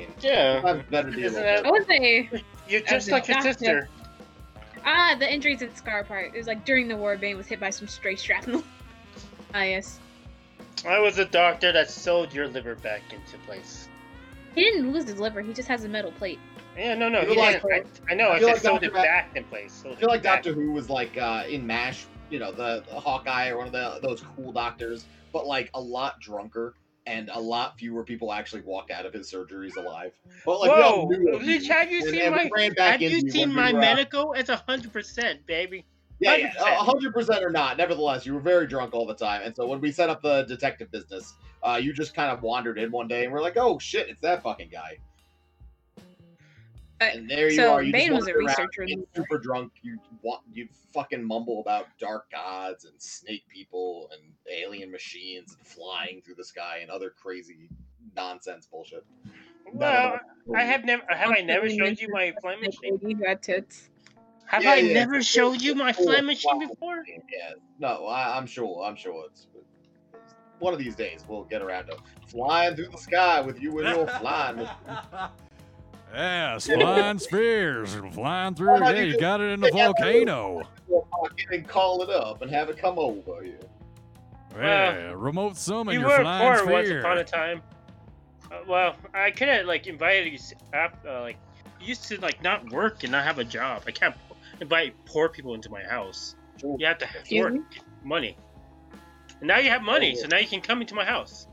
I 0.00 0.06
mean, 0.06 0.14
Yeah. 0.20 0.60
I 0.64 0.68
have 0.68 0.80
a 0.80 0.82
better 0.84 1.10
deal. 1.10 1.26
Isn't 1.26 1.42
that- 1.42 1.66
I 1.66 1.70
was 1.70 1.84
a 1.90 2.30
You're 2.68 2.80
just 2.80 3.08
a 3.08 3.12
like 3.12 3.28
your 3.28 3.40
sister. 3.42 3.88
ah 4.84 5.14
the 5.18 5.30
injuries 5.32 5.62
at 5.62 5.70
the 5.72 5.76
scar 5.76 6.04
part. 6.04 6.26
It 6.34 6.38
was 6.38 6.46
like 6.46 6.64
during 6.64 6.88
the 6.88 6.96
war, 6.96 7.16
Bane 7.16 7.36
was 7.36 7.46
hit 7.46 7.60
by 7.60 7.70
some 7.70 7.88
stray 7.88 8.16
shrapnel. 8.16 8.62
ah 9.54 9.62
yes. 9.62 9.98
I 10.86 10.98
was 10.98 11.18
a 11.18 11.24
doctor 11.26 11.72
that 11.72 11.90
sewed 11.90 12.32
your 12.32 12.48
liver 12.48 12.74
back 12.76 13.02
into 13.12 13.36
place. 13.46 13.88
He 14.54 14.62
didn't 14.64 14.92
lose 14.92 15.04
his 15.04 15.18
liver. 15.18 15.42
He 15.42 15.52
just 15.52 15.68
has 15.68 15.84
a 15.84 15.88
metal 15.88 16.12
plate. 16.12 16.38
Yeah, 16.76 16.94
no, 16.94 17.08
no, 17.08 17.20
he 17.22 17.36
like- 17.36 17.62
didn't. 17.62 18.00
I, 18.08 18.12
I 18.12 18.14
know. 18.14 18.28
I 18.28 18.36
I 18.36 18.38
feel 18.38 18.48
said 18.48 18.52
like 18.54 18.62
sewed 18.62 18.72
Dr. 18.72 18.86
it 18.86 18.92
Matt- 18.94 19.04
back 19.04 19.36
in 19.36 19.44
place. 19.44 19.72
Sewed 19.72 19.92
I 19.92 19.96
feel 19.96 20.08
like. 20.08 20.22
Doctor 20.22 20.52
Who 20.54 20.72
was 20.72 20.88
like 20.88 21.16
uh, 21.18 21.44
in 21.48 21.66
MASH, 21.66 22.06
you 22.30 22.38
know, 22.38 22.50
the, 22.52 22.82
the 22.88 22.98
Hawkeye 22.98 23.50
or 23.50 23.58
one 23.58 23.66
of 23.66 23.72
the 23.72 23.98
those 24.06 24.22
cool 24.36 24.52
doctors, 24.52 25.04
but 25.32 25.46
like 25.46 25.68
a 25.74 25.80
lot 25.80 26.18
drunker 26.20 26.74
and 27.10 27.28
a 27.32 27.40
lot 27.40 27.76
fewer 27.76 28.04
people 28.04 28.32
actually 28.32 28.62
walk 28.62 28.90
out 28.90 29.04
of 29.04 29.12
his 29.12 29.30
surgeries 29.30 29.76
alive. 29.76 30.12
But 30.46 30.60
like 30.60 30.70
Whoa! 30.70 31.10
have 31.10 31.42
you 31.90 31.98
and 31.98 32.10
seen 32.10 32.22
we 32.22 32.30
my? 32.30 32.70
Have 32.78 33.02
you 33.02 33.30
seen 33.30 33.52
my 33.52 33.72
medical? 33.72 34.32
It's 34.32 34.48
a 34.48 34.56
hundred 34.56 34.92
percent, 34.92 35.44
baby. 35.46 35.84
Yeah, 36.20 36.36
yeah, 36.36 36.52
100%. 36.52 36.60
a 36.60 36.74
hundred 36.76 37.14
percent 37.14 37.42
or 37.42 37.50
not. 37.50 37.78
Nevertheless, 37.78 38.26
you 38.26 38.34
were 38.34 38.40
very 38.40 38.66
drunk 38.66 38.94
all 38.94 39.06
the 39.06 39.14
time, 39.14 39.42
and 39.42 39.56
so 39.56 39.66
when 39.66 39.80
we 39.80 39.90
set 39.90 40.08
up 40.08 40.22
the 40.22 40.44
detective 40.44 40.90
business, 40.92 41.34
uh, 41.62 41.80
you 41.82 41.92
just 41.92 42.14
kind 42.14 42.30
of 42.30 42.42
wandered 42.42 42.78
in 42.78 42.90
one 42.90 43.08
day, 43.08 43.24
and 43.24 43.32
we're 43.32 43.42
like, 43.42 43.56
"Oh 43.56 43.78
shit, 43.78 44.08
it's 44.08 44.20
that 44.20 44.42
fucking 44.42 44.68
guy." 44.70 44.98
Uh, 47.00 47.04
And 47.14 47.30
there 47.30 47.48
you 47.50 47.56
so 47.56 47.72
are. 47.72 47.82
You 47.82 47.92
Bane 47.92 48.08
just 48.08 48.12
was 48.20 48.28
a 48.28 48.32
wander 48.32 48.38
around, 48.46 48.68
researcher 48.68 48.86
get 48.86 49.08
super 49.16 49.38
drunk. 49.38 49.72
You 49.82 49.98
want 50.22 50.42
you 50.52 50.68
fucking 50.92 51.24
mumble 51.24 51.60
about 51.60 51.86
dark 51.98 52.30
gods 52.30 52.84
and 52.84 53.00
snake 53.00 53.42
people 53.48 54.10
and 54.12 54.32
alien 54.52 54.90
machines 54.90 55.56
and 55.56 55.66
flying 55.66 56.20
through 56.22 56.34
the 56.34 56.44
sky 56.44 56.78
and 56.82 56.90
other 56.90 57.10
crazy 57.10 57.68
nonsense 58.14 58.66
bullshit. 58.66 59.04
Well, 59.72 60.18
I 60.54 60.62
have 60.64 60.84
never. 60.84 61.02
Have 61.08 61.30
I 61.30 61.40
never 61.40 61.70
showed 61.70 62.00
you 62.00 62.08
my 62.10 62.30
That 62.34 62.40
flying 62.42 62.60
machine? 62.60 62.98
lady 63.02 63.14
who 63.14 63.24
had 63.24 63.42
tits. 63.42 63.88
Have 64.46 64.64
Yeah, 64.64 64.72
I 64.72 64.76
yeah, 64.80 64.94
never 64.94 65.16
it's 65.16 65.28
a 65.28 65.32
showed 65.32 65.62
you 65.62 65.74
my 65.76 65.92
cool 65.92 66.06
flying 66.06 66.26
machine 66.26 66.50
flying 66.50 66.68
before? 66.68 67.04
Yeah, 67.06 67.52
no, 67.78 68.06
I, 68.06 68.36
I'm 68.36 68.46
sure. 68.46 68.84
I'm 68.84 68.96
sure 68.96 69.24
it's 69.26 69.46
one 70.58 70.74
of 70.74 70.78
these 70.78 70.96
days 70.96 71.24
we'll 71.28 71.44
get 71.44 71.62
around 71.62 71.86
to 71.86 71.96
flying 72.26 72.74
through 72.76 72.88
the 72.88 72.98
sky 72.98 73.40
with 73.40 73.60
you 73.62 73.78
and 73.78 73.88
your 73.88 74.06
flying. 74.08 74.68
machine. 76.12 76.20
Yes, 76.20 76.66
flying 76.66 77.18
spheres 77.18 77.94
flying 78.12 78.54
through. 78.54 78.80
Why 78.80 78.92
Yeah, 78.94 79.00
you 79.02 79.12
you 79.12 79.18
got 79.20 79.40
it 79.40 79.52
in 79.52 79.60
the 79.60 79.68
stick 79.68 79.80
out 79.80 79.96
the- 79.96 80.02
volcano. 80.04 80.62
Your 80.88 81.06
pocket 81.06 81.46
and 81.52 81.68
call 81.68 82.02
it 82.02 82.10
up 82.10 82.42
and 82.42 82.50
have 82.50 82.68
it 82.68 82.78
come 82.78 82.98
over 82.98 83.42
here. 83.42 83.58
Yeah, 84.56 85.12
remote 85.14 85.56
summon 85.56 85.94
You 85.94 86.00
your 86.00 86.08
were 86.08 86.20
flying 86.22 86.58
poor 86.58 86.72
once 86.72 86.88
upon 86.90 87.18
a 87.18 87.24
time. 87.24 87.62
Uh, 88.50 88.56
well, 88.66 88.96
I 89.14 89.30
could 89.30 89.48
have 89.48 89.66
like 89.66 89.86
invited 89.86 90.26
you. 90.28 90.34
s- 90.38 90.54
af- 90.72 91.04
Uh, 91.06 91.20
like 91.20 91.36
you 91.80 91.86
used 91.88 92.04
to 92.08 92.20
like 92.20 92.42
not 92.42 92.68
work 92.70 93.02
and 93.04 93.12
not 93.12 93.24
have 93.24 93.38
a 93.38 93.44
job. 93.44 93.84
I 93.86 93.92
can't 93.92 94.14
invite 94.60 94.94
poor 95.06 95.28
people 95.28 95.54
into 95.54 95.70
my 95.70 95.82
house. 95.84 96.34
Sure. 96.60 96.76
You 96.78 96.86
have 96.86 96.98
to 96.98 97.06
have 97.06 97.20
Excuse 97.20 97.44
work, 97.44 97.52
me? 97.54 97.60
money. 98.02 98.36
And 99.38 99.46
now 99.48 99.58
you 99.58 99.70
have 99.70 99.82
money, 99.82 100.14
Oh. 100.18 100.22
so 100.22 100.26
now 100.26 100.38
you 100.38 100.48
can 100.48 100.60
come 100.60 100.80
into 100.80 100.94
my 100.96 101.04
house. 101.04 101.46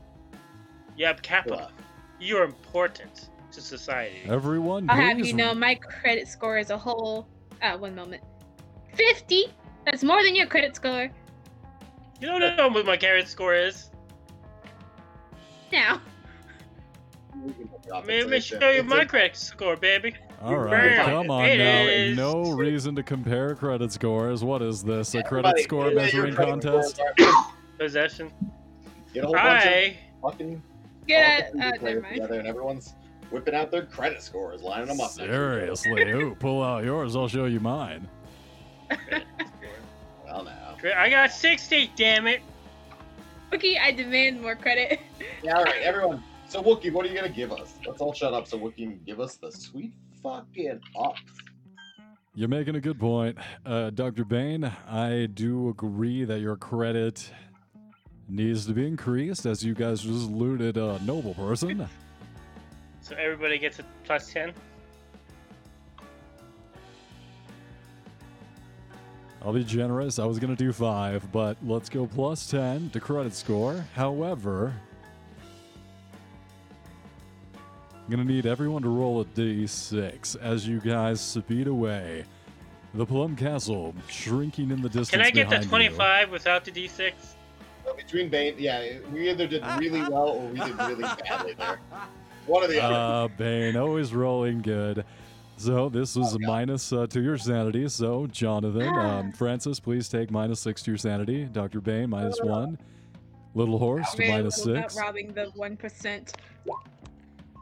You 0.96 1.06
have 1.06 1.22
capital. 1.22 1.58
Sure. 1.58 1.68
You 2.18 2.36
are 2.38 2.44
important 2.44 3.30
to 3.52 3.60
society. 3.60 4.18
Everyone, 4.26 4.88
I'll 4.90 4.96
have 4.96 5.18
you 5.18 5.32
know 5.32 5.54
my 5.54 5.74
credit 5.74 6.28
score 6.28 6.56
as 6.58 6.70
a 6.70 6.78
whole. 6.78 7.26
Uh, 7.62 7.76
one 7.76 7.94
moment. 7.94 8.22
50? 8.94 9.46
That's 9.84 10.04
more 10.04 10.22
than 10.22 10.36
your 10.36 10.46
credit 10.46 10.76
score. 10.76 11.08
You 12.20 12.26
don't 12.28 12.40
know 12.56 12.68
what 12.68 12.86
my 12.86 12.96
credit 12.96 13.28
score 13.28 13.54
is. 13.54 13.90
Now. 15.72 16.00
We 17.42 17.52
can 17.52 17.68
drop 17.86 18.08
it, 18.08 18.22
Let 18.22 18.30
me 18.30 18.40
show 18.40 18.70
you 18.70 18.82
my 18.82 19.04
credit 19.04 19.36
score, 19.36 19.76
baby. 19.76 20.14
All 20.42 20.56
right, 20.56 20.70
Bam. 20.96 21.04
come 21.06 21.30
on 21.30 21.44
It 21.46 21.58
now. 21.58 21.82
is. 21.82 22.16
No 22.16 22.50
reason 22.52 22.94
to 22.96 23.02
compare 23.02 23.54
credit 23.54 23.92
scores. 23.92 24.44
What 24.44 24.62
is 24.62 24.82
this? 24.82 25.14
A 25.14 25.22
credit 25.22 25.48
Everybody, 25.48 25.62
score 25.62 25.90
measuring 25.90 26.34
credit 26.34 26.62
contest? 26.62 27.00
Possession. 27.78 28.30
Get 29.14 29.24
a 29.24 29.26
whole 29.26 29.34
bunch 29.34 29.64
of 29.64 29.72
Hi. 29.72 29.98
fucking 30.22 30.62
Get 31.06 31.50
all 31.54 31.62
uh, 31.62 31.70
never 31.70 32.00
mind. 32.02 32.14
together, 32.14 32.38
and 32.38 32.48
everyone's 32.48 32.94
whipping 33.30 33.54
out 33.54 33.70
their 33.70 33.86
credit 33.86 34.22
scores, 34.22 34.62
lining 34.62 34.88
them 34.88 35.00
up. 35.00 35.06
next 35.06 35.16
to 35.16 35.24
each 35.24 35.28
other. 35.30 35.76
Seriously, 35.76 36.10
ooh, 36.10 36.34
pull 36.38 36.62
out 36.62 36.84
yours. 36.84 37.16
I'll 37.16 37.28
show 37.28 37.46
you 37.46 37.60
mine. 37.60 38.08
Well, 40.24 40.44
now. 40.44 40.76
I 40.96 41.10
got 41.10 41.32
60, 41.32 41.92
damn 41.96 42.26
it. 42.26 42.40
Okay, 43.52 43.78
I 43.78 43.92
demand 43.92 44.40
more 44.42 44.54
credit. 44.56 45.00
Yeah, 45.42 45.56
all 45.56 45.64
right, 45.64 45.82
everyone. 45.82 46.22
So 46.48 46.60
Wookie, 46.60 46.92
what 46.92 47.06
are 47.06 47.08
you 47.08 47.14
gonna 47.14 47.28
give 47.28 47.52
us? 47.52 47.74
Let's 47.86 48.00
all 48.00 48.12
shut 48.12 48.34
up 48.34 48.48
so 48.48 48.58
Wookie 48.58 48.76
can 48.76 49.00
give 49.06 49.20
us 49.20 49.36
the 49.36 49.52
sweet 49.52 49.92
fucking 50.20 50.80
up. 50.98 51.14
You're 52.34 52.48
making 52.48 52.74
a 52.74 52.80
good 52.80 52.98
point. 52.98 53.38
Uh, 53.64 53.90
Dr. 53.90 54.24
Bane, 54.24 54.64
I 54.88 55.28
do 55.32 55.68
agree 55.68 56.24
that 56.24 56.40
your 56.40 56.56
credit 56.56 57.30
needs 58.28 58.66
to 58.66 58.72
be 58.72 58.86
increased 58.86 59.46
as 59.46 59.64
you 59.64 59.74
guys 59.74 60.00
just 60.00 60.28
looted 60.30 60.76
a 60.76 60.98
noble 61.04 61.34
person. 61.34 61.88
So 63.08 63.16
everybody 63.16 63.58
gets 63.58 63.78
a 63.78 63.84
plus 64.04 64.30
10. 64.30 64.52
I'll 69.40 69.54
be 69.54 69.64
generous. 69.64 70.18
I 70.18 70.26
was 70.26 70.38
going 70.38 70.54
to 70.54 70.62
do 70.62 70.74
five, 70.74 71.30
but 71.32 71.56
let's 71.64 71.88
go 71.88 72.06
plus 72.06 72.50
10 72.50 72.90
to 72.90 73.00
credit 73.00 73.32
score. 73.32 73.82
However, 73.94 74.74
I'm 77.54 78.10
going 78.10 78.26
to 78.26 78.30
need 78.30 78.44
everyone 78.44 78.82
to 78.82 78.90
roll 78.90 79.22
a 79.22 79.24
d6 79.24 80.36
as 80.42 80.68
you 80.68 80.80
guys 80.80 81.18
speed 81.18 81.66
away. 81.66 82.24
The 82.92 83.06
Plum 83.06 83.36
Castle 83.36 83.94
shrinking 84.08 84.70
in 84.70 84.82
the 84.82 84.88
distance. 84.88 85.10
Can 85.10 85.20
I 85.22 85.30
get 85.30 85.44
the 85.44 85.56
behind 85.56 85.64
you. 85.64 85.70
25 85.70 86.30
without 86.30 86.64
the 86.66 86.72
d6? 86.72 87.12
So 87.86 87.94
between 87.94 88.28
Bane, 88.28 88.56
yeah, 88.58 88.98
we 89.10 89.30
either 89.30 89.46
did 89.46 89.64
really 89.78 90.00
well 90.00 90.28
or 90.28 90.48
we 90.48 90.58
did 90.58 90.76
really 90.78 91.04
badly 91.04 91.54
there. 91.54 91.80
One 92.48 92.64
of 92.64 92.70
the 92.70 92.82
other. 92.82 92.94
Uh, 92.94 93.28
Bane, 93.36 93.76
always 93.76 94.12
rolling 94.14 94.62
good. 94.62 95.04
So 95.58 95.88
this 95.88 96.16
was 96.16 96.34
a 96.34 96.38
minus 96.38 96.92
uh, 96.92 97.06
to 97.08 97.20
your 97.20 97.36
sanity. 97.36 97.88
So 97.88 98.26
Jonathan, 98.28 98.88
um, 98.88 99.32
Francis, 99.32 99.78
please 99.80 100.08
take 100.08 100.30
minus 100.30 100.60
six 100.60 100.82
to 100.84 100.90
your 100.92 100.98
sanity. 100.98 101.44
Dr. 101.44 101.80
Bane, 101.80 102.08
minus 102.10 102.38
one. 102.42 102.78
Little 103.54 103.78
Horst, 103.78 104.16
Very 104.16 104.30
minus 104.30 104.58
little 104.64 104.76
about 104.78 104.92
six. 104.92 105.00
robbing 105.02 105.32
the 105.32 105.46
1%. 105.56 106.32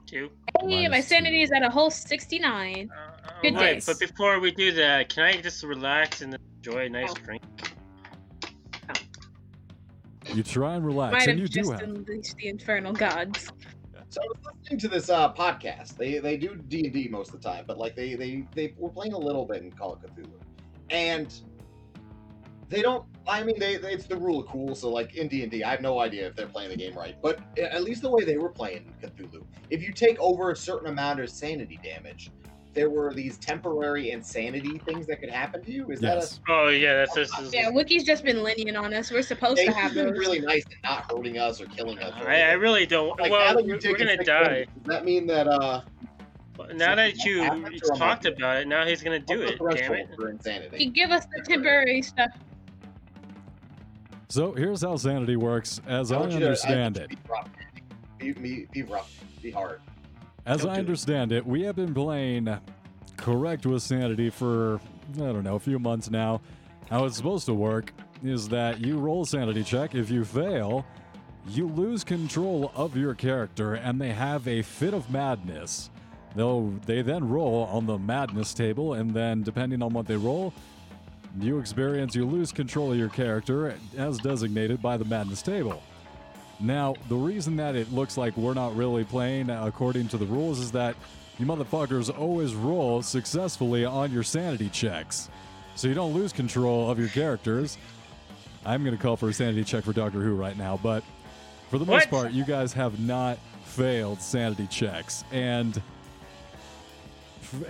Two. 0.06 0.30
Hey, 0.60 0.88
my 0.88 1.00
sanity 1.00 1.38
two. 1.38 1.42
is 1.44 1.52
at 1.52 1.62
a 1.62 1.70
whole 1.70 1.90
69. 1.90 2.90
Uh, 2.90 3.30
Good 3.42 3.54
wait, 3.54 3.60
days. 3.74 3.86
but 3.86 3.98
before 3.98 4.38
we 4.40 4.50
do 4.52 4.72
that, 4.72 5.08
can 5.08 5.24
I 5.24 5.40
just 5.40 5.64
relax 5.64 6.20
and 6.20 6.36
enjoy 6.58 6.84
a 6.86 6.88
nice 6.88 7.10
Oh. 7.10 7.14
drink? 7.24 7.42
You 10.34 10.42
try 10.42 10.74
and 10.74 10.84
relax, 10.84 11.12
Might 11.12 11.22
and 11.28 11.30
have 11.30 11.38
you 11.38 11.48
do 11.48 11.60
just 11.60 11.72
have. 11.72 11.82
unleashed 11.82 12.36
the 12.36 12.48
infernal 12.48 12.92
gods. 12.92 13.50
So 14.08 14.22
I 14.22 14.26
was 14.26 14.54
listening 14.62 14.78
to 14.80 14.88
this 14.88 15.10
uh, 15.10 15.32
podcast. 15.32 15.96
They 15.96 16.18
they 16.18 16.36
do 16.36 16.56
D 16.68 16.84
and 16.84 16.92
D 16.92 17.08
most 17.08 17.34
of 17.34 17.40
the 17.40 17.48
time, 17.48 17.64
but 17.66 17.78
like 17.78 17.96
they 17.96 18.14
they 18.14 18.46
they 18.54 18.74
were 18.78 18.88
playing 18.88 19.12
a 19.12 19.18
little 19.18 19.44
bit 19.44 19.62
in 19.62 19.70
Call 19.72 19.94
of 19.94 20.00
Cthulhu, 20.00 20.30
and 20.90 21.34
they 22.68 22.82
don't. 22.82 23.04
I 23.28 23.42
mean, 23.42 23.58
they, 23.58 23.76
they 23.76 23.92
it's 23.92 24.06
the 24.06 24.16
rule 24.16 24.40
of 24.40 24.46
cool. 24.46 24.74
So 24.74 24.90
like 24.90 25.16
in 25.16 25.28
D 25.28 25.42
and 25.42 25.64
I 25.64 25.70
have 25.70 25.80
no 25.80 26.00
idea 26.00 26.26
if 26.28 26.36
they're 26.36 26.46
playing 26.46 26.70
the 26.70 26.76
game 26.76 26.94
right. 26.94 27.16
But 27.20 27.40
at 27.58 27.82
least 27.82 28.02
the 28.02 28.10
way 28.10 28.24
they 28.24 28.36
were 28.36 28.48
playing 28.48 28.92
Cthulhu, 29.02 29.44
if 29.70 29.82
you 29.82 29.92
take 29.92 30.18
over 30.20 30.50
a 30.50 30.56
certain 30.56 30.88
amount 30.88 31.20
of 31.20 31.28
sanity 31.28 31.78
damage, 31.82 32.30
there 32.76 32.90
were 32.90 33.12
these 33.14 33.38
temporary 33.38 34.10
insanity 34.10 34.78
things 34.84 35.06
that 35.06 35.18
could 35.18 35.30
happen 35.30 35.64
to 35.64 35.72
you. 35.72 35.88
Is 35.90 36.02
Yes. 36.02 36.40
Oh 36.48 36.68
yeah, 36.68 36.94
that's 36.94 37.14
this 37.14 37.36
is. 37.40 37.52
Yeah, 37.52 37.70
Wiki's 37.70 38.04
just 38.04 38.22
been 38.22 38.42
lenient 38.42 38.76
on 38.76 38.92
us. 38.92 39.10
We're 39.10 39.22
supposed 39.22 39.56
that? 39.56 39.62
to 39.62 39.66
They've 39.68 39.74
have 39.76 39.94
been 39.94 40.06
those. 40.10 40.18
really 40.18 40.40
nice 40.40 40.62
and 40.66 40.74
not 40.84 41.10
hurting 41.10 41.38
us 41.38 41.60
or 41.60 41.66
killing 41.66 41.98
us. 41.98 42.12
or 42.22 42.28
I, 42.28 42.34
I 42.34 42.38
anything. 42.40 42.60
really 42.60 42.86
don't. 42.86 43.18
Like, 43.18 43.32
now 43.32 43.38
well, 43.38 43.54
that 43.56 43.64
we're, 43.64 43.74
you've 43.74 43.84
we're 43.84 43.92
taken 43.92 44.06
gonna 44.06 44.18
six 44.18 44.26
die. 44.26 44.42
damage, 44.44 44.68
Does 44.76 44.84
that 44.86 45.04
mean 45.06 45.26
that 45.26 45.48
uh? 45.48 45.80
Now 46.74 46.94
that 46.94 47.16
Something 47.16 47.32
you 47.32 47.42
happens, 47.42 47.68
you 47.82 47.88
or 47.90 47.94
am 47.96 48.02
I 48.02 48.06
talked 48.08 48.22
good? 48.24 48.36
about 48.38 48.56
it, 48.58 48.68
now 48.68 48.86
he's 48.86 49.02
gonna 49.02 49.18
do 49.18 49.40
what's 49.40 49.52
it. 49.52 49.58
the 49.58 49.64
Damn 49.64 49.76
threshold 49.76 49.98
it! 50.10 50.16
for 50.16 50.22
You 50.22 50.28
insanity? 50.28 50.86
give 50.90 51.10
us 51.10 51.26
the 51.34 51.42
temporary 51.42 52.02
stuff. 52.02 52.30
So 54.28 54.52
here's 54.52 54.82
how 54.82 54.96
sanity 54.96 55.36
works, 55.36 55.80
as 55.86 56.12
I, 56.12 56.18
want 56.18 56.32
you 56.32 56.40
to- 56.40 56.46
understand 56.46 56.96
want 56.98 57.12
it. 57.12 57.16
you 57.16 57.16
to 57.16 57.22
Be, 57.22 57.30
rough. 57.32 57.50
Be, 58.18 58.32
be, 58.32 58.66
be 58.72 58.82
rough. 58.82 59.24
Be 59.42 59.50
hard. 59.50 59.80
As 60.46 60.62
Don't 60.62 60.70
I 60.70 60.74
do 60.74 60.78
it. 60.78 60.80
understand 60.80 61.32
it, 61.32 61.44
we 61.44 61.62
have 61.62 61.74
been 61.74 61.92
playing 61.92 62.56
correct 63.16 63.66
with 63.66 63.82
sanity 63.82 64.30
for, 64.30 64.80
I 65.14 65.18
don't 65.18 65.42
know, 65.42 65.56
a 65.56 65.60
few 65.60 65.80
months 65.80 66.08
now. 66.08 66.40
How 66.88 67.04
it's 67.04 67.16
supposed 67.16 67.46
to 67.46 67.54
work 67.54 67.92
is 68.22 68.48
that 68.50 68.80
you 68.80 68.98
roll 68.98 69.22
a 69.22 69.26
sanity 69.26 69.64
check. 69.64 69.96
If 69.96 70.08
you 70.08 70.24
fail, 70.24 70.86
you 71.48 71.66
lose 71.66 72.04
control 72.04 72.70
of 72.76 72.96
your 72.96 73.14
character 73.14 73.74
and 73.74 74.00
they 74.00 74.10
have 74.12 74.46
a 74.46 74.62
fit 74.62 74.94
of 74.94 75.10
madness. 75.10 75.90
They'll, 76.36 76.70
they 76.86 77.02
then 77.02 77.28
roll 77.28 77.64
on 77.64 77.86
the 77.86 77.98
madness 77.98 78.52
table, 78.52 78.92
and 78.94 79.12
then 79.14 79.42
depending 79.42 79.82
on 79.82 79.94
what 79.94 80.06
they 80.06 80.16
roll, 80.16 80.52
you 81.40 81.58
experience, 81.58 82.14
you 82.14 82.26
lose 82.26 82.52
control 82.52 82.92
of 82.92 82.98
your 82.98 83.08
character 83.08 83.74
as 83.96 84.18
designated 84.18 84.82
by 84.82 84.98
the 84.98 85.06
madness 85.06 85.40
table. 85.40 85.82
Now, 86.58 86.94
the 87.08 87.16
reason 87.16 87.56
that 87.56 87.76
it 87.76 87.92
looks 87.92 88.16
like 88.16 88.36
we're 88.36 88.54
not 88.54 88.76
really 88.76 89.04
playing 89.04 89.50
according 89.50 90.08
to 90.08 90.16
the 90.16 90.26
rules 90.26 90.58
is 90.58 90.72
that 90.72 90.96
you 91.38 91.44
motherfuckers 91.44 92.16
always 92.16 92.54
roll 92.54 93.02
successfully 93.02 93.84
on 93.84 94.10
your 94.10 94.22
sanity 94.22 94.70
checks. 94.70 95.28
So 95.74 95.88
you 95.88 95.94
don't 95.94 96.14
lose 96.14 96.32
control 96.32 96.90
of 96.90 96.98
your 96.98 97.08
characters. 97.08 97.76
I'm 98.64 98.82
going 98.84 98.96
to 98.96 99.02
call 99.02 99.16
for 99.16 99.28
a 99.28 99.32
sanity 99.34 99.62
check 99.64 99.84
for 99.84 99.92
Doctor 99.92 100.20
Who 100.20 100.34
right 100.34 100.56
now, 100.56 100.80
but 100.82 101.04
for 101.70 101.78
the 101.78 101.84
most 101.84 102.10
What? 102.10 102.22
part, 102.22 102.32
you 102.32 102.44
guys 102.44 102.72
have 102.72 102.98
not 102.98 103.38
failed 103.64 104.22
sanity 104.22 104.66
checks. 104.66 105.24
And 105.30 105.80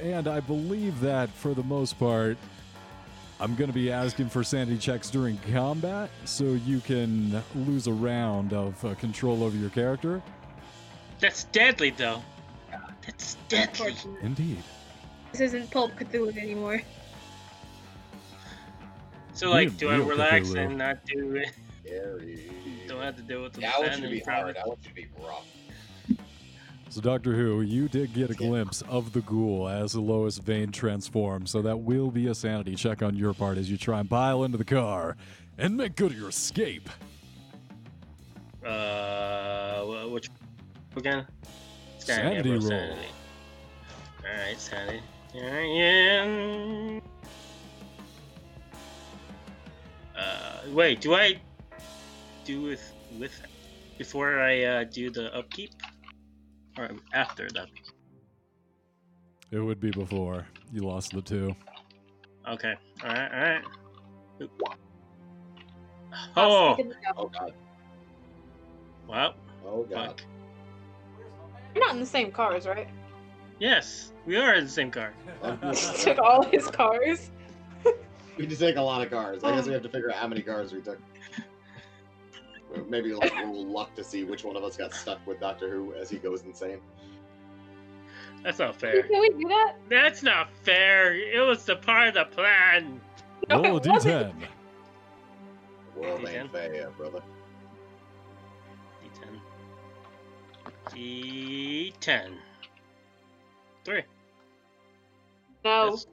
and 0.03 0.27
I 0.27 0.41
believe 0.41 1.01
that 1.01 1.29
for 1.29 1.53
the 1.53 1.63
most 1.63 1.99
part, 1.99 2.39
I'm 3.39 3.55
going 3.55 3.69
to 3.69 3.75
be 3.75 3.93
asking 3.93 4.31
for 4.31 4.43
sanity 4.43 4.79
checks 4.79 5.11
during 5.11 5.37
combat 5.53 6.09
so 6.25 6.45
you 6.45 6.81
can 6.81 7.43
lose 7.55 7.87
a 7.87 7.93
round 7.93 8.53
of 8.55 8.83
uh, 8.85 8.95
control 8.95 9.43
over 9.45 9.57
your 9.57 9.71
character. 9.71 10.23
That's 11.21 11.45
deadly, 11.45 11.91
though. 11.91 12.23
That's 13.05 13.37
deadly. 13.49 13.95
Indeed. 14.23 14.59
This 15.33 15.41
isn't 15.43 15.71
Pulp 15.71 15.93
Cthulhu 15.97 16.37
anymore. 16.39 16.81
So, 19.35 19.51
like, 19.51 19.69
Real- 19.69 19.77
do 19.77 19.91
I 19.91 19.97
relax 19.97 20.49
Cthulhu. 20.49 20.67
and 20.67 20.79
not 20.79 21.05
do 21.05 21.37
it? 21.37 21.53
Don't 22.89 23.03
have 23.03 23.17
to 23.17 23.23
deal 23.23 23.43
with 23.43 23.53
the 23.53 23.61
Yeah, 23.61 23.73
I 23.77 23.81
want 23.81 23.97
you 23.97 24.03
to 24.03 24.09
be 24.09 24.21
hard. 24.21 24.25
problem. 24.25 24.57
I 24.65 24.69
want 24.69 24.79
you 24.83 24.89
to 24.89 24.95
be 24.95 25.07
rough. 25.23 25.47
So, 26.97 27.03
Doctor 27.03 27.35
Who, 27.35 27.61
you 27.61 27.89
did 27.91 28.15
get 28.15 28.31
a 28.31 28.35
glimpse 28.35 28.81
of 28.89 29.13
the 29.13 29.21
ghoul 29.21 29.69
as 29.69 29.93
the 29.93 30.01
Lois 30.01 30.39
Vane 30.39 30.73
transforms, 30.73 31.51
so 31.51 31.61
that 31.61 31.81
will 31.81 32.11
be 32.11 32.29
a 32.29 32.35
sanity 32.35 32.75
check 32.75 33.03
on 33.03 33.15
your 33.15 33.35
part 33.35 33.59
as 33.59 33.71
you 33.71 33.77
try 33.77 34.01
and 34.01 34.09
pile 34.09 34.45
into 34.45 34.57
the 34.57 34.65
car 34.65 35.19
and 35.59 35.77
make 35.77 35.95
good 35.95 36.13
your 36.13 36.31
escape. 36.31 36.89
Uh, 38.65 39.83
wh- 39.83 40.11
which 40.11 40.31
again? 40.97 41.27
Sanity 41.99 42.49
bro, 42.49 42.61
roll. 42.61 42.69
Sanity. 42.71 43.09
All 44.25 44.47
right, 44.47 44.59
sanity. 44.59 45.03
Yeah. 45.35 47.01
Uh, 50.19 50.61
wait, 50.71 51.03
do 51.03 51.15
I 51.15 51.35
do 52.47 52.63
with 52.63 52.91
with 53.19 53.39
before 53.99 54.41
I 54.41 54.65
uh, 54.65 54.85
do 54.85 55.11
the 55.11 55.37
upkeep 55.37 55.75
or 56.79 56.91
after 57.13 57.49
that. 57.55 57.69
It 59.51 59.61
would 59.61 59.81
be 59.81 59.91
before 59.91 60.47
you 60.73 60.83
lost 60.83 61.13
the 61.13 61.23
two. 61.23 61.55
Okay. 62.49 62.75
All 63.03 63.09
right. 63.09 63.33
All 63.33 63.41
right. 63.41 63.65
Oh, 66.37 66.77
Oh 67.17 67.29
god. 67.29 67.53
wow. 69.07 69.35
Oh 69.67 69.83
god. 69.85 70.09
Fuck. 70.09 70.23
You're 71.75 71.85
not 71.85 71.95
in 71.95 72.01
the 72.01 72.07
same 72.07 72.31
cars, 72.31 72.67
right? 72.67 72.89
Yes, 73.59 74.13
we 74.27 74.37
are 74.37 74.55
in 74.55 74.65
the 74.65 74.71
same 74.71 74.91
car. 74.91 75.13
Took 76.01 76.19
all 76.19 76.43
his 76.43 76.67
cars. 76.69 77.31
we 78.39 78.47
just 78.47 78.61
take 78.61 78.77
a 78.77 78.81
lot 78.81 79.03
of 79.03 79.11
cars. 79.11 79.43
I 79.45 79.55
guess 79.55 79.67
we 79.67 79.71
oh. 79.71 79.75
have 79.75 79.83
to 79.83 79.89
figure 79.89 80.11
out 80.11 80.17
how 80.17 80.29
many 80.29 80.43
cars 80.43 80.73
we 80.73 80.81
took. 80.81 80.99
Maybe 82.89 83.13
like 83.13 83.35
roll 83.37 83.65
luck 83.67 83.95
to 83.97 84.05
see 84.05 84.25
which 84.25 84.45
one 84.45 84.57
of 84.57 84.65
us 84.65 84.77
got 84.77 84.93
stuck 84.93 85.25
with 85.27 85.41
Doctor 85.41 85.71
Who 85.71 85.95
as 85.95 86.11
he 86.11 86.19
goes 86.19 86.43
insane. 86.43 86.79
That's 88.43 88.59
not 88.59 88.77
fair. 88.77 89.03
Can 89.03 89.21
we 89.21 89.29
do 89.31 89.49
that? 89.49 89.75
That's 89.89 90.23
not 90.23 90.49
fair. 90.63 91.15
It 91.17 91.41
was 91.41 91.65
the 91.65 91.77
part 91.77 92.09
of 92.09 92.15
the 92.15 92.25
plan. 92.27 93.01
No, 93.49 93.63
Roll 93.63 93.75
a 93.75 93.77
it 93.77 93.87
wasn't. 93.87 94.35
d10. 94.41 94.49
World 95.97 96.21
D10? 96.21 96.41
ain't 96.41 96.53
fair, 96.53 96.91
brother. 96.91 97.23
D10. 100.91 101.93
D10. 101.93 102.31
Three. 103.85 104.03
No. 105.65 105.85
That's- 105.85 106.07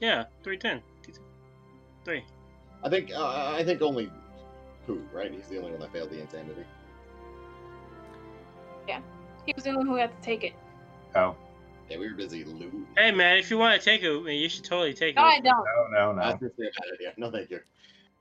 Yeah, 0.00 0.24
three 0.42 0.58
ten. 0.58 0.82
D10. 1.02 1.18
Three. 2.04 2.24
I 2.82 2.88
think 2.88 3.10
uh, 3.14 3.52
I 3.56 3.64
think 3.64 3.82
only 3.82 4.10
Who, 4.90 5.00
right? 5.12 5.32
He's 5.32 5.46
the 5.46 5.58
only 5.58 5.70
one 5.70 5.78
that 5.80 5.92
failed 5.92 6.10
the 6.10 6.20
insanity. 6.20 6.64
Yeah. 8.88 9.00
He 9.46 9.52
was 9.54 9.62
the 9.62 9.70
only 9.70 9.78
one 9.78 9.86
who 9.86 9.94
had 9.94 10.10
to 10.10 10.20
take 10.20 10.42
it. 10.42 10.54
Oh, 11.14 11.36
Yeah, 11.88 11.98
we 11.98 12.08
were 12.08 12.16
busy 12.16 12.42
looting. 12.42 12.88
Hey 12.96 13.12
man, 13.12 13.38
if 13.38 13.52
you 13.52 13.58
want 13.58 13.80
to 13.80 13.84
take 13.84 14.02
it 14.02 14.10
you 14.10 14.48
should 14.48 14.64
totally 14.64 14.92
take 14.92 15.14
No, 15.14 15.22
it. 15.22 15.26
I 15.26 15.40
don't. 15.40 15.64
no, 15.92 16.12
no, 16.12 16.20
That's 16.20 16.42
no. 16.42 16.48
just 16.48 16.58
a 16.58 16.62
bad 16.62 16.94
idea. 16.94 17.12
No, 17.16 17.30
thank 17.30 17.50
you. 17.50 17.60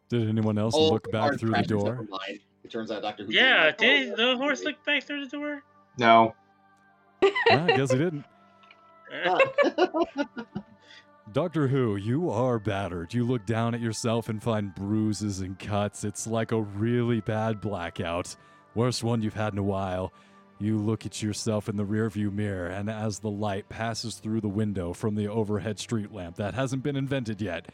Did 0.10 0.30
anyone 0.30 0.60
else 0.60 0.76
Oh, 0.78 0.92
look 0.92 1.12
back 1.12 1.40
through 1.40 1.54
the 1.54 1.64
door? 1.64 2.08
It 2.64 2.70
turns 2.70 2.92
out 2.92 3.02
Doctor 3.02 3.26
Yeah, 3.30 3.72
didn't 3.72 3.80
did 3.80 4.08
like 4.10 4.18
the 4.18 4.38
horse 4.38 4.64
look 4.64 4.86
back 4.86 5.06
through 5.06 5.26
the 5.26 5.32
door? 5.32 5.64
No. 5.98 6.36
Ah, 7.24 7.66
I 7.66 7.76
guess 7.76 7.92
he 7.92 7.98
didn't. 7.98 8.26
Doctor 11.32 11.68
Who, 11.68 11.96
you 11.96 12.32
are 12.32 12.58
battered. 12.58 13.14
You 13.14 13.24
look 13.24 13.46
down 13.46 13.76
at 13.76 13.82
yourself 13.82 14.30
and 14.30 14.42
find 14.42 14.74
bruises 14.74 15.42
and 15.42 15.58
cuts. 15.60 16.04
It's 16.04 16.26
like 16.26 16.52
a 16.52 16.62
really 16.62 17.22
bad 17.22 17.62
blackout. 17.62 18.36
Worst 18.74 19.04
one 19.04 19.22
you've 19.22 19.36
had 19.36 19.54
in 19.54 19.60
a 19.60 19.64
while. 19.64 20.12
You 20.60 20.78
look 20.78 21.06
at 21.06 21.22
yourself 21.22 21.70
in 21.70 21.78
the 21.78 21.86
rearview 21.86 22.34
mirror, 22.34 22.68
and 22.68 22.90
as 22.90 23.20
the 23.20 23.30
light 23.30 23.70
passes 23.70 24.16
through 24.16 24.42
the 24.42 24.50
window 24.50 24.92
from 24.92 25.16
the 25.16 25.28
overhead 25.28 25.80
street 25.80 26.12
lamp 26.12 26.36
that 26.38 26.54
hasn't 26.56 26.84
been 26.84 26.96
invented 26.98 27.42
yet, 27.42 27.68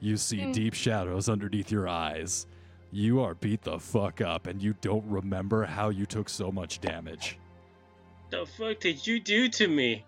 you 0.00 0.16
see 0.16 0.42
Hmm. 0.44 0.52
deep 0.52 0.74
shadows 0.74 1.28
underneath 1.28 1.72
your 1.72 1.88
eyes. 1.88 2.46
You 2.92 3.20
are 3.20 3.34
beat 3.34 3.62
the 3.62 3.78
fuck 3.80 4.20
up, 4.20 4.46
and 4.46 4.62
you 4.62 4.74
don't 4.80 5.04
remember 5.10 5.64
how 5.64 5.88
you 5.88 6.06
took 6.06 6.28
so 6.28 6.52
much 6.52 6.80
damage. 6.80 7.38
the 8.30 8.44
fuck 8.44 8.78
did 8.80 9.06
you 9.06 9.18
do 9.18 9.48
to 9.48 9.66
me? 9.66 10.04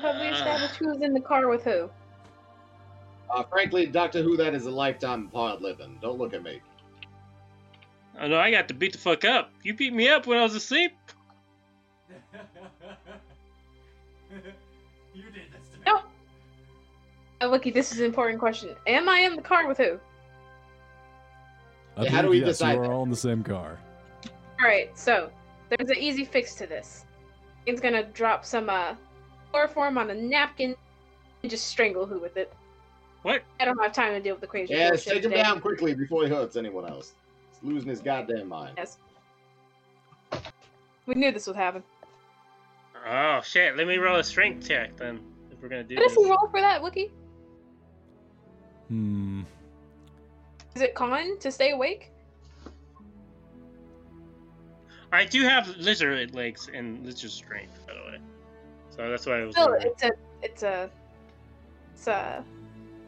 Have 0.00 0.20
we 0.20 0.28
established 0.28 0.76
who 0.76 0.88
was 0.88 1.02
in 1.02 1.12
the 1.12 1.20
car 1.20 1.48
with 1.48 1.64
who? 1.64 1.90
Uh, 3.30 3.42
frankly, 3.44 3.86
Doctor 3.86 4.22
Who, 4.22 4.36
that 4.36 4.54
is 4.54 4.66
a 4.66 4.70
lifetime 4.70 5.28
pod 5.28 5.62
living. 5.62 5.98
Don't 6.02 6.18
look 6.18 6.34
at 6.34 6.42
me. 6.42 6.60
Oh 8.20 8.26
no, 8.26 8.38
I 8.38 8.50
got 8.50 8.68
to 8.68 8.74
beat 8.74 8.92
the 8.92 8.98
fuck 8.98 9.24
up. 9.24 9.52
You 9.62 9.74
beat 9.74 9.92
me 9.92 10.08
up 10.08 10.26
when 10.26 10.38
I 10.38 10.42
was 10.42 10.54
asleep. 10.54 10.92
You 15.12 15.24
did 15.24 15.42
this 15.52 15.68
to 15.72 15.78
me. 15.78 15.82
No. 15.86 16.02
Oh, 17.40 17.50
Wiki, 17.50 17.72
this 17.72 17.90
is 17.90 17.98
an 17.98 18.06
important 18.06 18.38
question. 18.38 18.76
Am 18.86 19.08
I 19.08 19.20
in 19.20 19.34
the 19.34 19.42
car 19.42 19.66
with 19.66 19.78
who? 19.78 19.98
I 21.96 22.04
Yeah, 22.04 22.10
how 22.10 22.22
do 22.22 22.28
we 22.28 22.38
yes, 22.38 22.46
decide 22.46 22.74
You 22.74 22.82
are 22.82 22.92
all 22.92 23.02
in 23.02 23.10
the 23.10 23.16
same 23.16 23.42
car. 23.42 23.80
All 24.60 24.66
right, 24.66 24.96
so 24.96 25.30
there's 25.68 25.90
an 25.90 25.98
easy 25.98 26.24
fix 26.24 26.54
to 26.56 26.66
this. 26.66 27.06
It's 27.66 27.80
gonna 27.80 28.04
drop 28.04 28.44
some 28.44 28.70
uh 28.70 28.94
chloroform 29.50 29.98
on 29.98 30.10
a 30.10 30.14
napkin 30.14 30.74
and 31.42 31.50
just 31.50 31.66
strangle 31.68 32.06
who 32.06 32.18
with 32.18 32.36
it. 32.36 32.52
What? 33.22 33.42
I 33.58 33.64
don't 33.64 33.78
have 33.82 33.92
time 33.92 34.12
to 34.14 34.20
deal 34.20 34.34
with 34.34 34.40
the 34.40 34.46
crazy 34.46 34.72
Yes, 34.74 34.90
bullshit 35.04 35.12
take 35.12 35.24
him 35.24 35.30
today. 35.32 35.42
down 35.42 35.60
quickly 35.60 35.94
before 35.94 36.24
he 36.24 36.30
hurts 36.30 36.56
anyone 36.56 36.86
else. 36.88 37.14
He's 37.52 37.62
losing 37.62 37.88
his 37.90 38.00
goddamn 38.00 38.48
mind. 38.48 38.74
Yes. 38.78 38.98
We 41.06 41.14
knew 41.14 41.32
this 41.32 41.46
would 41.46 41.56
happen. 41.56 41.82
Oh 43.06 43.40
shit, 43.42 43.76
let 43.76 43.86
me 43.86 43.96
roll 43.96 44.16
a 44.16 44.24
strength 44.24 44.68
check 44.68 44.96
then. 44.96 45.20
If 45.50 45.60
we're 45.62 45.68
gonna 45.68 45.82
do 45.84 45.96
What 45.96 46.04
this. 46.04 46.14
does 46.14 46.24
he 46.24 46.30
roll 46.30 46.48
for 46.50 46.60
that, 46.60 46.80
Wookie? 46.82 47.10
Hmm. 48.88 49.42
Is 50.74 50.82
it 50.82 50.94
con 50.94 51.38
to 51.40 51.50
stay 51.50 51.72
awake? 51.72 52.10
I 55.12 55.24
do 55.24 55.42
have 55.42 55.68
lizard 55.76 56.34
legs 56.34 56.70
and 56.72 57.04
lizard 57.04 57.30
strength, 57.30 57.74
by 57.86 57.94
the 57.94 58.00
way. 58.00 58.18
So 59.00 59.08
that's 59.08 59.24
why 59.26 59.40
I 59.40 59.44
was. 59.44 59.54
Still, 59.54 59.72
it's 59.80 60.02
a, 60.02 60.10
it's 60.42 60.62
a, 60.62 60.90
it's 61.94 62.06
a. 62.06 62.44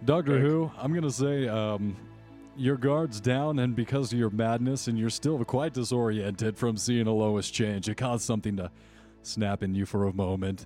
Doctor 0.06 0.40
Thanks. 0.40 0.48
Who, 0.48 0.70
I'm 0.78 0.94
gonna 0.94 1.10
say, 1.10 1.46
um, 1.48 1.94
your 2.56 2.78
guard's 2.78 3.20
down, 3.20 3.58
and 3.58 3.76
because 3.76 4.10
of 4.10 4.18
your 4.18 4.30
madness, 4.30 4.88
and 4.88 4.98
you're 4.98 5.10
still 5.10 5.44
quite 5.44 5.74
disoriented 5.74 6.56
from 6.56 6.78
seeing 6.78 7.06
a 7.06 7.12
lowest 7.12 7.52
change, 7.52 7.90
it 7.90 7.96
caused 7.96 8.24
something 8.24 8.56
to 8.56 8.70
snap 9.22 9.62
in 9.62 9.74
you 9.74 9.84
for 9.84 10.06
a 10.06 10.14
moment. 10.14 10.64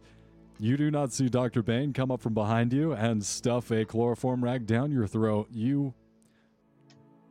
You 0.61 0.77
do 0.77 0.93
not 0.93 1.12
see 1.12 1.28
Dr. 1.28 1.61
Bane 1.61 1.93
come 1.93 2.12
up 2.12 2.23
from 2.23 2.32
behind 2.32 2.73
you 2.73 2.93
and 2.93 3.23
stuff 3.24 3.73
a 3.73 3.85
chloroform 3.85 4.44
rag 4.44 4.65
down 4.65 4.93
your 4.93 5.09
throat. 5.09 5.48
You 5.51 5.93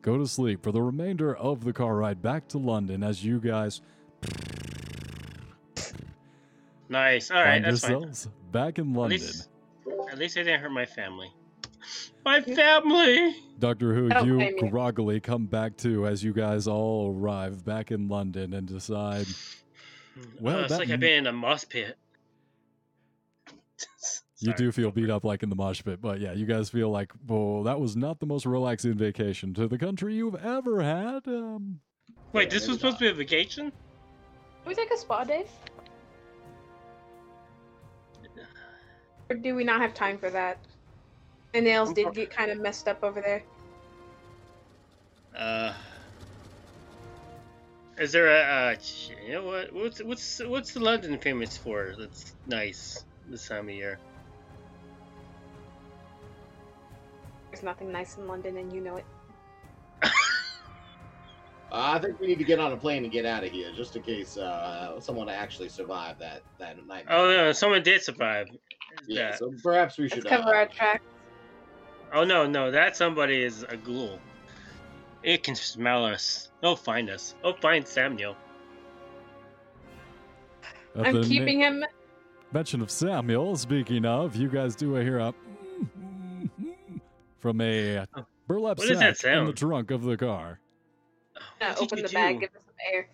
go 0.02 0.18
to 0.18 0.28
sleep 0.28 0.62
for 0.62 0.74
the 0.74 0.82
remainder 0.82 1.34
of 1.34 1.64
the 1.64 1.74
car 1.74 1.96
ride 1.96 2.22
back 2.22 2.48
to 2.50 2.58
London 2.58 3.04
as 3.04 3.24
you 3.24 3.40
guys 3.40 3.82
Nice. 6.90 7.32
All 7.32 7.38
right, 7.38 7.64
find 7.64 7.66
that's 7.66 8.26
fine. 8.26 8.34
back 8.52 8.78
in 8.80 8.91
At 8.91 8.98
London. 8.98 9.20
least, 9.20 9.49
at 10.12 10.18
least 10.18 10.38
I 10.38 10.44
didn't 10.44 10.62
hurt 10.62 10.72
my 10.72 10.86
family. 10.86 11.32
My 12.26 12.41
family. 12.41 13.36
Doctor 13.60 13.94
Who, 13.94 14.06
you 14.26 14.38
blame 14.38 14.70
groggily 14.72 15.20
come 15.20 15.45
back 15.45 15.78
to 15.78 16.07
as 16.07 16.24
you 16.24 16.34
guys 16.34 16.68
all 16.68 17.14
arrive 17.16 17.64
back 17.64 17.91
in 17.91 18.07
London 18.07 18.53
and 18.53 18.68
decide. 18.68 19.28
Well, 20.40 20.60
uh, 20.60 20.62
it's 20.64 20.72
like 20.72 20.88
m- 20.88 20.94
I've 20.94 20.99
been 21.02 21.14
in 21.20 21.28
a 21.28 21.32
moss 21.34 21.66
pit. 21.66 21.98
You 24.40 24.53
do 24.53 24.72
feel 24.72 24.91
beat 24.91 25.10
up 25.10 25.24
like 25.24 25.44
in 25.44 25.49
the 25.49 25.56
mosh 25.56 25.82
pit, 25.84 25.99
but 26.02 26.20
yeah, 26.20 26.34
you 26.34 26.45
guys 26.45 26.70
feel 26.70 26.90
like, 26.90 27.12
well, 27.26 27.64
that 27.64 27.80
was 27.80 27.95
not 27.95 28.20
the 28.20 28.26
most 28.26 28.45
relaxing 28.45 28.94
vacation 28.94 29.53
to 29.53 29.68
the 29.68 29.78
country 29.78 30.14
you've 30.16 30.36
ever 30.36 30.82
had. 30.84 31.26
Um, 31.28 31.80
Wait, 32.34 32.49
this 32.49 32.68
was 32.68 32.78
supposed 32.78 32.98
to 32.99 33.06
be 33.06 33.10
a 33.10 33.14
vacation? 33.14 33.72
Can 33.72 34.68
we 34.68 34.76
take 34.76 34.91
a 34.91 34.98
spa 34.98 35.24
day? 35.24 35.45
Or 39.30 39.35
do 39.35 39.56
we 39.56 39.64
not 39.64 39.81
have 39.81 39.93
time 39.93 40.18
for 40.18 40.30
that? 40.30 40.60
My 41.53 41.60
nails 41.60 41.93
did 41.93 42.14
get 42.14 42.30
kind 42.30 42.52
of 42.52 42.60
messed 42.60 42.88
up 42.88 43.03
over 43.03 43.22
there. 43.22 43.43
Uh, 45.35 45.73
is 47.97 48.11
there 48.11 48.27
a 48.27 48.72
uh, 48.72 48.76
you 49.26 49.34
know 49.34 49.43
what? 49.43 49.73
What's 49.73 50.03
what's 50.03 50.41
what's 50.45 50.73
the 50.73 50.80
London 50.81 51.18
famous 51.18 51.57
for? 51.57 51.93
That's 51.97 52.35
nice 52.45 53.03
this 53.30 53.47
time 53.47 53.69
of 53.69 53.76
year. 53.76 53.99
There's 57.52 57.64
nothing 57.64 57.91
nice 57.91 58.18
in 58.18 58.27
London, 58.27 58.57
and 58.57 58.72
you 58.73 58.81
know 58.81 58.97
it. 58.97 59.06
Uh, 60.03 60.10
I 61.72 61.99
think 61.99 62.19
we 62.19 62.27
need 62.27 62.39
to 62.39 62.43
get 62.43 62.60
on 62.60 62.73
a 62.73 62.77
plane 62.77 63.03
and 63.03 63.14
get 63.14 63.26
out 63.26 63.45
of 63.45 63.52
here, 63.52 63.72
just 63.72 63.95
in 63.95 64.03
case 64.03 64.38
uh, 64.38 64.99
someone 64.99 65.30
actually 65.30 65.69
survived 65.69 66.19
that 66.19 66.41
that 66.60 66.85
night. 66.85 67.06
Oh 67.10 67.27
no, 67.27 67.53
someone 67.53 67.81
did 67.81 68.03
survive. 68.03 68.47
Yeah. 69.08 69.32
That- 69.32 69.40
So 69.40 69.54
perhaps 69.64 69.98
we 69.98 70.06
Let's 70.06 70.16
should. 70.16 70.26
cover 70.26 70.54
our 70.56 70.68
tracks. 70.68 71.04
Oh 72.14 72.24
no, 72.24 72.46
no, 72.48 72.72
that 72.72 72.96
somebody 72.96 73.42
is 73.44 73.64
a 73.68 73.76
ghoul. 73.78 74.20
It 75.24 75.44
can 75.44 75.56
smell 75.56 76.06
us. 76.06 76.50
It'll 76.62 76.76
find 76.76 77.10
us. 77.10 77.36
It'll 77.40 77.58
find 77.58 77.86
Samuel. 77.88 78.36
at 80.96 81.08
I'm 81.08 81.14
the 81.16 81.22
na- 81.22 81.28
keeping 81.28 81.60
him. 81.60 81.84
mention 82.54 82.82
of 82.82 82.90
Samuel, 82.92 83.56
speaking 83.58 84.06
of, 84.06 84.36
you 84.36 84.48
guys 84.50 84.76
do 84.76 84.94
hear 84.96 85.18
a 85.20 85.34
from 87.40 87.60
a 87.62 88.06
burlap 88.48 88.78
What 88.78 88.88
does 88.88 89.00
that 89.00 89.18
sack 89.18 89.38
in 89.38 89.46
the 89.46 89.54
trunk 89.54 89.92
of 89.92 90.04
the 90.04 90.16
car. 90.18 90.60
Uh, 91.62 91.76
open 91.80 92.02
the 92.02 92.10
bag, 92.10 92.40
give 92.40 92.50
us 92.50 92.62
some 92.66 92.76
air. 92.94 93.08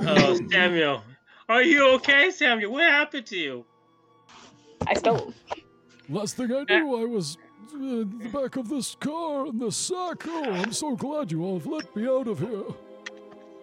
Oh, 0.00 0.38
Samuel. 0.50 1.02
Are 1.48 1.62
you 1.62 1.88
okay, 1.94 2.30
Samuel? 2.30 2.72
What 2.72 2.84
happened 2.84 3.26
to 3.26 3.36
you? 3.36 3.64
I 4.86 4.94
stole. 4.94 5.32
Last 6.08 6.36
thing 6.36 6.52
I 6.52 6.64
knew, 6.64 7.00
I 7.00 7.04
was 7.04 7.38
in 7.72 8.18
the 8.18 8.28
back 8.28 8.56
of 8.56 8.68
this 8.68 8.94
car 8.96 9.46
in 9.46 9.58
the 9.58 9.70
sack. 9.70 10.24
Oh, 10.26 10.50
I'm 10.50 10.72
so 10.72 10.96
glad 10.96 11.30
you 11.32 11.44
all 11.44 11.58
have 11.58 11.66
let 11.66 11.94
me 11.96 12.06
out 12.08 12.28
of 12.28 12.38
here. 12.40 12.64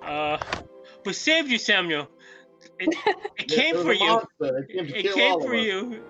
Uh, 0.01 0.37
we 1.05 1.13
saved 1.13 1.49
you, 1.49 1.57
Samuel. 1.57 2.07
It, 2.79 2.95
it 3.37 3.47
there 3.49 3.57
came 3.57 3.75
was 3.75 3.85
for 3.85 3.93
you. 3.93 3.99
monster 4.07 4.27
that 4.39 4.67
came 4.73 4.87
to 4.87 4.97
It 4.97 5.03
kill 5.03 5.13
came 5.15 5.33
all 5.33 5.41
for 5.41 5.53
of 5.53 5.59
us. 5.59 5.65
you. 5.65 6.03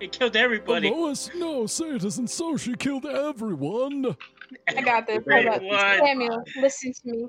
It 0.00 0.12
killed 0.12 0.36
everybody. 0.36 0.90
Lois, 0.90 1.30
no, 1.34 1.66
say 1.66 1.86
it 1.90 2.04
isn't 2.04 2.28
so. 2.30 2.56
She 2.56 2.74
killed 2.74 3.06
everyone. 3.06 4.16
I 4.68 4.82
got 4.82 5.06
this. 5.06 5.22
Hold 5.30 5.46
up. 5.46 5.62
Samuel, 5.98 6.42
listen 6.60 6.92
to 6.92 7.00
me. 7.04 7.26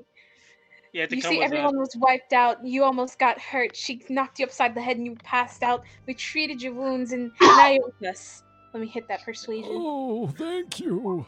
You 0.92 1.00
had 1.02 1.10
to 1.10 1.16
You 1.16 1.22
come 1.22 1.30
see, 1.32 1.38
with 1.38 1.46
us. 1.46 1.52
everyone 1.52 1.78
was 1.78 1.94
wiped 1.96 2.32
out. 2.32 2.64
You 2.64 2.84
almost 2.84 3.18
got 3.18 3.40
hurt. 3.40 3.76
She 3.76 4.02
knocked 4.08 4.38
you 4.38 4.46
upside 4.46 4.74
the 4.74 4.80
head 4.80 4.96
and 4.96 5.04
you 5.06 5.14
passed 5.16 5.62
out. 5.62 5.84
We 6.06 6.14
treated 6.14 6.62
your 6.62 6.72
wounds 6.74 7.12
and 7.12 7.30
now 7.40 7.68
you're 7.68 7.84
with 7.84 8.08
us. 8.08 8.42
Let 8.72 8.80
me 8.80 8.86
hit 8.88 9.08
that 9.08 9.22
persuasion. 9.24 9.72
Oh, 9.74 10.28
thank 10.28 10.80
you. 10.80 11.26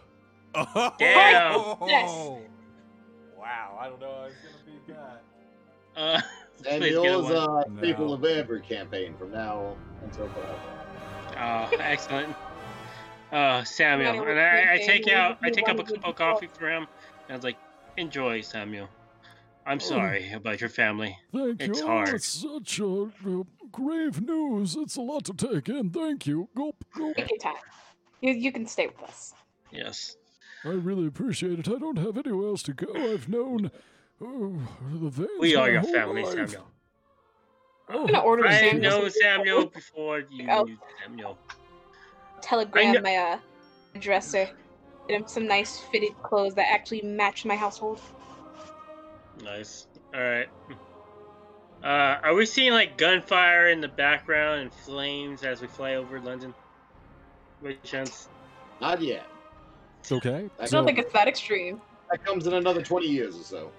Damn. 0.55 1.77
Yes. 1.87 2.11
Wow, 3.39 3.79
I 3.81 3.89
don't 3.89 4.01
know 4.01 4.09
how 4.11 4.23
I 4.23 4.25
was 4.27 4.35
gonna 4.43 4.65
be 4.87 4.93
that. 4.93 5.23
Uh, 5.97 6.21
please 6.59 6.65
get 6.81 6.93
Samuel 6.95 7.27
a 7.29 7.65
No. 7.71 7.79
staple 7.79 8.13
of 8.13 8.25
every 8.25 8.61
campaign 8.61 9.15
from 9.19 9.31
now 9.33 9.75
until 10.03 10.29
forever. 10.29 10.61
Oh, 11.39 11.71
excellent. 11.81 12.35
Uh, 13.33 13.63
Samuel, 13.65 14.23
and 14.29 14.41
I, 14.41 14.75
I 14.75 14.79
take 14.79 15.09
out, 15.09 15.39
I 15.43 15.51
take 15.51 15.69
up 15.69 15.79
a 15.79 15.85
cup 15.85 16.05
of 16.05 16.15
coffee 16.17 16.49
for 16.49 16.69
him, 16.69 16.83
and 16.83 17.31
I 17.31 17.35
was 17.35 17.45
like, 17.45 17.57
"Enjoy, 17.97 18.41
Samuel. 18.41 18.89
I'm 19.69 19.81
sorry 19.81 20.33
about 20.33 20.61
your 20.63 20.71
family. 20.71 21.19
Thank 21.33 21.61
It's 21.61 21.81
you. 21.81 21.87
hard. 21.87 22.09
Oh, 22.09 22.15
it's 22.15 22.27
such 22.27 22.81
a, 22.81 23.03
uh, 23.03 23.43
grave 23.71 24.21
news. 24.23 24.77
It's 24.77 24.97
a 24.97 25.03
lot 25.03 25.25
to 25.27 25.35
take 25.35 25.69
in. 25.69 25.91
Thank 25.91 26.27
you. 26.27 26.49
Gulp, 26.57 26.83
gulp. 26.97 27.17
Take 27.17 27.29
your 27.31 27.39
time. 27.39 27.63
You, 28.23 28.33
you 28.33 28.51
can 28.51 28.67
stay 28.67 28.87
with 28.87 29.03
us. 29.03 29.35
Yes. 29.71 30.17
I 30.65 30.71
really 30.71 31.07
appreciate 31.07 31.59
it. 31.59 31.69
I 31.69 31.79
don't 31.79 31.99
have 31.99 32.17
anywhere 32.17 32.49
else 32.49 32.63
to 32.65 32.73
go. 32.73 32.89
I've 32.95 33.29
known 33.29 33.71
oh, 34.23 34.57
the 34.91 35.11
Vanes 35.11 35.29
We 35.39 35.55
are 35.55 35.71
your 35.71 35.83
family, 35.83 36.23
life. 36.23 36.33
Samuel. 36.51 36.67
Oh, 37.91 38.01
I'm 38.01 38.07
gonna 38.07 38.21
order 38.21 38.47
I 38.47 38.59
Samuel 38.59 38.81
know 38.83 39.01
some- 39.09 39.21
Samuel 39.21 39.67
before 39.67 40.21
you 40.31 40.47
Oh. 40.51 40.65
knew 40.65 40.79
Samuel. 41.05 41.39
telegram 42.41 43.03
my 43.03 43.17
uh, 43.17 43.39
dresser. 44.01 44.49
Get 45.09 45.21
him 45.21 45.29
some 45.29 45.47
nice 45.47 45.79
fitted 45.93 46.21
clothes 46.23 46.55
that 46.55 46.69
actually 46.73 47.03
match 47.03 47.45
my 47.45 47.55
household. 47.57 48.01
Nice. 49.43 49.87
All 50.15 50.21
right. 50.21 50.49
Uh, 51.83 52.19
are 52.25 52.35
we 52.35 52.45
seeing 52.45 52.73
like 52.73 52.97
gunfire 52.99 53.69
in 53.71 53.81
the 53.81 53.89
background 53.89 54.61
and 54.63 54.73
flames 54.73 55.45
as 55.45 55.61
we 55.61 55.69
fly 55.69 55.95
over 55.95 56.21
London? 56.21 56.53
By 57.63 57.75
chance? 57.85 58.29
Not 58.81 59.01
yet. 59.01 59.27
It's 60.01 60.13
Okay, 60.13 60.49
I 60.59 60.65
I 60.65 60.67
don't 60.67 60.85
think 60.85 60.99
it's 60.99 61.13
that 61.13 61.29
extreme. 61.29 61.81
That 62.11 62.25
comes 62.25 62.47
in 62.47 62.55
another 62.55 62.83
20 62.83 63.07
years 63.07 63.37
or 63.37 63.43
so. 63.43 63.71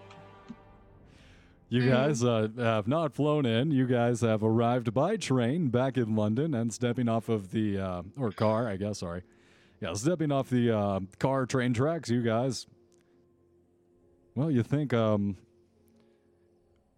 you 1.70 1.82
Mm. 1.84 1.90
guys 1.90 2.24
uh, 2.24 2.48
have 2.58 2.88
not 2.88 3.14
flown 3.14 3.46
in. 3.46 3.72
You 3.72 3.86
guys 3.88 4.22
have 4.22 4.44
arrived 4.44 4.94
by 4.94 5.18
train 5.18 5.70
back 5.70 5.98
in 5.98 6.16
London 6.16 6.54
and 6.54 6.74
stepping 6.74 7.08
off 7.10 7.28
of 7.30 7.52
the 7.52 7.78
uh, 7.80 8.04
or 8.18 8.32
car, 8.32 8.68
I 8.68 8.76
guess. 8.78 9.00
Sorry, 9.00 9.24
yeah, 9.82 9.94
stepping 9.94 10.32
off 10.32 10.50
the 10.50 10.72
uh, 10.72 11.00
car 11.20 11.46
train 11.46 11.74
tracks. 11.74 12.10
You 12.10 12.22
guys. 12.22 12.66
Well, 14.36 14.50
you 14.52 14.64
think, 14.64 14.94
um, 14.94 15.38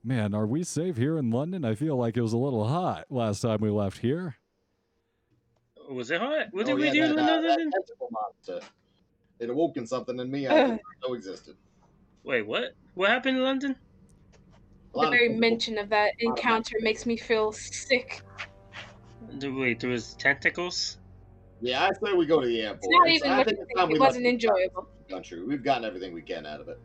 man, 0.03 0.33
are 0.33 0.47
we 0.47 0.63
safe 0.63 0.97
here 0.97 1.17
in 1.17 1.29
London? 1.31 1.63
I 1.65 1.75
feel 1.75 1.95
like 1.95 2.17
it 2.17 2.21
was 2.21 2.33
a 2.33 2.37
little 2.37 2.67
hot 2.67 3.05
last 3.09 3.41
time 3.41 3.59
we 3.61 3.69
left 3.69 3.99
here. 3.99 4.35
Was 5.89 6.09
it 6.11 6.21
hot? 6.21 6.47
What 6.51 6.63
oh, 6.63 6.65
did 6.65 6.71
Oh, 6.73 6.75
we 6.75 6.85
yeah, 6.87 6.91
do 6.93 7.03
in 7.03 7.15
that, 7.15 7.31
London? 7.43 7.69
that 7.69 7.71
tentacle 7.87 8.09
monster. 8.11 8.59
It 9.39 9.49
awoken 9.49 9.85
something 9.87 10.17
in 10.19 10.29
me 10.31 10.47
I 10.47 10.53
didn't 10.67 10.81
know 11.07 11.13
existed. 11.13 11.55
Wait, 12.23 12.43
what? 12.45 12.75
What 12.93 13.09
happened 13.09 13.37
in 13.37 13.43
London? 13.43 13.75
The 14.93 15.01
very 15.01 15.11
tentacles. 15.29 15.39
mention 15.39 15.77
of 15.77 15.89
that 15.89 16.13
encounter 16.19 16.77
makes 16.81 17.05
me 17.05 17.17
feel 17.17 17.51
sick. 17.51 18.21
There- 19.33 19.53
Wait, 19.53 19.79
there 19.79 19.89
was 19.89 20.13
tentacles. 20.15 20.97
Yeah, 21.61 21.83
I 21.83 21.89
say 22.03 22.13
we 22.13 22.25
go 22.25 22.41
to 22.41 22.47
the 22.47 22.61
airport. 22.61 22.79
It's 22.83 22.89
not 22.91 23.07
even 23.07 23.31
I 23.31 23.43
think 23.43 23.57
you 23.57 23.63
it's 23.63 23.73
time 23.79 23.87
we 23.89 23.95
It 23.95 23.99
left 23.99 24.09
wasn't 24.09 24.23
the 24.23 24.29
enjoyable. 24.31 24.87
Country. 25.09 25.43
We've 25.43 25.63
gotten 25.63 25.85
everything 25.85 26.13
we 26.13 26.21
can 26.21 26.45
out 26.45 26.59
of 26.61 26.69
it. 26.69 26.79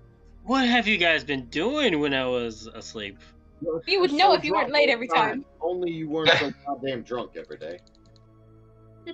What 0.47 0.69
have 0.69 0.87
you 0.87 0.97
guys 0.97 1.25
been 1.25 1.47
doing 1.47 1.99
when 1.99 2.15
I 2.15 2.25
was 2.25 2.69
asleep? 2.69 3.19
You 3.87 4.01
would 4.01 4.13
know 4.13 4.31
so 4.31 4.35
if 4.35 4.45
you 4.45 4.53
weren't 4.53 4.71
late 4.71 4.89
every 4.89 5.09
the 5.09 5.15
time. 5.15 5.45
Only 5.61 5.91
you 5.91 6.09
weren't 6.09 6.31
so 6.39 6.53
goddamn 6.65 7.03
drunk 7.03 7.33
every 7.37 7.59
day. 7.59 7.79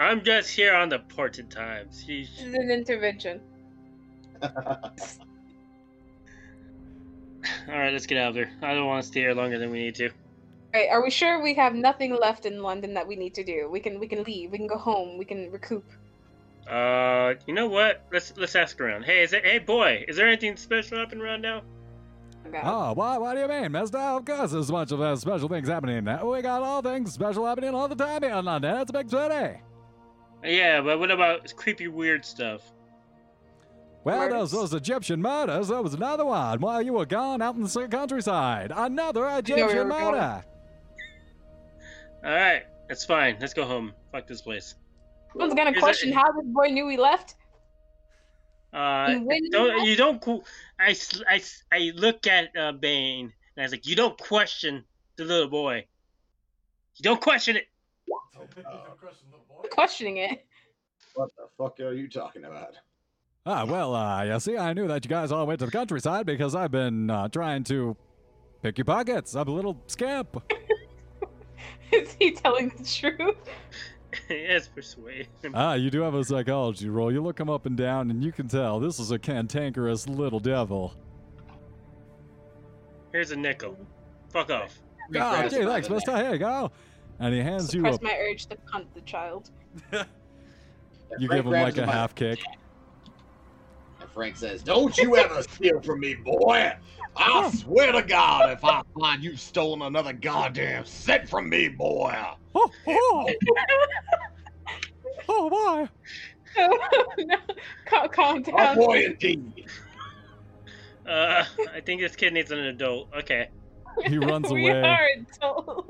I'm 0.00 0.24
just 0.24 0.48
here 0.48 0.74
on 0.74 0.88
the 0.88 1.00
ported 1.00 1.50
times. 1.50 2.02
Sheesh. 2.02 2.34
This 2.36 2.46
is 2.46 2.54
an 2.54 2.70
intervention. 2.70 3.42
All 4.42 4.50
right, 7.68 7.92
let's 7.92 8.06
get 8.06 8.16
out 8.16 8.30
of 8.30 8.36
here. 8.36 8.50
I 8.62 8.72
don't 8.72 8.86
want 8.86 9.02
to 9.02 9.08
stay 9.08 9.20
here 9.20 9.34
longer 9.34 9.58
than 9.58 9.70
we 9.70 9.80
need 9.80 9.96
to. 9.96 10.08
Right, 10.72 10.88
are 10.90 11.02
we 11.04 11.10
sure 11.10 11.42
we 11.42 11.52
have 11.54 11.74
nothing 11.74 12.18
left 12.18 12.46
in 12.46 12.62
London 12.62 12.94
that 12.94 13.06
we 13.06 13.16
need 13.16 13.34
to 13.34 13.44
do? 13.44 13.68
We 13.70 13.80
can 13.80 14.00
we 14.00 14.08
can 14.08 14.22
leave. 14.24 14.50
We 14.50 14.56
can 14.56 14.66
go 14.66 14.78
home. 14.78 15.18
We 15.18 15.26
can 15.26 15.50
recoup. 15.52 15.84
Uh, 16.68 17.34
you 17.46 17.54
know 17.54 17.68
what? 17.68 18.06
Let's 18.12 18.32
let's 18.36 18.56
ask 18.56 18.80
around. 18.80 19.04
Hey, 19.04 19.22
is 19.22 19.32
it? 19.32 19.44
Hey, 19.44 19.58
boy, 19.58 20.04
is 20.08 20.16
there 20.16 20.26
anything 20.26 20.56
special 20.56 20.98
happening 20.98 21.22
around 21.22 21.42
now? 21.42 21.62
Okay. 22.46 22.60
Oh, 22.62 22.92
what, 22.92 23.20
what 23.20 23.34
do 23.34 23.40
you 23.40 23.48
mean, 23.48 23.72
mister? 23.72 23.98
Of 23.98 24.24
course 24.24 24.52
there's 24.52 24.68
a 24.68 24.72
bunch 24.72 24.92
of 24.92 25.00
uh, 25.00 25.16
special 25.16 25.48
things 25.48 25.68
happening. 25.68 26.04
We 26.04 26.42
got 26.42 26.62
all 26.62 26.82
things 26.82 27.12
special 27.12 27.46
happening 27.46 27.74
all 27.74 27.88
the 27.88 27.94
time 27.94 28.22
here 28.22 28.32
in 28.32 28.44
London. 28.44 28.76
It's 28.78 28.90
a 28.90 28.92
big 28.92 29.10
city. 29.10 29.60
Yeah, 30.44 30.82
but 30.82 30.98
what 30.98 31.10
about 31.10 31.54
creepy, 31.56 31.88
weird 31.88 32.24
stuff? 32.24 32.60
Well, 34.04 34.18
Murders? 34.18 34.50
those, 34.50 34.70
those 34.70 34.74
Egyptian 34.74 35.22
murders, 35.22 35.68
there 35.68 35.80
was 35.80 35.94
another 35.94 36.26
one 36.26 36.60
while 36.60 36.82
you 36.82 36.92
were 36.92 37.06
gone 37.06 37.40
out 37.40 37.54
in 37.54 37.62
the 37.62 37.88
countryside. 37.90 38.70
Another 38.74 39.22
where 39.22 39.38
Egyptian 39.38 39.68
we're 39.68 39.84
murder. 39.84 40.44
All 42.22 42.34
right, 42.34 42.64
that's 42.88 43.06
fine. 43.06 43.38
Let's 43.40 43.54
go 43.54 43.64
home. 43.64 43.94
Fuck 44.12 44.26
this 44.26 44.42
place. 44.42 44.74
Someone's 45.34 45.54
gonna 45.54 45.70
Is 45.70 45.76
it- 45.76 45.80
question 45.80 46.12
how 46.12 46.30
this 46.32 46.46
boy 46.46 46.68
knew 46.68 46.86
we 46.86 46.96
left. 46.96 47.34
Uh, 48.72 49.06
you 49.30 49.50
don't 49.50 49.68
left- 49.76 49.86
you 49.86 49.96
don't? 49.96 50.20
qu- 50.20 50.42
I, 50.80 50.90
s- 50.90 51.22
I, 51.28 51.36
s- 51.36 51.62
I 51.72 51.92
look 51.94 52.26
at 52.26 52.56
uh, 52.56 52.72
Bane 52.72 53.32
and 53.56 53.62
I 53.62 53.62
was 53.62 53.70
like, 53.72 53.86
you 53.86 53.94
don't 53.94 54.18
question 54.18 54.84
the 55.16 55.24
little 55.24 55.48
boy. 55.48 55.84
You 56.96 57.02
don't 57.02 57.20
question 57.20 57.56
it. 57.56 57.66
Questioning 59.70 60.16
it. 60.18 60.44
What 61.14 61.30
the 61.36 61.44
fuck 61.56 61.78
are 61.80 61.92
you 61.94 62.08
talking 62.08 62.44
about? 62.44 62.74
Ah, 63.46 63.64
well, 63.64 63.94
uh, 63.94 64.24
you 64.24 64.40
see, 64.40 64.56
I 64.56 64.72
knew 64.72 64.88
that 64.88 65.04
you 65.04 65.08
guys 65.08 65.30
all 65.30 65.46
went 65.46 65.60
to 65.60 65.66
the 65.66 65.72
countryside 65.72 66.26
because 66.26 66.54
I've 66.54 66.70
been 66.70 67.10
uh, 67.10 67.28
trying 67.28 67.62
to 67.64 67.96
pick 68.62 68.78
your 68.78 68.84
pockets. 68.84 69.36
I'm 69.36 69.46
a 69.48 69.50
little 69.52 69.80
scamp. 69.86 70.42
Is 71.92 72.16
he 72.18 72.32
telling 72.32 72.70
the 72.76 72.84
truth? 72.84 73.36
yes, 74.30 74.68
persuade. 74.68 75.28
Ah, 75.52 75.74
you 75.74 75.90
do 75.90 76.00
have 76.02 76.14
a 76.14 76.24
psychology 76.24 76.88
roll. 76.88 77.12
You 77.12 77.22
look 77.22 77.38
him 77.38 77.50
up 77.50 77.66
and 77.66 77.76
down, 77.76 78.10
and 78.10 78.22
you 78.22 78.32
can 78.32 78.48
tell 78.48 78.80
this 78.80 78.98
is 78.98 79.10
a 79.10 79.18
cantankerous 79.18 80.08
little 80.08 80.40
devil. 80.40 80.94
Here's 83.12 83.30
a 83.30 83.36
nickel. 83.36 83.76
Fuck 84.30 84.50
off. 84.50 84.78
Ah, 85.16 85.32
Regrets 85.32 85.54
gee, 85.54 85.64
by 85.64 85.72
thanks, 85.72 85.88
the 85.88 85.94
mister. 85.94 86.16
Here 86.16 86.32
you 86.32 86.38
go. 86.38 86.72
And 87.20 87.32
he 87.32 87.40
hands 87.40 87.72
you 87.72 87.80
Suppress 87.80 87.98
a, 87.98 88.02
my 88.02 88.16
urge 88.18 88.46
to 88.46 88.56
punt 88.56 88.92
the 88.94 89.00
child. 89.02 89.50
You 91.18 91.28
give 91.28 91.46
him 91.46 91.52
like 91.52 91.76
a 91.76 91.86
half 91.86 92.14
kick. 92.14 92.40
And 94.00 94.10
Frank 94.10 94.36
says, 94.36 94.62
Don't 94.62 94.96
you 94.98 95.16
ever 95.16 95.42
steal 95.42 95.80
from 95.80 96.00
me, 96.00 96.14
boy. 96.14 96.72
I 97.16 97.50
swear 97.50 97.92
to 97.92 98.02
God, 98.02 98.50
if 98.50 98.64
I 98.64 98.82
find 98.98 99.22
you 99.22 99.36
stolen 99.36 99.82
another 99.82 100.12
goddamn 100.12 100.84
set 100.84 101.28
from 101.28 101.48
me, 101.48 101.68
boy. 101.68 102.14
Oh, 102.56 102.70
oh, 102.86 103.34
oh, 105.28 105.88
my. 106.56 106.68
no, 107.24 107.36
calm, 107.86 108.08
calm 108.08 108.44
Oh, 108.48 108.56
down. 108.56 108.76
boy, 108.76 109.04
indeed. 109.06 109.66
Uh, 111.08 111.44
I 111.74 111.80
think 111.80 112.00
this 112.00 112.14
kid 112.16 112.32
needs 112.32 112.50
an 112.50 112.58
adult. 112.60 113.08
Okay. 113.18 113.48
He 114.06 114.18
runs 114.18 114.48
we 114.52 114.68
away. 114.70 114.82
are 114.82 115.08
adults. 115.16 115.88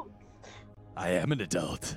I 0.96 1.10
am 1.10 1.32
an 1.32 1.40
adult. 1.40 1.96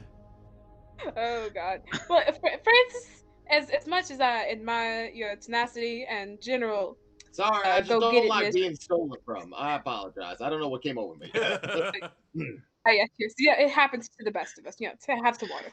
Oh 1.15 1.49
God. 1.53 1.81
Well, 2.09 2.23
Fr- 2.25 2.57
Francis, 2.63 3.23
as 3.49 3.69
as 3.69 3.87
much 3.87 4.11
as 4.11 4.19
I 4.19 4.49
admire 4.49 5.05
your 5.13 5.35
tenacity 5.35 6.05
and 6.09 6.41
general, 6.41 6.97
Sorry, 7.31 7.67
Uh, 7.67 7.75
I 7.75 7.79
just 7.79 7.89
go 7.89 7.99
don't 7.99 8.13
get 8.13 8.25
it, 8.25 8.29
like 8.29 8.45
miss. 8.45 8.55
being 8.55 8.75
stolen 8.75 9.19
from. 9.25 9.53
I 9.55 9.75
apologize. 9.75 10.41
I 10.41 10.49
don't 10.49 10.59
know 10.59 10.69
what 10.69 10.81
came 10.81 10.97
over 10.97 11.15
me. 11.15 11.31
I 11.35 12.95
guess 12.95 13.09
yes, 13.17 13.33
yeah, 13.37 13.59
it 13.59 13.69
happens 13.69 14.07
to 14.17 14.23
the 14.23 14.31
best 14.31 14.57
of 14.57 14.65
us. 14.65 14.75
You 14.79 14.87
know, 14.89 14.93
to 15.05 15.11
have 15.23 15.35
some 15.37 15.49
water. 15.49 15.71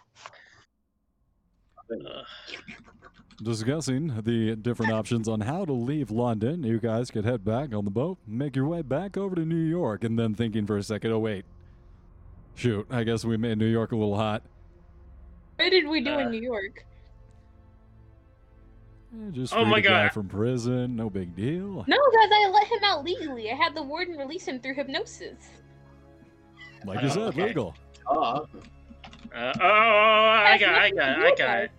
Uh, 1.91 2.23
Discussing 3.43 4.23
the 4.23 4.55
different 4.57 4.93
options 4.93 5.27
on 5.27 5.41
how 5.41 5.65
to 5.65 5.73
leave 5.73 6.11
London, 6.13 6.63
you 6.63 6.79
guys 6.79 7.11
could 7.11 7.25
head 7.25 7.45
back 7.45 7.75
on 7.75 7.85
the 7.85 7.91
boat, 7.91 8.17
make 8.29 8.55
your 8.55 8.67
way 8.67 8.81
back 8.83 9.17
over 9.17 9.35
to 9.35 9.45
New 9.45 9.57
York, 9.57 10.05
and 10.05 10.17
then 10.19 10.35
thinking 10.35 10.67
for 10.67 10.77
a 10.79 10.83
second, 10.85 11.11
oh, 11.11 11.19
wait. 11.19 11.45
Shoot, 12.55 12.87
I 12.91 13.03
guess 13.03 13.25
we 13.25 13.37
made 13.37 13.59
New 13.59 13.67
York 13.67 13.91
a 13.91 13.97
little 13.97 14.17
hot. 14.17 14.43
What 15.57 15.71
did 15.71 15.89
we 15.89 16.01
do 16.01 16.15
Uh, 16.15 16.19
in 16.19 16.31
New 16.31 16.41
York? 16.43 16.85
Eh, 19.15 19.31
just 19.33 19.53
Oh 19.55 19.63
freed 19.63 19.71
my 19.71 19.79
a 19.79 19.83
guy 19.83 20.03
God. 20.05 20.13
from 20.13 20.29
prison, 20.29 20.97
no 20.97 21.09
big 21.11 21.35
deal. 21.37 21.85
No, 21.87 21.97
guys, 21.97 22.31
I 22.33 22.51
let 22.53 22.67
him 22.67 22.81
out 22.85 23.05
legally. 23.05 23.51
I 23.51 23.55
had 23.55 23.75
the 23.75 23.83
warden 23.83 24.17
release 24.17 24.47
him 24.47 24.61
through 24.61 24.75
hypnosis. 24.75 25.37
Like 26.85 27.01
you 27.03 27.09
Oh, 27.09 27.13
said, 27.13 27.23
okay. 27.29 27.47
legal. 27.47 27.75
Uh, 28.07 28.41
Uh, 29.35 29.53
oh, 29.61 29.61
oh, 29.61 29.65
oh, 29.65 29.65
I 29.65 30.57
That's 30.59 30.61
got, 30.61 30.73
it, 30.75 30.79
I 30.79 30.91
got, 30.91 31.19
it, 31.19 31.25
I 31.25 31.35
got 31.37 31.59
it. 31.65 31.71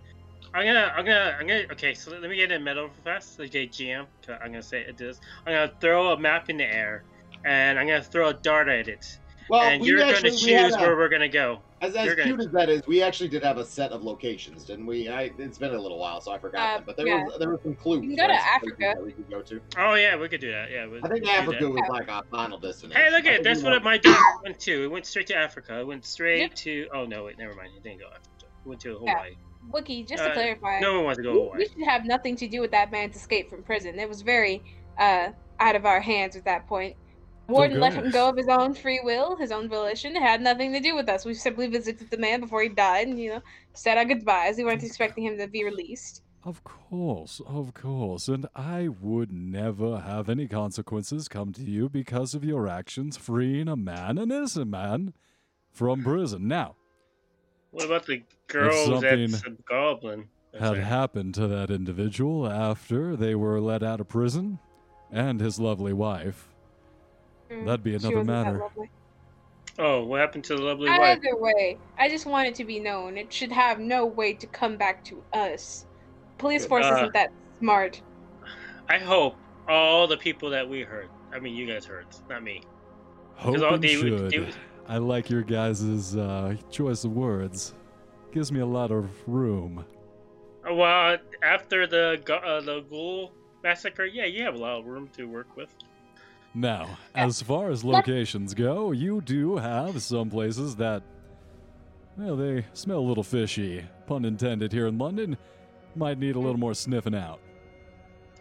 I'm 0.53 0.65
gonna, 0.65 0.93
I'm 0.95 1.05
gonna, 1.05 1.37
I'm 1.39 1.47
gonna. 1.47 1.63
Okay, 1.71 1.93
so 1.93 2.11
let 2.11 2.29
me 2.29 2.35
get 2.35 2.51
in 2.51 2.63
metal 2.63 2.89
fast. 3.03 3.39
Okay, 3.39 3.67
GM. 3.67 4.05
'cause 4.25 4.37
I'm 4.41 4.47
gonna 4.51 4.61
say 4.63 4.81
it 4.81 4.97
this. 4.97 5.19
I'm 5.45 5.53
gonna 5.53 5.71
throw 5.79 6.11
a 6.13 6.19
map 6.19 6.49
in 6.49 6.57
the 6.57 6.65
air, 6.65 7.03
and 7.45 7.77
I'm 7.79 7.87
gonna 7.87 8.01
throw 8.03 8.29
a 8.29 8.33
dart 8.33 8.67
at 8.67 8.87
it, 8.87 9.19
well, 9.49 9.61
and 9.61 9.81
we 9.81 9.89
you're 9.89 9.99
gonna 9.99 10.13
choose 10.31 10.45
a- 10.75 10.79
where 10.79 10.95
we're 10.95 11.09
gonna 11.09 11.27
go. 11.29 11.59
as, 11.81 11.95
as 11.95 12.05
you're 12.05 12.15
gonna- 12.15 12.29
cute 12.29 12.39
as 12.41 12.51
that 12.51 12.69
is, 12.69 12.85
we 12.87 13.01
actually 13.01 13.29
did 13.29 13.43
have 13.43 13.57
a 13.57 13.65
set 13.65 13.91
of 13.91 14.03
locations, 14.03 14.63
didn't 14.65 14.85
we? 14.85 15.07
I, 15.07 15.31
it's 15.37 15.57
been 15.57 15.73
a 15.73 15.79
little 15.79 15.99
while, 15.99 16.19
so 16.21 16.31
I 16.31 16.37
forgot 16.39 16.59
Uh, 16.69 16.75
them. 16.77 16.83
But 16.87 16.97
there 16.97 17.07
yeah. 17.07 17.23
was 17.23 17.37
there 17.37 17.49
were 17.49 17.59
some 17.63 17.75
clues. 17.75 18.01
can 18.01 18.09
go 18.15 18.27
to 18.27 18.33
right, 18.33 18.39
some 18.39 18.49
Africa. 18.55 18.93
that 18.95 19.03
we 19.05 19.11
could 19.11 19.29
go 19.29 19.41
to. 19.41 19.61
Oh 19.77 19.93
yeah, 19.93 20.15
we 20.15 20.27
could 20.29 20.41
do 20.41 20.51
that. 20.51 20.71
Yeah, 20.71 20.87
we, 20.87 20.97
I 20.99 21.01
think 21.07 21.13
we 21.13 21.19
could 21.19 21.25
do 21.25 21.29
Africa 21.31 21.63
that. 21.65 21.69
was 21.71 21.89
like 21.89 22.09
our 22.09 22.23
final 22.31 22.57
destination. 22.57 23.01
Hey, 23.01 23.11
look 23.11 23.25
at 23.25 23.33
think 23.33 23.43
that's 23.43 23.61
what 23.63 23.83
my 23.83 23.97
daughter 23.97 24.19
went 24.43 24.59
to. 24.61 24.83
It 24.83 24.87
went 24.91 25.05
straight 25.05 25.27
to 25.27 25.35
Africa. 25.35 25.79
It 25.79 25.87
went 25.87 26.05
straight 26.05 26.39
Yep. 26.41 26.55
to. 26.55 26.87
Oh 26.93 27.05
no, 27.05 27.25
wait, 27.25 27.37
never 27.37 27.53
mind. 27.53 27.69
It 27.77 27.83
didn't 27.83 27.99
go 27.99 28.07
Africa. 28.07 28.29
It 28.41 28.67
went 28.67 28.81
to 28.81 28.99
Yeah. 29.03 29.11
Hawaii. 29.13 29.35
Wookie, 29.71 30.07
just 30.07 30.23
to 30.23 30.29
Uh, 30.29 30.33
clarify, 30.33 30.79
No 30.79 30.93
one 30.95 31.05
wants 31.05 31.17
to 31.17 31.23
go 31.23 31.31
we, 31.33 31.39
Hawaii. 31.39 31.57
we 31.57 31.65
should 31.67 31.83
have 31.87 32.05
nothing 32.05 32.35
to 32.35 32.47
do 32.47 32.61
with 32.61 32.69
that 32.71 32.91
man's 32.91 33.15
escape 33.15 33.49
from 33.49 33.63
prison. 33.63 33.99
It 33.99 34.07
was 34.07 34.21
very 34.21 34.63
uh, 34.99 35.29
out 35.59 35.75
of 35.75 35.85
our 35.85 35.99
hands 35.99 36.35
at 36.35 36.45
that 36.45 36.67
point. 36.67 36.95
Warden 37.47 37.77
oh, 37.77 37.81
let 37.81 37.93
him 37.93 38.09
go 38.09 38.29
of 38.29 38.37
his 38.37 38.47
own 38.47 38.73
free 38.73 38.99
will, 39.03 39.35
his 39.35 39.51
own 39.51 39.69
volition. 39.69 40.15
It 40.15 40.21
had 40.21 40.41
nothing 40.41 40.73
to 40.73 40.79
do 40.79 40.95
with 40.95 41.07
us. 41.09 41.25
We 41.25 41.33
simply 41.35 41.67
visited 41.67 42.09
the 42.09 42.17
man 42.17 42.39
before 42.39 42.63
he 42.63 42.69
died 42.69 43.07
and, 43.07 43.19
you 43.19 43.29
know, 43.29 43.41
said 43.73 43.97
our 43.97 44.05
goodbyes. 44.05 44.57
We 44.57 44.63
weren't 44.63 44.83
expecting 44.83 45.25
him 45.25 45.37
to 45.37 45.47
be 45.47 45.63
released. 45.63 46.23
Of 46.43 46.63
course, 46.63 47.41
of 47.45 47.73
course. 47.73 48.27
And 48.27 48.47
I 48.55 48.87
would 48.87 49.31
never 49.31 49.99
have 49.99 50.29
any 50.29 50.47
consequences 50.47 51.27
come 51.27 51.53
to 51.53 51.63
you 51.63 51.89
because 51.89 52.33
of 52.33 52.43
your 52.43 52.67
actions 52.67 53.17
freeing 53.17 53.67
a 53.67 53.75
man, 53.75 54.17
an 54.17 54.31
innocent 54.31 54.69
man, 54.69 55.13
from 55.71 56.03
prison. 56.03 56.47
Now, 56.47 56.75
What 57.71 57.85
about 57.85 58.05
the 58.05 58.23
girls 58.47 58.85
something 58.85 59.33
at 59.33 59.41
the 59.43 59.57
Goblin? 59.67 60.29
That's 60.51 60.63
had 60.63 60.77
right. 60.77 60.83
happened 60.83 61.33
to 61.35 61.47
that 61.47 61.69
individual 61.69 62.49
after 62.49 63.15
they 63.15 63.35
were 63.35 63.59
let 63.59 63.83
out 63.83 63.99
of 63.99 64.07
prison 64.07 64.59
and 65.11 65.41
his 65.41 65.59
lovely 65.59 65.93
wife. 65.93 66.54
Mm, 67.55 67.65
That'd 67.65 67.83
be 67.83 67.95
another 67.95 68.23
matter. 68.23 68.61
Oh, 69.77 70.03
what 70.05 70.21
happened 70.21 70.43
to 70.45 70.55
the 70.55 70.61
lovely 70.61 70.89
wife? 70.89 71.19
Either 71.19 71.35
way, 71.35 71.77
I 71.97 72.07
just 72.09 72.25
want 72.25 72.47
it 72.47 72.55
to 72.55 72.63
be 72.63 72.79
known. 72.79 73.17
It 73.17 73.31
should 73.31 73.51
have 73.51 73.79
no 73.79 74.05
way 74.05 74.33
to 74.33 74.47
come 74.47 74.77
back 74.77 75.03
to 75.05 75.21
us. 75.33 75.85
Police 76.37 76.65
force 76.65 76.85
Uh, 76.85 76.95
isn't 76.95 77.13
that 77.13 77.31
smart. 77.59 78.01
I 78.89 78.97
hope 78.99 79.35
all 79.67 80.07
the 80.07 80.17
people 80.17 80.49
that 80.51 80.67
we 80.67 80.81
heard. 80.81 81.09
I 81.33 81.39
mean, 81.39 81.55
you 81.55 81.67
guys 81.67 81.85
heard, 81.85 82.05
not 82.29 82.43
me. 82.43 82.61
Hope 83.35 83.59
all 83.61 83.77
they- 83.77 83.87
should. 83.95 84.31
they- 84.31 84.49
I 84.87 84.97
like 84.97 85.29
your 85.29 85.41
guys' 85.41 86.15
uh, 86.15 86.55
choice 86.69 87.03
of 87.03 87.11
words. 87.11 87.73
Gives 88.31 88.51
me 88.51 88.59
a 88.59 88.65
lot 88.65 88.91
of 88.91 89.09
room. 89.27 89.83
Uh, 90.69 90.73
Well, 90.73 91.17
after 91.41 91.87
the 91.87 92.21
go- 92.23 92.35
uh, 92.35 92.61
the 92.61 92.81
ghoul 92.81 93.31
massacre, 93.63 94.05
yeah, 94.05 94.25
you 94.25 94.43
have 94.43 94.55
a 94.55 94.57
lot 94.57 94.79
of 94.79 94.85
room 94.85 95.09
to 95.17 95.25
work 95.25 95.55
with. 95.57 95.73
Now, 96.55 96.97
as 97.13 97.41
far 97.41 97.69
as 97.69 97.83
locations 97.83 98.53
go, 98.53 98.93
you 98.93 99.19
do 99.19 99.57
have 99.57 100.01
some 100.01 100.29
places 100.29 100.77
that, 100.77 101.03
well, 102.17 102.37
they 102.37 102.65
smell 102.71 102.99
a 102.99 103.01
little 103.01 103.23
fishy. 103.23 103.83
Pun 104.07 104.23
intended 104.23 104.71
here 104.71 104.87
in 104.87 104.97
London. 104.97 105.37
Might 105.97 106.17
need 106.17 106.37
a 106.37 106.39
little 106.39 106.57
more 106.57 106.73
sniffing 106.73 107.13
out. 107.13 107.41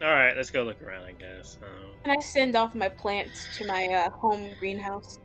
All 0.01 0.13
right, 0.13 0.37
let's 0.37 0.51
go 0.51 0.63
look 0.63 0.81
around. 0.81 1.05
I 1.05 1.13
guess. 1.13 1.59
Um, 1.61 1.91
Can 2.05 2.17
I 2.17 2.21
send 2.21 2.55
off 2.55 2.75
my 2.77 2.89
plants 2.89 3.49
to 3.59 3.67
my 3.67 3.89
uh, 3.89 4.11
home 4.11 4.49
greenhouse? 4.61 5.19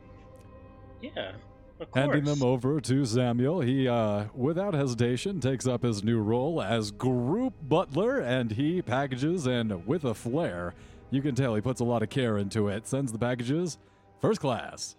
yeah, 1.00 1.32
of. 1.78 1.88
Handing 1.94 2.24
them 2.24 2.42
over 2.42 2.80
to 2.80 3.04
Samuel, 3.04 3.60
he, 3.60 3.88
uh, 3.88 4.24
without 4.34 4.74
hesitation, 4.74 5.40
takes 5.40 5.66
up 5.66 5.82
his 5.82 6.02
new 6.02 6.20
role 6.20 6.60
as 6.60 6.90
group 6.90 7.54
butler 7.62 8.18
and 8.18 8.52
he 8.52 8.82
packages 8.82 9.46
and 9.46 9.86
with 9.86 10.04
a 10.04 10.14
flair. 10.14 10.74
You 11.10 11.22
can 11.22 11.34
tell 11.34 11.54
he 11.54 11.60
puts 11.60 11.80
a 11.80 11.84
lot 11.84 12.02
of 12.02 12.08
care 12.10 12.38
into 12.38 12.68
it. 12.68 12.86
Sends 12.86 13.10
the 13.12 13.18
packages 13.18 13.78
first 14.20 14.40
class. 14.40 14.96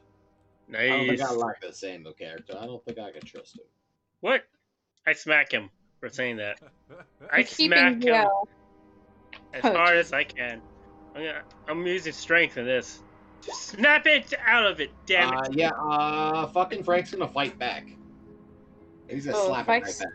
Nice. 0.68 0.82
I 0.92 0.98
don't 0.98 1.08
think 1.08 1.22
I 1.22 1.32
like 1.32 1.62
the 1.62 1.74
Samuel 1.74 2.14
character. 2.14 2.54
I 2.60 2.66
don't 2.66 2.84
think 2.86 3.00
I 3.00 3.12
can 3.12 3.22
trust 3.22 3.56
him. 3.58 3.66
What? 4.22 4.44
I 5.08 5.14
smack 5.14 5.52
him 5.52 5.70
for 6.00 6.10
saying 6.10 6.38
that. 6.38 6.60
I 7.32 7.44
smack 7.44 8.02
him 8.04 8.12
well. 8.12 8.48
as 9.54 9.62
Oh, 9.66 9.74
hard 9.74 9.98
as 9.98 10.14
I 10.14 10.24
can. 10.24 10.62
I'm, 11.16 11.24
gonna, 11.24 11.42
I'm 11.68 11.86
using 11.88 12.14
strength 12.14 12.58
in 12.58 12.66
this. 12.66 13.02
Snap 13.42 14.06
it 14.06 14.34
out 14.46 14.66
of 14.66 14.80
it, 14.80 14.92
damn 15.08 15.34
it! 15.34 15.40
Uh, 15.40 15.50
yeah, 15.52 15.72
uh, 15.72 16.46
fucking 16.48 16.84
Frank's 16.84 17.12
gonna 17.12 17.28
fight 17.28 17.58
back. 17.58 17.88
He's 19.10 19.26
gonna 19.26 19.38
Oh, 19.38 19.48
slap 19.48 19.68
it 19.68 19.72
right 19.72 19.84
back. 19.84 20.08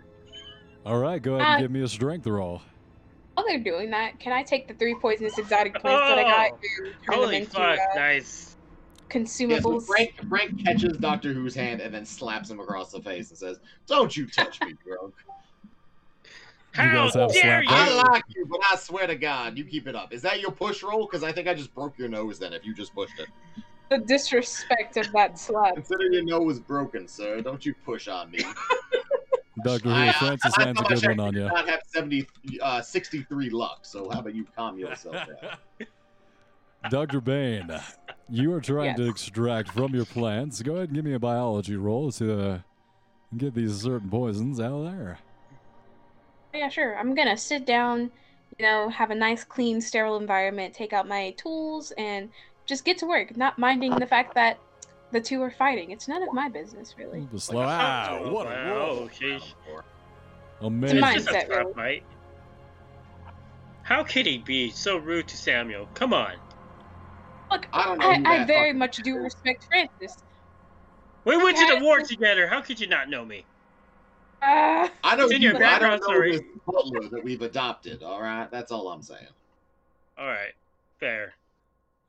All 0.86 0.98
right, 0.98 1.20
go 1.20 1.34
ahead 1.34 1.46
Uh, 1.46 1.50
and 1.54 1.62
give 1.64 1.70
me 1.72 1.82
a 1.82 1.88
strength 1.88 2.26
roll. 2.26 2.62
While 3.36 3.46
they're 3.46 3.58
doing 3.58 3.90
that, 3.90 4.18
can 4.18 4.32
I 4.32 4.42
take 4.42 4.66
the 4.66 4.72
three 4.72 4.94
poisonous 4.94 5.36
exotic 5.36 5.74
plants 5.74 6.08
that 6.08 6.18
I 6.18 6.22
got 6.22 6.50
Oh, 6.52 6.54
and 6.54 6.62
turn 6.62 6.86
them 7.10 7.20
Holy 7.20 7.36
into 7.36 7.50
fuck! 7.50 7.78
uh, 7.78 7.94
nice. 7.94 8.56
Yes, 9.10 9.28
consumables? 9.28 9.86
Frank, 9.86 10.14
Frank 10.28 10.64
catches 10.64 10.96
Doctor 10.96 11.34
Who's 11.34 11.54
hand 11.54 11.82
and 11.82 11.94
then 11.94 12.06
slaps 12.06 12.50
him 12.50 12.60
across 12.60 12.92
the 12.92 13.02
face 13.02 13.28
and 13.28 13.38
says, 13.38 13.60
"Don't 13.86 14.16
you 14.16 14.26
touch 14.26 14.60
me, 14.62 14.74
bro. 14.84 15.12
How 16.72 17.10
guys 17.10 17.32
dare 17.32 17.62
slap 17.62 17.64
I 17.68 17.94
like 17.94 18.24
you, 18.34 18.46
but 18.46 18.60
I 18.70 18.76
swear 18.76 19.06
to 19.06 19.16
God, 19.16 19.56
you 19.56 19.64
keep 19.64 19.86
it 19.86 19.94
up. 19.94 20.12
Is 20.12 20.22
that 20.22 20.40
your 20.40 20.50
push 20.50 20.82
roll? 20.82 21.06
Because 21.06 21.22
I 21.22 21.32
think 21.32 21.48
I 21.48 21.54
just 21.54 21.74
broke 21.74 21.98
your 21.98 22.08
nose. 22.08 22.38
Then, 22.38 22.52
if 22.52 22.64
you 22.64 22.74
just 22.74 22.94
pushed 22.94 23.18
it, 23.18 23.28
the 23.90 23.98
disrespect 23.98 24.96
of 24.96 25.10
that 25.12 25.38
slap. 25.38 25.74
consider 25.74 26.04
your 26.10 26.24
nose 26.24 26.58
broken, 26.58 27.06
sir. 27.06 27.40
Don't 27.40 27.64
you 27.64 27.74
push 27.84 28.08
on 28.08 28.30
me. 28.30 28.40
Doctor 29.66 29.88
I- 29.90 30.06
Who, 30.12 30.26
Francis 30.26 30.54
I 30.58 30.64
lands 30.64 30.80
a 30.80 30.84
thought 30.84 30.94
good 30.94 31.04
I 31.04 31.08
one 31.08 31.20
on 31.20 31.34
did 31.34 31.40
you. 31.40 31.46
Not 31.48 31.68
have 31.68 31.80
70, 31.86 32.26
uh, 32.62 32.80
63 32.82 33.50
luck. 33.50 33.80
So 33.82 34.08
how 34.10 34.20
about 34.20 34.34
you 34.34 34.46
calm 34.56 34.78
yourself 34.78 35.14
down? 35.14 35.56
Dr. 36.90 37.20
Bane, 37.20 37.70
you 38.28 38.52
are 38.52 38.60
trying 38.60 38.94
to 38.96 39.08
extract 39.08 39.72
from 39.72 39.94
your 39.94 40.04
plants. 40.04 40.62
Go 40.62 40.74
ahead 40.76 40.88
and 40.88 40.94
give 40.94 41.04
me 41.04 41.14
a 41.14 41.18
biology 41.18 41.74
roll 41.74 42.12
to 42.12 42.40
uh, 42.40 42.58
get 43.36 43.54
these 43.54 43.82
certain 43.82 44.08
poisons 44.08 44.60
out 44.60 44.72
of 44.72 44.84
there. 44.84 45.18
Yeah, 46.54 46.68
sure. 46.68 46.96
I'm 46.96 47.14
gonna 47.14 47.36
sit 47.36 47.66
down, 47.66 48.10
you 48.58 48.64
know, 48.64 48.88
have 48.88 49.10
a 49.10 49.14
nice, 49.14 49.42
clean, 49.42 49.80
sterile 49.80 50.16
environment, 50.16 50.74
take 50.74 50.92
out 50.92 51.08
my 51.08 51.32
tools, 51.36 51.92
and 51.98 52.30
just 52.66 52.84
get 52.84 52.98
to 52.98 53.06
work, 53.06 53.36
not 53.36 53.58
minding 53.58 53.94
the 53.96 54.06
fact 54.06 54.34
that 54.34 54.58
the 55.12 55.20
two 55.20 55.42
are 55.42 55.50
fighting. 55.50 55.90
It's 55.90 56.08
none 56.08 56.22
of 56.22 56.32
my 56.32 56.48
business, 56.48 56.94
really. 56.98 57.28
The 57.32 57.40
slow. 57.40 57.60
Like 57.60 57.66
Wow, 57.66 58.20
Oh, 58.24 58.32
what 58.32 58.46
a 58.46 58.50
wow, 58.50 59.08
sheesh. 59.12 59.54
Amazing. 60.60 60.98
It's 60.98 61.16
It's 61.16 61.26
a 61.26 61.30
mindset, 61.30 61.48
really. 61.48 61.72
fight. 61.74 62.04
How 63.82 64.02
could 64.02 64.26
he 64.26 64.38
be 64.38 64.70
so 64.70 64.96
rude 64.96 65.28
to 65.28 65.36
Samuel? 65.36 65.88
Come 65.94 66.12
on. 66.12 66.34
Look, 67.50 67.68
I 67.72 67.84
don't 67.84 67.98
know 67.98 68.30
I, 68.30 68.42
I 68.42 68.44
very 68.44 68.72
much 68.72 68.96
do 68.96 69.16
respect 69.16 69.64
Francis. 69.70 70.16
We 71.24 71.36
went 71.36 71.56
to 71.58 71.66
the 71.66 71.84
war 71.84 72.00
together. 72.00 72.48
How 72.48 72.60
could 72.60 72.80
you 72.80 72.88
not 72.88 73.08
know 73.08 73.24
me? 73.24 73.44
Uh, 74.42 74.88
I 75.02 75.16
know 75.16 75.24
It's 75.24 75.34
in 75.34 75.42
you, 75.42 75.48
your 75.50 75.58
but 75.58 75.62
I 75.62 75.78
don't 75.78 76.00
background 76.00 76.02
know 76.08 76.32
this 76.32 76.42
butler 76.66 77.08
that 77.10 77.24
we've 77.24 77.42
adopted. 77.42 78.02
All 78.02 78.20
right, 78.20 78.50
that's 78.50 78.70
all 78.70 78.88
I'm 78.88 79.02
saying. 79.02 79.26
All 80.18 80.26
right, 80.26 80.52
fair. 81.00 81.34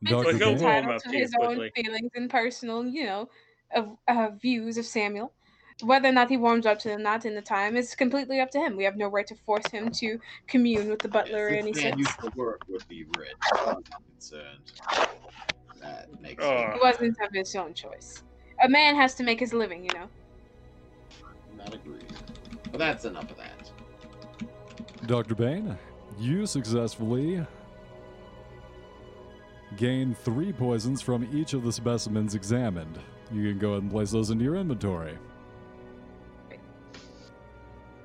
Dr. 0.04 0.34
Like, 0.34 0.38
Francis 0.38 0.40
go 0.40 0.54
is 0.54 0.62
Bane, 0.62 0.70
entitled 0.84 1.02
to 1.04 1.18
his 1.18 1.34
own 1.42 1.56
quickly. 1.58 1.84
feelings 1.84 2.12
and 2.16 2.30
personal, 2.30 2.86
you 2.86 3.06
know, 3.06 3.30
of 3.76 3.98
uh, 4.08 4.30
views 4.42 4.78
of 4.78 4.86
Samuel. 4.86 5.34
Whether 5.84 6.10
or 6.10 6.12
not 6.12 6.30
he 6.30 6.38
warms 6.38 6.66
up 6.66 6.80
to 6.80 6.88
them, 6.90 7.04
not 7.04 7.26
in 7.26 7.36
the 7.36 7.42
time, 7.42 7.76
is 7.78 7.94
completely 7.94 8.40
up 8.40 8.50
to 8.52 8.60
him. 8.60 8.76
We 8.76 8.84
have 8.84 8.96
no 8.96 9.08
right 9.10 9.28
to 9.28 9.36
force 9.46 9.68
him 9.68 9.92
to 9.92 10.20
commune 10.48 10.90
with 10.90 11.00
the 11.00 11.08
butler 11.08 11.48
or 11.48 11.50
This 11.52 11.60
any 11.60 11.72
man 11.74 11.82
sense. 11.82 11.98
used 12.00 12.20
to 12.22 12.32
work 12.36 12.62
with 12.68 12.88
the 12.88 13.04
rich. 13.18 13.30
as 13.54 13.60
far 13.60 13.70
as 13.72 13.84
I'm 13.94 14.04
concerned. 14.12 15.18
That 15.82 16.22
makes 16.22 16.44
Oh. 16.44 16.72
He 16.74 16.80
wasn't 16.80 17.16
of 17.22 17.30
his 17.32 17.56
own 17.56 17.76
choice. 17.76 18.24
A 18.64 18.70
man 18.70 18.96
has 18.96 19.14
to 19.16 19.24
make 19.24 19.40
his 19.40 19.54
living, 19.54 19.84
you 19.84 19.92
know. 19.94 20.08
Not 21.56 21.74
agreed. 21.76 22.12
But 22.72 22.80
that's 22.80 23.06
enough 23.06 23.30
of 23.30 23.38
that. 23.38 23.72
Dr. 25.06 25.36
Bane, 25.36 25.78
you 26.18 26.48
successfully 26.48 27.46
gained 29.76 30.18
three 30.18 30.54
poisons 30.54 31.02
from 31.02 31.28
each 31.36 31.54
of 31.54 31.64
the 31.64 31.72
specimens 31.72 32.36
examined. 32.36 32.98
You 33.32 33.50
can 33.50 33.60
go 33.60 33.72
ahead 33.72 33.84
and 33.84 33.92
place 33.92 34.12
those 34.12 34.30
into 34.30 34.44
your 34.46 34.56
inventory. 34.56 35.18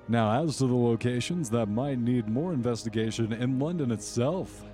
Now, 0.09 0.43
as 0.43 0.59
to 0.59 0.67
the 0.67 0.75
locations 0.75 1.49
that 1.51 1.67
might 1.67 1.99
need 1.99 2.29
more 2.29 2.53
investigation 2.53 3.33
in 3.33 3.59
London 3.59 3.93
itself, 3.93 4.65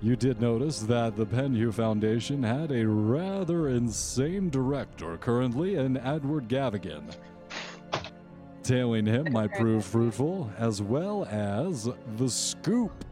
you 0.00 0.16
did 0.16 0.40
notice 0.40 0.80
that 0.80 1.16
the 1.16 1.26
Penhew 1.26 1.72
Foundation 1.72 2.42
had 2.42 2.72
a 2.72 2.86
rather 2.86 3.68
insane 3.68 4.50
director 4.50 5.16
currently 5.18 5.76
in 5.76 5.96
Edward 5.98 6.48
Gavigan. 6.48 7.14
Tailing 8.62 9.06
him 9.06 9.30
might 9.30 9.52
prove 9.52 9.84
fruitful, 9.84 10.50
as 10.58 10.80
well 10.80 11.26
as 11.26 11.88
the 12.16 12.28
scoop, 12.28 13.04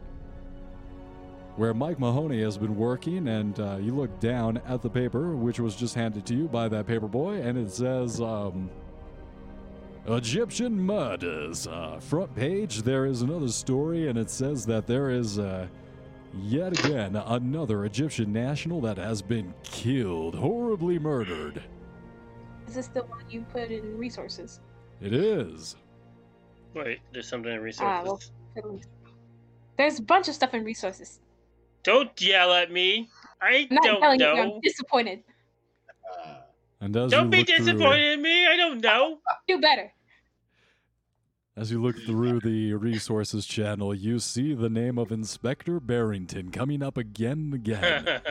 where 1.55 1.73
Mike 1.73 1.99
Mahoney 1.99 2.41
has 2.41 2.57
been 2.57 2.75
working. 2.75 3.27
And 3.27 3.59
uh, 3.59 3.77
you 3.79 3.93
look 3.95 4.19
down 4.19 4.57
at 4.67 4.81
the 4.81 4.89
paper, 4.89 5.35
which 5.35 5.59
was 5.59 5.75
just 5.75 5.95
handed 5.95 6.25
to 6.27 6.33
you 6.35 6.47
by 6.47 6.67
that 6.69 6.87
paper 6.87 7.07
boy, 7.07 7.41
and 7.41 7.57
it 7.57 7.71
says, 7.71 8.19
um, 8.21 8.69
Egyptian 10.07 10.77
murders. 10.79 11.67
Uh, 11.67 11.99
front 11.99 12.33
page, 12.35 12.81
there 12.83 13.05
is 13.05 13.21
another 13.21 13.47
story, 13.49 14.07
and 14.09 14.17
it 14.17 14.29
says 14.29 14.65
that 14.65 14.85
there 14.87 15.09
is 15.09 15.39
uh, 15.39 15.67
yet 16.41 16.77
again 16.83 17.15
another 17.15 17.85
Egyptian 17.85 18.33
national 18.33 18.81
that 18.81 18.97
has 18.97 19.21
been 19.21 19.53
killed, 19.63 20.35
horribly 20.35 20.99
murdered. 20.99 21.61
Is 22.67 22.75
this 22.75 22.87
the 22.87 23.03
one 23.03 23.23
you 23.29 23.45
put 23.53 23.71
in 23.71 23.97
resources? 23.97 24.59
It 25.01 25.13
is. 25.13 25.75
Wait, 26.73 26.99
there's 27.13 27.27
something 27.27 27.51
in 27.51 27.59
Ah, 27.59 27.61
resources. 27.61 28.31
well- 28.55 28.79
There's 29.77 29.99
a 29.99 30.03
bunch 30.03 30.27
of 30.27 30.33
stuff 30.35 30.53
in 30.53 30.63
resources. 30.63 31.19
Don't 31.83 32.19
yell 32.21 32.53
at 32.53 32.71
me. 32.71 33.09
I 33.41 33.67
I'm 33.69 33.75
not 33.75 33.83
don't 33.83 34.01
telling 34.01 34.19
you, 34.19 34.25
know. 34.25 34.53
I'm 34.55 34.61
disappointed. 34.61 35.23
And 36.79 36.95
as 36.97 37.11
Don't 37.11 37.29
be 37.29 37.39
look 37.39 37.47
through- 37.47 37.57
disappointed 37.57 38.13
in 38.13 38.21
me. 38.21 38.45
I 38.47 38.55
don't 38.57 38.81
know. 38.81 39.19
Do 39.47 39.59
better. 39.59 39.91
As 41.55 41.71
you 41.71 41.81
look 41.81 41.95
through 42.03 42.39
the 42.39 42.73
resources 42.73 43.45
channel, 43.45 43.93
you 43.93 44.17
see 44.19 44.53
the 44.55 44.69
name 44.69 44.97
of 44.97 45.11
Inspector 45.11 45.79
Barrington 45.81 46.49
coming 46.51 46.81
up 46.81 46.97
again 46.97 47.51
and 47.51 47.53
again. 47.53 48.21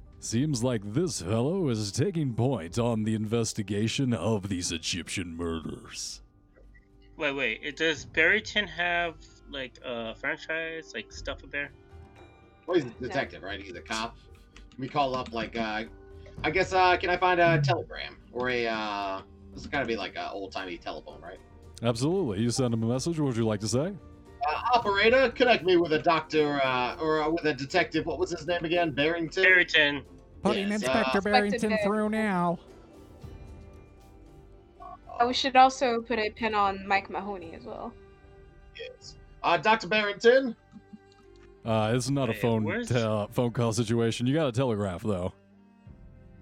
Seems 0.20 0.62
like 0.64 0.82
this 0.94 1.20
fellow 1.22 1.68
is 1.68 1.90
taking 1.92 2.34
point 2.34 2.78
on 2.78 3.02
the 3.04 3.14
investigation 3.14 4.12
of 4.12 4.48
these 4.48 4.70
Egyptian 4.72 5.36
murders. 5.36 6.22
wait, 7.16 7.32
wait. 7.32 7.76
Does 7.76 8.04
Barrington 8.04 8.66
have 8.68 9.14
like 9.50 9.78
a 9.84 10.14
franchise, 10.14 10.92
like 10.94 11.10
stuff 11.12 11.42
up 11.44 11.50
there? 11.50 11.70
Well, 12.68 12.76
he's 12.76 12.84
a 12.84 12.90
detective, 13.02 13.42
right? 13.42 13.60
He's 13.60 13.74
a 13.74 13.80
cop. 13.80 14.16
We 14.78 14.88
call 14.88 15.16
up 15.16 15.32
like, 15.32 15.56
uh, 15.56 15.84
I 16.44 16.50
guess, 16.50 16.72
uh, 16.72 16.96
can 16.98 17.08
I 17.08 17.16
find 17.16 17.40
a 17.40 17.60
telegram 17.60 18.18
or 18.30 18.50
a? 18.50 18.66
uh 18.66 19.22
This 19.52 19.62
is 19.62 19.66
gotta 19.66 19.86
be 19.86 19.96
like 19.96 20.16
an 20.16 20.28
old 20.32 20.52
timey 20.52 20.76
telephone, 20.76 21.20
right? 21.20 21.38
Absolutely. 21.82 22.40
You 22.40 22.50
send 22.50 22.74
him 22.74 22.82
a 22.82 22.86
message. 22.86 23.18
What 23.18 23.28
would 23.28 23.36
you 23.36 23.46
like 23.46 23.60
to 23.60 23.68
say? 23.68 23.94
Uh, 24.48 24.60
operator, 24.74 25.30
connect 25.30 25.64
me 25.64 25.76
with 25.78 25.92
a 25.94 25.98
doctor 25.98 26.60
uh, 26.62 26.96
or 27.00 27.22
uh, 27.22 27.30
with 27.30 27.44
a 27.46 27.54
detective. 27.54 28.04
What 28.04 28.18
was 28.18 28.30
his 28.30 28.46
name 28.46 28.64
again? 28.64 28.92
Barrington. 28.92 29.42
Barrington. 29.42 30.02
Putting 30.42 30.68
Yes, 30.68 30.82
Inspector 30.82 31.18
uh, 31.18 31.20
Barrington 31.22 31.72
Inspector 31.72 31.84
through 31.84 32.10
now. 32.10 32.58
Oh, 35.18 35.26
we 35.26 35.34
should 35.34 35.56
also 35.56 36.02
put 36.02 36.18
a 36.18 36.30
pin 36.30 36.54
on 36.54 36.86
Mike 36.86 37.10
Mahoney 37.10 37.54
as 37.54 37.64
well. 37.64 37.92
Yes. 38.76 39.16
Uh, 39.42 39.56
Doctor 39.56 39.88
Barrington. 39.88 40.54
Uh, 41.64 41.92
it's 41.94 42.08
not 42.10 42.30
a 42.30 42.34
phone 42.34 42.64
where's- 42.64 42.88
te- 42.88 43.26
phone 43.32 43.50
call 43.50 43.72
situation. 43.72 44.26
You 44.26 44.34
got 44.34 44.48
a 44.48 44.52
telegraph 44.52 45.02
though. 45.02 45.32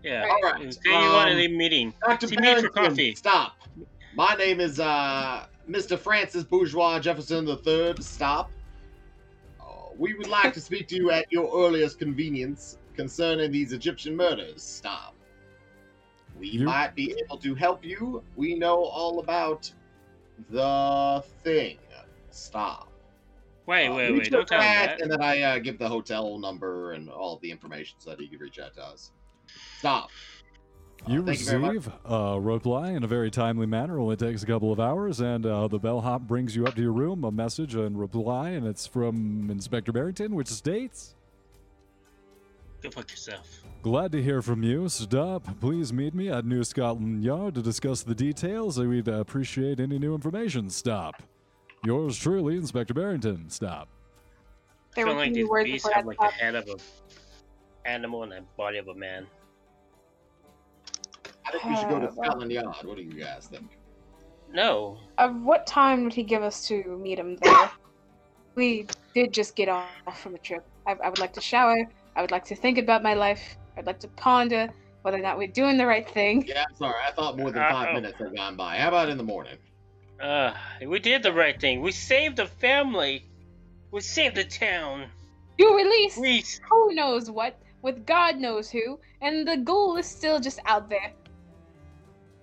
Yeah. 0.03 0.23
Right. 0.23 0.31
All 0.31 0.51
right. 0.53 0.63
You 0.63 0.71
say 0.73 0.81
you 0.87 0.93
want 0.93 1.31
to 1.33 1.47
um, 1.47 1.57
meeting. 1.57 1.93
Dr. 2.07 2.29
See 2.29 2.37
me 2.37 2.61
for 2.61 2.69
coffee. 2.69 3.15
stop. 3.15 3.57
My 4.15 4.35
name 4.37 4.61
is 4.61 4.79
uh, 4.79 5.47
Mr. 5.69 5.99
Francis 5.99 6.45
Bourgeois 6.45 7.01
Jefferson 7.01 7.49
III. 7.49 7.95
Stop. 8.01 8.51
Uh, 9.61 9.65
we 9.99 10.15
would 10.15 10.29
like 10.29 10.55
to 10.55 10.61
speak 10.61 10.87
to 10.89 10.97
you 10.97 11.11
at 11.11 11.31
your 11.33 11.51
earliest 11.67 11.99
convenience 11.99 12.79
concerning 12.95 13.51
these 13.51 13.73
Egyptian 13.73 14.17
murders. 14.17 14.63
Stop. 14.63 15.15
We 16.39 16.49
You- 16.51 16.65
might 16.67 16.95
be 16.95 17.15
able 17.25 17.39
to 17.39 17.55
help 17.57 17.85
you. 17.85 18.23
We 18.37 18.55
know 18.55 18.85
all 18.85 19.19
about 19.19 19.71
the 20.51 21.25
thing. 21.43 21.79
Stop. 22.31 22.93
Wait, 23.67 23.89
Uh, 23.89 23.95
wait, 23.95 24.11
reach 24.13 24.19
wait. 24.25 24.31
Don't 24.31 24.47
tell 24.49 24.61
that. 24.61 25.01
And 25.01 25.11
then 25.11 25.21
I 25.23 25.43
uh, 25.43 25.59
give 25.59 25.79
the 25.79 25.89
hotel 25.89 26.39
number 26.39 26.93
and 26.93 27.09
all 27.11 27.39
the 27.43 27.51
information 27.51 27.97
so 27.99 28.11
that 28.11 28.21
he 28.21 28.29
can 28.29 28.39
reach 28.39 28.59
out 28.59 28.75
to 28.75 28.85
us. 28.85 29.11
Stop. 29.79 30.11
Uh, 31.07 31.13
You 31.13 31.25
thank 31.25 31.41
you 31.41 31.59
receive 31.59 31.91
a 32.05 32.41
reply 32.41 32.91
in 32.93 33.03
a 33.05 33.07
very 33.07 33.31
timely 33.31 33.67
manner. 33.67 33.99
Only 33.99 34.17
takes 34.17 34.43
a 34.43 34.47
couple 34.47 34.73
of 34.73 34.81
hours, 34.81 35.21
and 35.21 35.45
uh, 35.45 35.69
the 35.69 35.79
bellhop 35.79 36.23
brings 36.23 36.55
you 36.57 36.67
up 36.67 36.75
to 36.77 36.83
your 36.83 36.93
room 36.93 37.25
a 37.25 37.31
message 37.33 37.75
and 37.75 37.99
reply, 37.99 38.51
and 38.51 38.67
it's 38.67 38.87
from 38.87 39.51
Inspector 39.51 39.91
Barrington, 39.93 40.35
which 40.35 40.49
states. 40.49 41.15
Go 42.83 42.91
fuck 42.91 43.11
yourself. 43.11 43.63
Glad 43.83 44.13
to 44.13 44.23
hear 44.23 44.43
from 44.43 44.63
you. 44.63 44.89
Stop. 44.89 45.61
Please 45.61 45.93
meet 45.93 46.15
me 46.15 46.29
at 46.29 46.45
New 46.45 46.65
Scotland 46.65 47.23
Yard 47.25 47.55
to 47.55 47.63
discuss 47.63 48.03
the 48.03 48.15
details. 48.15 48.79
We'd 48.79 49.09
appreciate 49.09 49.81
any 49.81 49.99
new 49.99 50.15
information. 50.15 50.71
Stop. 50.71 51.23
Yours 51.85 52.19
truly, 52.19 52.57
Inspector 52.57 52.93
Barrington. 52.93 53.49
Stop. 53.49 53.89
I 53.89 54.97
There 54.97 55.07
feel 55.07 55.15
were 55.15 55.21
like 55.21 55.29
too 55.29 55.35
these 55.35 55.49
words 55.49 55.71
beasts 55.71 55.89
have 55.93 56.07
like 56.07 56.19
the 56.19 56.27
head 56.27 56.55
of 56.55 56.69
an 56.69 56.77
animal 57.85 58.23
and 58.23 58.33
the 58.33 58.41
body 58.57 58.79
of 58.79 58.89
a 58.89 58.95
man. 58.95 59.27
I 61.45 61.53
think 61.53 61.65
we 61.65 61.77
should 61.77 61.89
go 61.89 62.01
to 62.01 62.07
well- 62.07 62.25
Scotland 62.25 62.51
Yard. 62.53 62.77
What 62.83 62.97
do 62.97 63.03
you 63.03 63.13
guys 63.13 63.47
think? 63.47 63.79
No. 64.53 64.99
Uh, 65.19 65.29
what 65.29 65.67
time 65.67 66.05
would 66.05 66.13
he 66.13 66.23
give 66.23 66.43
us 66.43 66.67
to 66.69 66.99
meet 67.03 67.19
him 67.19 67.37
there? 67.37 67.71
we 68.55 68.87
did 69.15 69.33
just 69.33 69.55
get 69.55 69.69
off 69.69 69.89
from 70.21 70.35
a 70.35 70.39
trip. 70.39 70.65
I, 70.87 70.97
I 71.05 71.09
would 71.09 71.19
like 71.19 71.33
to 71.35 71.41
shower. 71.41 71.77
I 72.17 72.23
would 72.23 72.31
like 72.31 72.45
to 72.47 72.57
think 72.57 72.79
about 72.79 73.03
my 73.03 73.15
life. 73.15 73.57
I'd 73.77 73.87
like 73.87 74.01
to 74.01 74.09
ponder 74.09 74.69
whether 75.03 75.19
or 75.19 75.21
not 75.21 75.39
we're 75.39 75.47
doing 75.47 75.77
the 75.77 75.87
right 75.87 76.09
thing. 76.09 76.45
Yeah, 76.47 76.65
I'm 76.69 76.75
sorry. 76.75 76.97
I 77.07 77.13
thought 77.13 77.37
more 77.37 77.51
than 77.51 77.63
five 77.63 77.89
oh. 77.91 77.95
minutes 77.95 78.19
had 78.19 78.35
gone 78.35 78.57
by. 78.57 78.79
How 78.79 78.89
about 78.89 79.09
in 79.09 79.19
the 79.19 79.25
morning? 79.25 79.57
Uh, 80.21 80.55
we 80.87 80.99
did 80.99 81.23
the 81.23 81.33
right 81.33 81.61
thing. 81.61 81.81
We 81.83 81.93
saved 81.93 82.37
the 82.37 82.47
family. 82.47 83.25
We 83.91 84.01
saved 84.01 84.37
the 84.37 84.45
town. 84.45 85.07
You 85.59 85.77
released 85.77 86.19
We. 86.19 86.45
who 86.69 86.95
knows 86.95 87.31
what 87.31 87.59
with 87.83 88.07
God 88.07 88.37
knows 88.37 88.71
who, 88.71 88.99
and 89.21 89.47
the 89.47 89.57
goal 89.59 89.97
is 89.97 90.07
still 90.07 90.41
just 90.41 90.59
out 90.67 90.89
there. 90.89 91.13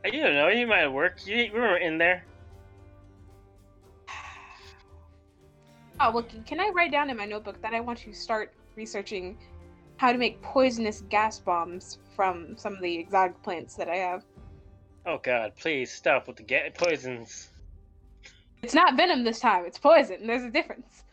I 0.05 0.09
don't 0.09 0.33
know. 0.35 0.47
You 0.49 0.67
might 0.67 0.79
have 0.79 0.91
worked. 0.93 1.27
You, 1.27 1.49
we 1.53 1.59
were 1.59 1.77
in 1.77 1.97
there. 1.97 2.23
Oh, 5.99 6.11
well, 6.13 6.23
can- 6.23 6.43
can 6.43 6.59
I 6.59 6.69
write 6.69 6.91
down 6.91 7.09
in 7.09 7.17
my 7.17 7.25
notebook 7.25 7.61
that 7.61 7.73
I 7.73 7.79
want 7.79 7.99
to 7.99 8.13
start 8.13 8.53
researching 8.75 9.37
how 9.97 10.11
to 10.11 10.17
make 10.17 10.41
poisonous 10.41 11.01
gas 11.09 11.39
bombs 11.39 11.99
from 12.15 12.57
some 12.57 12.73
of 12.73 12.81
the 12.81 12.95
exotic 12.95 13.41
plants 13.43 13.75
that 13.75 13.89
I 13.89 13.95
have? 13.97 14.23
Oh 15.05 15.17
God! 15.21 15.53
Please 15.59 15.91
stop 15.91 16.27
with 16.27 16.37
the 16.37 16.43
ga- 16.43 16.71
poisons. 16.73 17.49
It's 18.63 18.73
not 18.73 18.95
venom 18.95 19.23
this 19.25 19.39
time, 19.39 19.65
it's 19.65 19.77
poison. 19.77 20.25
There's 20.25 20.43
a 20.43 20.49
difference. 20.49 21.03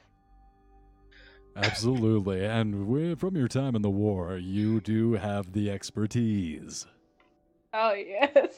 Absolutely. 1.57 2.45
And 2.45 2.87
wi- 2.87 3.17
from 3.17 3.37
your 3.37 3.49
time 3.49 3.75
in 3.75 3.83
the 3.83 3.91
war, 3.91 4.37
you 4.37 4.81
do 4.81 5.15
have 5.15 5.53
the 5.53 5.71
expertise. 5.71 6.87
Oh, 7.75 7.93
yes. 7.93 8.55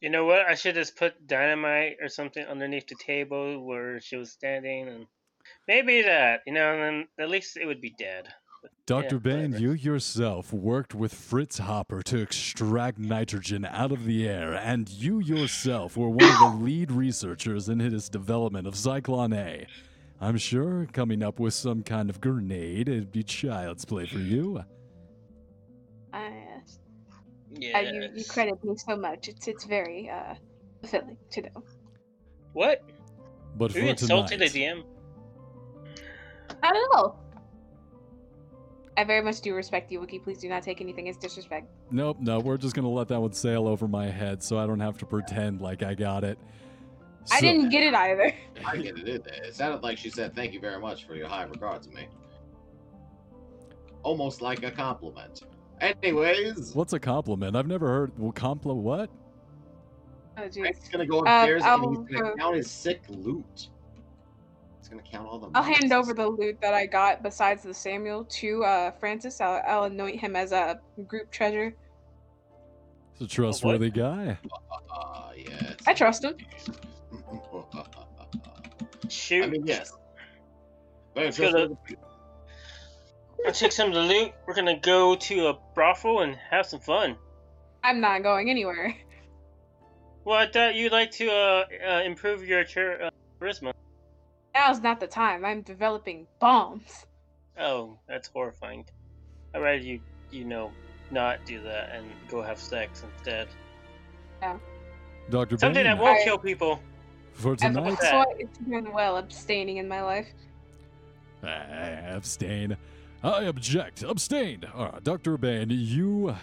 You 0.00 0.10
know 0.10 0.24
what? 0.24 0.40
I 0.40 0.54
should 0.54 0.74
just 0.74 0.96
put 0.96 1.26
dynamite 1.26 1.96
or 2.02 2.08
something 2.08 2.44
underneath 2.44 2.88
the 2.88 2.96
table 2.96 3.64
where 3.64 4.00
she 4.00 4.16
was 4.16 4.30
standing, 4.32 4.88
and 4.88 5.06
maybe 5.66 6.02
that. 6.02 6.40
You 6.46 6.52
know, 6.52 6.74
and 6.74 6.82
then 6.82 7.08
at 7.18 7.30
least 7.30 7.56
it 7.56 7.64
would 7.64 7.80
be 7.80 7.94
dead. 7.96 8.28
Dr. 8.86 9.14
Yeah, 9.14 9.20
Bane, 9.20 9.52
you 9.54 9.72
yourself 9.72 10.52
worked 10.52 10.94
with 10.94 11.14
Fritz 11.14 11.58
Haber 11.58 12.02
to 12.02 12.20
extract 12.20 12.98
nitrogen 12.98 13.64
out 13.64 13.92
of 13.92 14.04
the 14.04 14.28
air, 14.28 14.52
and 14.52 14.88
you 14.88 15.20
yourself 15.20 15.96
were 15.96 16.10
one 16.10 16.30
of 16.30 16.38
the 16.38 16.58
lead 16.64 16.92
researchers 16.92 17.68
in 17.68 17.80
his 17.80 18.08
development 18.08 18.66
of 18.66 18.74
Zyklon 18.74 19.34
A. 19.34 19.66
I'm 20.20 20.36
sure 20.36 20.86
coming 20.92 21.22
up 21.22 21.40
with 21.40 21.54
some 21.54 21.82
kind 21.82 22.08
of 22.08 22.20
grenade 22.20 22.88
it'd 22.88 23.12
be 23.12 23.22
child's 23.22 23.84
play 23.84 24.06
for 24.06 24.18
you. 24.18 24.62
Ah, 26.12 26.28
yes. 26.28 26.78
Yeah. 27.50 27.78
Uh, 27.78 27.80
you, 27.80 28.08
you 28.14 28.24
credit 28.24 28.62
me 28.64 28.76
so 28.76 28.96
much. 28.96 29.28
It's 29.28 29.48
it's 29.48 29.64
very 29.64 30.08
uh, 30.08 30.34
fulfilling 30.80 31.16
to 31.30 31.42
know. 31.42 31.64
What? 32.52 32.82
But 33.56 33.70
Are 33.70 33.74
for 33.74 33.78
you 33.80 33.88
insulting 33.88 34.38
the 34.38 34.48
tonight, 34.48 34.76
DM? 34.76 34.84
I 36.62 36.72
don't 36.72 36.94
know. 36.94 37.16
I 38.96 39.04
very 39.04 39.22
much 39.22 39.40
do 39.40 39.54
respect 39.54 39.90
you, 39.90 40.00
Wookie. 40.00 40.22
Please 40.22 40.38
do 40.38 40.48
not 40.48 40.62
take 40.62 40.80
anything 40.80 41.08
as 41.08 41.16
disrespect. 41.16 41.66
nope, 41.90 42.18
no, 42.20 42.38
we're 42.38 42.56
just 42.56 42.74
gonna 42.74 42.88
let 42.88 43.08
that 43.08 43.20
one 43.20 43.32
sail 43.32 43.66
over 43.66 43.88
my 43.88 44.06
head, 44.06 44.42
so 44.42 44.58
I 44.58 44.66
don't 44.66 44.80
have 44.80 44.98
to 44.98 45.06
pretend 45.06 45.60
like 45.60 45.82
I 45.82 45.94
got 45.94 46.24
it. 46.24 46.38
I 47.32 47.40
didn't 47.40 47.70
get 47.70 47.82
it 47.82 47.94
either. 47.94 48.32
I 48.66 48.76
get 48.76 48.98
it. 48.98 49.08
It, 49.08 49.26
it 49.26 49.54
sounded 49.54 49.82
like 49.82 49.98
she 49.98 50.10
said, 50.10 50.34
"Thank 50.34 50.52
you 50.52 50.60
very 50.60 50.78
much 50.80 51.06
for 51.06 51.14
your 51.14 51.28
high 51.28 51.44
regard 51.44 51.82
to 51.82 51.90
me." 51.90 52.06
Almost 54.02 54.42
like 54.42 54.62
a 54.62 54.70
compliment. 54.70 55.42
Anyways, 55.80 56.74
What's 56.74 56.92
a 56.92 57.00
compliment? 57.00 57.56
I've 57.56 57.66
never 57.66 57.88
heard. 57.88 58.12
Well, 58.18 58.32
compli 58.32 58.76
what? 58.76 59.10
Oh, 60.36 60.42
jeez. 60.42 60.60
Frank's 60.60 60.88
gonna 60.88 61.06
go 61.06 61.20
upstairs 61.20 61.62
and 61.64 61.96
he's 61.96 62.18
gonna 62.18 62.32
uh, 62.32 62.36
count 62.36 62.56
his 62.56 62.70
sick 62.70 63.02
loot. 63.08 63.68
He's 64.84 64.90
gonna 64.90 65.02
count 65.02 65.26
all 65.26 65.38
the. 65.38 65.48
I'll 65.54 65.62
hand 65.62 65.94
over 65.94 66.12
the 66.12 66.26
loot 66.26 66.60
that 66.60 66.74
I 66.74 66.84
got 66.84 67.22
besides 67.22 67.62
the 67.62 67.72
Samuel 67.72 68.24
to 68.24 68.64
uh, 68.64 68.90
Francis. 68.90 69.40
I'll, 69.40 69.62
I'll 69.66 69.84
anoint 69.84 70.20
him 70.20 70.36
as 70.36 70.52
a 70.52 70.78
group 71.08 71.30
treasure. 71.30 71.74
He's 73.14 73.26
a 73.26 73.30
trustworthy 73.30 73.88
guy. 73.88 74.36
Uh, 74.94 75.30
yes. 75.38 75.76
I 75.86 75.94
trust 75.94 76.24
him. 76.24 76.34
Shoot. 79.08 79.44
I 79.44 79.46
mean, 79.46 79.66
yes. 79.66 79.94
Very 81.14 81.28
Let's 81.28 81.38
go 81.38 81.46
to- 81.46 81.52
trustworthy. 81.52 81.96
I'll 83.46 83.52
take 83.52 83.72
some 83.72 83.88
of 83.88 83.94
the 83.94 84.02
loot. 84.02 84.32
We're 84.46 84.54
gonna 84.54 84.78
go 84.78 85.14
to 85.14 85.46
a 85.46 85.58
brothel 85.74 86.20
and 86.20 86.36
have 86.50 86.66
some 86.66 86.80
fun. 86.80 87.16
I'm 87.82 88.02
not 88.02 88.22
going 88.22 88.50
anywhere. 88.50 88.94
Well, 90.26 90.38
I 90.38 90.46
thought 90.46 90.74
you'd 90.74 90.92
like 90.92 91.10
to 91.12 91.30
uh, 91.30 91.64
uh 91.86 92.02
improve 92.02 92.46
your 92.46 92.64
char- 92.64 93.04
uh, 93.04 93.10
charisma. 93.40 93.72
Now's 94.54 94.80
not 94.80 95.00
the 95.00 95.06
time. 95.06 95.44
I'm 95.44 95.62
developing 95.62 96.26
bombs. 96.38 97.06
Oh, 97.58 97.98
that's 98.08 98.28
horrifying. 98.28 98.84
I'd 99.54 99.58
rather 99.62 99.78
you, 99.78 100.00
you 100.30 100.44
know, 100.44 100.70
not 101.10 101.44
do 101.44 101.60
that 101.62 101.90
and 101.94 102.06
go 102.28 102.42
have 102.42 102.58
sex 102.58 103.02
instead. 103.16 103.48
Yeah. 104.42 104.58
Dr. 105.30 105.56
Something 105.58 105.84
Bane, 105.84 105.96
that 105.96 105.98
won't 106.02 106.20
I- 106.20 106.24
kill 106.24 106.38
people. 106.38 106.80
for 107.32 107.52
I've 107.52 107.58
tonight, 107.58 107.98
that? 108.00 108.14
also 108.14 108.30
it's 108.38 108.58
doing 108.58 108.92
well 108.92 109.16
abstaining 109.16 109.78
in 109.78 109.88
my 109.88 110.02
life. 110.02 110.28
Ah, 111.42 111.46
abstain. 112.14 112.76
I 113.22 113.44
object. 113.44 114.02
Abstained. 114.02 114.66
All 114.74 114.86
right, 114.86 115.02
Dr. 115.02 115.36
Bane, 115.36 115.68
you. 115.70 116.34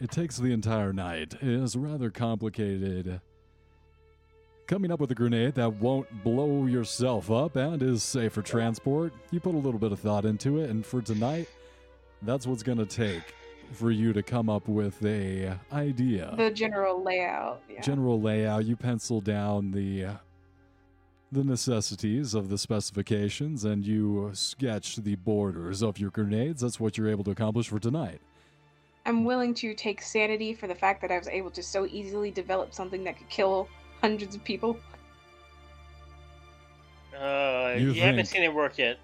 It 0.00 0.10
takes 0.10 0.36
the 0.36 0.52
entire 0.52 0.92
night. 0.92 1.34
It 1.34 1.48
is 1.48 1.74
rather 1.76 2.10
complicated. 2.10 3.20
Coming 4.66 4.90
up 4.90 4.98
with 4.98 5.12
a 5.12 5.14
grenade 5.14 5.54
that 5.54 5.74
won't 5.74 6.24
blow 6.24 6.66
yourself 6.66 7.30
up 7.30 7.54
and 7.54 7.80
is 7.80 8.02
safe 8.02 8.32
for 8.32 8.42
transport. 8.42 9.12
You 9.30 9.38
put 9.38 9.54
a 9.54 9.58
little 9.58 9.78
bit 9.78 9.92
of 9.92 10.00
thought 10.00 10.24
into 10.24 10.58
it, 10.58 10.70
and 10.70 10.84
for 10.84 11.00
tonight, 11.00 11.48
that's 12.22 12.48
what's 12.48 12.64
going 12.64 12.78
to 12.78 12.86
take 12.86 13.22
for 13.70 13.92
you 13.92 14.12
to 14.12 14.24
come 14.24 14.50
up 14.50 14.66
with 14.66 15.04
a 15.04 15.56
idea. 15.72 16.34
The 16.36 16.50
general 16.50 17.00
layout. 17.00 17.62
Yeah. 17.70 17.80
general 17.80 18.20
layout 18.20 18.64
you 18.64 18.74
pencil 18.74 19.20
down 19.20 19.70
the 19.70 20.06
the 21.30 21.44
necessities 21.44 22.34
of 22.34 22.48
the 22.48 22.58
specifications 22.58 23.64
and 23.64 23.86
you 23.86 24.30
sketch 24.32 24.96
the 24.96 25.16
borders 25.16 25.82
of 25.82 25.98
your 25.98 26.10
grenades 26.10 26.60
that's 26.60 26.78
what 26.78 26.96
you're 26.96 27.08
able 27.08 27.24
to 27.24 27.32
accomplish 27.32 27.68
for 27.68 27.80
tonight 27.80 28.20
I'm 29.04 29.24
willing 29.24 29.52
to 29.54 29.74
take 29.74 30.00
sanity 30.00 30.54
for 30.54 30.68
the 30.68 30.74
fact 30.74 31.02
that 31.02 31.10
I 31.10 31.18
was 31.18 31.26
able 31.26 31.50
to 31.50 31.62
so 31.64 31.84
easily 31.86 32.30
develop 32.30 32.72
something 32.72 33.02
that 33.02 33.18
could 33.18 33.28
kill 33.28 33.68
hundreds 34.00 34.34
of 34.34 34.44
people. 34.44 34.76
Uh, 37.18 37.74
You 37.78 37.92
you, 37.92 38.00
haven't 38.02 38.26
seen 38.26 38.42
it 38.42 38.52
work 38.52 38.76
yet. 38.78 38.98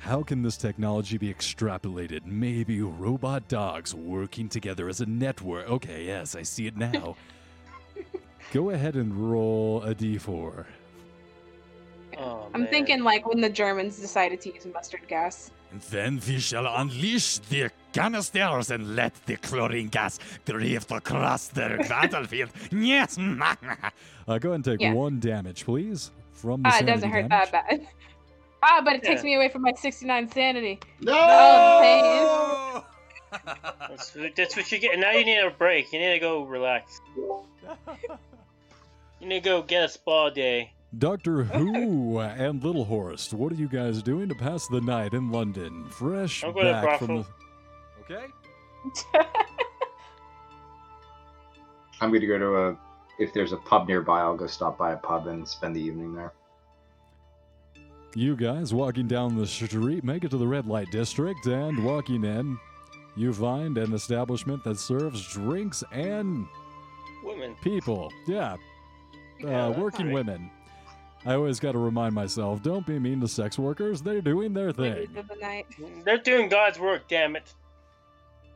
how 0.00 0.22
can 0.22 0.42
this 0.42 0.56
technology 0.56 1.16
be 1.18 1.32
extrapolated 1.32 2.24
maybe 2.26 2.82
robot 2.82 3.48
dogs 3.48 3.94
working 3.94 4.48
together 4.48 4.88
as 4.88 5.00
a 5.00 5.06
network 5.06 5.68
okay 5.68 6.04
yes 6.04 6.36
i 6.36 6.42
see 6.42 6.66
it 6.68 6.76
now 6.76 7.16
go 8.52 8.70
ahead 8.70 8.94
and 8.96 9.12
roll 9.30 9.82
a 9.82 9.94
d4 9.94 10.66
Oh, 12.20 12.48
I'm 12.52 12.62
man. 12.62 12.70
thinking 12.70 13.02
like 13.04 13.26
when 13.28 13.40
the 13.40 13.48
Germans 13.50 13.96
decided 13.98 14.40
to 14.40 14.52
use 14.52 14.66
mustard 14.66 15.02
gas. 15.06 15.52
And 15.70 15.80
then 15.82 16.20
we 16.26 16.38
shall 16.38 16.66
unleash 16.66 17.38
the 17.38 17.70
canisters 17.92 18.70
and 18.70 18.96
let 18.96 19.14
the 19.26 19.36
chlorine 19.36 19.88
gas 19.88 20.18
drift 20.46 20.90
across 20.90 21.48
the 21.48 21.84
battlefield. 21.88 22.50
Yes. 22.72 23.18
uh, 23.18 23.44
go 24.38 24.50
ahead 24.50 24.54
and 24.54 24.64
take 24.64 24.80
Yeah. 24.80 24.92
one 24.94 25.20
damage 25.20 25.64
please 25.64 26.10
from 26.32 26.62
the 26.62 26.70
Ah, 26.70 26.78
it 26.78 26.86
doesn't 26.86 27.10
hurt 27.10 27.28
damage. 27.28 27.50
that 27.50 27.68
bad. 27.68 27.86
Ah, 28.60 28.80
but 28.84 28.94
it 28.94 29.04
takes 29.04 29.20
Yeah. 29.22 29.26
me 29.26 29.34
away 29.36 29.48
from 29.50 29.62
my 29.62 29.72
69 29.72 30.28
sanity. 30.32 30.80
No. 31.00 31.12
Oh, 31.16 32.84
That's, 33.88 34.16
that's 34.36 34.56
what 34.56 34.72
you 34.72 34.78
get. 34.80 34.98
Now 34.98 35.12
you 35.12 35.24
need 35.24 35.38
a 35.38 35.50
break. 35.50 35.92
You 35.92 35.98
need 36.00 36.14
to 36.14 36.18
go 36.18 36.42
relax. 36.44 36.98
You 39.20 39.26
need 39.28 39.44
to 39.44 39.48
go 39.50 39.62
get 39.62 39.84
a 39.84 39.88
spa 39.88 40.30
day. 40.30 40.72
Doctor 40.96 41.44
Who 41.44 42.18
and 42.18 42.64
Little 42.64 42.84
Horst, 42.86 43.34
what 43.34 43.52
are 43.52 43.56
you 43.56 43.68
guys 43.68 44.02
doing 44.02 44.28
to 44.30 44.34
pass 44.34 44.66
the 44.68 44.80
night 44.80 45.12
in 45.12 45.30
London? 45.30 45.86
Fresh 45.90 46.42
I'm 46.44 46.52
going 46.52 46.66
to 46.66 46.72
back 46.72 46.98
from 46.98 47.18
the. 47.18 47.26
Okay. 48.00 48.26
I'm 52.00 52.10
going 52.10 52.20
to 52.22 52.26
go 52.26 52.38
to 52.38 52.56
a. 52.56 52.76
If 53.18 53.34
there's 53.34 53.52
a 53.52 53.56
pub 53.58 53.88
nearby, 53.88 54.20
I'll 54.20 54.36
go 54.36 54.46
stop 54.46 54.78
by 54.78 54.92
a 54.92 54.96
pub 54.96 55.26
and 55.26 55.46
spend 55.46 55.74
the 55.76 55.80
evening 55.80 56.14
there. 56.14 56.32
You 58.14 58.34
guys 58.36 58.72
walking 58.72 59.06
down 59.08 59.36
the 59.36 59.46
street, 59.46 60.04
make 60.04 60.24
it 60.24 60.30
to 60.30 60.38
the 60.38 60.46
red 60.46 60.66
light 60.66 60.90
district, 60.90 61.46
and 61.46 61.84
walking 61.84 62.24
in, 62.24 62.56
you 63.16 63.34
find 63.34 63.76
an 63.76 63.92
establishment 63.92 64.64
that 64.64 64.78
serves 64.78 65.28
drinks 65.32 65.84
and 65.92 66.46
Women. 67.22 67.56
people. 67.60 68.10
Yeah, 68.26 68.56
Yeah, 69.40 69.66
uh, 69.66 69.70
working 69.72 70.06
right. 70.06 70.14
women. 70.14 70.50
I 71.26 71.34
always 71.34 71.58
got 71.60 71.72
to 71.72 71.78
remind 71.78 72.14
myself 72.14 72.62
don't 72.62 72.86
be 72.86 72.98
mean 72.98 73.20
to 73.20 73.28
sex 73.28 73.58
workers. 73.58 74.00
They're 74.02 74.20
doing 74.20 74.52
their 74.54 74.72
thing. 74.72 75.08
the 75.14 75.36
night. 75.36 75.66
They're 76.04 76.16
doing 76.18 76.48
God's 76.48 76.78
work, 76.78 77.08
damn 77.08 77.36
it. 77.36 77.52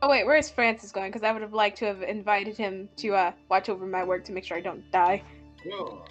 Oh 0.01 0.09
wait, 0.09 0.25
where's 0.25 0.49
Francis 0.49 0.91
going? 0.91 1.11
Because 1.11 1.23
I 1.23 1.31
would 1.31 1.41
have 1.41 1.53
liked 1.53 1.77
to 1.79 1.85
have 1.85 2.01
invited 2.01 2.57
him 2.57 2.89
to 2.97 3.13
uh, 3.15 3.31
watch 3.49 3.69
over 3.69 3.85
my 3.85 4.03
work 4.03 4.25
to 4.25 4.31
make 4.33 4.43
sure 4.43 4.57
I 4.57 4.61
don't 4.61 4.89
die. 4.91 5.21
Sure. 5.63 6.03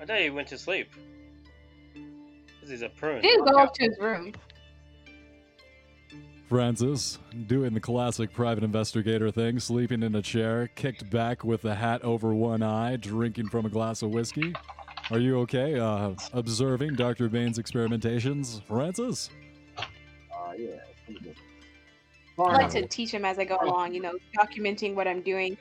I 0.00 0.04
thought 0.06 0.20
he 0.20 0.30
went 0.30 0.48
to 0.48 0.58
sleep. 0.58 0.88
'Cause 2.60 2.70
he's 2.70 2.82
a 2.82 2.88
prune. 2.88 3.22
He 3.22 3.28
didn't 3.28 3.44
go 3.46 3.58
up 3.58 3.74
to 3.74 3.84
his 3.84 3.98
room. 3.98 4.32
Francis, 6.48 7.18
doing 7.48 7.74
the 7.74 7.80
classic 7.80 8.32
private 8.32 8.62
investigator 8.62 9.32
thing, 9.32 9.58
sleeping 9.58 10.04
in 10.04 10.14
a 10.14 10.22
chair, 10.22 10.68
kicked 10.76 11.10
back 11.10 11.42
with 11.42 11.64
a 11.64 11.74
hat 11.74 12.04
over 12.04 12.32
one 12.34 12.62
eye, 12.62 12.96
drinking 12.96 13.48
from 13.48 13.66
a 13.66 13.68
glass 13.68 14.02
of 14.02 14.10
whiskey. 14.10 14.54
Are 15.10 15.18
you 15.18 15.40
okay? 15.40 15.78
Uh, 15.78 16.12
observing 16.32 16.94
Dr. 16.94 17.28
Bane's 17.28 17.58
experimentations, 17.58 18.62
Francis? 18.64 19.30
Uh, 19.76 19.84
yeah. 20.56 20.66
it's 20.88 21.00
pretty 21.04 21.20
good. 21.20 21.36
I 22.38 22.42
like 22.42 22.70
to 22.70 22.86
teach 22.86 23.10
him 23.10 23.24
as 23.24 23.38
I 23.38 23.44
go 23.44 23.58
along, 23.60 23.94
you 23.94 24.00
know, 24.00 24.14
documenting 24.38 24.94
what 24.94 25.08
I'm 25.08 25.22
doing 25.22 25.56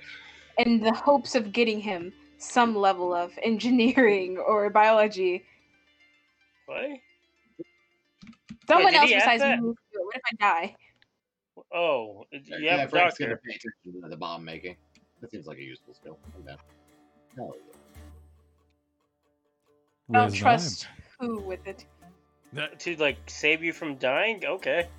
in 0.60 0.82
the 0.82 0.94
hopes 0.94 1.34
of 1.34 1.52
getting 1.52 1.80
him 1.80 2.14
some 2.38 2.76
level 2.76 3.14
of 3.14 3.32
engineering 3.44 4.38
or 4.38 4.70
biology. 4.70 5.46
What? 6.68 6.86
Someone 8.68 8.94
did 8.94 9.02
else 9.02 9.12
besides 9.14 9.62
me. 9.62 9.74
Will 10.06 10.12
do 10.12 10.18
it. 10.18 10.24
What 10.24 10.34
if 10.34 10.40
I 10.42 10.66
die? 10.68 10.76
Oh, 11.74 12.26
you 12.32 12.42
yeah, 12.66 12.78
have 12.78 12.90
a 12.90 12.92
Frank's 12.92 13.18
doctor. 13.18 13.26
gonna 13.26 13.38
pay 13.38 13.56
attention 13.56 14.02
to 14.02 14.10
the 14.10 14.18
bomb 14.18 14.44
making. 14.44 14.78
That 15.22 15.32
seems 15.32 15.48
like 15.48 15.58
a 15.58 15.64
useful 15.64 15.94
skill. 15.94 16.20
Okay. 16.40 16.56
Hell 17.38 17.54
yeah. 17.68 17.80
I 20.14 20.18
don't 20.18 20.32
Raise 20.32 20.34
trust 20.34 20.88
who 21.20 21.42
with 21.42 21.66
it. 21.68 21.86
To 22.80 22.96
like 22.98 23.30
save 23.30 23.64
you 23.64 23.74
from 23.74 23.98
dying? 23.98 24.46
Okay. 24.46 24.90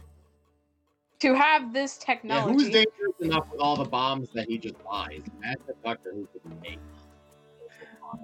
To 1.21 1.35
have 1.35 1.73
this 1.73 1.99
Yeah, 1.99 2.05
technology. 2.05 2.53
who's 2.53 2.71
dangerous 2.71 3.15
enough 3.21 3.51
with 3.51 3.61
all 3.61 3.77
the 3.77 3.85
bombs 3.85 4.31
that 4.35 4.49
he 4.49 4.59
just 4.59 4.83
buys? 4.85 5.23
Imagine 5.37 5.65
if 5.69 5.83
Doctor 5.83 6.13
Who 6.13 6.27
could 6.33 6.61
make. 6.61 6.81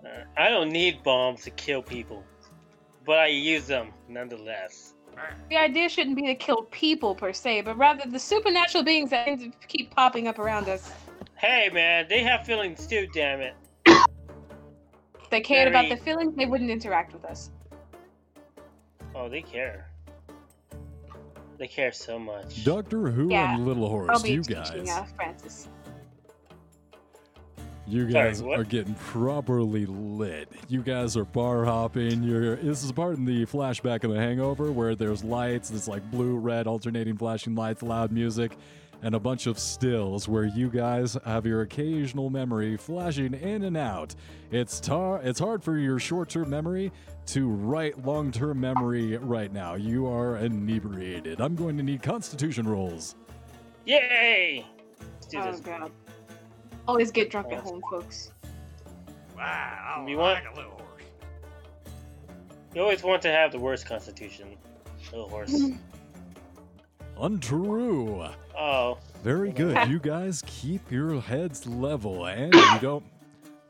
Uh, 0.07 0.25
I 0.37 0.49
don't 0.49 0.71
need 0.71 1.03
bombs 1.03 1.43
to 1.43 1.51
kill 1.51 1.83
people, 1.83 2.25
but 3.05 3.19
I 3.19 3.27
use 3.29 3.67
them 3.67 3.93
nonetheless. 4.09 4.95
The 5.49 5.57
idea 5.57 5.89
shouldn't 5.89 6.17
be 6.17 6.27
to 6.27 6.35
kill 6.35 6.63
people 6.71 7.15
per 7.15 7.33
se, 7.33 7.63
but 7.63 7.77
rather 7.77 8.09
the 8.09 8.19
supernatural 8.19 8.85
beings 8.85 9.11
that 9.11 9.27
seem 9.27 9.53
to 9.53 9.67
keep 9.67 9.95
popping 9.95 10.29
up 10.29 10.39
around 10.39 10.69
us. 10.69 10.91
Hey 11.37 11.71
man, 11.73 12.07
they 12.09 12.23
have 12.23 12.47
feelings 12.47 12.87
too, 12.87 13.07
damn 13.13 13.41
it. 13.41 13.55
They 15.31 15.41
cared 15.41 15.69
about 15.69 15.89
the 15.89 15.97
feelings, 15.97 16.35
they 16.37 16.47
wouldn't 16.47 16.71
interact 16.71 17.13
with 17.13 17.25
us. 17.25 17.51
Oh, 19.15 19.29
they 19.29 19.43
care. 19.43 19.89
They 21.59 21.69
care 21.69 21.93
so 21.93 22.19
much. 22.19 22.65
Doctor 22.65 23.11
Who 23.11 23.31
Yeah, 23.31 23.55
and 23.55 23.67
Little 23.67 23.85
I'll 23.85 23.91
Horse, 23.91 24.25
you 24.27 24.43
guys. 24.43 24.89
uh, 24.89 25.05
Francis. 25.17 25.69
You 27.87 28.07
guys 28.07 28.43
what? 28.43 28.61
are 28.61 28.65
getting 28.65 28.95
properly 28.95 29.87
lit. 29.87 30.49
You 30.69 30.83
guys 30.83 31.17
are 31.17 31.25
bar 31.25 31.65
hopping. 31.65 32.23
You're 32.23 32.57
this 32.57 32.85
is 32.85 32.93
part 32.93 33.17
in 33.17 33.25
the 33.25 33.45
flashback 33.47 34.05
of 34.05 34.13
the 34.13 34.19
hangover 34.19 34.71
where 34.71 34.95
there's 34.95 35.25
lights, 35.25 35.71
it's 35.71 35.89
like 35.89 36.09
blue, 36.11 36.37
red, 36.37 36.67
alternating 36.67 37.17
flashing 37.17 37.55
lights, 37.57 37.83
loud 37.83 38.13
music, 38.13 38.57
and 39.03 39.17
a 39.17 39.21
bunch 39.21 39.49
of 39.49 39.59
stills 39.59 40.29
where 40.29 40.45
you 40.45 40.71
guys 40.71 41.17
have 41.25 41.45
your 41.45 41.63
occasional 41.63 42.31
memory 42.31 42.77
flashing 42.77 43.35
in 43.35 43.65
and 43.65 43.77
out. 43.77 44.15
It's 44.53 44.79
tar 44.79 45.21
it's 45.25 45.41
hard 45.41 45.65
for 45.65 45.77
your 45.77 45.99
short-term 45.99 46.49
memory 46.49 46.93
to 47.27 47.49
write 47.49 48.05
long-term 48.05 48.61
memory 48.61 49.17
right 49.17 49.53
now. 49.53 49.75
You 49.75 50.07
are 50.07 50.37
inebriated. 50.37 51.41
I'm 51.41 51.57
going 51.57 51.77
to 51.79 51.83
need 51.83 52.01
constitution 52.01 52.69
rolls. 52.69 53.17
Yay! 53.87 54.65
Let's 55.01 55.27
do 55.27 55.39
Oh 55.39 55.59
god. 55.59 55.91
Always 56.89 57.11
get 57.11 57.31
drunk 57.31 57.53
at 57.53 57.61
home, 57.61 57.83
folks. 57.91 58.33
Wow, 59.37 60.05
You 60.09 60.17
want- 60.19 60.45
like 60.45 60.53
a 60.53 60.57
little 60.57 60.73
Horst. 60.73 61.07
You 62.75 62.83
always 62.83 63.03
want 63.03 63.23
to 63.23 63.31
have 63.31 63.53
the 63.53 63.59
worst 63.59 63.87
constitution. 63.87 64.57
Little 65.11 65.29
Horst. 65.29 65.55
Untrue. 67.21 68.27
Oh, 68.59 68.99
Very 69.23 69.53
good. 69.53 69.89
You 69.89 69.99
guys 69.99 70.43
keep 70.47 70.91
your 70.91 71.21
heads 71.21 71.67
level 71.67 72.27
and 72.27 72.53
you 72.55 72.79
don't 72.81 73.05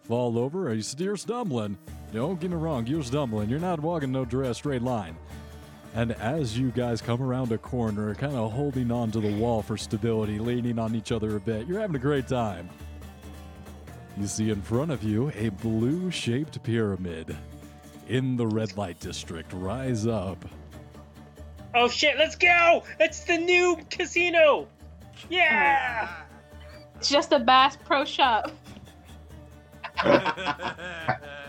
fall 0.02 0.38
over 0.38 0.68
or 0.68 0.74
you 0.74 0.82
you're 0.98 1.16
stumbling. 1.16 1.76
Don't 2.12 2.40
get 2.40 2.50
me 2.50 2.56
wrong, 2.56 2.86
you're 2.86 3.02
stumbling. 3.02 3.48
You're 3.48 3.58
not 3.60 3.80
walking 3.80 4.12
no 4.12 4.24
direct 4.24 4.56
straight 4.56 4.82
line. 4.82 5.16
And 5.94 6.12
as 6.12 6.58
you 6.58 6.70
guys 6.70 7.02
come 7.02 7.22
around 7.22 7.52
a 7.52 7.58
corner, 7.58 8.14
kind 8.14 8.34
of 8.34 8.52
holding 8.52 8.90
on 8.90 9.10
to 9.10 9.20
the 9.20 9.34
wall 9.36 9.60
for 9.62 9.76
stability, 9.76 10.38
leaning 10.38 10.78
on 10.78 10.94
each 10.94 11.12
other 11.12 11.36
a 11.36 11.40
bit, 11.40 11.66
you're 11.66 11.80
having 11.80 11.96
a 11.96 11.98
great 11.98 12.26
time. 12.28 12.68
You 14.18 14.26
see 14.26 14.50
in 14.50 14.60
front 14.60 14.90
of 14.90 15.02
you 15.02 15.32
a 15.34 15.48
blue 15.48 16.10
shaped 16.10 16.62
pyramid. 16.62 17.36
In 18.08 18.36
the 18.36 18.46
red 18.46 18.76
light 18.76 19.00
district, 19.00 19.52
rise 19.54 20.06
up. 20.06 20.44
oh 21.74 21.88
shit! 21.88 22.18
Let's 22.18 22.36
go! 22.36 22.84
It's 23.00 23.24
the 23.24 23.38
new 23.38 23.78
casino. 23.90 24.68
Yeah! 25.30 26.10
It's 26.96 27.08
just 27.08 27.32
a 27.32 27.38
Bass 27.38 27.76
Pro 27.84 28.04
Shop. 28.04 28.50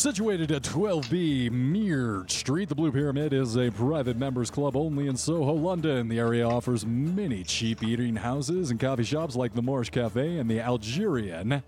Situated 0.00 0.50
at 0.50 0.62
12B 0.62 1.50
Mere 1.50 2.24
Street, 2.26 2.70
the 2.70 2.74
Blue 2.74 2.90
Pyramid 2.90 3.34
is 3.34 3.58
a 3.58 3.70
private 3.70 4.16
members 4.16 4.50
club 4.50 4.74
only 4.74 5.08
in 5.08 5.14
Soho, 5.18 5.52
London. 5.52 6.08
The 6.08 6.18
area 6.18 6.48
offers 6.48 6.86
many 6.86 7.44
cheap 7.44 7.82
eating 7.82 8.16
houses 8.16 8.70
and 8.70 8.80
coffee 8.80 9.04
shops 9.04 9.36
like 9.36 9.52
the 9.52 9.60
Moorish 9.60 9.90
Cafe 9.90 10.38
and 10.38 10.50
the 10.50 10.58
Algerian, 10.58 11.62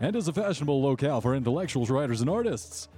and 0.00 0.14
is 0.14 0.28
a 0.28 0.34
fashionable 0.34 0.82
locale 0.82 1.22
for 1.22 1.34
intellectuals, 1.34 1.88
writers, 1.88 2.20
and 2.20 2.28
artists. 2.28 2.90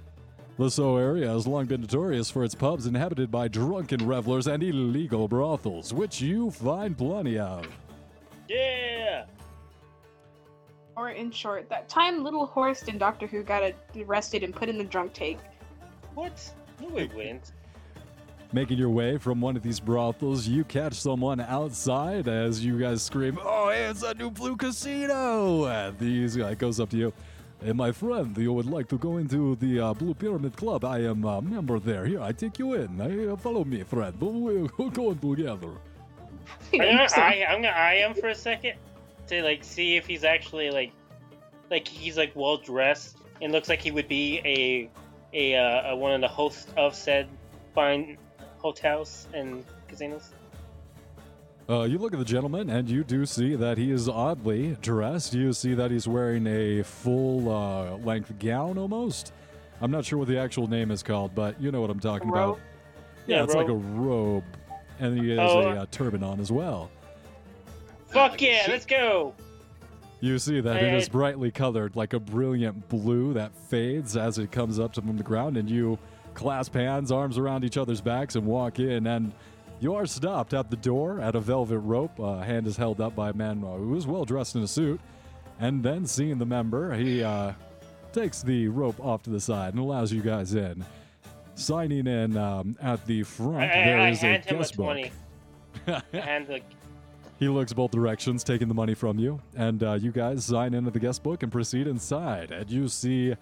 The 0.57 0.69
Soho 0.69 0.97
area 0.97 1.29
has 1.29 1.47
long 1.47 1.67
been 1.67 1.79
notorious 1.79 2.29
for 2.29 2.43
its 2.43 2.53
pubs 2.53 2.85
inhabited 2.85 3.31
by 3.31 3.47
drunken 3.47 4.05
revelers 4.05 4.45
and 4.45 4.61
illegal 4.61 5.29
brothels, 5.29 5.93
which 5.93 6.19
you 6.19 6.51
find 6.51 6.97
plenty 6.97 7.39
of. 7.39 7.65
Yeah! 8.49 9.23
Or 10.95 11.09
in 11.09 11.31
short, 11.31 11.69
that 11.69 11.89
time 11.89 12.23
Little 12.23 12.45
Horst 12.45 12.87
and 12.87 12.99
Doctor 12.99 13.27
Who 13.27 13.43
got 13.43 13.73
arrested 13.97 14.43
and 14.43 14.55
put 14.55 14.69
in 14.69 14.77
the 14.77 14.83
drunk 14.83 15.13
tank. 15.13 15.39
What? 16.13 16.51
No, 16.81 16.97
it 16.97 17.13
wouldn't. 17.15 17.51
Making 18.53 18.77
your 18.77 18.89
way 18.89 19.17
from 19.17 19.41
one 19.41 19.57
of 19.57 19.63
these 19.63 19.81
brothels, 19.81 20.47
you 20.47 20.63
catch 20.63 20.93
someone 20.93 21.41
outside 21.41 22.27
as 22.29 22.63
you 22.63 22.79
guys 22.79 23.03
scream, 23.03 23.37
"Oh, 23.41 23.69
hey, 23.69 23.85
it's 23.85 24.03
a 24.03 24.13
new 24.13 24.31
blue 24.31 24.55
casino!" 24.55 25.65
And 25.65 25.97
these 25.99 26.37
guy 26.37 26.53
goes 26.53 26.79
up 26.79 26.89
to 26.91 26.97
you. 26.97 27.13
Hey, 27.61 27.73
my 27.73 27.91
friend, 27.91 28.37
you 28.37 28.53
would 28.53 28.67
like 28.67 28.87
to 28.89 28.97
go 28.97 29.17
into 29.17 29.55
the 29.55 29.79
uh, 29.79 29.93
Blue 29.93 30.13
Pyramid 30.13 30.55
Club? 30.55 30.85
I 30.85 30.99
am 30.99 31.23
a 31.25 31.41
member 31.41 31.79
there. 31.79 32.05
Here, 32.05 32.21
I 32.21 32.31
take 32.31 32.59
you 32.59 32.73
in. 32.73 32.97
Hey, 32.97 33.27
uh, 33.27 33.35
follow 33.35 33.63
me, 33.63 33.81
friend. 33.83 34.15
We'll, 34.19 34.69
we'll 34.77 34.89
go 34.89 35.11
in 35.11 35.19
together. 35.19 35.71
I'm 36.71 36.79
gonna, 36.79 37.07
I, 37.15 37.45
I'm 37.49 37.61
gonna 37.61 37.73
eye 37.75 37.95
him 37.95 38.13
for 38.13 38.27
a 38.29 38.35
second 38.35 38.75
to 39.27 39.41
like 39.43 39.63
see 39.63 39.95
if 39.97 40.05
he's 40.05 40.23
actually 40.23 40.69
like, 40.71 40.91
like 41.69 41.87
he's 41.87 42.17
like 42.17 42.31
well 42.35 42.57
dressed 42.57 43.17
and 43.41 43.51
looks 43.51 43.69
like 43.69 43.81
he 43.81 43.91
would 43.91 44.07
be 44.07 44.39
a, 44.45 44.89
a, 45.33 45.55
uh, 45.55 45.91
a 45.91 45.95
one 45.95 46.11
of 46.13 46.21
the 46.21 46.27
hosts 46.27 46.67
of 46.77 46.95
said 46.95 47.27
fine 47.73 48.17
hotels 48.57 49.27
and 49.33 49.63
casinos. 49.87 50.31
Uh, 51.67 51.81
you 51.81 51.97
look 51.97 52.13
at 52.13 52.19
the 52.19 52.25
gentleman, 52.25 52.69
and 52.69 52.87
you 52.87 53.03
do 53.03 53.25
see 53.25 53.55
that 53.55 53.75
he 53.79 53.91
is 53.91 54.07
oddly 54.07 54.77
dressed. 54.83 55.33
You 55.33 55.51
see 55.51 55.73
that 55.73 55.89
he's 55.89 56.07
wearing 56.07 56.45
a 56.45 56.83
full 56.83 57.49
uh, 57.51 57.97
length 57.97 58.37
gown 58.37 58.77
almost. 58.77 59.33
I'm 59.81 59.89
not 59.89 60.05
sure 60.05 60.19
what 60.19 60.27
the 60.27 60.37
actual 60.37 60.67
name 60.67 60.91
is 60.91 61.01
called, 61.01 61.33
but 61.33 61.59
you 61.59 61.71
know 61.71 61.81
what 61.81 61.89
I'm 61.89 61.99
talking 61.99 62.29
about. 62.29 62.59
Yeah, 63.25 63.37
Yeah, 63.37 63.43
it's 63.45 63.55
like 63.55 63.67
a 63.67 63.73
robe. 63.73 63.95
robe, 64.05 64.43
and 64.99 65.19
he 65.19 65.31
has 65.31 65.39
Oh, 65.39 65.61
a 65.61 65.69
uh, 65.71 65.81
uh, 65.81 65.85
turban 65.89 66.21
on 66.23 66.39
as 66.39 66.51
well. 66.51 66.91
Fuck 68.07 68.41
yeah, 68.41 68.65
let's 68.69 68.85
go! 68.85 69.33
You 70.21 70.39
see 70.39 70.61
that 70.61 70.77
it 70.77 70.89
Hey. 70.91 70.97
is 70.97 71.09
brightly 71.09 71.51
colored, 71.51 71.95
like 71.95 72.13
a 72.13 72.19
brilliant 72.19 72.87
blue 72.89 73.33
that 73.33 73.53
fades 73.55 74.15
as 74.15 74.37
it 74.37 74.51
comes 74.51 74.79
up 74.79 74.95
from 74.95 75.17
the 75.17 75.23
ground, 75.23 75.57
and 75.57 75.69
you 75.69 75.99
clasp 76.33 76.73
hands, 76.73 77.11
arms 77.11 77.37
around 77.37 77.63
each 77.63 77.77
other's 77.77 78.01
backs, 78.01 78.35
and 78.35 78.45
walk 78.45 78.79
in. 78.79 79.05
And 79.07 79.31
you 79.81 79.93
are 79.95 80.05
stopped 80.05 80.53
at 80.53 80.69
the 80.69 80.77
door 80.77 81.19
at 81.19 81.35
a 81.35 81.39
velvet 81.39 81.79
rope. 81.79 82.17
A 82.19 82.43
hand 82.43 82.65
is 82.67 82.77
held 82.77 83.01
up 83.01 83.15
by 83.15 83.29
a 83.29 83.33
man 83.33 83.59
who 83.59 83.95
is 83.95 84.07
well 84.07 84.25
dressed 84.25 84.55
in 84.55 84.63
a 84.63 84.67
suit. 84.67 84.99
And 85.59 85.83
then, 85.83 86.05
seeing 86.05 86.37
the 86.37 86.45
member, 86.45 86.93
he 86.95 87.23
uh, 87.23 87.51
takes 88.13 88.41
the 88.41 88.67
rope 88.69 88.99
off 88.99 89.23
to 89.23 89.29
the 89.29 89.39
side 89.39 89.73
and 89.73 89.79
allows 89.83 90.11
you 90.11 90.21
guys 90.21 90.53
in. 90.55 90.83
Signing 91.55 92.07
in 92.07 92.35
um, 92.35 92.77
at 92.81 93.05
the 93.05 93.23
front, 93.23 93.57
I, 93.57 93.67
there 93.67 93.99
I, 93.99 94.07
I 94.07 94.09
is 94.09 94.23
a 94.23 94.25
hand 94.27 94.45
him 94.45 94.55
a 94.55 94.59
guest 94.59 94.75
book. 94.75 94.85
twenty. 94.85 95.11
I 95.87 96.01
hand 96.17 96.49
like 96.49 96.63
He 97.37 97.49
looks 97.49 97.73
both 97.73 97.91
directions, 97.91 98.43
taking 98.43 98.69
the 98.69 98.73
money 98.73 98.93
from 98.93 99.19
you, 99.19 99.41
and 99.57 99.83
uh, 99.83 99.93
you 99.93 100.11
guys 100.11 100.45
sign 100.45 100.73
into 100.73 100.89
the 100.89 100.99
guest 100.99 101.21
book 101.21 101.43
and 101.43 101.51
proceed 101.51 101.85
inside. 101.85 102.51
And 102.51 102.69
you 102.69 102.87
see 102.87 103.35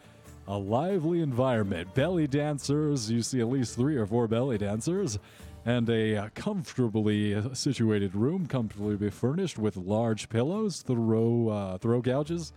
a 0.47 0.57
lively 0.57 1.21
environment. 1.21 1.93
Belly 1.93 2.25
dancers, 2.25 3.11
you 3.11 3.21
see 3.21 3.39
at 3.39 3.47
least 3.47 3.75
three 3.75 3.95
or 3.95 4.07
four 4.07 4.27
belly 4.27 4.57
dancers, 4.57 5.19
and 5.65 5.87
a 5.89 6.17
uh, 6.17 6.29
comfortably 6.33 7.41
situated 7.53 8.15
room, 8.15 8.47
comfortably 8.47 9.09
furnished 9.11 9.59
with 9.59 9.77
large 9.77 10.27
pillows, 10.27 10.81
throw 10.81 11.49
uh, 11.49 11.77
throw 11.77 12.01
gouges. 12.01 12.51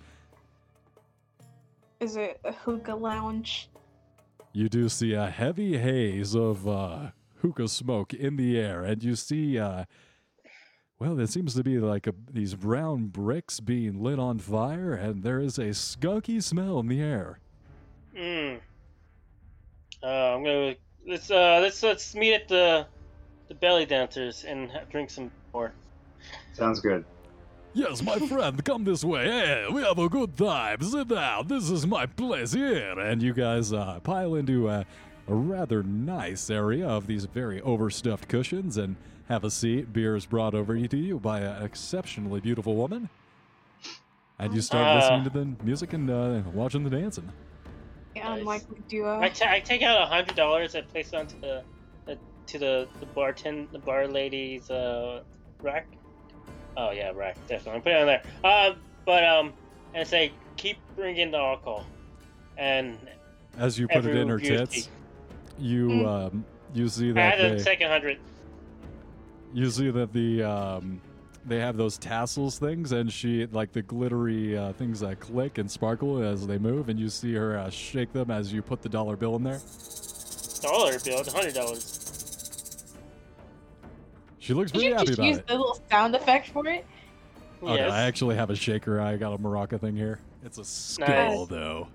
Is 2.00 2.16
it 2.16 2.40
a 2.44 2.52
hookah 2.52 2.96
lounge? 2.96 3.68
You 4.52 4.68
do 4.70 4.88
see 4.88 5.12
a 5.12 5.28
heavy 5.28 5.76
haze 5.76 6.34
of 6.34 6.66
uh, 6.66 7.10
hookah 7.42 7.68
smoke 7.68 8.14
in 8.14 8.36
the 8.36 8.58
air, 8.58 8.82
and 8.82 9.02
you 9.04 9.14
see, 9.16 9.58
uh, 9.58 9.84
well, 10.98 11.14
there 11.14 11.26
seems 11.26 11.54
to 11.54 11.62
be 11.62 11.78
like 11.78 12.06
a, 12.06 12.14
these 12.32 12.54
brown 12.54 13.06
bricks 13.06 13.60
being 13.60 14.02
lit 14.02 14.18
on 14.18 14.38
fire, 14.38 14.94
and 14.94 15.22
there 15.22 15.40
is 15.40 15.58
a 15.58 15.70
skunky 15.70 16.42
smell 16.42 16.78
in 16.80 16.88
the 16.88 17.00
air. 17.00 17.38
Hmm. 18.16 18.56
Uh, 20.02 20.06
I'm 20.06 20.44
gonna 20.44 20.74
let's 21.06 21.30
uh 21.30 21.58
let's 21.62 21.82
let's 21.82 22.14
meet 22.14 22.34
at 22.34 22.48
the 22.48 22.86
the 23.48 23.54
belly 23.54 23.84
dancers 23.84 24.44
and 24.44 24.70
drink 24.90 25.10
some 25.10 25.30
more. 25.52 25.72
Sounds 26.54 26.80
good. 26.80 27.04
Yes, 27.74 28.02
my 28.02 28.18
friend, 28.28 28.64
come 28.64 28.84
this 28.84 29.04
way. 29.04 29.26
Hey, 29.26 29.66
we 29.70 29.82
have 29.82 29.98
a 29.98 30.08
good 30.08 30.36
time. 30.36 30.80
Sit 30.80 31.08
down. 31.08 31.46
This 31.46 31.68
is 31.70 31.86
my 31.86 32.06
place 32.06 32.52
here. 32.52 32.98
And 32.98 33.22
you 33.22 33.34
guys 33.34 33.72
uh, 33.72 34.00
pile 34.02 34.34
into 34.34 34.68
a, 34.70 34.86
a 35.28 35.34
rather 35.34 35.82
nice 35.82 36.48
area 36.48 36.88
of 36.88 37.06
these 37.06 37.26
very 37.26 37.60
overstuffed 37.60 38.28
cushions 38.28 38.78
and 38.78 38.96
have 39.28 39.44
a 39.44 39.50
seat. 39.50 39.92
Beer 39.92 40.16
is 40.16 40.26
brought 40.26 40.54
over 40.54 40.76
to 40.86 40.96
you 40.96 41.18
by 41.18 41.40
an 41.40 41.62
exceptionally 41.62 42.40
beautiful 42.40 42.74
woman. 42.76 43.08
And 44.38 44.54
you 44.54 44.60
start 44.60 44.86
Uh. 44.86 44.94
listening 44.96 45.24
to 45.24 45.30
the 45.30 45.64
music 45.64 45.92
and 45.92 46.10
uh, 46.10 46.42
watching 46.52 46.84
the 46.84 46.90
dancing. 46.90 47.30
Yeah, 48.14 48.28
Nice. 48.30 48.40
unlikely 48.40 48.78
duo. 48.88 49.20
I, 49.20 49.28
take 49.60 49.82
out 49.82 50.00
a 50.00 50.06
hundred 50.06 50.36
dollars. 50.36 50.74
I 50.74 50.82
place 50.82 51.08
it 51.08 51.14
onto 51.16 51.38
the, 51.40 51.62
the 52.06 52.18
to 52.46 52.58
the 52.58 52.88
the 53.00 53.06
bartend 53.06 53.70
the 53.72 53.78
bar 53.78 54.06
lady's 54.06 54.70
uh 54.70 55.22
rack. 55.60 55.86
Oh 56.78 56.90
yeah, 56.92 57.12
rack 57.14 57.36
definitely. 57.48 57.80
Put 57.82 57.92
it 57.92 58.00
on 58.00 58.06
there. 58.06 58.22
Um, 58.44 58.76
but 59.04 59.24
um, 59.24 59.52
and 59.94 60.06
say 60.08 60.32
keep 60.56 60.78
bringing 60.94 61.30
the 61.30 61.36
alcohol, 61.38 61.84
and 62.56 62.96
As 63.58 63.78
you 63.78 63.86
put 63.88 64.06
it 64.06 64.16
in 64.16 64.28
her 64.28 64.38
tits, 64.38 64.74
cheap. 64.74 64.84
you 65.58 65.88
Mm. 65.88 66.06
um, 66.06 66.44
you 66.74 66.88
see 66.88 67.12
that 67.12 67.34
I 67.34 67.36
that 67.36 67.42
had 67.50 67.56
a 67.58 67.60
second 67.62 67.90
hundred. 67.90 68.18
You 69.56 69.70
see 69.70 69.90
that 69.90 70.12
the 70.12 70.42
um, 70.42 71.00
they 71.46 71.58
have 71.60 71.76
those 71.78 71.96
tassels 71.96 72.58
things, 72.58 72.92
and 72.92 73.10
she 73.10 73.46
like 73.46 73.72
the 73.72 73.80
glittery 73.82 74.56
uh, 74.56 74.72
things 74.74 75.00
that 75.00 75.18
click 75.20 75.56
and 75.58 75.70
sparkle 75.70 76.22
as 76.22 76.46
they 76.46 76.58
move, 76.58 76.90
and 76.90 77.00
you 77.00 77.08
see 77.08 77.32
her 77.34 77.56
uh, 77.58 77.70
shake 77.70 78.12
them 78.12 78.30
as 78.30 78.52
you 78.52 78.60
put 78.60 78.82
the 78.82 78.88
dollar 78.88 79.16
bill 79.16 79.34
in 79.36 79.42
there. 79.44 79.60
dollar 80.60 80.98
bill, 81.00 81.24
hundred 81.24 81.54
dollars. 81.54 82.02
She 84.38 84.52
looks 84.52 84.70
Did 84.70 84.78
pretty 84.78 84.88
you 84.90 84.94
happy 84.94 85.06
just 85.06 85.18
about 85.18 85.26
use 85.28 85.38
it. 85.38 85.46
the 85.46 85.54
little 85.56 85.80
sound 85.90 86.14
effect 86.14 86.50
for 86.50 86.66
it? 86.68 86.84
Oh, 87.62 87.68
no, 87.68 87.74
yes. 87.76 87.90
I 87.90 88.02
actually 88.02 88.36
have 88.36 88.50
a 88.50 88.54
shaker. 88.54 89.00
I 89.00 89.16
got 89.16 89.32
a 89.32 89.38
maraca 89.38 89.80
thing 89.80 89.96
here. 89.96 90.20
It's 90.44 90.58
a 90.58 90.64
skull 90.64 91.06
Nice. 91.40 91.48
though. 91.48 91.88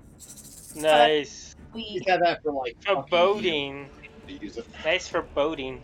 nice. 0.75 1.55
He's 1.73 2.01
We 2.01 2.11
had 2.11 2.21
that 2.23 2.41
for 2.43 2.51
like 2.51 2.75
For 2.83 3.05
boating. 3.09 3.77
years 3.77 3.89
to 4.27 4.33
use 4.45 4.57
it. 4.57 4.65
Nice 4.83 5.07
for 5.07 5.21
boating. 5.21 5.81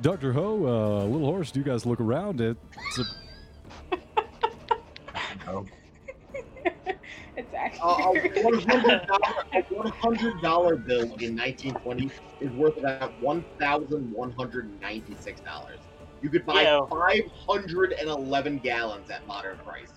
Doctor 0.00 0.32
Ho, 0.32 0.66
uh, 0.66 1.04
little 1.04 1.26
Horst. 1.26 1.54
Do 1.54 1.60
you 1.60 1.64
guys 1.64 1.84
look 1.86 2.00
around? 2.00 2.40
It's 2.80 2.98
a 2.98 3.04
Oh, 5.48 5.66
it's 7.36 7.52
A 7.54 7.56
actually 7.56 8.40
a 8.40 8.44
one 8.44 8.54
hundred 8.66 9.06
dollar 9.06 9.34
a 9.54 9.62
one 9.70 9.92
hundred 10.02 10.42
dollar 10.42 10.76
bill 10.76 11.16
in 11.20 11.34
nineteen 11.34 11.74
twenty 11.74 12.10
is 12.40 12.50
worth 12.52 12.76
about 12.78 13.14
one 13.20 13.44
thousand 13.60 14.10
one 14.12 14.32
hundred 14.32 14.66
and 14.66 14.80
ninety 14.80 15.16
six 15.16 15.40
dollars. 15.40 15.78
You 16.20 16.28
could 16.28 16.44
buy 16.44 16.62
Yeah. 16.62 16.80
five 16.90 17.22
hundred 17.48 17.94
and 17.98 18.08
eleven 18.08 18.58
gallons 18.58 19.10
at 19.10 19.26
modern 19.26 19.56
price. 19.58 19.90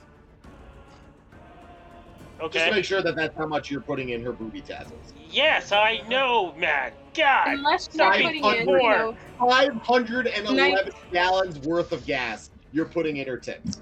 Just 2.39 2.55
Okay. 2.55 2.69
to 2.69 2.75
make 2.75 2.85
sure 2.85 3.01
that 3.01 3.15
that's 3.15 3.35
how 3.37 3.47
much 3.47 3.69
you're 3.69 3.81
putting 3.81 4.09
in 4.09 4.23
her 4.23 4.31
booby 4.33 4.61
tassels. 4.61 5.13
Yes, 5.33 5.71
I 5.71 6.03
know, 6.07 6.53
man. 6.53 6.93
God. 7.15 7.47
unless 7.47 7.89
you're 7.91 8.05
Five 8.05 8.21
putting 8.21 8.45
in, 8.45 8.69
you 8.69 8.89
know, 8.89 9.15
Five 9.39 9.73
hundred 9.81 10.27
and 10.27 10.47
eleven 10.47 10.93
gallons 11.11 11.59
worth 11.59 11.91
of 11.91 12.05
gas 12.05 12.51
you're 12.71 12.85
putting 12.85 13.17
in 13.17 13.27
her 13.27 13.37
tits. 13.37 13.81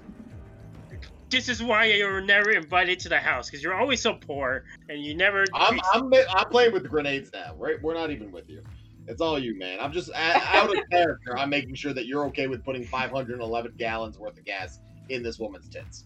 This 1.30 1.48
is 1.48 1.62
why 1.62 1.86
you're 1.86 2.20
never 2.20 2.50
invited 2.50 3.00
to 3.00 3.08
the 3.08 3.18
house 3.18 3.48
because 3.48 3.62
you're 3.62 3.74
always 3.74 4.00
so 4.02 4.14
poor 4.14 4.64
and 4.88 5.02
you 5.04 5.14
never. 5.14 5.44
I'm 5.54 5.78
I'm 5.92 6.12
I'm 6.12 6.48
playing 6.50 6.72
with 6.72 6.82
the 6.84 6.88
grenades 6.88 7.30
now. 7.32 7.54
Right? 7.58 7.76
We're 7.82 7.94
not 7.94 8.10
even 8.10 8.32
with 8.32 8.48
you. 8.48 8.62
It's 9.06 9.20
all 9.20 9.38
you, 9.38 9.58
man. 9.58 9.78
I'm 9.80 9.92
just 9.92 10.10
out 10.14 10.74
of 10.74 10.82
character. 10.90 11.36
I'm 11.36 11.50
making 11.50 11.74
sure 11.74 11.92
that 11.92 12.06
you're 12.06 12.24
okay 12.26 12.46
with 12.46 12.64
putting 12.64 12.84
511 12.84 13.72
gallons 13.76 14.18
worth 14.18 14.38
of 14.38 14.44
gas 14.44 14.80
in 15.08 15.22
this 15.22 15.38
woman's 15.38 15.68
tits. 15.68 16.04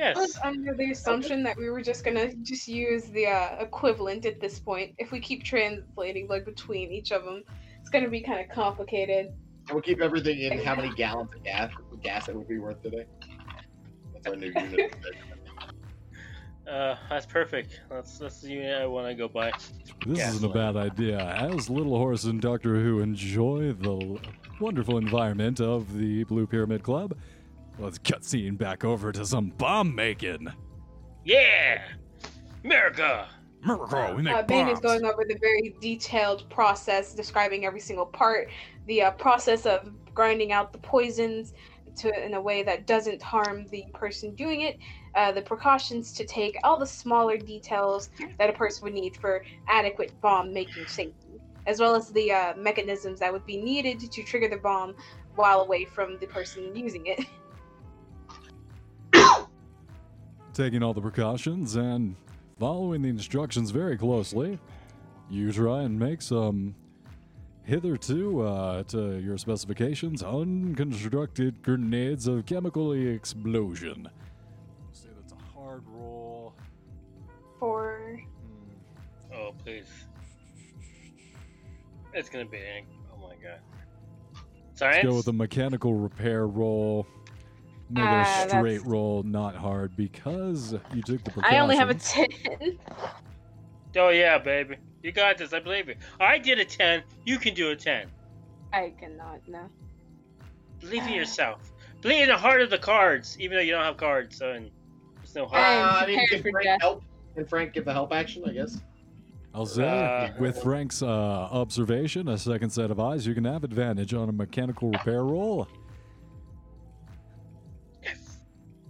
I 0.00 0.12
was 0.14 0.38
under 0.44 0.74
the 0.74 0.90
assumption 0.90 1.42
that 1.44 1.56
we 1.56 1.70
were 1.70 1.82
just 1.82 2.04
gonna 2.04 2.34
just 2.34 2.68
use 2.68 3.04
the 3.04 3.26
uh, 3.26 3.56
equivalent 3.60 4.26
at 4.26 4.40
this 4.40 4.58
point. 4.58 4.94
If 4.98 5.10
we 5.10 5.20
keep 5.20 5.44
translating 5.44 6.28
like 6.28 6.44
between 6.44 6.90
each 6.92 7.10
of 7.12 7.24
them, 7.24 7.42
it's 7.80 7.90
gonna 7.90 8.08
be 8.08 8.20
kind 8.20 8.40
of 8.40 8.54
complicated. 8.54 9.26
And 9.26 9.74
we'll 9.74 9.82
keep 9.82 10.00
everything 10.00 10.38
in 10.40 10.58
how 10.58 10.74
many 10.74 10.90
gallons 10.96 11.30
of 11.34 11.42
gas 11.42 11.72
gas 12.02 12.28
it 12.28 12.36
would 12.36 12.48
be 12.48 12.58
worth 12.58 12.82
today. 12.82 13.06
That's 14.12 14.26
our 14.26 14.36
new 14.36 14.52
unit. 14.54 14.94
Uh, 16.68 16.96
that's 17.08 17.24
perfect. 17.24 17.80
That's 17.88 18.18
that's 18.18 18.42
the 18.42 18.50
unit 18.50 18.82
I 18.82 18.84
want 18.84 19.08
to 19.08 19.14
go 19.14 19.26
by. 19.26 19.52
This 20.06 20.18
isn't 20.18 20.44
a 20.44 20.52
bad 20.52 20.76
idea. 20.76 21.18
As 21.18 21.70
Little 21.70 21.96
Horst 21.96 22.26
and 22.26 22.42
Doctor 22.42 22.76
Who 22.76 23.00
enjoy 23.00 23.72
the 23.72 24.20
wonderful 24.60 24.98
environment 24.98 25.62
of 25.62 25.94
the 25.94 26.24
Blue 26.24 26.46
Pyramid 26.46 26.82
Club, 26.82 27.16
let's 27.78 27.98
cutscene 27.98 28.58
back 28.58 28.84
over 28.84 29.12
to 29.12 29.24
some 29.24 29.50
bomb 29.50 29.94
making. 29.94 30.48
Yeah, 31.24 31.82
America. 32.64 33.28
Miracle, 33.64 34.14
we 34.14 34.22
make 34.22 34.34
Uh, 34.34 34.42
Bane 34.42 34.68
is 34.68 34.78
going 34.78 35.04
over 35.04 35.24
the 35.24 35.36
very 35.40 35.74
detailed 35.80 36.48
process, 36.48 37.12
describing 37.12 37.64
every 37.64 37.80
single 37.80 38.06
part, 38.06 38.48
the 38.86 39.02
uh, 39.02 39.10
process 39.12 39.66
of 39.66 39.90
grinding 40.14 40.52
out 40.52 40.72
the 40.72 40.78
poisons 40.78 41.54
to 41.96 42.24
in 42.24 42.34
a 42.34 42.40
way 42.40 42.62
that 42.62 42.86
doesn't 42.86 43.20
harm 43.20 43.66
the 43.70 43.84
person 43.92 44.34
doing 44.36 44.60
it, 44.60 44.78
uh, 45.16 45.32
the 45.32 45.42
precautions 45.42 46.12
to 46.12 46.24
take, 46.24 46.56
all 46.62 46.78
the 46.78 46.86
smaller 46.86 47.36
details 47.36 48.10
that 48.38 48.48
a 48.48 48.52
person 48.52 48.84
would 48.84 48.94
need 48.94 49.16
for 49.16 49.44
adequate 49.66 50.12
bomb 50.20 50.52
making 50.52 50.86
safety, 50.86 51.40
as 51.66 51.80
well 51.80 51.96
as 51.96 52.10
the 52.10 52.30
uh, 52.30 52.54
mechanisms 52.56 53.18
that 53.18 53.32
would 53.32 53.44
be 53.44 53.56
needed 53.56 53.98
to 53.98 54.22
trigger 54.22 54.48
the 54.48 54.56
bomb 54.56 54.94
while 55.34 55.60
away 55.60 55.84
from 55.84 56.18
the 56.18 56.26
person 56.26 56.74
using 56.76 57.06
it. 57.06 57.26
Taking 60.58 60.82
all 60.82 60.92
the 60.92 61.00
precautions 61.00 61.76
and 61.76 62.16
following 62.58 63.02
the 63.02 63.08
instructions 63.08 63.70
very 63.70 63.96
closely, 63.96 64.58
you 65.30 65.52
try 65.52 65.82
and 65.82 65.96
make 65.96 66.20
some 66.20 66.74
hitherto, 67.62 68.40
uh, 68.40 68.82
to 68.88 69.20
your 69.20 69.38
specifications, 69.38 70.20
unconstructed 70.20 71.62
grenades 71.62 72.26
of 72.26 72.44
chemical 72.44 72.92
explosion. 72.92 74.08
Say 74.90 75.10
that's 75.16 75.32
a 75.32 75.56
hard 75.56 75.84
roll. 75.86 76.54
For 77.60 78.20
Oh 79.32 79.54
please. 79.62 79.86
It's 82.12 82.28
gonna 82.28 82.46
be. 82.46 82.58
Oh 83.14 83.28
my 83.28 83.36
god. 83.40 83.60
Let's 84.80 85.04
go 85.04 85.14
with 85.14 85.28
a 85.28 85.32
mechanical 85.32 85.94
repair 85.94 86.48
roll. 86.48 87.06
Make 87.90 88.02
it 88.02 88.06
Ah, 88.06 88.20
a 88.20 88.24
that's- 88.46 88.50
straight 88.50 88.84
roll, 88.84 89.22
not 89.22 89.54
hard, 89.56 89.96
because 89.96 90.74
you 90.94 91.02
took 91.02 91.24
the 91.24 91.30
precautions. 91.30 91.54
I 91.54 91.58
only 91.60 91.76
have 91.76 91.90
a 91.90 91.94
ten. 91.94 92.26
Oh 93.96 94.10
yeah, 94.10 94.36
baby. 94.38 94.76
You 95.02 95.12
got 95.12 95.38
this. 95.38 95.52
I 95.54 95.60
believe 95.60 95.88
you. 95.88 95.94
I 96.20 96.38
did 96.38 96.58
a 96.58 96.64
ten. 96.64 97.02
You 97.24 97.38
can 97.38 97.54
do 97.54 97.70
a 97.70 97.76
ten. 97.76 98.08
I 98.72 98.92
cannot 99.00 99.40
no. 99.48 99.68
Believe 100.80 101.04
in 101.04 101.14
yourself. 101.14 101.72
Believe 102.02 102.24
in 102.24 102.28
the 102.28 102.36
heart 102.36 102.60
of 102.60 102.70
the 102.70 102.78
cards, 102.78 103.36
even 103.40 103.56
though 103.56 103.62
you 103.62 103.72
don't 103.72 103.82
have 103.84 103.96
cards. 103.96 104.36
So 104.36 104.50
and 104.52 104.70
there's 105.16 105.34
no 105.34 105.46
heart. 105.46 105.62
Uh, 105.62 106.04
I 106.04 106.06
mean, 106.06 106.18
prepared 106.28 106.42
can 106.44 106.52
Frank 106.52 106.64
death. 106.66 106.80
help? 106.82 107.02
Can 107.34 107.46
Frank 107.46 107.72
give 107.72 107.84
the 107.86 107.92
help 107.92 108.12
action? 108.12 108.44
I 108.46 108.52
guess. 108.52 108.80
I'll 109.54 109.64
say, 109.66 109.88
Uh, 109.88 110.30
with 110.38 110.62
Frank's 110.62 111.02
uh, 111.02 111.06
observation, 111.06 112.28
a 112.28 112.36
second 112.36 112.70
set 112.70 112.90
of 112.90 113.00
eyes, 113.00 113.26
you 113.26 113.34
can 113.34 113.44
have 113.44 113.64
advantage 113.64 114.12
on 114.12 114.28
a 114.28 114.32
mechanical 114.32 114.90
repair 114.90 115.24
roll. 115.24 115.66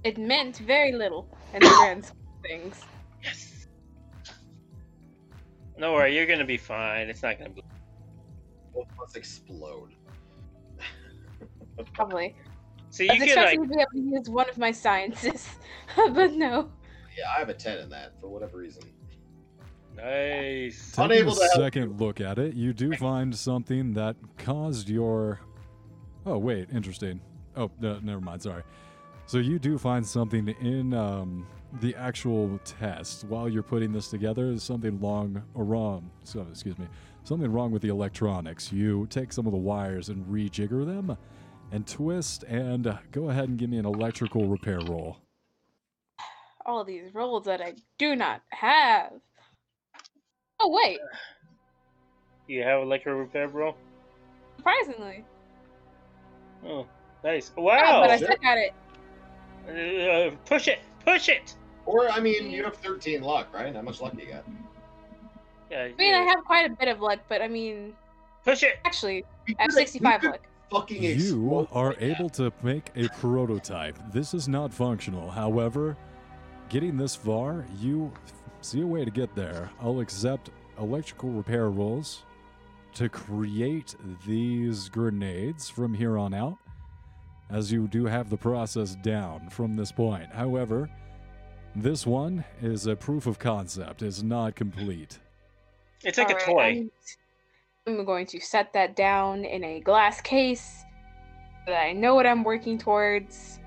It 0.04 0.18
meant 0.18 0.58
very 0.58 0.92
little 0.92 1.28
in 1.54 1.60
the 1.60 1.68
grand 1.68 2.04
scheme 2.04 2.16
of 2.36 2.42
things. 2.42 2.84
Yes. 3.22 3.66
No 5.76 5.92
worry, 5.92 6.14
you're 6.16 6.26
gonna 6.26 6.44
be 6.44 6.56
fine. 6.56 7.08
It's 7.08 7.22
not 7.22 7.38
gonna 7.38 7.50
be. 7.50 7.62
Well, 8.72 8.86
let's 8.98 9.16
explode. 9.16 9.94
Probably. 11.94 12.34
So 12.90 13.04
I 13.04 13.14
you 13.14 13.20
was 13.20 13.28
can 13.28 13.36
like. 13.36 13.54
expecting 13.54 13.62
to 13.62 13.68
be 13.68 13.80
able 13.80 14.10
to 14.10 14.16
use 14.16 14.30
one 14.30 14.48
of 14.48 14.58
my 14.58 14.70
sciences, 14.70 15.48
but 15.96 16.32
no. 16.32 16.70
Yeah, 17.16 17.24
I 17.34 17.38
have 17.40 17.48
a 17.48 17.54
ten 17.54 17.78
in 17.78 17.88
that 17.90 18.20
for 18.20 18.28
whatever 18.28 18.58
reason. 18.58 18.82
Nice. 19.96 20.92
Taking 20.92 21.10
Unable 21.12 21.32
a 21.32 21.34
to 21.34 21.40
help 21.40 21.54
second 21.56 22.00
look 22.00 22.20
at 22.20 22.38
it, 22.38 22.54
you 22.54 22.72
do 22.72 22.94
find 22.96 23.34
something 23.34 23.94
that 23.94 24.16
caused 24.36 24.88
your. 24.88 25.40
Oh 26.24 26.38
wait, 26.38 26.68
interesting. 26.72 27.20
Oh, 27.56 27.70
no, 27.80 27.98
never 27.98 28.20
mind. 28.20 28.42
Sorry. 28.42 28.62
So 29.28 29.36
you 29.36 29.58
do 29.58 29.76
find 29.76 30.06
something 30.06 30.48
in 30.48 30.94
um, 30.94 31.46
the 31.82 31.94
actual 31.96 32.58
test 32.64 33.24
while 33.24 33.46
you're 33.46 33.62
putting 33.62 33.92
this 33.92 34.08
together. 34.08 34.46
There's 34.48 34.62
something 34.62 34.98
long 35.02 35.42
or 35.52 35.64
wrong. 35.64 36.10
So, 36.24 36.46
excuse 36.50 36.78
me. 36.78 36.86
Something 37.24 37.52
wrong 37.52 37.70
with 37.70 37.82
the 37.82 37.90
electronics. 37.90 38.72
You 38.72 39.06
take 39.10 39.34
some 39.34 39.44
of 39.46 39.52
the 39.52 39.58
wires 39.58 40.08
and 40.08 40.24
rejigger 40.24 40.86
them, 40.86 41.14
and 41.72 41.86
twist, 41.86 42.44
and 42.44 42.86
uh, 42.86 42.96
go 43.12 43.28
ahead 43.28 43.50
and 43.50 43.58
give 43.58 43.68
me 43.68 43.76
an 43.76 43.84
electrical 43.84 44.48
repair 44.48 44.78
roll. 44.80 45.18
All 46.64 46.82
these 46.82 47.12
rolls 47.14 47.44
that 47.44 47.60
I 47.60 47.74
do 47.98 48.16
not 48.16 48.40
have. 48.48 49.12
Oh 50.58 50.70
wait, 50.82 51.00
You 52.46 52.62
have 52.62 52.80
electrical 52.82 53.20
repair, 53.20 53.46
bro? 53.46 53.74
surprisingly. 54.56 55.22
Oh, 56.66 56.86
nice. 57.22 57.52
Yeah, 57.56 57.62
Wow. 57.62 58.00
but 58.00 58.10
I 58.10 58.16
still 58.16 58.36
got 58.42 58.56
it. 58.56 58.72
Uh, 59.68 60.30
push 60.46 60.68
it. 60.68 60.80
Push 61.04 61.28
it. 61.28 61.54
Or 61.86 62.08
I 62.10 62.20
mean, 62.20 62.50
you 62.50 62.64
have 62.64 62.76
13 62.76 63.22
luck, 63.22 63.48
right? 63.52 63.74
How 63.74 63.82
much 63.82 64.00
luck 64.00 64.14
do 64.16 64.22
you 64.22 64.32
got? 64.32 64.44
Yeah. 65.70 65.84
I 65.84 65.94
mean, 65.98 66.14
I 66.14 66.22
have 66.22 66.44
quite 66.44 66.70
a 66.70 66.74
bit 66.74 66.88
of 66.88 67.00
luck, 67.00 67.20
but 67.28 67.42
I 67.42 67.48
mean, 67.48 67.94
Push 68.44 68.62
it. 68.62 68.78
actually, 68.84 69.24
I 69.58 69.62
have 69.62 69.72
65 69.72 70.22
luck. 70.24 70.40
Fucking 70.70 71.02
You 71.02 71.66
are 71.72 71.88
right 71.88 72.02
able 72.02 72.28
to 72.30 72.52
make 72.62 72.90
a 72.94 73.08
prototype. 73.18 73.98
This 74.12 74.34
is 74.34 74.48
not 74.48 74.72
functional. 74.72 75.30
However, 75.30 75.96
getting 76.68 76.96
this 76.98 77.16
far, 77.16 77.64
you 77.78 78.12
see 78.60 78.82
a 78.82 78.86
way 78.86 79.04
to 79.04 79.10
get 79.10 79.34
there. 79.34 79.70
I'll 79.80 80.00
accept 80.00 80.50
electrical 80.78 81.30
repair 81.30 81.70
rolls 81.70 82.24
to 82.94 83.08
create 83.08 83.94
these 84.26 84.88
grenades 84.90 85.70
from 85.70 85.94
here 85.94 86.18
on 86.18 86.34
out, 86.34 86.58
as 87.50 87.72
you 87.72 87.88
do 87.88 88.04
have 88.06 88.30
the 88.30 88.36
process 88.36 88.94
down 88.96 89.48
from 89.50 89.74
this 89.74 89.92
point. 89.92 90.30
However, 90.32 90.88
this 91.74 92.06
one 92.06 92.44
is 92.62 92.86
a 92.86 92.96
proof 92.96 93.26
of 93.26 93.38
concept, 93.38 94.02
it's 94.02 94.22
not 94.22 94.54
complete. 94.54 95.18
It's 96.04 96.18
like 96.18 96.30
a 96.30 96.34
Alright, 96.34 96.46
toy. 96.46 96.88
I'm, 97.86 97.98
I'm 97.98 98.04
going 98.04 98.26
to 98.26 98.40
set 98.40 98.72
that 98.72 98.96
down 98.96 99.44
in 99.44 99.64
a 99.64 99.80
glass 99.80 100.20
case 100.20 100.84
so 101.66 101.72
that 101.72 101.84
I 101.84 101.92
know 101.92 102.14
what 102.14 102.26
I'm 102.26 102.44
working 102.44 102.78
towards. 102.78 103.60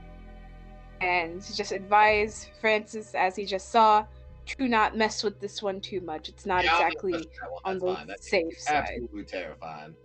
And 1.02 1.42
just 1.56 1.72
advise 1.72 2.48
Francis, 2.62 3.16
as 3.16 3.36
he 3.36 3.46
just 3.46 3.70
saw, 3.72 4.06
to 4.46 4.68
not 4.68 4.96
mess 4.96 5.24
with 5.24 5.40
this 5.40 5.62
one 5.62 5.82
too 5.82 6.00
much. 6.02 6.30
It's 6.30 6.46
not 6.46 6.64
Yeah, 6.64 6.76
exactly 6.76 7.14
push 7.14 7.24
that 7.24 7.52
one, 7.52 7.62
on 7.66 7.80
the 7.80 7.96
fine. 7.96 8.08
That's 8.08 8.30
safe 8.30 8.60
side. 8.60 8.76
absolutely 8.88 9.24
terrifying. 9.26 9.96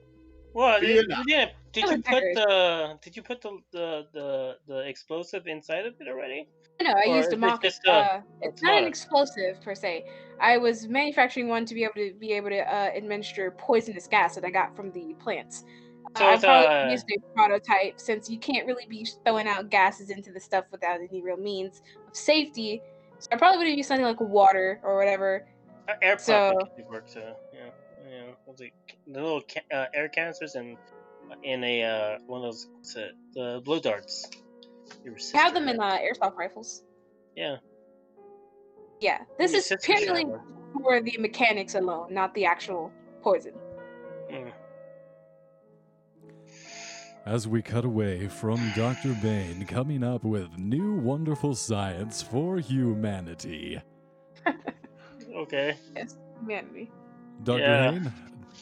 Well, 0.57 0.81
Figure 0.81 1.03
did, 1.03 1.29
it 1.29 1.51
Did 1.73 1.85
you 1.91 2.03
put 2.03 2.23
the 2.35 2.99
Did 3.03 3.15
you 3.17 3.23
put 3.23 3.43
the 3.43 3.59
the 3.73 4.07
the, 4.15 4.57
the 4.67 4.79
explosive 4.89 5.47
inside 5.47 5.85
of 5.85 5.95
it 6.01 6.09
already? 6.09 6.49
No, 6.81 6.93
I 6.93 7.11
Or 7.11 7.17
used 7.17 7.29
a 7.29 7.33
is 7.33 7.33
it 7.35 7.39
mock. 7.41 7.63
just 7.63 7.85
a- 7.87 7.93
uh, 7.93 8.21
it's 8.41 8.63
not 8.63 8.79
an 8.81 8.85
explosive 8.89 9.61
per 9.61 9.75
se. 9.75 10.07
I 10.41 10.57
was 10.57 10.89
manufacturing 10.89 11.49
one 11.49 11.67
to 11.67 11.75
be 11.75 11.85
able 11.85 11.95
to 11.97 12.15
be 12.19 12.33
able 12.33 12.49
to 12.51 12.61
uh, 12.61 12.91
administer 12.95 13.51
poisonous 13.51 14.07
gas 14.07 14.35
that 14.37 14.45
I 14.47 14.51
got 14.51 14.75
from 14.75 14.91
the 14.93 15.15
plants. 15.19 15.65
So 16.17 16.25
Uh, 16.25 16.29
I 16.31 16.37
probably 16.39 16.67
a- 16.75 16.91
used 16.91 17.07
a 17.11 17.19
prototype 17.35 18.01
since 18.01 18.31
you 18.31 18.39
can't 18.39 18.67
really 18.67 18.87
be 18.89 19.07
throwing 19.27 19.47
out 19.47 19.69
gases 19.69 20.09
into 20.09 20.33
the 20.33 20.41
stuff 20.41 20.65
without 20.73 21.01
any 21.01 21.21
real 21.21 21.37
means 21.37 21.83
of 22.09 22.17
safety. 22.17 22.81
So 23.19 23.29
I 23.33 23.37
probably 23.37 23.59
would 23.59 23.67
have 23.69 23.77
used 23.77 23.89
something 23.89 24.07
like 24.07 24.21
water 24.21 24.81
or 24.83 24.97
whatever. 24.97 25.47
Uh, 25.89 25.95
air 26.01 26.19
So- 26.19 26.55
pump 26.57 26.71
actually 26.71 26.85
works. 26.85 27.17
Uh, 27.17 27.35
yeah, 28.47 28.55
yeah. 28.61 28.67
It? 28.67 28.73
The 29.07 29.21
little 29.23 29.43
ca- 29.43 29.77
uh, 29.77 29.87
air 29.95 30.09
canisters 30.09 30.55
and 30.55 30.77
in 31.43 31.65
a 31.65 31.83
uh, 31.83 32.19
one 32.27 32.41
of 32.41 32.45
those 32.45 32.69
what's 32.73 32.97
it, 32.97 33.13
the 33.35 33.61
blue 33.65 33.81
darts. 33.81 34.29
Your 35.05 35.19
sister 35.19 35.39
have 35.39 35.55
them 35.55 35.69
in 35.69 35.81
had. 35.81 35.93
uh, 35.93 35.99
airsoft 35.99 36.37
rifles. 36.37 36.83
Yeah. 37.35 37.57
Yeah, 39.01 39.19
this 39.39 39.53
is 39.53 39.67
sister 39.67 39.79
should 39.85 39.95
have 39.95 40.05
purely 40.05 40.25
one. 40.25 40.41
for 40.83 41.01
the 41.03 41.17
mechanics 41.19 41.75
alone, 41.75 42.15
not 42.15 42.35
the 42.35 42.47
actual 42.47 42.91
poison. 43.23 43.53
Mm. 44.33 44.53
As 47.27 47.49
we 47.49 47.61
cut 47.61 47.85
away 47.85 48.29
from 48.29 48.73
Dr. 48.77 49.13
Bane 49.21 49.67
coming 49.67 50.05
up 50.05 50.23
with 50.23 50.57
new 50.57 50.95
wonderful 50.95 51.55
science 51.55 52.23
for 52.23 52.59
humanity. 52.59 53.81
Okay. 55.37 55.77
Yes, 55.95 56.17
humanity. 56.41 56.91
Dr. 57.45 57.61
Yeah. 57.61 57.91
Hain? 57.91 58.13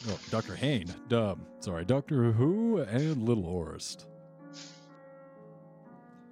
Oh, 0.09 0.19
Dr. 0.31 0.55
Hain. 0.55 0.87
Duh, 1.09 1.37
sorry, 1.61 1.85
Doctor 1.85 2.33
Who 2.33 2.79
and 2.79 3.23
Little 3.23 3.45
Horst. 3.45 4.07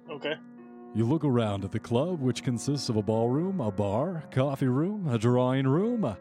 Okay. 0.09 0.35
You 0.95 1.05
look 1.05 1.25
around 1.25 1.65
at 1.65 1.71
the 1.71 1.79
club, 1.79 2.21
which 2.21 2.43
consists 2.43 2.89
of 2.89 2.97
a 2.97 3.01
ballroom, 3.01 3.59
a 3.61 3.71
bar, 3.71 4.23
coffee 4.31 4.67
room, 4.67 5.07
a 5.07 5.17
drawing 5.17 5.65
room, 5.65 6.15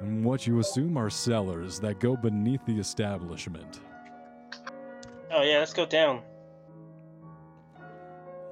and 0.00 0.24
what 0.24 0.46
you 0.46 0.58
assume 0.58 0.96
are 0.98 1.08
cellars 1.08 1.78
that 1.80 2.00
go 2.00 2.16
beneath 2.16 2.64
the 2.66 2.78
establishment. 2.78 3.80
Oh 5.30 5.42
yeah, 5.42 5.60
let's 5.60 5.72
go 5.72 5.86
down. 5.86 6.22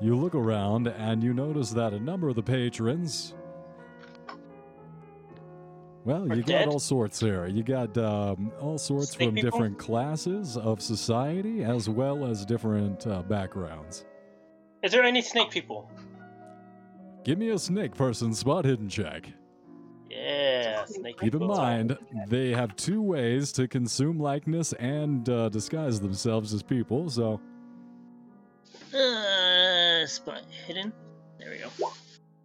You 0.01 0.17
look 0.17 0.35
around 0.35 0.87
and 0.87 1.23
you 1.23 1.35
notice 1.35 1.71
that 1.71 1.93
a 1.93 2.01
number 2.01 2.31
of 2.31 2.37
the 2.37 2.43
patrons. 2.43 3.35
Well, 6.05 6.27
you 6.35 6.43
dead? 6.43 6.65
got 6.65 6.73
all 6.73 6.79
sorts 6.79 7.21
here. 7.21 7.47
You 7.47 7.63
got 7.63 7.97
um, 7.99 8.53
all 8.61 8.79
sorts 8.79 9.11
Snake 9.11 9.29
from 9.29 9.35
people? 9.35 9.51
different 9.51 9.79
classes 9.79 10.57
of 10.57 10.81
society 10.81 11.63
as 11.63 11.89
well 11.89 12.25
as 12.25 12.45
different 12.47 13.07
uh, 13.07 13.23
backgrounds. 13.23 14.05
Is 14.83 14.93
there 14.93 15.03
any 15.03 15.21
snake 15.21 15.51
people? 15.51 15.91
Give 17.23 17.39
me 17.39 17.51
a 17.51 17.59
snake 17.59 17.95
person 17.95 18.33
spot 18.33 18.65
hidden 18.65 18.89
check. 18.89 19.27
Yeah, 20.09 20.85
snake 20.87 21.21
Keep 21.21 21.35
in 21.35 21.47
mind, 21.47 21.99
they 22.27 22.51
have 22.51 22.75
two 22.77 23.03
ways 23.03 23.53
to 23.53 23.69
consume 23.69 24.19
likeness 24.19 24.73
and 24.75 25.29
uh, 25.29 25.51
disguise 25.51 26.01
themselves 26.01 26.53
as 26.55 26.63
people, 26.63 27.11
so 27.11 27.41
Uh, 28.95 30.07
spot 30.07 30.43
hidden. 30.67 30.93
There 31.39 31.51
we 31.51 31.59
go. 31.59 31.93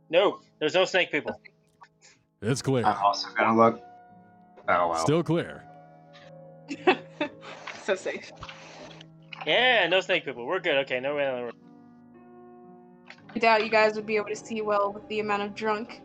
No, 0.09 0.39
there's 0.59 0.73
no 0.75 0.85
snake 0.85 1.11
people. 1.11 1.39
It's 2.51 2.61
clear. 2.61 2.83
Oh, 2.85 2.89
I'm 2.89 3.03
also 3.03 3.27
gonna 3.37 3.53
oh, 3.53 3.55
look. 3.55 3.81
Oh 4.67 4.89
well. 4.89 4.95
Still 4.95 5.23
clear. 5.23 5.63
so 7.83 7.95
safe. 7.95 8.31
Yeah, 9.45 9.87
no 9.87 10.01
snake 10.01 10.25
people. 10.25 10.45
We're 10.45 10.59
good. 10.59 10.77
Okay, 10.85 10.99
no 10.99 11.15
way 11.15 11.27
on 11.27 11.35
the 11.35 11.43
road. 11.45 11.55
I 13.35 13.39
doubt 13.39 13.63
you 13.63 13.69
guys 13.69 13.95
would 13.95 14.05
be 14.05 14.15
able 14.15 14.29
to 14.29 14.35
see 14.35 14.61
well 14.61 14.93
with 14.93 15.07
the 15.09 15.19
amount 15.19 15.43
of 15.43 15.55
drunk. 15.55 16.01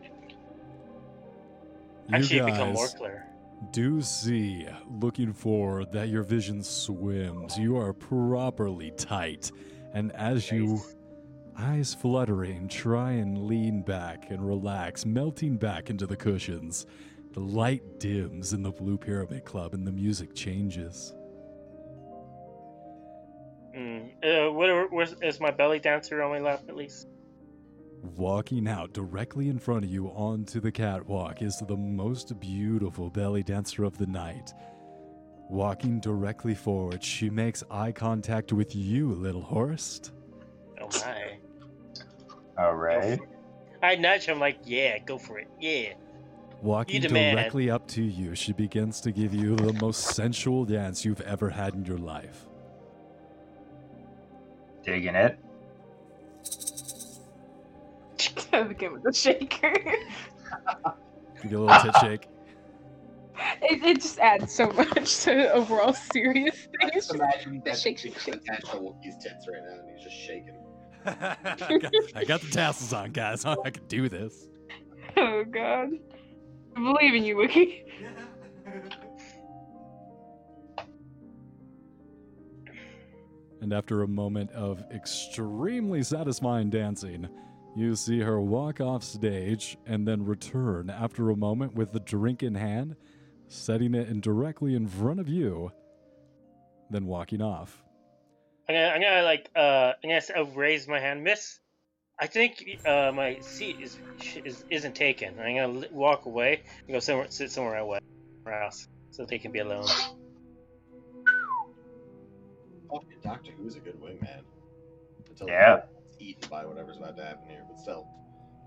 You 2.09 2.15
Actually, 2.15 2.39
it 2.39 2.45
become 2.47 2.73
more 2.73 2.87
clear. 2.89 3.25
do 3.71 4.01
see, 4.01 4.67
looking 4.99 5.31
forward, 5.31 5.91
that 5.93 6.09
your 6.09 6.23
vision 6.23 6.61
swims. 6.61 7.57
You 7.57 7.77
are 7.77 7.93
properly 7.93 8.91
tight. 8.91 9.51
And 9.93 10.11
as 10.11 10.51
you, 10.51 10.67
Nice. 10.67 10.95
Eyes 11.57 11.93
fluttering, 11.93 12.67
try 12.67 13.11
and 13.11 13.47
lean 13.47 13.81
back 13.81 14.29
and 14.29 14.45
relax, 14.45 15.05
melting 15.05 15.57
back 15.57 15.89
into 15.89 16.05
the 16.05 16.15
cushions, 16.15 16.85
the 17.33 17.39
light 17.39 17.99
dims 17.99 18.53
in 18.53 18.61
the 18.61 18.71
Blue 18.71 18.97
Pyramid 18.97 19.45
Club 19.45 19.73
and 19.73 19.85
the 19.85 19.91
music 19.91 20.33
changes. 20.35 21.13
Mm. 23.75 24.11
Uh, 24.23 24.51
where, 24.51 24.87
is 25.21 25.39
my 25.39 25.51
belly 25.51 25.79
dancer 25.79 26.21
on 26.21 26.31
my 26.31 26.39
lap 26.39 26.63
at 26.67 26.75
least? 26.75 27.07
Walking 28.01 28.67
out 28.67 28.93
directly 28.93 29.49
in 29.49 29.59
front 29.59 29.85
of 29.85 29.91
you 29.91 30.07
onto 30.07 30.59
the 30.59 30.71
catwalk 30.71 31.41
is 31.41 31.61
the 31.67 31.77
most 31.77 32.39
beautiful 32.39 33.09
belly 33.09 33.43
dancer 33.43 33.83
of 33.83 33.97
the 33.97 34.07
night. 34.07 34.53
Walking 35.49 35.99
directly 35.99 36.55
forward, 36.55 37.03
she 37.03 37.29
makes 37.29 37.63
eye 37.69 37.91
contact 37.91 38.51
with 38.51 38.75
you, 38.75 39.13
little 39.13 39.41
Horst. 39.41 40.13
My. 42.57 42.63
All 42.63 42.75
right. 42.75 43.19
I 43.83 43.95
nudge 43.95 44.25
him 44.25 44.39
like, 44.39 44.59
yeah, 44.65 44.99
go 44.99 45.17
for 45.17 45.39
it. 45.39 45.47
Yeah. 45.59 45.93
Walking 46.61 47.01
the 47.01 47.09
man. 47.09 47.35
directly 47.35 47.71
up 47.71 47.87
to 47.89 48.03
you, 48.03 48.35
she 48.35 48.53
begins 48.53 49.01
to 49.01 49.11
give 49.11 49.33
you 49.33 49.55
the 49.55 49.73
most 49.73 50.15
sensual 50.15 50.63
dance 50.65 51.03
you've 51.03 51.21
ever 51.21 51.49
had 51.49 51.73
in 51.73 51.85
your 51.85 51.97
life. 51.97 52.45
Digging 54.83 55.15
it. 55.15 55.39
Begin 58.67 58.93
with 58.93 59.03
the 59.03 59.13
shaker. 59.13 59.73
You 61.43 61.49
get 61.49 61.53
a 61.53 61.59
little 61.59 61.81
tit 61.81 61.95
shake. 62.01 62.27
It, 63.63 63.83
it 63.83 64.01
just 64.01 64.19
adds 64.19 64.53
so 64.53 64.69
much 64.71 65.21
to 65.21 65.31
the 65.33 65.51
overall 65.53 65.93
serious 65.93 66.67
I 66.79 66.85
thing. 66.85 66.91
It's 66.95 67.07
just 67.07 67.09
just- 67.09 67.15
imagine 67.15 67.61
that 67.65 67.77
shake, 67.79 68.03
being 68.03 68.13
shake, 68.13 68.19
shake. 68.21 68.35
attached 68.35 68.67
to 68.67 68.77
Wookiee's 68.77 69.15
tits 69.23 69.47
right 69.51 69.61
now, 69.67 69.79
and 69.79 69.89
he's 69.97 70.03
just 70.03 70.15
shaking. 70.15 70.57
I, 71.05 71.77
got, 71.79 71.93
I 72.15 72.23
got 72.25 72.41
the 72.41 72.49
tassels 72.51 72.93
on, 72.93 73.11
guys. 73.11 73.45
I 73.45 73.69
can 73.69 73.85
do 73.87 74.09
this. 74.09 74.47
oh 75.17 75.43
god. 75.43 75.89
I 76.75 76.79
believe 76.79 77.15
in 77.15 77.23
you, 77.23 77.37
Wiki. 77.37 77.83
And 83.61 83.73
after 83.73 84.01
a 84.01 84.07
moment 84.07 84.51
of 84.51 84.83
extremely 84.91 86.01
satisfying 86.01 86.69
dancing, 86.71 87.29
you 87.75 87.95
see 87.95 88.19
her 88.19 88.41
walk 88.41 88.81
off 88.81 89.03
stage 89.03 89.77
and 89.85 90.07
then 90.07 90.25
return 90.25 90.89
after 90.89 91.29
a 91.29 91.35
moment 91.37 91.75
with 91.75 91.91
the 91.93 91.99
drink 91.99 92.41
in 92.41 92.55
hand, 92.55 92.95
setting 93.47 93.93
it 93.93 94.09
in 94.09 94.19
directly 94.19 94.75
in 94.75 94.87
front 94.87 95.19
of 95.19 95.29
you, 95.29 95.71
then 96.89 97.05
walking 97.05 97.41
off. 97.41 97.80
I'm 98.69 98.75
gonna, 98.75 98.87
I'm 98.87 99.01
gonna 99.01 99.23
like, 99.23 99.49
uh, 99.55 99.93
I'm 100.03 100.09
gonna 100.09 100.15
s- 100.15 100.31
uh, 100.35 100.45
raise 100.55 100.87
my 100.87 100.99
hand, 100.99 101.23
Miss. 101.23 101.59
I 102.19 102.27
think 102.27 102.63
uh, 102.85 103.11
my 103.13 103.39
seat 103.41 103.77
is, 103.81 103.97
is 104.45 104.63
isn't 104.69 104.95
taken. 104.95 105.39
I'm 105.39 105.55
gonna 105.55 105.67
li- 105.79 105.87
walk 105.91 106.25
away 106.25 106.61
and 106.87 106.93
go 106.93 106.99
somewhere, 106.99 107.27
sit 107.29 107.51
somewhere 107.51 107.77
away, 107.77 107.99
somewhere 108.45 108.63
else, 108.63 108.87
so 109.09 109.25
they 109.25 109.39
can 109.39 109.51
be 109.51 109.59
alone. 109.59 109.87
Fucking 112.89 113.19
Doctor 113.23 113.51
Who's 113.57 113.75
a 113.75 113.79
good 113.79 113.99
wingman. 114.01 114.41
Until 115.29 115.47
Yeah. 115.47 115.81
he's 116.17 116.29
eaten 116.29 116.49
by 116.49 116.65
whatever's 116.65 116.97
about 116.97 117.15
to 117.17 117.23
happen 117.23 117.47
here, 117.47 117.63
but 117.67 117.79
still. 117.79 118.05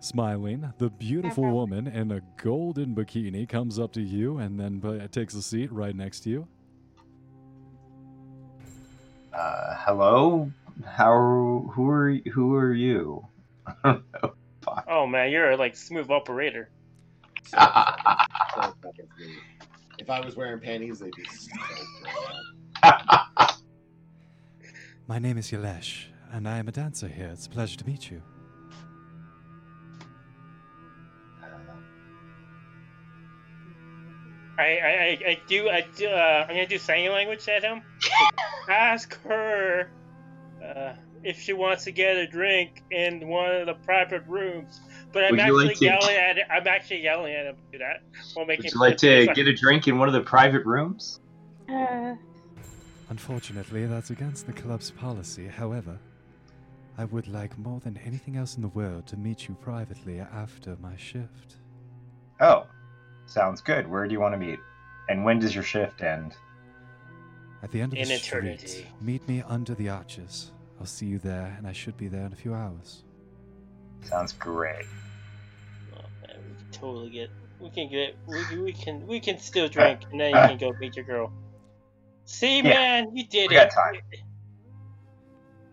Smiling, 0.00 0.72
the 0.78 0.90
beautiful 0.90 1.50
woman 1.50 1.86
in 1.86 2.10
a 2.10 2.20
golden 2.42 2.94
bikini 2.94 3.48
comes 3.48 3.78
up 3.78 3.92
to 3.92 4.02
you 4.02 4.38
and 4.38 4.58
then 4.60 5.08
takes 5.10 5.34
a 5.34 5.42
seat 5.42 5.72
right 5.72 5.94
next 5.96 6.20
to 6.20 6.30
you. 6.30 6.48
Uh, 9.35 9.74
hello. 9.78 10.51
How? 10.86 11.70
Who 11.74 11.89
are? 11.89 12.15
Who 12.32 12.55
are 12.55 12.73
you? 12.73 13.27
Oh 14.89 15.06
man, 15.06 15.31
you're 15.31 15.51
a 15.51 15.56
like 15.59 15.77
smooth 15.77 16.11
operator. 16.11 16.70
So, 17.44 17.59
so 17.59 17.62
fucking 18.82 19.06
smooth. 19.15 19.36
If 19.98 20.09
I 20.09 20.20
was 20.20 20.36
wearing 20.36 20.59
panties, 20.59 21.01
they'd 21.01 21.15
be 21.15 21.24
so. 21.24 21.52
My 25.06 25.19
name 25.19 25.36
is 25.36 25.51
Yalesh, 25.51 26.06
and 26.32 26.48
I 26.48 26.56
am 26.59 26.69
a 26.69 26.73
dancer 26.73 27.09
here. 27.09 27.28
It's 27.28 27.47
a 27.47 27.51
pleasure 27.51 27.77
to 27.77 27.86
meet 27.86 28.11
you. 28.11 28.23
I, 34.59 34.62
I, 34.62 34.66
I, 34.66 35.18
I 35.31 35.39
do, 35.48 35.68
I 35.68 35.85
do. 35.97 36.06
Uh, 36.09 36.43
I'm 36.43 36.48
gonna 36.48 36.66
do 36.66 36.78
sign 36.78 37.10
language 37.10 37.48
at 37.48 37.62
him. 37.62 37.82
Ask 38.68 39.20
her 39.22 39.90
uh, 40.64 40.93
if 41.22 41.39
she 41.40 41.52
wants 41.52 41.85
to 41.85 41.93
get 41.93 42.16
a 42.16 42.26
drink 42.26 42.82
in 42.90 43.26
one 43.28 43.55
of 43.55 43.66
the 43.66 43.74
private 43.74 44.22
rooms. 44.26 44.81
But 45.12 45.24
I'm 45.24 45.32
Would 45.32 45.40
actually 45.40 45.66
like 45.66 45.76
to- 45.78 45.85
yelling 45.85 46.16
at 46.16 46.39
it. 46.39 46.44
I'm 46.51 46.66
actually 46.66 47.02
yelling 47.02 47.35
at 47.35 47.47
him 47.47 47.56
to 47.56 47.62
do 47.72 47.78
that 47.78 48.02
while 48.35 48.47
making. 48.47 48.64
Would 48.66 48.72
you 48.74 48.81
like 48.81 48.97
to 48.98 49.09
it's 49.22 49.32
get 49.35 49.47
a 49.47 49.55
drink 49.55 49.89
in 49.89 49.98
one 49.98 50.09
of 50.09 50.14
the 50.14 50.20
private 50.22 50.64
rooms? 50.64 51.20
Uh, 51.68 52.14
Unfortunately, 53.10 53.86
that's 53.86 54.10
against 54.10 54.47
the 54.47 54.52
club's 54.52 54.90
policy. 54.90 55.47
However, 55.47 55.98
I 56.97 57.05
would 57.05 57.28
like 57.28 57.56
more 57.59 57.81
than 57.81 57.98
anything 58.05 58.36
else 58.36 58.56
in 58.56 58.62
the 58.62 58.68
world 58.68 59.06
to 59.09 59.16
meet 59.16 59.47
you 59.47 59.55
privately 59.60 60.20
after 60.20 60.76
my 60.81 60.97
shift. 60.97 61.56
Oh, 62.40 62.66
sounds 63.26 63.60
good. 63.60 63.88
Where 63.88 64.06
do 64.06 64.12
you 64.12 64.20
want 64.20 64.34
to 64.34 64.38
meet? 64.38 64.59
And 65.09 65.24
when 65.24 65.38
does 65.38 65.55
your 65.55 65.64
shift 65.64 66.02
end? 66.02 66.34
At 67.62 67.70
the 67.70 67.80
end 67.80 67.92
of 67.92 67.98
In 67.98 68.09
the 68.09 68.14
eternity. 68.14 68.66
street, 68.66 68.86
meet 69.01 69.26
me 69.28 69.42
under 69.46 69.74
the 69.74 69.88
arches. 69.88 70.51
I'll 70.80 70.86
see 70.86 71.06
you 71.06 71.18
there, 71.18 71.55
and 71.56 71.66
I 71.66 71.72
should 71.72 71.96
be 71.96 72.09
there 72.09 72.26
in 72.26 72.32
a 72.32 72.36
few 72.36 72.52
hours. 72.55 73.05
Sounds 74.02 74.32
great. 74.32 74.84
Oh, 75.96 76.01
man, 76.26 76.36
we 76.48 76.55
can 76.62 76.70
totally 76.72 77.10
get. 77.10 77.30
We 77.60 77.70
can 77.70 77.88
get. 77.90 78.16
We, 78.26 78.44
can- 78.44 78.62
we 78.64 78.72
can. 78.72 79.06
We 79.06 79.20
can 79.20 79.38
still 79.38 79.68
drink, 79.68 80.01
and 80.10 80.20
then 80.20 80.30
you 80.30 80.34
can 80.36 80.59
go 80.59 80.72
meet 80.78 80.96
your 80.96 81.05
girl. 81.06 81.32
See, 82.26 82.60
man, 82.62 83.16
you 83.16 83.26
did 83.26 83.51
We 83.51 83.56
it. 83.56 83.60
got 83.60 83.70
time. 83.70 84.01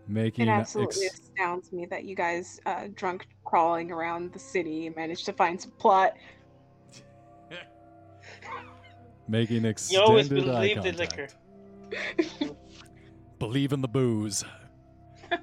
Making 0.07 0.47
it 0.47 0.51
absolutely 0.51 1.05
ex- 1.05 1.19
astounds 1.19 1.71
me 1.71 1.85
that 1.85 2.03
you 2.03 2.15
guys, 2.15 2.59
uh, 2.65 2.87
drunk 2.95 3.27
crawling 3.45 3.91
around 3.91 4.33
the 4.33 4.39
city, 4.39 4.89
managed 4.95 5.25
to 5.27 5.33
find 5.33 5.59
some 5.61 5.71
plot. 5.71 6.13
Making 9.31 9.63
You 9.63 10.01
always 10.01 10.25
extended 10.27 10.49
eye 10.53 10.73
believe 10.73 10.83
the 10.83 10.91
liquor. 10.91 11.27
contact. 11.89 12.55
Believe 13.39 13.73
in 13.73 13.81
the 13.81 13.87
booze. 13.87 14.43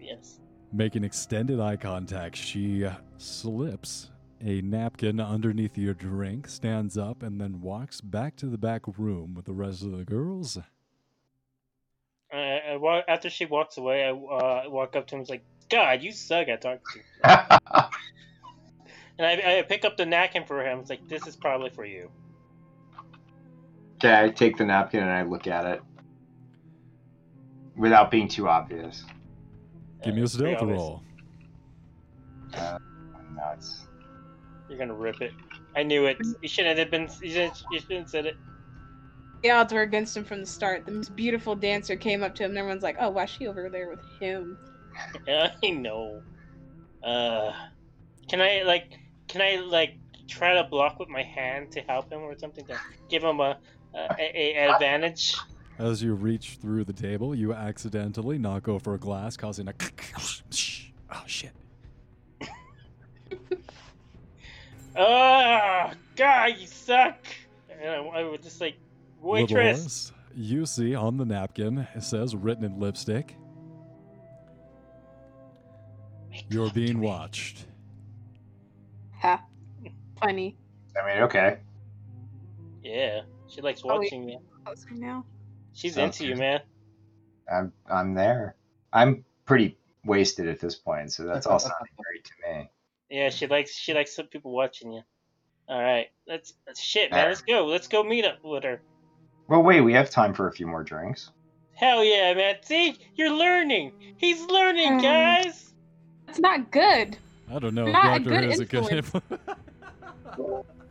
Yes. 0.00 0.40
Making 0.72 1.04
extended 1.04 1.58
eye 1.60 1.76
contact, 1.76 2.36
she 2.36 2.84
uh, 2.84 2.94
slips 3.18 4.10
a 4.44 4.60
napkin 4.62 5.20
underneath 5.20 5.78
your 5.78 5.94
drink, 5.94 6.48
stands 6.48 6.98
up, 6.98 7.22
and 7.22 7.40
then 7.40 7.60
walks 7.60 8.00
back 8.00 8.36
to 8.36 8.46
the 8.46 8.58
back 8.58 8.82
room 8.98 9.34
with 9.34 9.44
the 9.44 9.52
rest 9.52 9.82
of 9.82 9.96
the 9.96 10.04
girls. 10.04 10.58
Uh, 12.32 12.36
I 12.36 13.02
after 13.08 13.30
she 13.30 13.46
walks 13.46 13.78
away, 13.78 14.04
I 14.04 14.10
uh, 14.10 14.64
walk 14.68 14.96
up 14.96 15.06
to 15.08 15.14
him 15.14 15.20
and 15.20 15.22
was 15.22 15.30
like, 15.30 15.44
God, 15.70 16.02
you 16.02 16.12
suck 16.12 16.48
at 16.48 16.60
talking 16.60 16.80
to. 17.24 17.88
And 19.18 19.26
I, 19.26 19.58
I 19.58 19.62
pick 19.62 19.84
up 19.84 19.96
the 19.96 20.06
napkin 20.06 20.44
for 20.44 20.66
him. 20.66 20.80
It's 20.80 20.90
like, 20.90 21.06
this 21.08 21.26
is 21.26 21.36
probably 21.36 21.70
for 21.70 21.84
you. 21.84 22.10
Okay, 24.04 24.24
I 24.24 24.28
take 24.30 24.56
the 24.56 24.64
napkin 24.64 25.00
and 25.00 25.10
I 25.10 25.22
look 25.22 25.46
at 25.46 25.64
it 25.64 25.82
without 27.76 28.10
being 28.10 28.28
too 28.28 28.48
obvious. 28.48 29.04
Give 30.04 30.14
me 30.14 30.20
a 30.20 30.24
it's 30.24 30.36
pretty 30.36 30.56
stealth 30.56 30.70
roll. 30.70 31.02
Uh, 32.54 32.78
nuts. 33.34 33.84
You're 34.68 34.78
gonna 34.78 34.94
rip 34.94 35.20
it. 35.20 35.32
I 35.76 35.82
knew 35.82 36.06
it. 36.06 36.18
You 36.40 36.48
shouldn't 36.48 36.78
have 36.78 36.90
been. 36.90 37.08
You 37.22 37.30
shouldn't, 37.30 37.62
you 37.70 37.80
shouldn't 37.80 38.00
have 38.00 38.10
said 38.10 38.26
it. 38.26 38.36
The 39.42 39.50
odds 39.50 39.72
were 39.72 39.82
against 39.82 40.16
him 40.16 40.24
from 40.24 40.40
the 40.40 40.46
start. 40.46 40.86
The 40.86 40.92
most 40.92 41.16
beautiful 41.16 41.54
dancer 41.54 41.96
came 41.96 42.22
up 42.22 42.34
to 42.36 42.44
him, 42.44 42.50
and 42.50 42.58
everyone's 42.58 42.82
like, 42.82 42.96
"Oh, 43.00 43.10
why 43.10 43.24
is 43.24 43.30
she 43.30 43.46
over 43.46 43.68
there 43.68 43.88
with 43.88 44.00
him?" 44.18 44.58
I 45.28 45.70
know. 45.70 46.22
Uh, 47.02 47.52
can 48.28 48.40
I 48.40 48.62
like? 48.62 48.98
Can 49.28 49.40
I 49.40 49.56
like 49.56 49.98
try 50.28 50.54
to 50.54 50.64
block 50.64 50.98
with 50.98 51.08
my 51.08 51.22
hand 51.22 51.70
to 51.72 51.80
help 51.82 52.10
him 52.10 52.20
or 52.20 52.36
something 52.38 52.64
to 52.66 52.80
give 53.08 53.22
him 53.22 53.40
a 53.40 53.58
a, 53.94 54.08
a, 54.18 54.56
a 54.56 54.72
advantage? 54.72 55.36
As 55.78 56.02
you 56.02 56.14
reach 56.14 56.58
through 56.60 56.84
the 56.84 56.92
table, 56.92 57.34
you 57.34 57.52
accidentally 57.52 58.38
knock 58.38 58.68
over 58.68 58.94
a 58.94 58.98
glass, 58.98 59.36
causing 59.36 59.68
a. 59.68 59.74
Oh, 61.14 61.24
shit. 61.26 61.52
Oh 64.96 65.90
God, 66.16 66.54
you 66.58 66.66
suck! 66.66 67.18
And 67.70 67.90
I, 67.90 67.96
I 67.96 68.24
would 68.24 68.42
just 68.42 68.62
like, 68.62 68.76
waitress. 69.20 69.78
Dolores, 69.78 70.12
you 70.34 70.64
see 70.64 70.94
on 70.94 71.18
the 71.18 71.26
napkin, 71.26 71.86
it 71.94 72.02
says 72.02 72.34
written 72.34 72.64
in 72.64 72.80
lipstick, 72.80 73.36
You're 76.48 76.70
being 76.70 77.00
watched. 77.00 77.66
Ha. 79.20 79.42
Funny. 80.20 80.56
I 81.00 81.06
mean, 81.06 81.22
okay. 81.24 81.58
Yeah, 82.82 83.22
she 83.52 83.60
likes 83.60 83.82
Oh, 83.84 83.88
watching 83.98 84.24
me. 84.24 84.38
Closer 84.64 84.90
now. 84.92 85.24
She's 85.74 85.94
Sounds 85.94 86.20
into 86.20 86.30
you, 86.32 86.36
man. 86.36 86.60
I'm 87.52 87.72
I'm 87.90 88.14
there. 88.14 88.56
I'm 88.92 89.24
pretty 89.44 89.76
wasted 90.04 90.48
at 90.48 90.60
this 90.60 90.74
point, 90.74 91.12
so 91.12 91.24
that's 91.24 91.46
all 91.46 91.58
sounding 91.60 91.94
great 91.96 92.24
to 92.24 92.32
me. 92.58 92.70
Yeah, 93.10 93.28
she 93.30 93.46
likes 93.46 93.76
she 93.76 93.92
likes 93.94 94.14
some 94.14 94.26
people 94.26 94.52
watching 94.52 94.92
you. 94.92 95.02
All 95.68 95.80
right, 95.80 96.08
let's 96.26 96.54
shit, 96.74 97.10
man. 97.10 97.20
Alright. 97.20 97.30
Let's 97.30 97.42
go. 97.42 97.66
Let's 97.66 97.88
go 97.88 98.02
meet 98.02 98.24
up 98.24 98.38
with 98.42 98.64
her. 98.64 98.80
Well, 99.48 99.62
wait, 99.62 99.80
we 99.80 99.92
have 99.92 100.10
time 100.10 100.34
for 100.34 100.48
a 100.48 100.52
few 100.52 100.66
more 100.66 100.82
drinks. 100.82 101.30
Hell 101.74 102.04
yeah, 102.04 102.32
man. 102.34 102.56
See, 102.62 102.96
you're 103.16 103.32
learning. 103.32 103.92
He's 104.16 104.40
learning, 104.46 105.00
Mm. 105.00 105.02
guys. 105.02 105.72
That's 106.26 106.38
not 106.38 106.70
good. 106.70 107.16
I 107.50 107.58
don't 107.58 107.74
know 107.74 107.86
if 107.86 107.92
Not 107.92 108.04
a 108.04 108.08
Doctor 108.20 108.30
good 108.30 108.44
Who 108.44 108.50
is 108.50 108.60
a 108.60 108.64
good 108.64 108.92
influence. 108.92 109.42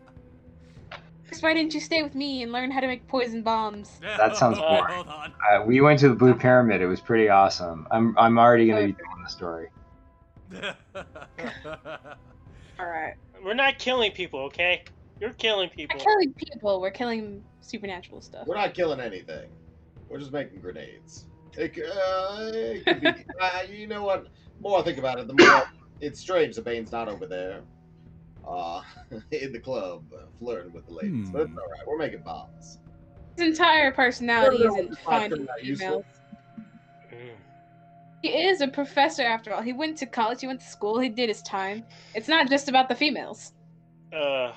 Chris, 1.31 1.41
Why 1.41 1.53
didn't 1.53 1.73
you 1.73 1.79
stay 1.79 2.03
with 2.03 2.13
me 2.13 2.43
and 2.43 2.51
learn 2.51 2.71
how 2.71 2.81
to 2.81 2.87
make 2.87 3.07
poison 3.07 3.41
bombs? 3.41 3.99
That 4.01 4.35
sounds 4.35 4.57
boring. 4.59 4.83
Hold. 5.05 5.07
Uh, 5.07 5.63
we 5.65 5.79
went 5.79 5.97
to 6.01 6.09
the 6.09 6.15
Blue 6.15 6.33
Pyramid. 6.33 6.81
It 6.81 6.87
was 6.87 6.99
pretty 6.99 7.29
awesome. 7.29 7.87
I'm 7.89 8.17
I'm 8.17 8.37
already 8.37 8.67
gonna 8.67 8.87
be 8.87 8.91
telling 8.91 9.23
the 9.23 9.29
story. 9.29 9.69
All 12.77 12.85
right. 12.85 13.13
We're 13.41 13.53
not 13.53 13.79
killing 13.79 14.11
people, 14.11 14.41
okay? 14.41 14.83
You're 15.21 15.31
killing 15.31 15.69
people. 15.69 15.95
We're 15.97 16.03
killing 16.03 16.33
people. 16.33 16.81
We're 16.81 16.91
killing 16.91 17.41
supernatural 17.61 18.19
stuff. 18.19 18.45
We're 18.45 18.57
not 18.57 18.73
killing 18.73 18.99
anything. 18.99 19.49
We're 20.09 20.19
just 20.19 20.33
making 20.33 20.59
grenades. 20.59 21.27
It, 21.53 21.71
uh, 21.77 22.51
it 22.53 22.85
could 22.85 23.01
be, 23.01 23.07
uh, 23.41 23.61
you 23.71 23.87
know 23.87 24.03
what? 24.03 24.25
The 24.25 24.29
more 24.61 24.79
I 24.79 24.81
think 24.81 24.97
about 24.97 25.17
it, 25.17 25.27
the 25.27 25.33
more 25.33 25.63
it's 26.01 26.19
strange 26.19 26.57
that 26.57 26.65
Bane's 26.65 26.91
not 26.91 27.07
over 27.07 27.25
there, 27.25 27.61
uh, 28.47 28.81
in 29.31 29.51
the 29.53 29.59
club, 29.59 30.03
uh, 30.13 30.25
flirting 30.39 30.73
with 30.73 30.85
the 30.87 30.93
ladies. 30.93 31.29
But 31.31 31.41
it's 31.43 31.51
Hmm. 31.51 31.57
all 31.57 31.69
right. 31.69 31.87
We're 31.87 31.97
making 31.97 32.21
bombs. 32.21 32.79
His 33.37 33.47
entire 33.47 33.91
personality 33.91 34.63
isn't 34.63 34.91
it's 34.91 34.97
not 35.05 35.19
finding 35.31 35.47
females. 35.61 36.03
Mm. 37.13 37.35
He 38.21 38.29
is 38.29 38.61
a 38.61 38.67
professor 38.67 39.23
after 39.23 39.53
all. 39.53 39.61
He 39.61 39.73
went 39.73 39.97
to 39.97 40.05
college. 40.05 40.41
He 40.41 40.47
went 40.47 40.59
to 40.61 40.67
school. 40.67 40.99
He 40.99 41.09
did 41.09 41.27
his 41.29 41.41
time. 41.41 41.85
It's 42.13 42.27
not 42.27 42.49
just 42.49 42.69
about 42.69 42.87
the 42.89 42.95
females. 42.95 43.53
Uh, 44.13 44.51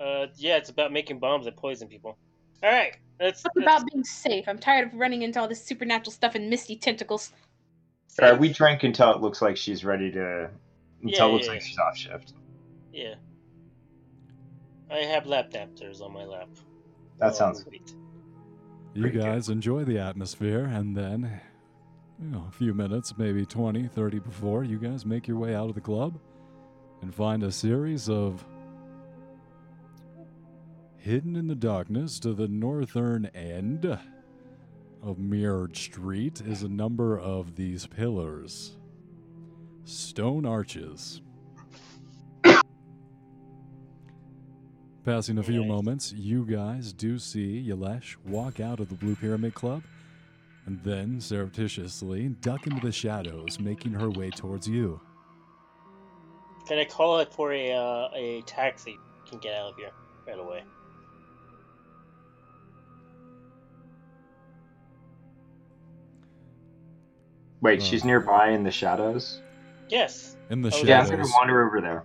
uh, 0.00 0.26
yeah, 0.36 0.56
it's 0.56 0.70
about 0.70 0.92
making 0.92 1.18
bombs 1.18 1.44
that 1.44 1.56
poison 1.56 1.86
people. 1.88 2.16
All 2.62 2.70
right, 2.70 2.96
let's. 3.20 3.44
It's 3.44 3.54
let's 3.54 3.66
about 3.66 3.90
being 3.92 4.04
safe. 4.04 4.48
I'm 4.48 4.58
tired 4.58 4.88
of 4.88 4.94
running 4.98 5.22
into 5.22 5.38
all 5.38 5.46
this 5.46 5.64
supernatural 5.64 6.12
stuff 6.12 6.34
and 6.34 6.48
misty 6.48 6.76
tentacles. 6.76 7.32
All 8.20 8.30
right, 8.30 8.38
we 8.38 8.52
drink 8.52 8.82
until 8.84 9.10
it 9.12 9.20
looks 9.20 9.42
like 9.42 9.56
she's 9.56 9.84
ready 9.84 10.10
to. 10.12 10.50
Until 11.02 11.26
Yeah, 11.26 11.30
it 11.30 11.32
looks 11.32 11.46
yeah, 11.46 11.52
like 11.52 11.60
yeah. 11.60 11.66
she's 11.66 11.78
off 11.78 11.96
shift. 11.96 12.32
Yeah. 12.94 13.14
I 14.88 14.98
have 14.98 15.26
lap 15.26 15.50
adapters 15.50 16.00
on 16.00 16.12
my 16.12 16.24
lap. 16.24 16.48
That 17.18 17.32
Oh, 17.32 17.34
sounds 17.34 17.62
sweet. 17.62 17.94
You 18.94 19.10
guys 19.10 19.48
enjoy 19.48 19.82
the 19.82 19.98
atmosphere, 19.98 20.66
and 20.66 20.96
then, 20.96 21.40
you 22.22 22.28
know, 22.28 22.46
a 22.48 22.52
few 22.52 22.72
minutes, 22.72 23.18
maybe 23.18 23.44
20, 23.44 23.88
30 23.88 24.20
before, 24.20 24.62
you 24.62 24.78
guys 24.78 25.04
make 25.04 25.26
your 25.26 25.38
way 25.38 25.56
out 25.56 25.68
of 25.68 25.74
the 25.74 25.80
club 25.80 26.20
and 27.02 27.12
find 27.12 27.42
a 27.42 27.50
series 27.50 28.08
of. 28.08 28.46
Hidden 30.98 31.36
in 31.36 31.48
the 31.48 31.54
darkness 31.54 32.18
to 32.20 32.32
the 32.32 32.48
northern 32.48 33.26
end 33.34 33.98
of 35.02 35.18
Mirrored 35.18 35.76
Street 35.76 36.40
is 36.40 36.62
a 36.62 36.68
number 36.68 37.18
of 37.18 37.56
these 37.56 37.86
pillars. 37.86 38.78
Stone 39.84 40.46
arches. 40.46 41.20
Passing 45.04 45.36
a 45.36 45.42
few 45.42 45.60
Nice. 45.60 45.68
moments, 45.68 46.12
you 46.12 46.46
guys 46.46 46.92
do 46.92 47.18
see 47.18 47.62
Yalesh 47.68 48.16
walk 48.24 48.58
out 48.58 48.80
of 48.80 48.88
the 48.88 48.94
Blue 48.94 49.14
Pyramid 49.14 49.54
Club 49.54 49.82
and 50.64 50.82
then 50.82 51.20
surreptitiously 51.20 52.28
duck 52.40 52.66
into 52.66 52.80
the 52.80 52.90
shadows, 52.92 53.60
making 53.60 53.92
her 53.92 54.08
way 54.10 54.30
towards 54.30 54.66
you. 54.66 54.98
Can 56.66 56.78
I 56.78 56.86
call 56.86 57.18
it 57.18 57.30
for 57.30 57.52
a 57.52 57.72
uh, 57.72 58.08
a 58.14 58.40
taxi? 58.46 58.96
Can 59.28 59.38
get 59.40 59.54
out 59.54 59.72
of 59.72 59.76
here 59.76 59.90
right 60.26 60.38
away. 60.38 60.62
Wait, 67.60 67.80
Oh. 67.80 67.84
she's 67.84 68.04
nearby 68.04 68.50
in 68.50 68.62
the 68.62 68.70
shadows. 68.70 69.40
Yes. 69.88 70.36
In 70.50 70.60
the 70.62 70.68
Oh, 70.68 70.70
shadows, 70.70 70.88
Yeah, 70.88 71.00
I'm 71.02 71.10
gonna 71.10 71.32
wander 71.32 71.66
over 71.66 71.80
there. 71.80 72.04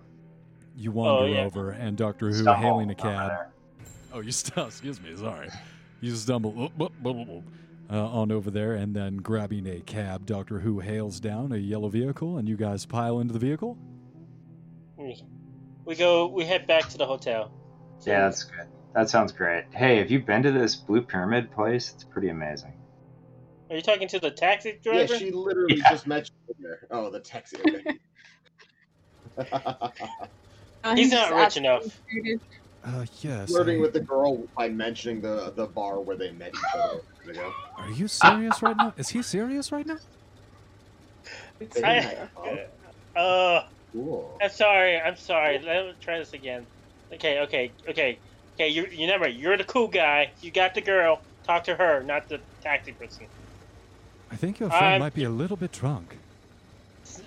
You 0.76 0.92
wander 0.92 1.24
Oh, 1.24 1.26
yeah. 1.26 1.44
over, 1.44 1.70
and 1.70 1.96
Doctor 1.96 2.28
Who, 2.28 2.34
Stumble 2.42 2.54
hailing 2.54 2.90
a 2.90 2.94
cab. 2.94 3.32
Oh, 4.12 4.20
you 4.20 4.32
st- 4.32 4.58
excuse 4.66 5.00
me. 5.00 5.14
Sorry, 5.16 5.48
you 6.00 6.14
stumble 6.14 6.70
uh, 7.90 7.92
on 7.92 8.30
over 8.32 8.50
there, 8.50 8.72
and 8.74 8.94
then 8.94 9.16
grabbing 9.18 9.66
a 9.66 9.80
cab. 9.80 10.26
Doctor 10.26 10.58
Who 10.60 10.80
hails 10.80 11.20
down 11.20 11.52
a 11.52 11.56
yellow 11.56 11.88
vehicle, 11.88 12.38
and 12.38 12.48
you 12.48 12.56
guys 12.56 12.86
pile 12.86 13.20
into 13.20 13.32
the 13.32 13.38
vehicle. 13.38 13.76
We 14.96 15.22
we 15.84 15.94
go. 15.96 16.26
We 16.28 16.44
head 16.44 16.66
back 16.66 16.88
to 16.90 16.98
the 16.98 17.06
hotel. 17.06 17.52
Yeah, 18.06 18.20
that's 18.24 18.44
good. 18.44 18.66
That 18.94 19.08
sounds 19.08 19.30
great. 19.32 19.64
Hey, 19.72 19.98
have 19.98 20.10
you 20.10 20.20
been 20.20 20.42
to 20.42 20.50
this 20.50 20.74
Blue 20.74 21.02
Pyramid 21.02 21.50
place? 21.52 21.92
It's 21.94 22.02
pretty 22.04 22.28
amazing. 22.30 22.72
Are 23.68 23.76
you 23.76 23.82
talking 23.82 24.08
to 24.08 24.18
the 24.18 24.32
taxi 24.32 24.80
driver? 24.82 25.12
Yeah, 25.12 25.18
she 25.18 25.30
literally 25.30 25.76
Yeah. 25.78 25.90
just 25.90 26.06
mentioned 26.08 26.36
it 26.48 26.56
there. 26.60 26.86
Oh, 26.90 27.08
the 27.10 27.20
taxi. 27.20 27.56
Okay. 30.84 30.92
Uh, 30.92 30.96
He's 30.96 31.10
just 31.10 31.30
not 31.30 31.38
rich 31.38 31.56
enough. 31.56 32.00
who. 32.10 32.40
Uh, 32.82 33.04
yes. 33.20 33.50
Flirting 33.50 33.78
I- 33.78 33.80
with 33.82 33.92
the 33.92 34.00
girl 34.00 34.38
by 34.56 34.68
mentioning 34.68 35.20
the 35.20 35.52
the 35.54 35.66
bar 35.66 36.00
where 36.00 36.16
they 36.16 36.30
met 36.32 36.48
each 36.54 36.60
other. 36.74 37.00
a 37.22 37.26
minute 37.26 37.40
ago. 37.40 37.52
Are 37.76 37.90
you 37.90 38.08
serious 38.08 38.62
right 38.62 38.76
now? 38.76 38.94
Is 38.96 39.10
he 39.10 39.22
serious 39.22 39.70
right 39.72 39.86
now? 39.86 39.98
It's 41.60 41.82
I, 41.82 42.26
uh, 43.14 43.64
cool. 43.92 44.38
I'm 44.42 44.48
sorry. 44.50 44.98
I'm 44.98 45.16
sorry. 45.16 45.58
Let 45.58 45.86
me 45.86 45.94
try 46.00 46.18
this 46.18 46.32
again. 46.32 46.64
Okay. 47.12 47.40
Okay. 47.40 47.70
Okay. 47.88 48.18
Okay. 48.54 48.68
You 48.68 48.86
you 48.86 49.06
never. 49.06 49.28
You're 49.28 49.58
the 49.58 49.64
cool 49.64 49.88
guy. 49.88 50.30
You 50.40 50.50
got 50.50 50.74
the 50.74 50.80
girl. 50.80 51.20
Talk 51.44 51.64
to 51.64 51.74
her, 51.74 52.02
not 52.02 52.28
the 52.28 52.40
taxi 52.62 52.92
person. 52.92 53.26
I 54.30 54.36
think 54.36 54.60
your 54.60 54.70
friend 54.70 54.84
I'm- 54.84 55.00
might 55.00 55.14
be 55.14 55.24
a 55.24 55.30
little 55.30 55.56
bit 55.56 55.72
drunk. 55.72 56.16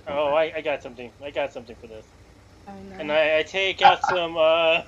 Oh, 0.08 0.34
I, 0.34 0.54
I 0.56 0.62
got 0.62 0.82
something. 0.82 1.12
I 1.24 1.30
got 1.30 1.52
something 1.54 1.76
for 1.76 1.88
this. 1.88 2.06
Oh, 2.68 2.74
no. 2.82 2.96
And 2.98 3.12
I, 3.12 3.40
I 3.40 3.44
take 3.44 3.82
out 3.82 4.00
some. 4.10 4.38
uh 4.38 4.40
I 4.42 4.86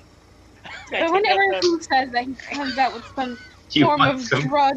But 0.90 1.12
whenever 1.12 1.54
out 1.54 1.62
some- 1.62 1.70
who 1.72 1.80
says 1.82 2.10
that 2.12 2.24
he 2.24 2.34
comes 2.34 2.78
out 2.78 2.94
with 2.94 3.04
some 3.14 3.38
form 3.80 4.00
of 4.00 4.22
some? 4.22 4.48
drug, 4.48 4.76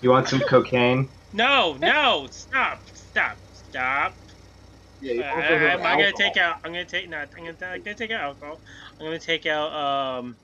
You 0.00 0.10
want 0.10 0.28
some 0.28 0.40
cocaine? 0.40 1.08
No, 1.32 1.76
no, 1.76 2.28
stop, 2.30 2.82
stop, 2.94 3.38
stop. 3.52 4.16
Yeah, 5.00 5.22
Uh, 5.22 5.28
also 5.36 5.40
I, 5.40 5.58
heard 5.58 5.70
am 5.72 5.80
gonna 5.82 6.12
take 6.12 6.36
out. 6.38 6.56
I'm 6.64 6.72
gonna 6.72 6.86
take 6.86 7.10
not. 7.10 7.28
I'm 7.36 7.44
gonna, 7.44 7.56
I'm 7.72 7.82
gonna 7.82 7.94
take 7.94 8.10
out 8.10 8.20
alcohol. 8.22 8.62
I'm 8.98 9.06
gonna 9.06 9.18
take 9.18 9.44
out 9.44 9.72
um 9.74 10.38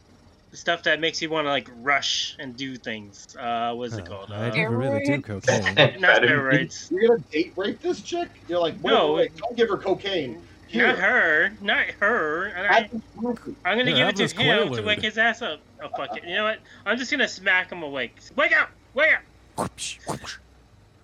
the 0.51 0.59
stuff 0.59 0.83
that 0.83 1.01
makes 1.01 1.23
you 1.23 1.31
want 1.31 1.47
to 1.47 1.51
like 1.51 1.71
rush 1.77 2.35
and 2.39 2.55
do 2.55 2.77
things. 2.77 3.27
Uh, 3.39 3.73
what 3.73 3.85
is 3.85 3.95
it 3.95 4.03
Uh, 4.03 4.05
called? 4.11 4.31
I 4.31 4.51
Uh, 4.51 4.55
never 4.55 4.77
really 4.77 5.03
do 5.05 5.23
cocaine. 5.23 5.63
not 5.75 5.77
Better- 6.21 6.27
steroids. 6.51 6.91
You're 6.91 7.09
gonna 7.09 7.25
date 7.31 7.55
rape 7.57 7.81
this 7.81 8.03
chick? 8.03 8.29
You're 8.47 8.61
like, 8.61 8.75
wait, 8.83 8.93
No. 8.93 9.15
wait, 9.15 9.31
wait, 9.33 9.37
don't 9.41 9.57
give 9.57 9.71
her 9.71 9.79
cocaine. 9.79 10.45
Here. 10.73 10.87
Not 10.87 10.99
her. 11.01 11.53
Not 11.61 11.87
her. 12.01 12.53
I, 12.57 12.81
Have 12.81 12.91
this 12.91 13.03
broken. 13.15 13.55
I'm 13.63 13.77
gonna 13.77 13.91
Here, 13.91 14.07
give 14.07 14.09
it 14.09 14.17
to 14.17 14.23
this 14.23 14.33
him 14.33 14.73
to 14.73 14.83
wake 14.83 15.03
his 15.03 15.19
ass 15.19 15.43
up. 15.43 15.61
Oh 15.83 15.91
fuck 15.95 16.17
it. 16.17 16.25
You 16.25 16.35
know 16.35 16.45
what? 16.45 16.61
I'm 16.87 16.97
just 16.97 17.11
gonna 17.11 17.29
smack 17.29 17.71
him 17.71 17.83
awake. 17.83 18.17
Wake 18.37 18.57
up! 18.57 18.71
Wake 18.95 19.11
up! 19.59 19.71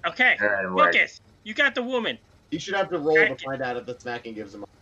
Okay. 0.07 0.39
And 0.41 0.75
like, 0.75 0.95
Focus. 0.95 1.21
You 1.45 1.53
got 1.53 1.75
the 1.75 1.83
woman. 1.83 2.17
He 2.51 2.59
should 2.59 2.75
have 2.77 2.89
to 2.89 2.99
roll 2.99 3.15
to 3.15 3.29
Jack- 3.29 3.41
find 3.43 3.61
out 3.61 3.77
if 3.77 3.85
the 3.85 4.01
smacking 4.01 4.35
gives 4.35 4.55
him. 4.55 4.65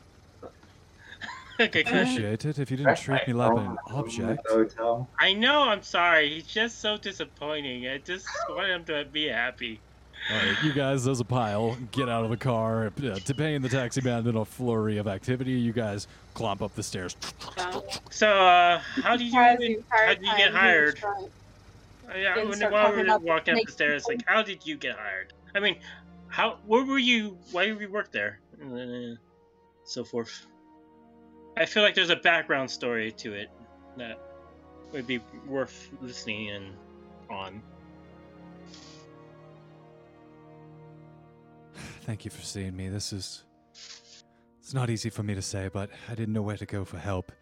Okay. 1.59 1.85
Good. 1.85 1.87
Appreciate 1.87 2.45
it 2.45 2.59
if 2.59 2.71
you 2.71 2.77
didn't 2.77 2.99
treat 2.99 3.27
me 3.27 3.33
like 3.33 3.57
an 3.57 3.79
object. 3.91 4.47
I 5.19 5.33
know. 5.33 5.63
I'm 5.63 5.83
sorry. 5.83 6.29
He's 6.35 6.47
just 6.47 6.81
so 6.83 6.99
disappointing. 6.99 7.89
I 7.89 7.97
just 7.97 8.29
want 8.51 8.69
him 8.69 8.85
to 8.85 9.07
be 9.11 9.29
happy. 9.29 9.81
All 10.29 10.37
right, 10.37 10.57
you 10.65 10.73
guys, 10.73 11.07
as 11.07 11.21
a 11.21 11.25
pile, 11.25 11.77
get 11.93 12.09
out 12.09 12.25
of 12.25 12.31
the 12.31 12.37
car. 12.37 12.87
Uh, 12.87 13.15
to 13.15 13.35
paying 13.35 13.63
the 13.63 13.69
taxi 13.69 14.01
man 14.01 14.27
in 14.27 14.35
a 14.35 14.45
flurry 14.45 14.99
of 14.99 15.07
activity, 15.07 15.53
you 15.53 15.73
guys 15.73 16.09
clomp 16.35 16.63
up 16.63 16.75
the 16.75 16.83
stairs. 16.83 17.17
So, 18.11 18.29
uh, 18.29 18.79
how 18.79 19.17
did 19.17 19.23
you 19.23 19.31
Surprised 19.31 19.61
the 19.61 19.65
even, 19.65 19.85
how 19.89 20.15
did 20.15 20.23
you 20.23 20.37
get 20.37 20.53
hired? 20.53 21.05
Uh, 21.05 22.17
yeah, 22.17 22.37
when, 22.37 22.55
start 22.55 22.73
while 22.73 22.91
we 22.93 23.05
were 23.05 23.19
walking 23.19 23.57
up 23.57 23.67
the 23.67 23.73
stairs, 23.73 24.07
like, 24.09 24.21
how 24.27 24.43
did 24.43 24.67
you 24.67 24.77
get 24.77 24.97
hired? 24.97 25.33
I 25.55 25.61
mean, 25.61 25.77
how, 26.27 26.59
where 26.67 26.85
were 26.85 26.99
you, 26.99 27.39
why 27.53 27.67
did 27.67 27.81
you 27.81 27.89
work 27.89 28.11
there? 28.11 28.41
And 28.61 29.15
uh, 29.15 29.21
so 29.85 30.03
forth. 30.03 30.47
I 31.57 31.67
feel 31.67 31.85
like 31.85 31.95
there's 31.95 32.11
a 32.11 32.17
background 32.17 32.69
story 32.69 33.13
to 33.13 33.33
it 33.33 33.49
that 33.97 34.19
would 34.93 35.07
be 35.07 35.21
worth 35.47 35.89
listening 36.03 36.49
in 36.49 36.73
on. 37.31 37.63
Thank 42.07 42.25
you 42.25 42.31
for 42.31 42.43
seeing 42.43 42.77
me. 42.77 42.89
This 42.89 43.13
is. 43.13 43.43
It's 44.61 44.73
not 44.73 44.91
easy 44.91 45.11
for 45.11 45.25
me 45.25 45.35
to 45.35 45.43
say, 45.43 45.69
but 45.73 45.91
I 46.09 46.15
didn't 46.15 46.35
know 46.35 46.43
where 46.43 46.57
to 46.57 46.65
go 46.65 46.85
for 46.85 46.99
help. 46.99 47.33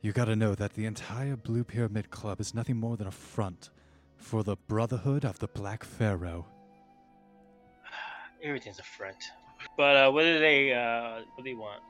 You 0.00 0.12
gotta 0.12 0.34
know 0.34 0.54
that 0.54 0.72
the 0.72 0.86
entire 0.86 1.36
Blue 1.36 1.62
Pyramid 1.62 2.10
Club 2.10 2.40
is 2.40 2.54
nothing 2.54 2.78
more 2.78 2.96
than 2.96 3.06
a 3.08 3.10
front 3.10 3.68
for 4.16 4.42
the 4.42 4.56
Brotherhood 4.56 5.26
of 5.26 5.38
the 5.38 5.48
Black 5.48 5.84
Pharaoh. 5.84 6.46
Everything's 8.42 8.78
a 8.78 8.84
front. 8.84 9.22
But 9.76 9.96
uh, 9.96 10.10
what 10.10 10.22
do 10.22 10.38
they, 10.38 10.72
uh, 10.72 11.20
what 11.34 11.44
do 11.44 11.50
they 11.50 11.54
want? 11.54 11.82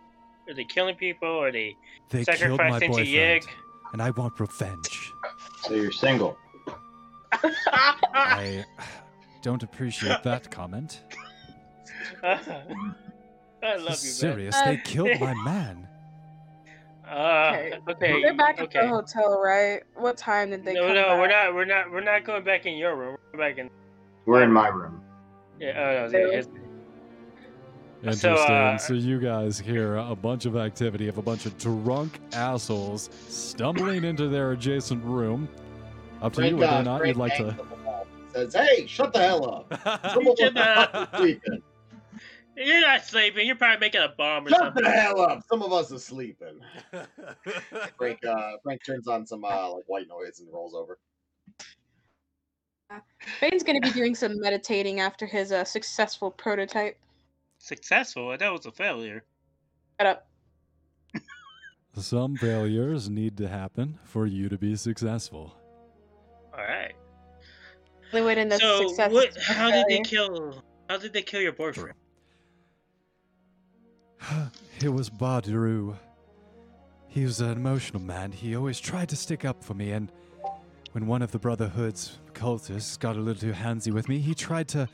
Are 0.49 0.55
they 0.55 0.65
killing 0.65 0.97
people? 0.97 1.29
Are 1.29 1.53
they 1.53 1.77
They 2.11 2.25
killed 2.25 2.59
my 2.59 2.81
sacrificing 2.81 2.91
to 2.91 2.97
boyfriend, 3.05 3.43
Yig? 3.43 3.47
and 3.93 4.03
I 4.03 4.11
want 4.11 4.39
revenge. 4.41 5.13
So 5.63 5.75
you're 5.75 5.93
single. 5.93 6.37
I 8.15 8.65
don't 9.43 9.63
appreciate 9.63 10.25
that 10.25 10.51
comment. 10.51 11.03
I 12.23 13.77
love 13.77 13.89
you, 13.91 13.95
Serious, 13.97 14.55
Uh, 14.57 14.65
they 14.65 14.77
killed 14.79 15.21
my 15.21 15.35
man. 15.35 15.45
man. 15.45 15.79
Uh, 17.09 17.53
Okay. 17.53 17.79
okay. 17.91 18.23
They're 18.23 18.35
back 18.37 18.59
at 18.59 18.71
the 18.71 18.89
hotel, 18.89 19.39
right? 19.39 19.83
What 19.97 20.17
time 20.17 20.49
did 20.51 20.65
they 20.65 20.73
no, 20.73 20.87
come 20.87 20.95
no, 20.95 21.03
back? 21.09 21.19
we're 21.19 21.29
not. 21.29 21.55
We're 21.55 21.65
not. 21.67 21.91
We're 21.93 22.01
not 22.01 22.25
going 22.25 22.43
back 22.45 22.65
in 22.65 22.75
your 22.79 22.97
room. 22.97 23.17
We're 23.35 23.39
back 23.41 23.59
in. 23.59 23.69
We're 24.25 24.43
in 24.45 24.51
my 24.53 24.69
room. 24.69 25.03
Yeah. 25.61 25.73
Oh, 25.77 26.11
no, 26.11 26.19
Really? 26.19 26.37
his- 26.37 26.49
Interesting. 28.03 28.37
So, 28.37 28.79
So, 28.79 28.95
uh, 28.95 28.97
you 28.97 29.21
guys 29.21 29.59
hear 29.59 29.97
a 29.97 30.15
bunch 30.17 30.47
of 30.47 30.57
activity 30.57 31.07
of 31.09 31.19
a 31.19 31.23
bunch 31.23 31.45
of 31.45 31.59
drunk 31.59 32.19
assholes 32.33 33.11
stumbling 33.29 34.05
into 34.05 34.29
their 34.29 34.53
adjacent 34.53 35.05
room. 35.05 35.49
Up 36.23 36.33
to 36.35 36.49
you 36.49 36.57
whether 36.57 36.77
or 36.79 36.83
not 36.83 37.07
you'd 37.07 37.17
like 37.17 37.33
hangs 37.33 37.55
to. 37.57 37.61
up 37.63 37.69
the 37.69 37.85
wall. 37.85 38.07
Says, 38.33 38.55
"Hey, 38.55 38.87
shut 38.87 39.13
the 39.13 39.19
hell 39.19 39.67
up! 39.71 40.13
Some 40.15 40.25
You're 42.57 42.81
not 42.83 43.05
sleeping. 43.05 43.47
You're 43.47 43.57
probably 43.57 43.81
making 43.81 44.03
a 44.03 44.09
bomb 44.17 44.47
or 44.47 44.51
Shut 44.51 44.59
something. 44.61 44.85
the 44.85 44.91
hell 44.91 45.21
up! 45.21 45.43
Some 45.49 45.63
of 45.63 45.73
us 45.73 45.91
are 45.93 45.99
sleeping." 45.99 46.61
Frank, 47.99 48.25
uh, 48.27 48.53
Frank 48.63 48.85
turns 48.85 49.09
on 49.09 49.27
some 49.27 49.45
uh, 49.45 49.71
like 49.73 49.85
white 49.87 50.07
noise 50.09 50.41
and 50.41 50.53
rolls 50.53 50.75
over. 50.75 50.99
Bane's 53.41 53.63
gonna 53.63 53.81
be 53.81 53.91
doing 53.91 54.15
some 54.15 54.39
meditating 54.39 55.01
after 55.01 55.25
his 55.27 55.51
uh, 55.51 55.65
successful 55.65 56.31
prototype. 56.31 56.99
Successful. 57.59 58.37
That 58.37 58.53
was 58.53 58.67
a 58.67 58.73
failure. 58.73 59.25
Shut 59.99 60.07
up. 60.09 60.27
Some 61.95 62.37
failures 62.37 63.11
need 63.11 63.37
to 63.37 63.49
happen 63.49 63.99
for 64.05 64.27
you 64.27 64.49
to 64.49 64.57
be 64.59 64.77
successful. 64.77 65.55
All 66.53 66.65
right. 66.65 66.93
The 68.13 68.25
way 68.25 68.35
to 68.35 68.45
know 68.47 68.57
So, 68.59 68.89
success. 68.89 69.09
is 69.11 69.15
what? 69.15 69.43
How 69.43 69.71
did 69.71 69.85
they 69.89 70.01
kill? 70.01 70.63
How 70.91 70.97
did 70.99 71.13
they 71.13 71.23
kill 71.23 71.41
your 71.43 71.53
boyfriend? 71.53 71.93
It 74.81 74.89
was 74.89 75.11
Badru. 75.11 75.97
He 77.09 77.25
was 77.25 77.41
an 77.41 77.53
emotional 77.53 78.01
man. 78.03 78.33
He 78.33 78.57
always 78.57 78.81
tried 78.81 79.09
to 79.11 79.17
stick 79.17 79.45
up 79.45 79.63
for 79.63 79.75
me, 79.75 79.93
and 79.93 80.11
when 80.93 81.07
one 81.07 81.23
of 81.23 81.31
the 81.33 81.39
Brotherhood's 81.39 82.19
cultists 82.33 82.99
got 82.99 83.17
a 83.17 83.21
little 83.21 83.41
too 83.41 83.53
handsy 83.53 83.93
with 83.93 84.09
me, 84.09 84.19
he 84.19 84.35
tried 84.35 84.69
to 84.69 84.89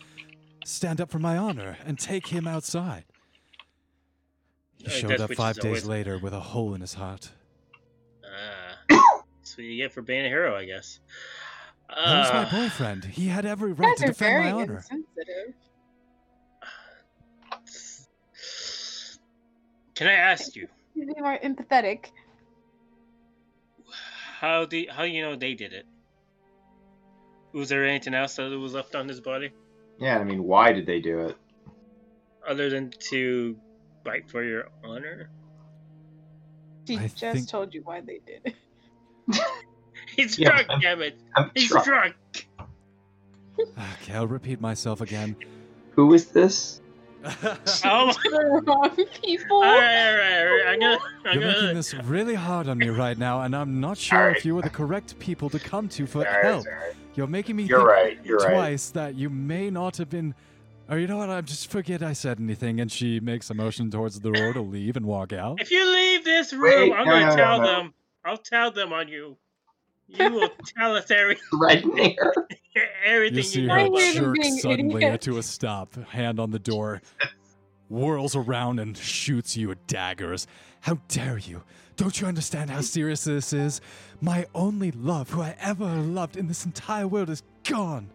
stand 0.65 1.01
up 1.01 1.11
for 1.11 1.19
my 1.19 1.37
honor 1.37 1.77
and 1.87 1.99
take 1.99 2.27
him 2.27 2.47
outside. 2.47 3.05
He 4.79 4.87
Uh, 4.87 4.91
showed 4.91 5.21
up 5.21 5.33
five 5.35 5.57
days 5.57 5.65
always- 5.65 5.85
later 5.87 6.19
with 6.19 6.33
a 6.33 6.41
hole 6.41 6.75
in 6.75 6.81
his 6.81 6.95
heart. 6.95 7.31
Ah, 8.25 8.79
that's 9.39 9.57
what 9.57 9.65
you 9.65 9.77
get 9.77 9.93
for 9.93 10.03
being 10.03 10.25
a 10.25 10.29
hero, 10.29 10.57
I 10.57 10.65
guess. 10.65 11.01
That 11.89 11.97
was 12.19 12.33
my 12.33 12.45
Uh, 12.45 12.51
boyfriend. 12.51 13.05
He 13.07 13.29
had 13.29 13.47
every 13.47 13.73
right 13.73 13.97
to 13.97 14.07
defend 14.07 14.45
my 14.45 14.53
honor. 14.53 14.77
insensitive. 14.79 15.55
Can 19.99 20.07
I 20.07 20.13
ask 20.15 20.55
you 20.57 20.69
You 20.95 21.07
be 21.13 21.21
more 21.21 21.37
empathetic. 21.39 22.07
how 24.41 24.65
do 24.65 24.85
how 24.91 25.03
do 25.03 25.09
you 25.09 25.23
know 25.23 25.35
they 25.37 25.55
did 25.55 25.73
it? 25.73 25.87
Was 27.53 27.69
there 27.69 27.85
anything 27.85 28.15
else 28.15 28.37
that 28.37 28.51
was 28.57 28.75
left 28.75 28.95
on 28.95 29.09
his 29.09 29.21
body 29.21 29.51
Yeah, 29.99 30.19
I 30.19 30.25
mean, 30.25 30.45
why 30.45 30.73
did 30.73 30.87
they 30.87 31.01
do 31.01 31.21
it? 31.27 31.37
other 32.47 32.71
than 32.71 32.91
to 33.11 33.57
fight 34.05 34.31
for 34.31 34.43
your 34.45 34.69
honor? 34.85 35.29
She 36.87 36.97
I 36.97 37.09
just 37.09 37.17
think- 37.21 37.49
told 37.49 37.75
you 37.75 37.83
why 37.83 38.01
they 38.01 38.21
did 38.25 38.41
it. 38.47 38.55
He's 40.17 40.39
Yeah, 40.39 40.51
drunk, 40.51 40.71
I'm- 40.71 40.81
damn 40.81 41.03
it! 41.03 41.19
I'm 41.37 41.51
He's 41.55 41.69
try- 41.69 41.83
drunk. 41.85 42.15
Okay, 43.61 44.15
I'll 44.15 44.27
repeat 44.29 44.61
myself 44.61 45.01
again. 45.01 45.37
Who 45.97 46.15
is 46.15 46.29
this? 46.29 46.81
Oh, 47.25 48.13
The 48.25 48.63
wrong 48.67 48.91
people. 49.23 49.57
all 49.57 49.63
right, 49.63 50.11
all 50.11 50.17
right, 50.17 50.39
all 50.41 50.47
right. 50.47 50.67
I'm 50.69 50.81
gonna, 50.81 50.99
I'm 51.25 51.35
You're 51.41 51.49
making 51.49 51.63
gonna. 51.63 51.75
this 51.75 51.95
really 51.95 52.35
hard 52.35 52.69
on 52.69 52.79
me 52.79 52.89
right 52.89 53.19
now, 53.19 53.43
and 53.43 53.55
I'm 53.57 53.81
not 53.81 53.99
sure 53.99 54.19
Alright. 54.19 54.37
if 54.37 54.45
you 54.45 54.57
are 54.59 54.63
the 54.63 54.71
correct 54.71 55.19
people 55.19 55.51
to 55.51 55.59
come 55.59 55.89
to 55.91 56.07
for 56.07 56.19
Alright, 56.27 56.45
help. 56.45 56.67
alright. 56.67 56.95
You're 57.15 57.27
making 57.27 57.57
me 57.57 57.65
You're 57.65 57.81
think 57.81 57.89
right. 57.91 58.19
You're 58.25 58.39
right. 58.39 58.53
twice 58.53 58.91
that 58.91 59.15
you 59.17 59.29
may 59.31 59.71
not 59.71 59.97
have 59.97 60.09
been. 60.09 60.35
Or 60.89 60.99
you 60.99 61.07
know 61.07 61.19
what? 61.19 61.29
I 61.29 61.41
just 61.43 61.71
forget 61.71 62.03
I 62.03 62.13
said 62.15 62.39
anything, 62.41 62.81
and 62.81 62.91
she 62.91 63.21
makes 63.21 63.51
a 63.51 63.55
motion 63.55 63.91
towards 63.91 64.21
the 64.21 64.31
door 64.31 64.53
to 64.55 64.61
leave 64.63 64.97
and 64.97 65.05
walk 65.05 65.33
out. 65.33 65.61
If 65.61 65.71
you 65.71 65.85
leave 65.93 66.25
this 66.25 66.53
room, 66.53 66.91
Wait, 66.91 66.93
I'm 66.93 67.05
no, 67.07 67.13
gonna 67.13 67.25
no, 67.27 67.31
no, 67.31 67.37
tell 67.37 67.61
no. 67.61 67.67
them. 67.67 67.95
I'll 68.25 68.39
tell 68.39 68.71
them 68.71 68.93
on 68.93 69.09
you. 69.09 69.37
You 70.09 70.33
will 70.33 70.49
tell 70.77 70.97
us 70.97 71.11
everything. 71.11 71.45
Threatening 71.59 72.17
her. 72.19 72.35
everything 73.05 73.37
You 73.37 73.43
you, 73.43 73.43
see 73.43 73.67
know. 73.67 73.75
I 73.75 73.83
her 73.85 73.91
hear 73.91 74.23
jerk 74.35 74.37
suddenly 74.61 75.05
idiots. 75.05 75.25
to 75.27 75.39
a 75.39 75.43
stop, 75.43 75.95
hand 76.09 76.41
on 76.41 76.51
the 76.51 76.59
door, 76.59 77.03
whirls 77.89 78.35
around 78.35 78.81
and 78.81 78.97
shoots 78.97 79.57
you 79.57 79.69
with 79.69 79.87
daggers. 79.87 80.47
How 80.81 80.99
dare 81.09 81.39
you? 81.39 81.63
Don't 81.97 82.21
you 82.21 82.27
understand 82.27 82.71
how 82.71 82.81
serious 82.81 83.25
this 83.25 83.53
is? 83.53 83.81
My 84.21 84.47
only 84.55 84.93
love, 84.93 85.31
who 85.31 85.43
I 85.43 85.57
ever 85.61 85.85
loved 85.85 86.37
in 86.37 86.47
this 86.47 86.65
entire 86.65 87.07
world, 87.09 87.29
is 87.29 87.43
gone. 87.65 88.09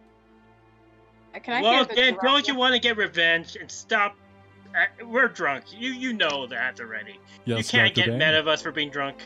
Can 1.42 1.54
I 1.54 1.62
well, 1.62 1.72
hear 1.74 1.84
the 1.84 1.94
then 1.94 2.14
drama? 2.14 2.28
don't 2.28 2.48
you 2.48 2.54
want 2.54 2.74
to 2.74 2.80
get 2.80 2.96
revenge 2.96 3.56
and 3.60 3.70
stop? 3.70 4.16
Uh, 4.74 5.04
we're 5.06 5.28
drunk. 5.28 5.64
You 5.76 5.92
you 5.92 6.12
know 6.12 6.46
that 6.46 6.80
already. 6.80 7.18
Yes, 7.44 7.72
you 7.72 7.78
can't 7.78 7.94
Dr. 7.94 8.04
get 8.06 8.10
Dane? 8.10 8.18
mad 8.18 8.34
at 8.34 8.48
us 8.48 8.62
for 8.62 8.72
being 8.72 8.90
drunk. 8.90 9.18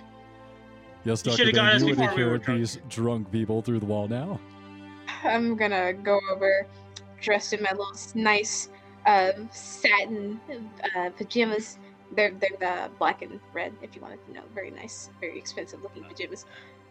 Yes, 1.08 1.24
You 1.24 1.30
Dr. 1.30 1.36
should've 1.38 1.54
got 1.54 1.72
us 1.72 1.80
you 1.80 1.86
would 1.86 1.96
before 1.96 2.10
we 2.10 2.16
hear 2.22 2.30
were 2.30 2.36
drunk. 2.36 2.60
these 2.60 2.78
drunk 2.90 3.32
people 3.32 3.62
through 3.62 3.80
the 3.80 3.86
wall 3.86 4.08
now. 4.08 4.38
I'm 5.24 5.56
gonna 5.56 5.94
go 5.94 6.20
over, 6.30 6.66
dressed 7.22 7.54
in 7.54 7.62
my 7.62 7.70
little 7.70 7.96
nice 8.14 8.68
uh, 9.06 9.32
satin 9.50 10.38
uh, 10.94 11.08
pajamas. 11.16 11.78
They're 12.12 12.32
they're 12.32 12.58
the 12.60 12.90
black 12.98 13.22
and 13.22 13.40
red. 13.54 13.72
If 13.80 13.96
you 13.96 14.02
wanted 14.02 14.22
to 14.26 14.34
know, 14.34 14.42
very 14.54 14.70
nice, 14.70 15.08
very 15.18 15.38
expensive 15.38 15.82
looking 15.82 16.04
pajamas. 16.04 16.44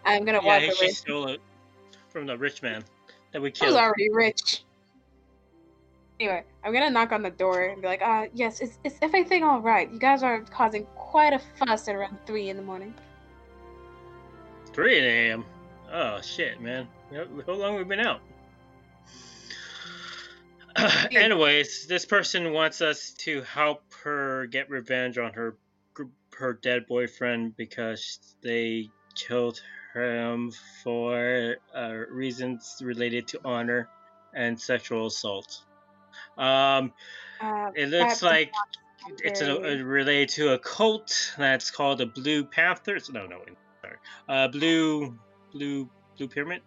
I'm 0.03 0.26
gonna 0.26 0.39
Yeah, 0.41 0.48
walk 0.48 0.61
he, 0.64 0.68
over. 0.72 0.76
she 0.77 0.89
stole 0.94 1.27
it 1.27 1.39
from 2.10 2.26
the 2.26 2.35
rich 2.35 2.64
man 2.64 2.84
that 3.34 3.41
we 3.41 3.53
I 3.61 3.65
was 3.68 3.76
already 3.76 4.10
rich. 4.11 4.64
Anyway, 6.19 6.44
I'm 6.64 6.73
gonna 6.73 6.89
knock 6.89 7.11
on 7.11 7.22
the 7.22 7.30
door 7.30 7.65
and 7.65 7.84
be 7.84 7.88
like, 7.88 8.02
uh, 8.02 8.26
yes, 8.34 8.61
is, 8.61 8.80
is 8.84 8.95
everything 9.03 9.44
all 9.44 9.61
right? 9.61 9.91
You 9.91 9.99
guys 9.99 10.23
are 10.23 10.41
causing 10.41 10.88
quite 10.95 11.34
a 11.34 11.39
fuss 11.60 11.88
at 11.88 11.94
around 11.94 12.18
three 12.26 12.49
in 12.49 12.57
the 12.57 12.64
morning. 12.64 12.95
3 14.77 14.99
a.m. 14.99 15.43
Oh 15.91 16.21
shit, 16.21 16.61
man. 16.61 16.87
How 17.11 17.53
long 17.53 17.77
have 17.77 17.79
we 17.79 17.83
been 17.83 18.05
out? 18.05 18.21
Anyways, 21.11 21.87
this 21.87 22.05
person 22.05 22.53
wants 22.53 22.79
us 22.81 23.15
to 23.21 23.41
help 23.41 23.81
her 24.03 24.45
get 24.45 24.69
revenge 24.69 25.17
on 25.17 25.33
her 25.33 25.57
her 26.37 26.53
dead 26.53 26.85
boyfriend 26.85 27.57
because 27.57 28.35
they 28.43 28.87
killed 29.15 29.59
him 29.95 30.51
for 30.83 31.55
uh, 31.75 31.93
reasons 32.11 32.77
related 32.83 33.27
to 33.29 33.39
honor 33.43 33.89
and 34.35 34.61
sexual 34.61 35.07
assault. 35.07 35.63
Um, 36.37 36.93
Uh, 37.41 37.71
it 37.73 37.89
looks 37.89 38.21
like 38.21 38.53
it's 39.23 39.41
a, 39.41 39.55
a 39.55 39.83
related 39.83 40.29
to 40.29 40.53
a 40.53 40.59
cult 40.59 41.33
that's 41.35 41.71
called 41.71 41.97
the 41.97 42.05
Blue 42.05 42.43
Panthers. 42.43 43.09
No, 43.09 43.25
no, 43.25 43.41
sorry. 43.88 43.97
Uh, 44.30 44.47
Blue, 44.49 45.18
Blue, 45.53 45.89
Blue 46.18 46.27
Pyramid. 46.27 46.61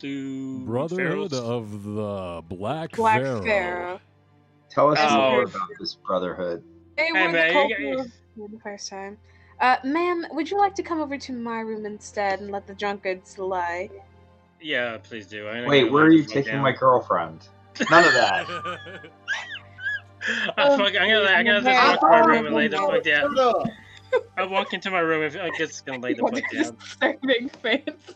Blue 0.00 0.60
Brotherhood 0.66 1.30
Pharaohs? 1.30 1.48
of 1.48 1.84
the 1.84 2.42
Black, 2.48 2.96
Black 2.96 3.22
Pharaoh. 3.22 3.42
Pharaoh. 3.42 4.00
Tell 4.70 4.90
us 4.92 4.98
Oh. 5.00 5.30
more 5.30 5.42
about 5.44 5.68
this 5.78 5.94
brotherhood. 6.06 6.62
They 6.96 7.06
Hey, 7.06 7.12
were 7.12 7.26
the 7.28 7.32
man, 7.32 7.46
you 7.48 7.52
culprit 7.52 8.12
for 8.36 8.48
the 8.48 8.58
first 8.60 8.88
time. 8.90 9.18
Uh, 9.60 9.76
ma'am, 9.84 10.26
would 10.32 10.50
you 10.50 10.58
like 10.58 10.74
to 10.74 10.82
come 10.82 11.00
over 11.00 11.16
to 11.16 11.32
my 11.32 11.60
room 11.60 11.86
instead 11.86 12.40
and 12.40 12.50
let 12.50 12.66
the 12.66 12.74
drunkards 12.74 13.38
lie? 13.38 13.88
Yeah, 14.60 14.98
please 14.98 15.26
do. 15.26 15.46
I'm 15.48 15.66
Wait, 15.66 15.92
where 15.92 16.04
are 16.04 16.10
you 16.10 16.24
taking 16.24 16.54
down. 16.54 16.62
my 16.62 16.72
girlfriend? 16.72 17.48
None 17.90 18.04
of 18.04 18.12
that. 18.14 19.10
Ah, 20.56 20.74
fuck, 20.78 20.94
I'm 20.98 21.10
gonna, 21.10 21.28
I'm 21.28 21.44
gonna 21.44 21.60
just 21.60 21.84
walk 21.84 22.00
to 22.00 22.06
my 22.08 22.18
room 22.20 22.46
and 22.46 22.54
lay 22.56 22.66
the 22.66 22.78
fuck 22.78 23.02
down. 23.02 23.36
Shut 24.12 24.22
up. 24.22 24.28
I 24.36 24.44
walk 24.46 24.72
into 24.74 24.90
my 24.90 25.00
room 25.00 25.22
and 25.22 25.36
I'm 25.36 25.52
just 25.56 25.84
gonna 25.86 25.98
lay 26.00 26.14
the 26.14 26.22
fuck 26.22 26.42
down. 26.52 26.76
Serving 27.00 27.48
Francis. 27.60 28.14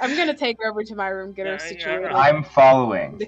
I'm 0.00 0.16
gonna 0.16 0.34
take 0.36 0.56
her 0.62 0.70
over 0.70 0.84
to 0.84 0.94
my 0.94 1.08
room, 1.08 1.32
get 1.32 1.46
her 1.46 1.52
Yeah, 1.54 1.58
yeah, 1.62 1.68
situated. 1.68 2.12
I'm 2.12 2.44
following. 2.44 3.20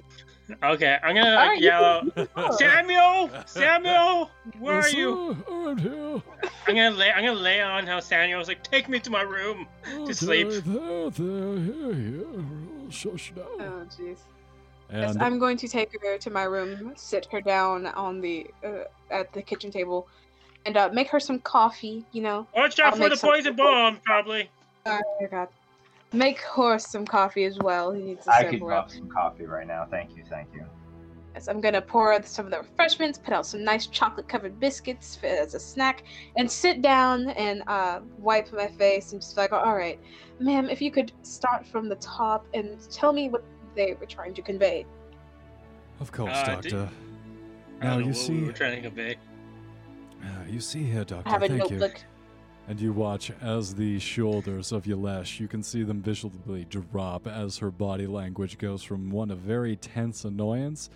Okay, 0.63 0.97
I'm 1.01 1.15
gonna 1.15 1.29
Alright, 1.37 1.59
you 1.59 1.65
yell 1.65 2.01
can- 2.01 2.21
out, 2.21 2.29
Oh. 2.37 2.55
Samuel, 2.57 3.29
Samuel, 3.47 4.29
where 4.59 4.75
are 4.75 4.87
you? 4.89 5.35
sir, 5.47 5.69
I'm 5.71 5.77
here. 5.79 6.21
I'm 6.67 6.75
gonna 6.75 6.91
lay, 6.91 7.11
I'm 7.11 7.25
gonna 7.25 7.39
lay 7.39 7.61
on 7.61 7.87
how 7.87 7.99
Samuel's 7.99 8.47
like, 8.47 8.63
take 8.63 8.87
me 8.87 8.99
to 8.99 9.09
my 9.09 9.23
room. 9.23 9.67
to 10.05 10.13
sleep. 10.13 10.47
There, 10.49 11.09
there, 11.09 11.57
here, 11.57 11.93
here. 11.93 12.25
Oh, 12.27 12.89
Shush 12.89 13.33
now. 13.35 13.41
Oh, 13.59 13.87
jeez. 13.99 14.19
Yes, 14.93 15.15
And 15.15 15.23
I'm 15.23 15.39
going 15.39 15.57
to 15.57 15.67
take 15.67 15.89
her 15.99 16.17
to 16.19 16.29
my 16.29 16.43
room, 16.43 16.93
sit 16.95 17.27
her 17.31 17.41
down 17.41 17.87
on 17.87 18.21
the 18.21 18.45
uh, 18.63 18.83
at 19.09 19.33
the 19.33 19.41
kitchen 19.41 19.71
table, 19.71 20.07
and 20.65 20.77
uh, 20.77 20.89
make 20.93 21.07
her 21.09 21.19
some 21.19 21.39
coffee. 21.39 22.05
You 22.11 22.21
know, 22.21 22.47
Watch 22.55 22.79
out 22.79 22.93
I'll 22.93 22.99
for 22.99 23.09
the 23.09 23.17
poison 23.17 23.55
bomb, 23.55 23.97
probably. 24.03 24.49
oh 24.85 24.99
my 25.21 25.27
god, 25.27 25.47
make 26.13 26.41
Horst 26.41 26.91
some 26.91 27.05
coffee 27.05 27.45
as 27.45 27.57
well. 27.59 27.91
He 27.91 28.01
needs 28.01 28.25
to 28.25 28.31
I 28.33 28.43
could 28.45 28.59
sober 28.59 28.73
up. 28.73 28.85
love 28.85 28.91
some 28.93 29.09
coffee 29.09 29.45
right 29.45 29.67
now. 29.67 29.85
Thank 29.89 30.15
you, 30.15 30.23
thank 30.29 30.47
you. 30.53 30.65
Yes, 31.33 31.49
I'm 31.49 31.59
gonna 31.59 31.81
pour 31.81 32.13
out 32.13 32.25
some 32.25 32.45
of 32.45 32.51
the 32.51 32.59
refreshments, 32.59 33.17
put 33.17 33.33
out 33.33 33.45
some 33.45 33.61
nice 33.61 33.87
chocolate-covered 33.87 34.57
biscuits 34.57 35.17
for, 35.17 35.25
as 35.27 35.53
a 35.53 35.59
snack, 35.59 36.03
and 36.37 36.49
sit 36.49 36.81
down 36.81 37.29
and 37.31 37.61
uh, 37.67 37.99
wipe 38.19 38.53
my 38.53 38.67
face 38.67 39.11
and 39.11 39.19
just 39.21 39.35
like, 39.35 39.51
all 39.51 39.75
right, 39.75 39.99
ma'am, 40.39 40.69
if 40.69 40.81
you 40.81 40.91
could 40.91 41.11
start 41.23 41.67
from 41.67 41.89
the 41.89 41.95
top 41.97 42.45
and 42.53 42.79
tell 42.89 43.11
me 43.11 43.27
what 43.27 43.43
they 43.75 43.97
were 43.99 44.05
trying 44.05 44.33
to 44.33 44.41
convey. 44.41 44.85
of 45.99 46.09
course, 46.13 46.31
Uh, 46.33 46.55
did- 46.61 46.71
Doctor. 46.71 46.89
I 47.81 47.83
Now 47.83 47.89
don't 47.89 47.99
know 47.99 47.99
you 47.99 48.05
what 48.11 48.15
see, 48.15 48.33
we 48.39 48.45
were 48.45 48.53
trying 48.53 48.81
to 48.81 48.87
convey. 48.87 49.17
Uh, 50.25 50.29
you 50.49 50.59
see 50.59 50.83
here, 50.83 51.03
Doctor. 51.03 51.29
I 51.29 51.31
have 51.31 51.43
a 51.43 51.47
thank 51.47 51.69
you. 51.69 51.89
And 52.67 52.81
you 52.81 52.93
watch 52.93 53.31
as 53.41 53.75
the 53.75 53.99
shoulders 53.99 54.71
of 54.71 54.85
Yalesh, 54.85 55.39
you 55.39 55.47
can 55.47 55.61
see 55.61 55.83
them 55.83 56.01
visibly 56.01 56.65
drop 56.65 57.27
as 57.27 57.57
her 57.59 57.69
body 57.69 58.07
language 58.07 58.57
goes 58.57 58.81
from 58.81 59.11
one 59.11 59.29
of 59.29 59.37
very 59.37 59.75
tense 59.75 60.25
annoyance 60.25 60.89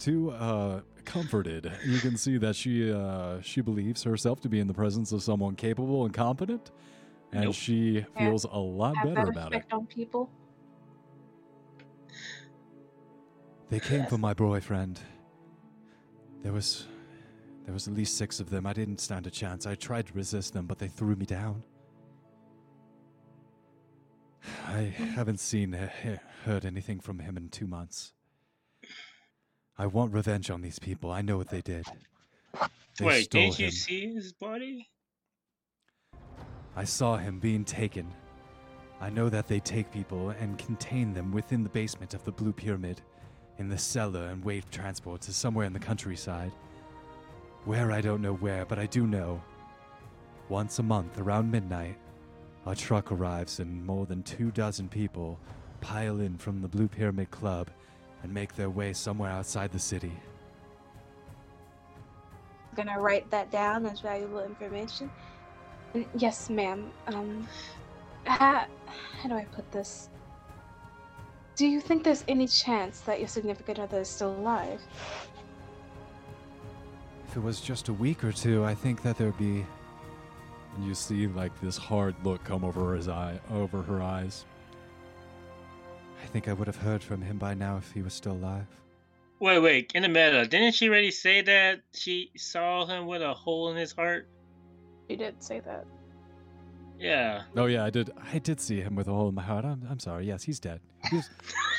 to 0.00 0.30
uh, 0.32 0.80
comforted. 1.06 1.72
You 1.86 2.00
can 2.00 2.18
see 2.18 2.36
that 2.36 2.54
she 2.54 2.92
uh, 2.92 3.40
she 3.40 3.62
believes 3.62 4.02
herself 4.02 4.40
to 4.42 4.50
be 4.50 4.60
in 4.60 4.66
the 4.66 4.74
presence 4.74 5.10
of 5.12 5.22
someone 5.22 5.56
capable 5.56 6.04
and 6.04 6.12
competent, 6.12 6.70
and 7.32 7.44
Nope. 7.44 7.54
she 7.54 8.04
feels 8.18 8.44
a 8.44 8.58
lot 8.58 8.94
Have 8.98 9.14
better 9.14 9.30
about 9.30 9.54
it. 9.54 9.64
on 9.72 9.86
people. 9.86 10.28
They 13.70 13.80
came 13.80 14.04
for 14.06 14.18
my 14.18 14.34
boyfriend. 14.34 15.00
There 16.42 16.52
was 16.52 16.86
There 17.66 17.74
was 17.74 17.88
at 17.88 17.94
least 17.94 18.16
six 18.16 18.38
of 18.38 18.48
them. 18.48 18.64
I 18.64 18.72
didn't 18.72 19.00
stand 19.00 19.26
a 19.26 19.30
chance. 19.30 19.66
I 19.66 19.74
tried 19.74 20.06
to 20.06 20.12
resist 20.14 20.52
them, 20.52 20.66
but 20.66 20.78
they 20.78 20.86
threw 20.86 21.16
me 21.16 21.26
down. 21.26 21.64
I 24.68 24.94
haven't 25.14 25.40
seen, 25.40 25.74
uh, 25.74 25.90
heard 26.44 26.64
anything 26.64 27.00
from 27.00 27.18
him 27.18 27.36
in 27.36 27.48
two 27.48 27.66
months. 27.66 28.12
I 29.76 29.86
want 29.86 30.14
revenge 30.14 30.48
on 30.48 30.62
these 30.62 30.78
people. 30.78 31.10
I 31.10 31.22
know 31.22 31.36
what 31.36 31.50
they 31.50 31.60
did. 31.60 31.84
They 32.98 33.04
Wait, 33.04 33.30
didn't 33.30 33.58
you 33.58 33.70
see 33.72 34.14
his 34.14 34.32
body? 34.32 34.88
I 36.76 36.84
saw 36.84 37.16
him 37.16 37.40
being 37.40 37.64
taken. 37.64 38.06
I 39.00 39.10
know 39.10 39.28
that 39.28 39.48
they 39.48 39.60
take 39.60 39.90
people 39.90 40.30
and 40.30 40.56
contain 40.56 41.12
them 41.12 41.32
within 41.32 41.62
the 41.64 41.68
basement 41.68 42.14
of 42.14 42.24
the 42.24 42.32
Blue 42.32 42.52
Pyramid, 42.52 43.02
in 43.58 43.68
the 43.68 43.76
cellar 43.76 44.28
and 44.28 44.44
wave 44.44 44.70
transport 44.70 45.20
to 45.22 45.32
somewhere 45.32 45.66
in 45.66 45.72
the 45.72 45.78
countryside. 45.78 46.52
Where 47.66 47.90
I 47.90 48.00
don't 48.00 48.22
know 48.22 48.34
where, 48.34 48.64
but 48.64 48.78
I 48.78 48.86
do 48.86 49.08
know. 49.08 49.42
Once 50.48 50.78
a 50.78 50.84
month, 50.84 51.18
around 51.18 51.50
midnight, 51.50 51.98
a 52.64 52.76
truck 52.76 53.10
arrives 53.10 53.58
and 53.58 53.84
more 53.84 54.06
than 54.06 54.22
two 54.22 54.52
dozen 54.52 54.88
people 54.88 55.40
pile 55.80 56.20
in 56.20 56.38
from 56.38 56.62
the 56.62 56.68
Blue 56.68 56.86
Pyramid 56.86 57.32
Club 57.32 57.68
and 58.22 58.32
make 58.32 58.54
their 58.54 58.70
way 58.70 58.92
somewhere 58.92 59.32
outside 59.32 59.72
the 59.72 59.80
city. 59.80 60.12
I'm 62.70 62.84
gonna 62.84 63.00
write 63.00 63.28
that 63.32 63.50
down 63.50 63.84
as 63.86 63.98
valuable 63.98 64.44
information. 64.44 65.10
Yes, 66.16 66.48
ma'am. 66.48 66.88
Um, 67.08 67.48
how, 68.26 68.66
how 69.20 69.28
do 69.28 69.34
I 69.34 69.44
put 69.46 69.72
this? 69.72 70.08
Do 71.56 71.66
you 71.66 71.80
think 71.80 72.04
there's 72.04 72.24
any 72.28 72.46
chance 72.46 73.00
that 73.00 73.18
your 73.18 73.28
significant 73.28 73.80
other 73.80 74.02
is 74.02 74.08
still 74.08 74.36
alive? 74.36 74.80
If 77.36 77.42
it 77.42 77.44
was 77.44 77.60
just 77.60 77.88
a 77.88 77.92
week 77.92 78.24
or 78.24 78.32
two, 78.32 78.64
I 78.64 78.74
think 78.74 79.02
that 79.02 79.18
there'd 79.18 79.36
be. 79.36 79.66
And 80.74 80.86
you 80.86 80.94
see 80.94 81.26
like 81.26 81.52
this 81.60 81.76
hard 81.76 82.14
look 82.24 82.42
come 82.44 82.64
over 82.64 82.94
his 82.94 83.10
eye, 83.10 83.38
over 83.52 83.82
her 83.82 84.00
eyes. 84.00 84.46
I 86.22 86.26
think 86.28 86.48
I 86.48 86.54
would 86.54 86.66
have 86.66 86.78
heard 86.78 87.02
from 87.02 87.20
him 87.20 87.36
by 87.36 87.52
now 87.52 87.76
if 87.76 87.92
he 87.92 88.00
was 88.00 88.14
still 88.14 88.32
alive. 88.32 88.64
Wait, 89.38 89.58
wait, 89.58 89.92
in 89.94 90.00
the 90.00 90.08
meta, 90.08 90.46
didn't 90.46 90.72
she 90.72 90.88
already 90.88 91.10
say 91.10 91.42
that 91.42 91.82
she 91.92 92.30
saw 92.38 92.86
him 92.86 93.06
with 93.06 93.20
a 93.20 93.34
hole 93.34 93.70
in 93.70 93.76
his 93.76 93.92
heart? 93.92 94.26
She 95.06 95.16
did 95.16 95.42
say 95.42 95.60
that. 95.60 95.84
Yeah. 96.98 97.42
Oh 97.56 97.66
yeah, 97.66 97.84
I 97.84 97.90
did. 97.90 98.10
I 98.32 98.38
did 98.38 98.60
see 98.60 98.80
him 98.80 98.94
with 98.94 99.08
a 99.08 99.12
hole 99.12 99.28
in 99.28 99.34
my 99.34 99.42
heart. 99.42 99.64
I'm, 99.64 99.86
I'm 99.90 99.98
sorry. 99.98 100.26
Yes, 100.26 100.42
he's 100.42 100.58
dead. 100.58 100.80
He's 101.10 101.28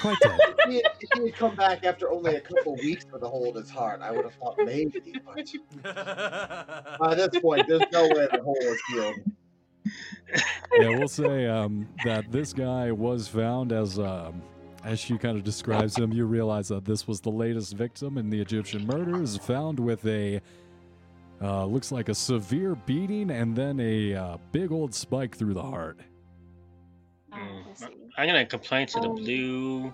quite 0.02 0.18
dead. 0.22 0.39
If 0.68 0.73
he, 0.73 0.76
had, 0.84 0.91
if 0.99 1.10
he 1.18 1.26
had 1.27 1.35
come 1.35 1.56
back 1.56 1.85
after 1.85 2.11
only 2.11 2.35
a 2.35 2.41
couple 2.41 2.76
weeks 2.76 3.06
with 3.10 3.23
a 3.23 3.30
hole 3.30 3.48
in 3.48 3.56
his 3.56 3.69
heart, 3.69 4.02
I 4.02 4.11
would 4.11 4.26
have 4.26 4.34
thought 4.34 4.57
maybe. 4.57 5.14
But 5.26 6.98
by 6.99 7.15
this 7.15 7.39
point, 7.39 7.69
there's 7.69 7.84
no 7.94 8.03
way 8.03 8.27
the 8.30 8.41
hole 8.44 8.57
is 8.60 8.81
healed. 8.89 9.15
yeah, 10.77 10.89
we'll 10.89 11.07
say 11.07 11.45
um, 11.45 11.88
that 12.03 12.30
this 12.34 12.52
guy 12.52 12.91
was 12.91 13.30
found 13.30 13.72
as, 13.72 13.98
um, 13.98 14.41
as 14.84 14.99
she 14.99 15.18
kind 15.18 15.38
of 15.38 15.45
describes 15.45 15.98
him. 15.98 16.11
You 16.11 16.26
realize 16.26 16.68
that 16.68 16.84
this 16.84 17.07
was 17.07 17.22
the 17.22 17.31
latest 17.31 17.73
victim 17.76 18.18
in 18.18 18.30
the 18.30 18.41
Egyptian 18.41 18.85
murders, 18.85 19.38
found 19.38 19.80
with 19.80 20.06
a 20.06 20.41
uh, 21.41 21.65
looks 21.65 21.91
like 21.91 22.09
a 22.09 22.15
severe 22.15 22.76
beating 22.76 23.31
and 23.31 23.55
then 23.55 23.80
a 23.80 24.14
uh, 24.15 24.38
big 24.51 24.72
old 24.72 24.93
spike 24.93 25.35
through 25.35 25.53
the 25.53 25.61
heart. 25.64 25.99
Ah, 27.31 27.38
Mm. 27.38 27.64
I 27.69 27.73
see. 27.73 27.85
I'm 28.18 28.27
gonna 28.27 28.45
complain 28.45 28.88
to 28.88 28.99
the 28.99 29.09
Um, 29.09 29.15
blue 29.15 29.93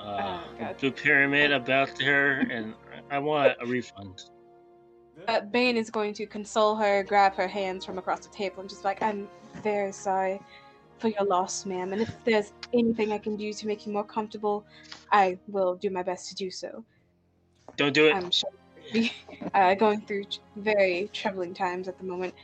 uh, 0.00 0.40
oh, 0.42 0.44
God. 0.58 0.76
blue 0.78 0.90
pyramid 0.90 1.52
about 1.52 2.00
her 2.02 2.40
and 2.50 2.74
I 3.10 3.18
want 3.18 3.56
a 3.60 3.66
refund. 3.66 4.22
Uh, 5.28 5.40
Bane 5.42 5.76
is 5.76 5.90
going 5.90 6.14
to 6.14 6.26
console 6.26 6.74
her, 6.76 7.02
grab 7.04 7.34
her 7.34 7.46
hands 7.46 7.84
from 7.84 7.98
across 7.98 8.20
the 8.26 8.32
table, 8.32 8.60
and 8.60 8.68
just 8.68 8.84
like, 8.84 9.02
I'm 9.02 9.28
very 9.62 9.92
sorry 9.92 10.40
for 10.98 11.08
your 11.08 11.24
loss, 11.24 11.66
ma'am. 11.66 11.92
And 11.92 12.00
if 12.00 12.24
there's 12.24 12.52
anything 12.72 13.12
I 13.12 13.18
can 13.18 13.36
do 13.36 13.52
to 13.52 13.66
make 13.66 13.86
you 13.86 13.92
more 13.92 14.04
comfortable, 14.04 14.64
I 15.12 15.38
will 15.48 15.74
do 15.74 15.90
my 15.90 16.02
best 16.02 16.28
to 16.30 16.34
do 16.34 16.50
so. 16.50 16.82
Don't 17.76 17.92
do 17.92 18.06
it. 18.08 18.14
I'm 18.14 18.30
sure 18.30 18.48
you'll 18.50 18.58
be 18.58 18.59
uh, 19.54 19.74
going 19.74 20.00
through 20.02 20.24
very 20.56 21.10
troubling 21.12 21.54
times 21.54 21.88
at 21.88 21.98
the 21.98 22.04
moment. 22.04 22.34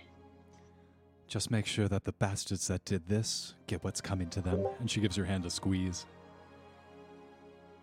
Just 1.29 1.51
make 1.51 1.67
sure 1.67 1.89
that 1.89 2.05
the 2.05 2.13
bastards 2.13 2.69
that 2.69 2.85
did 2.85 3.09
this 3.09 3.55
get 3.67 3.83
what's 3.83 4.01
coming 4.01 4.31
to 4.31 4.41
them. 4.41 4.65
And 4.79 4.91
she 4.91 5.01
gives 5.01 5.17
her 5.17 5.25
hand 5.25 5.45
a 5.45 5.51
squeeze. 5.51 6.07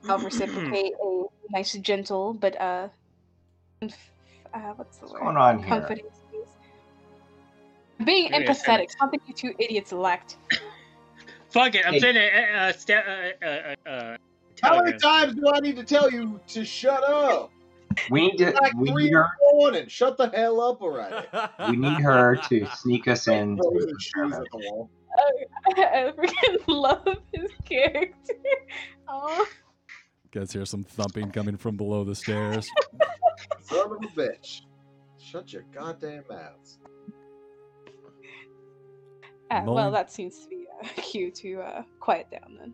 I'll 0.07 0.19
reciprocate 0.19 0.93
a 1.01 1.23
nice, 1.51 1.73
gentle, 1.73 2.33
but 2.33 2.59
uh, 2.59 2.89
uh 3.83 3.87
what's 4.75 4.97
the 4.97 5.05
What's 5.05 5.13
word? 5.13 5.19
going 5.21 5.37
on 5.37 5.59
here? 5.59 5.67
Comforting 5.67 6.05
squeeze. 6.13 6.47
Being 8.05 8.31
Give 8.31 8.41
empathetic, 8.43 8.55
second. 8.55 8.87
something 8.99 9.19
you 9.27 9.33
two 9.33 9.53
idiots 9.59 9.91
lacked. 9.93 10.37
Fuck 11.49 11.75
it, 11.75 11.85
I'm 11.85 11.93
Hey. 11.93 11.99
sending 11.99 12.23
a, 12.23 12.69
a, 12.69 12.73
sta- 12.73 13.03
uh, 13.41 13.45
uh, 13.45 13.89
uh, 13.89 14.17
How 14.61 14.81
many 14.83 14.97
times 14.97 15.35
do 15.35 15.51
I 15.53 15.59
need 15.59 15.75
to 15.77 15.83
tell 15.83 16.11
you 16.11 16.41
to 16.47 16.65
shut 16.65 17.03
up? 17.03 17.52
We 18.09 18.27
need 18.27 18.37
to. 18.37 18.51
Like 18.51 18.73
We 18.77 18.91
three 18.91 19.03
need 19.05 19.09
in 19.09 19.15
her. 19.15 19.27
morning. 19.53 19.87
Shut 19.87 20.17
the 20.17 20.29
hell 20.29 20.61
up 20.61 20.81
already. 20.81 21.27
We 21.69 21.77
need 21.77 22.01
her 22.01 22.35
to 22.49 22.65
sneak 22.77 23.07
us 23.07 23.27
in. 23.27 23.57
Throws 23.57 23.85
his 23.85 24.03
shoes 24.15 24.33
at 24.33 24.43
the 24.51 24.57
wall. 24.71 24.89
I 25.77 26.11
freaking 26.17 26.63
love 26.67 27.17
his 27.33 27.49
character. 27.65 28.33
Oh, 29.07 29.45
Guys 30.31 30.51
hear 30.53 30.65
some 30.65 30.83
thumping 30.83 31.29
coming 31.31 31.57
from 31.57 31.77
below 31.77 32.03
the 32.03 32.15
stairs. 32.15 32.67
Son 33.61 33.91
of 33.91 33.91
a 34.03 34.07
bitch. 34.19 34.61
Shut 35.19 35.53
your 35.53 35.63
goddamn 35.73 36.23
mouths. 36.29 36.79
uh, 39.51 39.61
well, 39.65 39.91
that 39.91 40.11
seems 40.11 40.39
to 40.39 40.47
be 40.49 40.65
a 40.81 41.01
cue 41.01 41.29
to 41.31 41.61
uh, 41.61 41.83
quiet 41.99 42.27
down 42.31 42.57
then. 42.59 42.73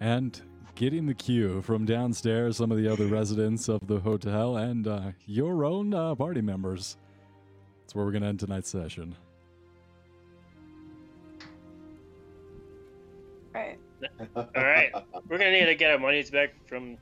And 0.00 0.42
getting 0.76 1.06
the 1.06 1.14
cue 1.14 1.60
from 1.62 1.84
downstairs, 1.84 2.58
some 2.58 2.70
of 2.70 2.78
the 2.78 2.86
other 2.86 3.06
residents 3.06 3.68
of 3.68 3.84
the 3.88 3.98
hotel, 3.98 4.58
and 4.58 4.86
uh, 4.86 5.10
your 5.26 5.64
own 5.64 5.92
uh, 5.92 6.14
party 6.14 6.40
members. 6.40 6.96
That's 7.82 7.94
where 7.94 8.04
we're 8.04 8.12
going 8.12 8.22
to 8.22 8.28
end 8.28 8.40
tonight's 8.40 8.70
session. 8.70 9.16
Right. 13.52 13.78
All 14.36 14.44
right, 14.54 14.92
we're 15.28 15.38
gonna 15.38 15.52
need 15.52 15.64
to 15.64 15.74
get 15.74 15.90
our 15.90 15.98
monies 15.98 16.30
back 16.30 16.50
from 16.66 16.98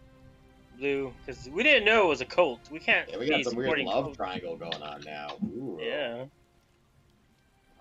Blue 0.78 1.12
because 1.26 1.48
we 1.50 1.64
didn't 1.64 1.84
know 1.84 2.04
it 2.04 2.08
was 2.08 2.20
a 2.20 2.24
cult. 2.24 2.60
We 2.70 2.78
can't 2.78 3.08
Yeah, 3.10 3.18
we 3.18 3.28
got 3.28 3.42
some 3.42 3.56
weird 3.56 3.80
love 3.80 4.04
cults. 4.04 4.16
triangle 4.16 4.56
going 4.56 4.80
on 4.80 5.00
now. 5.04 5.36
Ooh. 5.44 5.76
Yeah. 5.82 6.26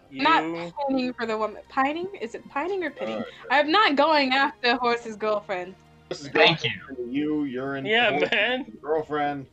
You, 0.09 0.23
Not 0.23 0.73
pining 0.87 1.13
for 1.13 1.27
the 1.27 1.37
woman. 1.37 1.61
Pining? 1.69 2.07
Is 2.19 2.33
it 2.33 2.47
pining 2.49 2.83
or 2.83 2.89
pitting? 2.89 3.15
Alright. 3.15 3.27
I'm 3.51 3.71
not 3.71 3.95
going 3.95 4.31
after 4.31 4.75
Horst's 4.77 5.15
girlfriend. 5.15 5.75
This 6.09 6.21
is 6.21 6.27
Thank 6.29 6.63
you. 6.63 6.71
You, 7.09 7.43
you're 7.45 7.75
in. 7.77 7.85
yeah, 7.85 8.27
man. 8.31 8.65
Girlfriend. 8.81 9.47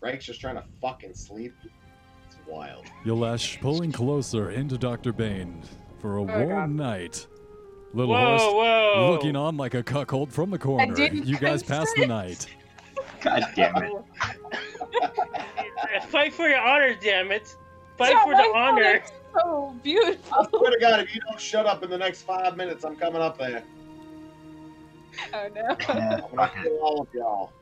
Frank's 0.00 0.24
just 0.24 0.40
trying 0.40 0.56
to 0.56 0.64
fucking 0.80 1.14
sleep. 1.14 1.54
It's 2.26 2.36
wild. 2.48 2.86
Yolesh 3.04 3.60
pulling 3.60 3.92
closer 3.92 4.50
into 4.50 4.76
Dr. 4.76 5.12
Bane 5.12 5.62
for 6.00 6.16
a 6.16 6.22
Oh, 6.22 6.24
warm 6.24 6.48
God. 6.48 6.70
night. 6.70 7.26
Little 7.94 8.14
Whoa, 8.14 8.26
Horst 8.38 8.44
whoa! 8.56 9.10
looking 9.12 9.36
on 9.36 9.56
like 9.58 9.74
a 9.74 9.82
cuckold 9.82 10.32
from 10.32 10.50
the 10.50 10.58
corner. 10.58 10.96
You 10.98 11.36
guys 11.38 11.62
pass 11.62 11.92
the 11.94 12.06
night. 12.06 12.46
God 13.20 13.44
damn 13.54 13.76
it! 13.82 13.92
Fight 16.08 16.32
for 16.32 16.48
your 16.48 16.58
honor, 16.60 16.94
damn 17.00 17.30
it! 17.30 17.54
Fight 17.98 18.12
Yeah, 18.12 18.24
for 18.24 18.30
the 18.34 18.50
honor. 18.56 19.00
father's 19.00 19.12
So 19.40 19.76
beautiful. 19.82 20.38
I 20.38 20.46
swear 20.48 20.70
to 20.70 20.78
God, 20.80 21.00
if 21.00 21.14
you 21.14 21.20
don't 21.28 21.38
shut 21.40 21.66
up 21.66 21.82
in 21.82 21.90
the 21.90 21.98
next 21.98 22.22
five 22.22 22.56
minutes, 22.56 22.82
I'm 22.84 22.96
coming 22.96 23.20
up 23.20 23.36
there. 23.38 23.62
Oh 25.34 25.48
no. 25.54 25.62
Yeah, 25.62 25.76
I'm 25.88 26.20
gonna 26.20 26.28
fuck 26.36 26.56
it. 26.56 26.62
kill 26.62 26.78
all 26.78 27.02
of 27.02 27.08
y'all. 27.14 27.52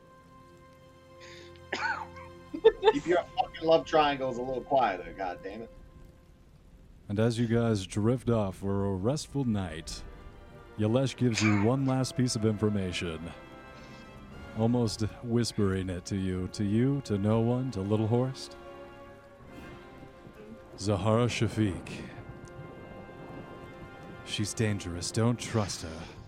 Keep 2.93 3.07
your 3.07 3.23
fucking 3.37 3.67
love 3.67 3.85
triangles 3.85 4.37
a 4.37 4.41
little 4.41 4.61
quieter, 4.61 5.13
god 5.17 5.39
damn 5.43 5.63
it. 5.63 5.69
And 7.09 7.19
as 7.19 7.37
you 7.37 7.47
guys 7.47 7.85
drift 7.85 8.29
off 8.29 8.57
for 8.57 8.85
a 8.85 8.95
restful 8.95 9.43
night, 9.43 10.01
Yalesh 10.79 11.15
gives 11.15 11.41
you 11.41 11.61
one 11.61 11.85
last 11.85 12.15
piece 12.15 12.35
of 12.35 12.45
information. 12.45 13.19
Almost 14.57 15.01
whispering 15.23 15.89
it 15.89 16.05
to 16.05 16.15
you, 16.15 16.47
to 16.53 16.63
you, 16.63 17.01
to 17.05 17.17
no 17.17 17.39
one, 17.39 17.71
to 17.71 17.81
Little 17.81 18.07
Horst. 18.07 18.55
Zahara 20.77 21.27
Shafiq. 21.27 21.87
She's 24.25 24.53
dangerous. 24.53 25.11
Don't 25.11 25.37
trust 25.37 25.83
her. 25.83 26.20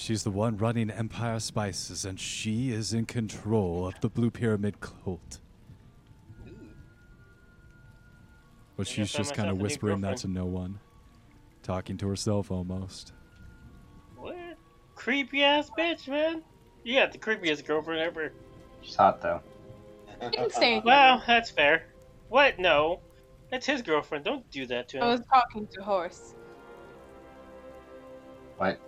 She's 0.00 0.22
the 0.24 0.30
one 0.30 0.56
running 0.56 0.90
Empire 0.90 1.38
Spices, 1.40 2.06
and 2.06 2.18
she 2.18 2.72
is 2.72 2.94
in 2.94 3.04
control 3.04 3.86
of 3.86 4.00
the 4.00 4.08
Blue 4.08 4.30
Pyramid 4.30 4.80
cult. 4.80 5.40
But 8.78 8.88
I 8.88 8.90
she's 8.90 9.12
just 9.12 9.34
kind 9.34 9.50
of 9.50 9.58
whispering 9.58 10.00
that 10.00 10.16
to 10.18 10.28
no 10.28 10.46
one, 10.46 10.78
talking 11.62 11.98
to 11.98 12.08
herself 12.08 12.50
almost. 12.50 13.12
What? 14.16 14.56
Creepy 14.94 15.44
ass 15.44 15.70
bitch, 15.78 16.08
man. 16.08 16.42
You 16.82 16.98
got 16.98 17.12
the 17.12 17.18
creepiest 17.18 17.66
girlfriend 17.66 18.00
ever. 18.00 18.32
She's 18.80 18.96
hot 18.96 19.20
though. 19.20 19.42
You. 20.32 20.82
Well, 20.82 21.22
that's 21.26 21.50
fair. 21.50 21.84
What? 22.30 22.58
No. 22.58 23.00
That's 23.50 23.66
his 23.66 23.82
girlfriend. 23.82 24.24
Don't 24.24 24.50
do 24.50 24.64
that 24.66 24.88
to 24.90 24.96
him. 24.96 25.02
I 25.02 25.06
was 25.08 25.22
talking 25.30 25.66
to 25.74 25.82
Horst. 25.82 26.36
What? 28.56 28.80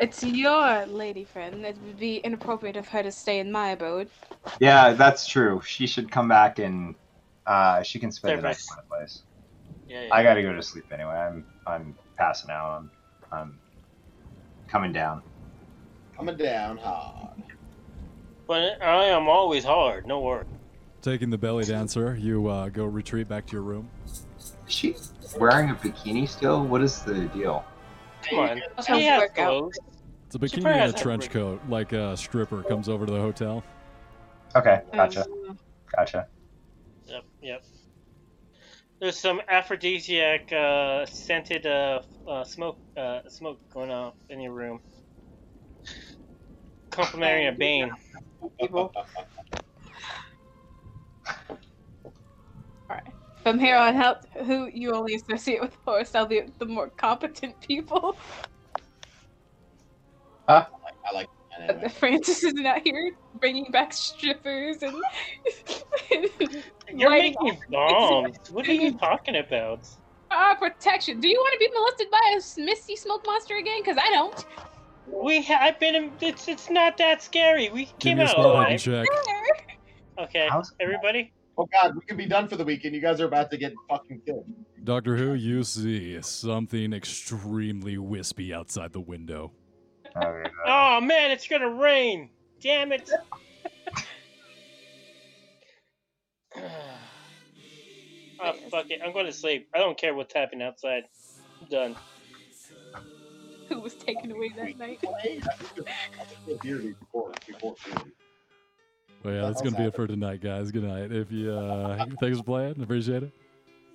It's 0.00 0.24
your 0.24 0.86
lady 0.86 1.24
friend. 1.24 1.64
It 1.64 1.76
would 1.84 1.98
be 1.98 2.16
inappropriate 2.16 2.76
of 2.76 2.88
her 2.88 3.02
to 3.02 3.12
stay 3.12 3.38
in 3.38 3.52
my 3.52 3.70
abode. 3.70 4.08
Yeah, 4.58 4.94
that's 4.94 5.26
true. 5.26 5.60
She 5.64 5.86
should 5.86 6.10
come 6.10 6.26
back 6.26 6.58
and 6.58 6.94
uh, 7.46 7.82
she 7.82 7.98
can 7.98 8.10
spend 8.10 8.38
the 8.38 8.42
night 8.42 8.58
in 8.58 8.76
my 8.76 8.96
place. 8.96 9.22
Yeah, 9.86 10.04
yeah. 10.04 10.14
I 10.14 10.22
gotta 10.22 10.42
go 10.42 10.54
to 10.54 10.62
sleep 10.62 10.86
anyway. 10.90 11.16
I'm 11.16 11.44
I'm 11.66 11.94
passing 12.16 12.50
out. 12.50 12.78
I'm 12.78 12.90
I'm 13.30 13.58
coming 14.68 14.92
down. 14.92 15.22
Coming 16.16 16.36
down 16.36 16.78
hard. 16.78 17.42
But 18.46 18.82
I 18.82 19.04
am 19.06 19.28
always 19.28 19.64
hard. 19.64 20.06
No 20.06 20.20
worry. 20.20 20.44
Taking 21.02 21.30
the 21.30 21.38
belly 21.38 21.64
dancer, 21.64 22.16
you 22.16 22.48
uh, 22.48 22.68
go 22.68 22.84
retreat 22.84 23.28
back 23.28 23.46
to 23.46 23.52
your 23.52 23.62
room. 23.62 23.88
Is 24.38 24.54
she 24.66 24.96
wearing 25.38 25.70
a 25.70 25.74
bikini 25.74 26.28
still? 26.28 26.64
What 26.64 26.82
is 26.82 27.02
the 27.02 27.26
deal? 27.28 27.64
Come 28.28 28.38
on. 28.38 28.62
Sounds 28.80 29.00
He 29.00 29.06
has 29.06 29.30
clothes. 29.34 29.78
It's 30.32 30.36
a 30.36 30.38
bikini 30.38 30.64
and 30.66 30.94
a 30.94 30.96
trench 30.96 31.22
ring. 31.22 31.30
coat, 31.30 31.60
like 31.68 31.92
a 31.92 32.16
stripper 32.16 32.62
comes 32.62 32.88
over 32.88 33.04
to 33.04 33.10
the 33.10 33.18
hotel. 33.18 33.64
Okay, 34.54 34.80
gotcha, 34.94 35.22
Uh, 35.22 35.54
gotcha. 35.96 36.28
Yep, 37.06 37.24
yep. 37.42 37.64
There's 39.00 39.18
some 39.18 39.40
aphrodisiac 39.48 40.52
uh, 40.52 41.04
scented 41.06 41.66
uh, 41.66 42.02
uh, 42.28 42.44
smoke 42.44 42.78
uh, 42.96 43.22
smoke 43.28 43.58
going 43.74 43.90
on 43.90 44.12
in 44.28 44.40
your 44.40 44.52
room. 44.52 44.80
Complimenting 46.90 47.48
a 47.48 47.52
bane. 47.52 47.90
people. 48.60 48.92
Alright. 52.88 53.02
From 53.42 53.58
here 53.58 53.74
on 53.74 53.96
out, 53.96 54.26
who 54.46 54.68
you 54.72 54.92
only 54.92 55.16
associate 55.16 55.60
with 55.60 55.76
Horst, 55.84 56.14
I'll 56.14 56.26
be 56.26 56.42
the 56.60 56.66
more 56.66 56.88
competent 56.88 57.60
people. 57.60 58.16
I 60.50 61.14
like 61.14 61.28
that 61.58 61.70
Uh, 61.70 61.72
anyway. 61.72 61.88
Francis 61.88 62.42
is 62.44 62.54
not 62.54 62.80
here 62.84 63.12
bringing 63.40 63.70
back 63.70 63.92
strippers 63.92 64.82
and. 64.82 64.94
You're 66.94 67.10
lighting 67.10 67.36
making 67.40 67.60
bombs. 67.70 68.36
What 68.50 68.68
are 68.68 68.72
you 68.72 68.92
talking 68.98 69.36
about? 69.36 69.86
Ah, 70.30 70.56
protection. 70.58 71.20
Do 71.20 71.28
you 71.28 71.36
want 71.38 71.52
to 71.54 71.58
be 71.58 71.68
molested 71.74 72.10
by 72.10 72.20
a 72.36 72.64
misty 72.64 72.96
smoke 72.96 73.24
monster 73.26 73.56
again? 73.56 73.80
Because 73.82 73.98
I 74.00 74.10
don't. 74.10 74.44
We 75.06 75.42
ha- 75.42 75.58
I've 75.60 75.80
been. 75.80 75.94
In- 75.94 76.12
it's 76.20 76.46
it's 76.48 76.70
not 76.70 76.96
that 76.98 77.22
scary. 77.22 77.68
We 77.70 77.86
came 77.98 78.20
out 78.20 78.36
alive. 78.38 78.80
check. 78.80 79.06
Okay, 80.18 80.48
everybody. 80.80 81.32
Oh 81.58 81.66
god, 81.72 81.94
we 81.94 82.00
can 82.02 82.16
be 82.16 82.26
done 82.26 82.48
for 82.48 82.56
the 82.56 82.64
weekend. 82.64 82.94
You 82.94 83.00
guys 83.00 83.20
are 83.20 83.26
about 83.26 83.50
to 83.50 83.56
get 83.56 83.72
fucking 83.88 84.22
killed. 84.24 84.46
Doctor 84.84 85.16
Who, 85.16 85.34
you 85.34 85.62
see 85.64 86.20
something 86.22 86.92
extremely 86.92 87.98
wispy 87.98 88.54
outside 88.54 88.92
the 88.92 89.00
window. 89.00 89.52
Okay, 90.16 90.50
Oh 90.66 91.00
man, 91.00 91.30
it's 91.30 91.46
gonna 91.46 91.70
rain. 91.70 92.30
Damn 92.60 92.92
it. 92.92 93.10
oh 96.56 98.52
fuck 98.70 98.90
it. 98.90 99.00
I'm 99.04 99.12
going 99.12 99.26
to 99.26 99.32
sleep. 99.32 99.68
I 99.74 99.78
don't 99.78 99.96
care 99.96 100.14
what's 100.14 100.34
happening 100.34 100.66
outside. 100.66 101.04
I'm 101.60 101.68
done. 101.68 101.96
Who 103.68 103.80
was 103.80 103.94
taken 103.94 104.32
away 104.32 104.50
that 104.56 104.78
night? 104.78 104.98
I 105.04 105.22
think 105.22 105.44
it's 106.46 106.62
beer 106.62 106.78
before 106.78 107.32
before. 107.46 107.76
Well, 109.22 109.34
yeah, 109.34 109.42
that's 109.42 109.62
gonna 109.62 109.76
be 109.76 109.84
it 109.84 109.94
for 109.94 110.06
tonight, 110.06 110.40
guys. 110.40 110.70
Good 110.70 110.82
night. 110.84 111.12
If 111.12 111.30
you 111.30 111.52
uh, 111.52 112.04
thanks 112.20 112.38
for 112.38 112.44
playing, 112.44 112.82
appreciate 112.82 113.22
it. 113.22 113.32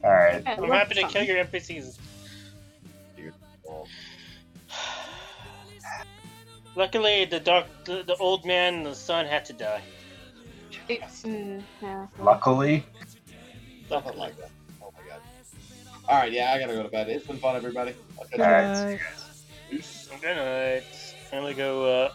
All 0.03 0.11
right. 0.11 0.43
I'm 0.47 0.69
happy 0.69 0.95
to 0.95 1.07
kill 1.07 1.23
your 1.23 1.43
NPCs. 1.43 1.97
Well, 3.63 3.87
Luckily, 6.75 7.25
the 7.25 7.39
doc, 7.39 7.67
the, 7.85 8.03
the 8.03 8.15
old 8.17 8.45
man 8.45 8.75
and 8.75 8.85
the 8.85 8.95
son 8.95 9.25
had 9.25 9.45
to 9.45 9.53
die. 9.53 9.81
It's, 10.89 11.23
mm, 11.23 11.63
yeah. 11.81 12.07
Luckily, 12.19 12.85
Something 13.87 14.17
like 14.17 14.37
that. 14.37 14.49
Oh 14.81 14.91
my 14.95 15.07
god. 15.07 15.21
All 16.07 16.19
right, 16.19 16.31
yeah, 16.31 16.51
I 16.51 16.59
gotta 16.59 16.73
go 16.73 16.83
to 16.83 16.89
bed. 16.89 17.09
It's 17.09 17.25
been 17.27 17.37
fun, 17.37 17.55
everybody. 17.55 17.93
I'll 18.19 18.25
catch 18.25 18.39
all 18.39 18.45
you 18.45 18.51
right. 18.51 18.67
later. 18.67 18.87
see 18.87 18.91
you 18.91 18.97
guys. 18.97 19.43
Peace. 19.69 20.09
Good 20.21 20.35
night. 20.35 20.83
I'm 21.31 21.41
gonna 21.41 21.53
go 21.53 21.85
uh, 21.85 22.13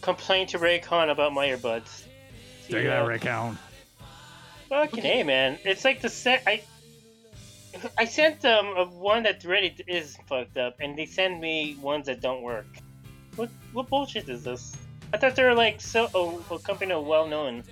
complain 0.00 0.46
to 0.48 0.58
Raycon 0.58 1.10
about 1.10 1.32
my 1.32 1.48
earbuds. 1.48 2.04
See 2.66 2.72
Take 2.72 2.84
ya. 2.84 3.04
that, 3.04 3.20
Raycon. 3.20 3.56
Fucking 4.68 5.02
hey, 5.02 5.22
man! 5.22 5.58
It's 5.64 5.84
like 5.84 6.00
the 6.00 6.08
set. 6.08 6.42
I 6.46 6.62
I 7.96 8.04
sent 8.04 8.40
them 8.40 8.66
a 8.76 8.84
one 8.84 9.22
that 9.24 9.44
really 9.44 9.74
is 9.86 10.16
fucked 10.26 10.56
up, 10.56 10.76
and 10.80 10.96
they 10.96 11.06
send 11.06 11.40
me 11.40 11.76
ones 11.80 12.06
that 12.06 12.20
don't 12.20 12.42
work. 12.42 12.66
What 13.36 13.50
what 13.72 13.88
bullshit 13.88 14.28
is 14.28 14.44
this? 14.44 14.76
I 15.12 15.16
thought 15.16 15.34
they 15.36 15.44
were 15.44 15.54
like 15.54 15.80
so 15.80 16.08
a, 16.14 16.54
a 16.54 16.58
company 16.60 16.94
well 16.94 17.26
known. 17.26 17.62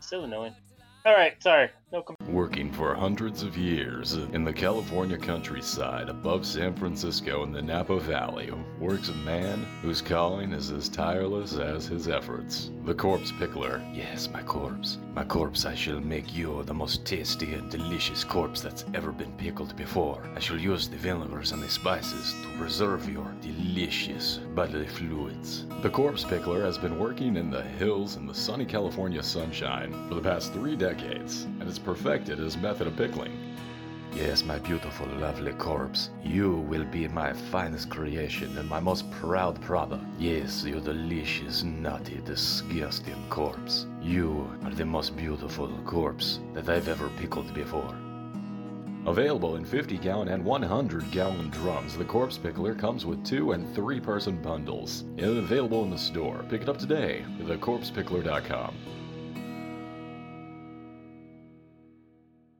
Still 0.00 0.24
annoying. 0.24 0.54
All 1.06 1.14
right, 1.14 1.40
sorry. 1.42 1.70
No. 1.92 2.02
Com- 2.02 2.16
Working 2.28 2.70
for 2.70 2.94
hundreds 2.94 3.42
of 3.42 3.56
years 3.56 4.12
in 4.12 4.44
the 4.44 4.52
California 4.52 5.16
countryside 5.16 6.10
above 6.10 6.44
San 6.44 6.74
Francisco 6.76 7.42
in 7.42 7.52
the 7.52 7.62
Napa 7.62 7.98
Valley 8.00 8.52
works 8.78 9.08
a 9.08 9.14
man 9.14 9.66
whose 9.80 10.02
calling 10.02 10.52
is 10.52 10.70
as 10.70 10.90
tireless 10.90 11.56
as 11.56 11.86
his 11.86 12.06
efforts. 12.06 12.70
The 12.84 12.94
Corpse 12.94 13.32
Pickler. 13.32 13.82
Yes, 13.96 14.28
my 14.30 14.42
corpse. 14.42 14.98
My 15.14 15.24
corpse, 15.24 15.64
I 15.64 15.74
shall 15.74 16.00
make 16.00 16.34
you 16.34 16.62
the 16.64 16.74
most 16.74 17.04
tasty 17.06 17.54
and 17.54 17.70
delicious 17.70 18.24
corpse 18.24 18.60
that's 18.60 18.84
ever 18.92 19.10
been 19.10 19.32
pickled 19.32 19.74
before. 19.76 20.22
I 20.36 20.38
shall 20.38 20.58
use 20.58 20.86
the 20.86 20.96
vinegars 20.96 21.52
and 21.52 21.62
the 21.62 21.68
spices 21.68 22.34
to 22.42 22.58
preserve 22.58 23.10
your 23.10 23.34
delicious 23.40 24.38
bodily 24.54 24.86
fluids. 24.86 25.64
The 25.82 25.90
Corpse 25.90 26.24
Pickler 26.24 26.62
has 26.62 26.76
been 26.76 26.98
working 26.98 27.36
in 27.36 27.50
the 27.50 27.62
hills 27.62 28.16
in 28.16 28.26
the 28.26 28.34
sunny 28.34 28.66
California 28.66 29.22
sunshine 29.22 29.92
for 30.08 30.14
the 30.14 30.20
past 30.20 30.52
three 30.52 30.76
decades 30.76 31.44
and 31.44 31.64
has 31.64 31.78
perfected 32.18 32.44
his 32.44 32.56
method 32.56 32.88
of 32.88 32.96
pickling. 32.96 33.32
Yes, 34.12 34.42
my 34.44 34.58
beautiful, 34.58 35.06
lovely 35.18 35.52
corpse. 35.52 36.10
You 36.24 36.56
will 36.68 36.84
be 36.84 37.06
my 37.06 37.32
finest 37.32 37.90
creation 37.90 38.58
and 38.58 38.68
my 38.68 38.80
most 38.80 39.08
proud 39.12 39.60
product. 39.62 40.02
Yes, 40.18 40.64
you 40.64 40.80
delicious, 40.80 41.62
nutty, 41.62 42.20
disgusting 42.24 43.22
corpse. 43.30 43.86
You 44.02 44.50
are 44.64 44.74
the 44.74 44.84
most 44.84 45.16
beautiful 45.16 45.68
corpse 45.84 46.40
that 46.54 46.68
I've 46.68 46.88
ever 46.88 47.08
pickled 47.20 47.54
before. 47.54 47.94
Available 49.06 49.54
in 49.54 49.64
50 49.64 49.98
gallon 49.98 50.28
and 50.28 50.44
100 50.44 51.10
gallon 51.12 51.50
drums, 51.50 51.96
the 51.96 52.04
Corpse 52.04 52.36
Pickler 52.36 52.76
comes 52.76 53.06
with 53.06 53.24
two 53.24 53.52
and 53.52 53.72
three 53.76 54.00
person 54.00 54.42
bundles. 54.42 55.04
Available 55.18 55.84
in 55.84 55.90
the 55.90 55.98
store. 55.98 56.44
Pick 56.50 56.62
it 56.62 56.68
up 56.68 56.78
today 56.78 57.24
at 57.38 57.46
thecorpsepickler.com. 57.46 58.74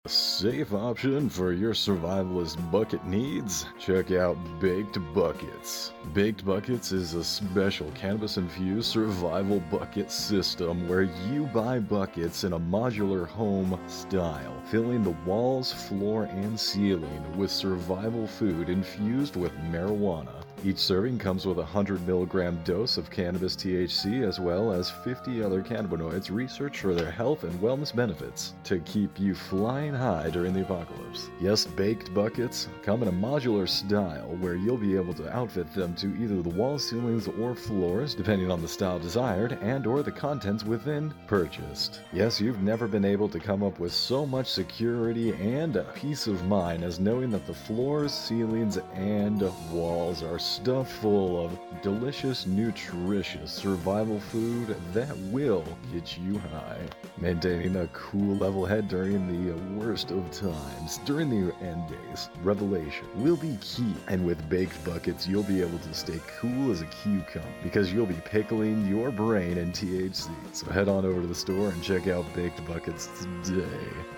safe 0.08 0.72
option 0.72 1.28
for 1.28 1.52
your 1.52 1.74
survivalist 1.74 2.70
bucket 2.70 3.04
needs? 3.04 3.66
Check 3.78 4.10
out 4.10 4.36
Baked 4.60 4.98
Buckets. 5.12 5.92
Baked 6.14 6.44
Buckets 6.44 6.92
is 6.92 7.14
a 7.14 7.22
special 7.22 7.90
cannabis 7.92 8.36
infused 8.36 8.90
survival 8.90 9.60
bucket 9.70 10.10
system 10.10 10.88
where 10.88 11.02
you 11.02 11.44
buy 11.52 11.78
buckets 11.78 12.44
in 12.44 12.54
a 12.54 12.58
modular 12.58 13.26
home 13.26 13.78
style, 13.86 14.54
filling 14.70 15.02
the 15.02 15.16
walls, 15.26 15.72
floor, 15.72 16.24
and 16.24 16.58
ceiling 16.58 17.36
with 17.36 17.50
survival 17.50 18.26
food 18.26 18.68
infused 18.68 19.36
with 19.36 19.52
marijuana. 19.70 20.44
Each 20.64 20.78
serving 20.78 21.18
comes 21.18 21.46
with 21.46 21.58
a 21.58 21.62
100 21.62 22.04
milligram 22.04 22.60
dose 22.64 22.96
of 22.96 23.12
cannabis 23.12 23.54
THC 23.54 24.26
as 24.26 24.40
well 24.40 24.72
as 24.72 24.90
50 24.90 25.40
other 25.40 25.62
cannabinoids 25.62 26.32
researched 26.32 26.80
for 26.80 26.94
their 26.94 27.12
health 27.12 27.44
and 27.44 27.52
wellness 27.60 27.94
benefits 27.94 28.54
to 28.64 28.80
keep 28.80 29.20
you 29.20 29.36
flying 29.36 29.94
high 29.94 30.30
during 30.30 30.52
the 30.52 30.62
apocalypse. 30.62 31.30
Yes, 31.40 31.64
baked 31.64 32.12
buckets 32.12 32.66
come 32.82 33.02
in 33.02 33.08
a 33.08 33.12
modular 33.12 33.68
style 33.68 34.36
where 34.40 34.56
you'll 34.56 34.76
be 34.76 34.96
able 34.96 35.14
to 35.14 35.32
outfit 35.32 35.72
them 35.74 35.94
to 35.94 36.08
either 36.20 36.42
the 36.42 36.48
walls, 36.48 36.88
ceilings, 36.88 37.28
or 37.28 37.54
floors 37.54 38.16
depending 38.16 38.50
on 38.50 38.60
the 38.60 38.66
style 38.66 38.98
desired 38.98 39.56
and 39.62 39.86
or 39.86 40.02
the 40.02 40.10
contents 40.10 40.64
within 40.64 41.14
purchased. 41.28 42.00
Yes, 42.12 42.40
you've 42.40 42.62
never 42.62 42.88
been 42.88 43.04
able 43.04 43.28
to 43.28 43.38
come 43.38 43.62
up 43.62 43.78
with 43.78 43.92
so 43.92 44.26
much 44.26 44.48
security 44.48 45.34
and 45.34 45.80
peace 45.94 46.26
of 46.26 46.44
mind 46.46 46.82
as 46.82 46.98
knowing 46.98 47.30
that 47.30 47.46
the 47.46 47.54
floors, 47.54 48.12
ceilings, 48.12 48.78
and 48.94 49.40
walls 49.70 50.24
are 50.24 50.38
stuffed 50.48 50.90
full 50.90 51.44
of 51.44 51.58
delicious, 51.82 52.46
nutritious 52.46 53.52
survival 53.52 54.18
food 54.18 54.74
that 54.94 55.16
will 55.30 55.64
get 55.92 56.16
you 56.16 56.38
high. 56.38 56.80
Maintaining 57.18 57.76
a 57.76 57.86
cool 57.88 58.36
level 58.36 58.64
head 58.64 58.88
during 58.88 59.26
the 59.26 59.52
worst 59.78 60.10
of 60.10 60.30
times, 60.30 60.98
during 61.04 61.28
the 61.28 61.54
end 61.62 61.88
days. 61.88 62.30
Revelation 62.42 63.06
will 63.16 63.36
be 63.36 63.58
key, 63.60 63.94
and 64.06 64.24
with 64.24 64.48
baked 64.48 64.82
buckets, 64.84 65.26
you'll 65.26 65.42
be 65.42 65.60
able 65.60 65.78
to 65.80 65.94
stay 65.94 66.18
cool 66.40 66.70
as 66.70 66.80
a 66.80 66.86
cucumber 66.86 67.46
because 67.62 67.92
you'll 67.92 68.06
be 68.06 68.20
pickling 68.24 68.86
your 68.88 69.10
brain 69.10 69.58
in 69.58 69.72
THC. 69.72 70.30
So 70.52 70.70
head 70.70 70.88
on 70.88 71.04
over 71.04 71.20
to 71.20 71.26
the 71.26 71.34
store 71.34 71.68
and 71.68 71.82
check 71.82 72.06
out 72.06 72.24
Baked 72.34 72.66
Buckets 72.66 73.08
today. 73.44 73.66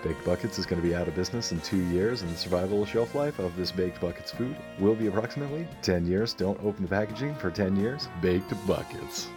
Baked 0.03 0.23
Buckets 0.23 0.57
is 0.57 0.65
going 0.65 0.81
to 0.81 0.87
be 0.87 0.95
out 0.95 1.07
of 1.07 1.15
business 1.15 1.51
in 1.51 1.59
two 1.61 1.83
years, 1.87 2.21
and 2.21 2.31
the 2.31 2.37
survival 2.37 2.85
shelf 2.85 3.15
life 3.15 3.39
of 3.39 3.55
this 3.57 3.71
Baked 3.71 3.99
Buckets 3.99 4.31
food 4.31 4.55
will 4.79 4.95
be 4.95 5.07
approximately 5.07 5.67
10 5.81 6.05
years. 6.21 6.33
Don't 6.33 6.59
open 6.63 6.83
the 6.83 6.87
packaging 6.87 7.33
for 7.35 7.49
10 7.49 7.75
years. 7.75 8.07
Baked 8.21 8.53
Buckets. 8.67 9.27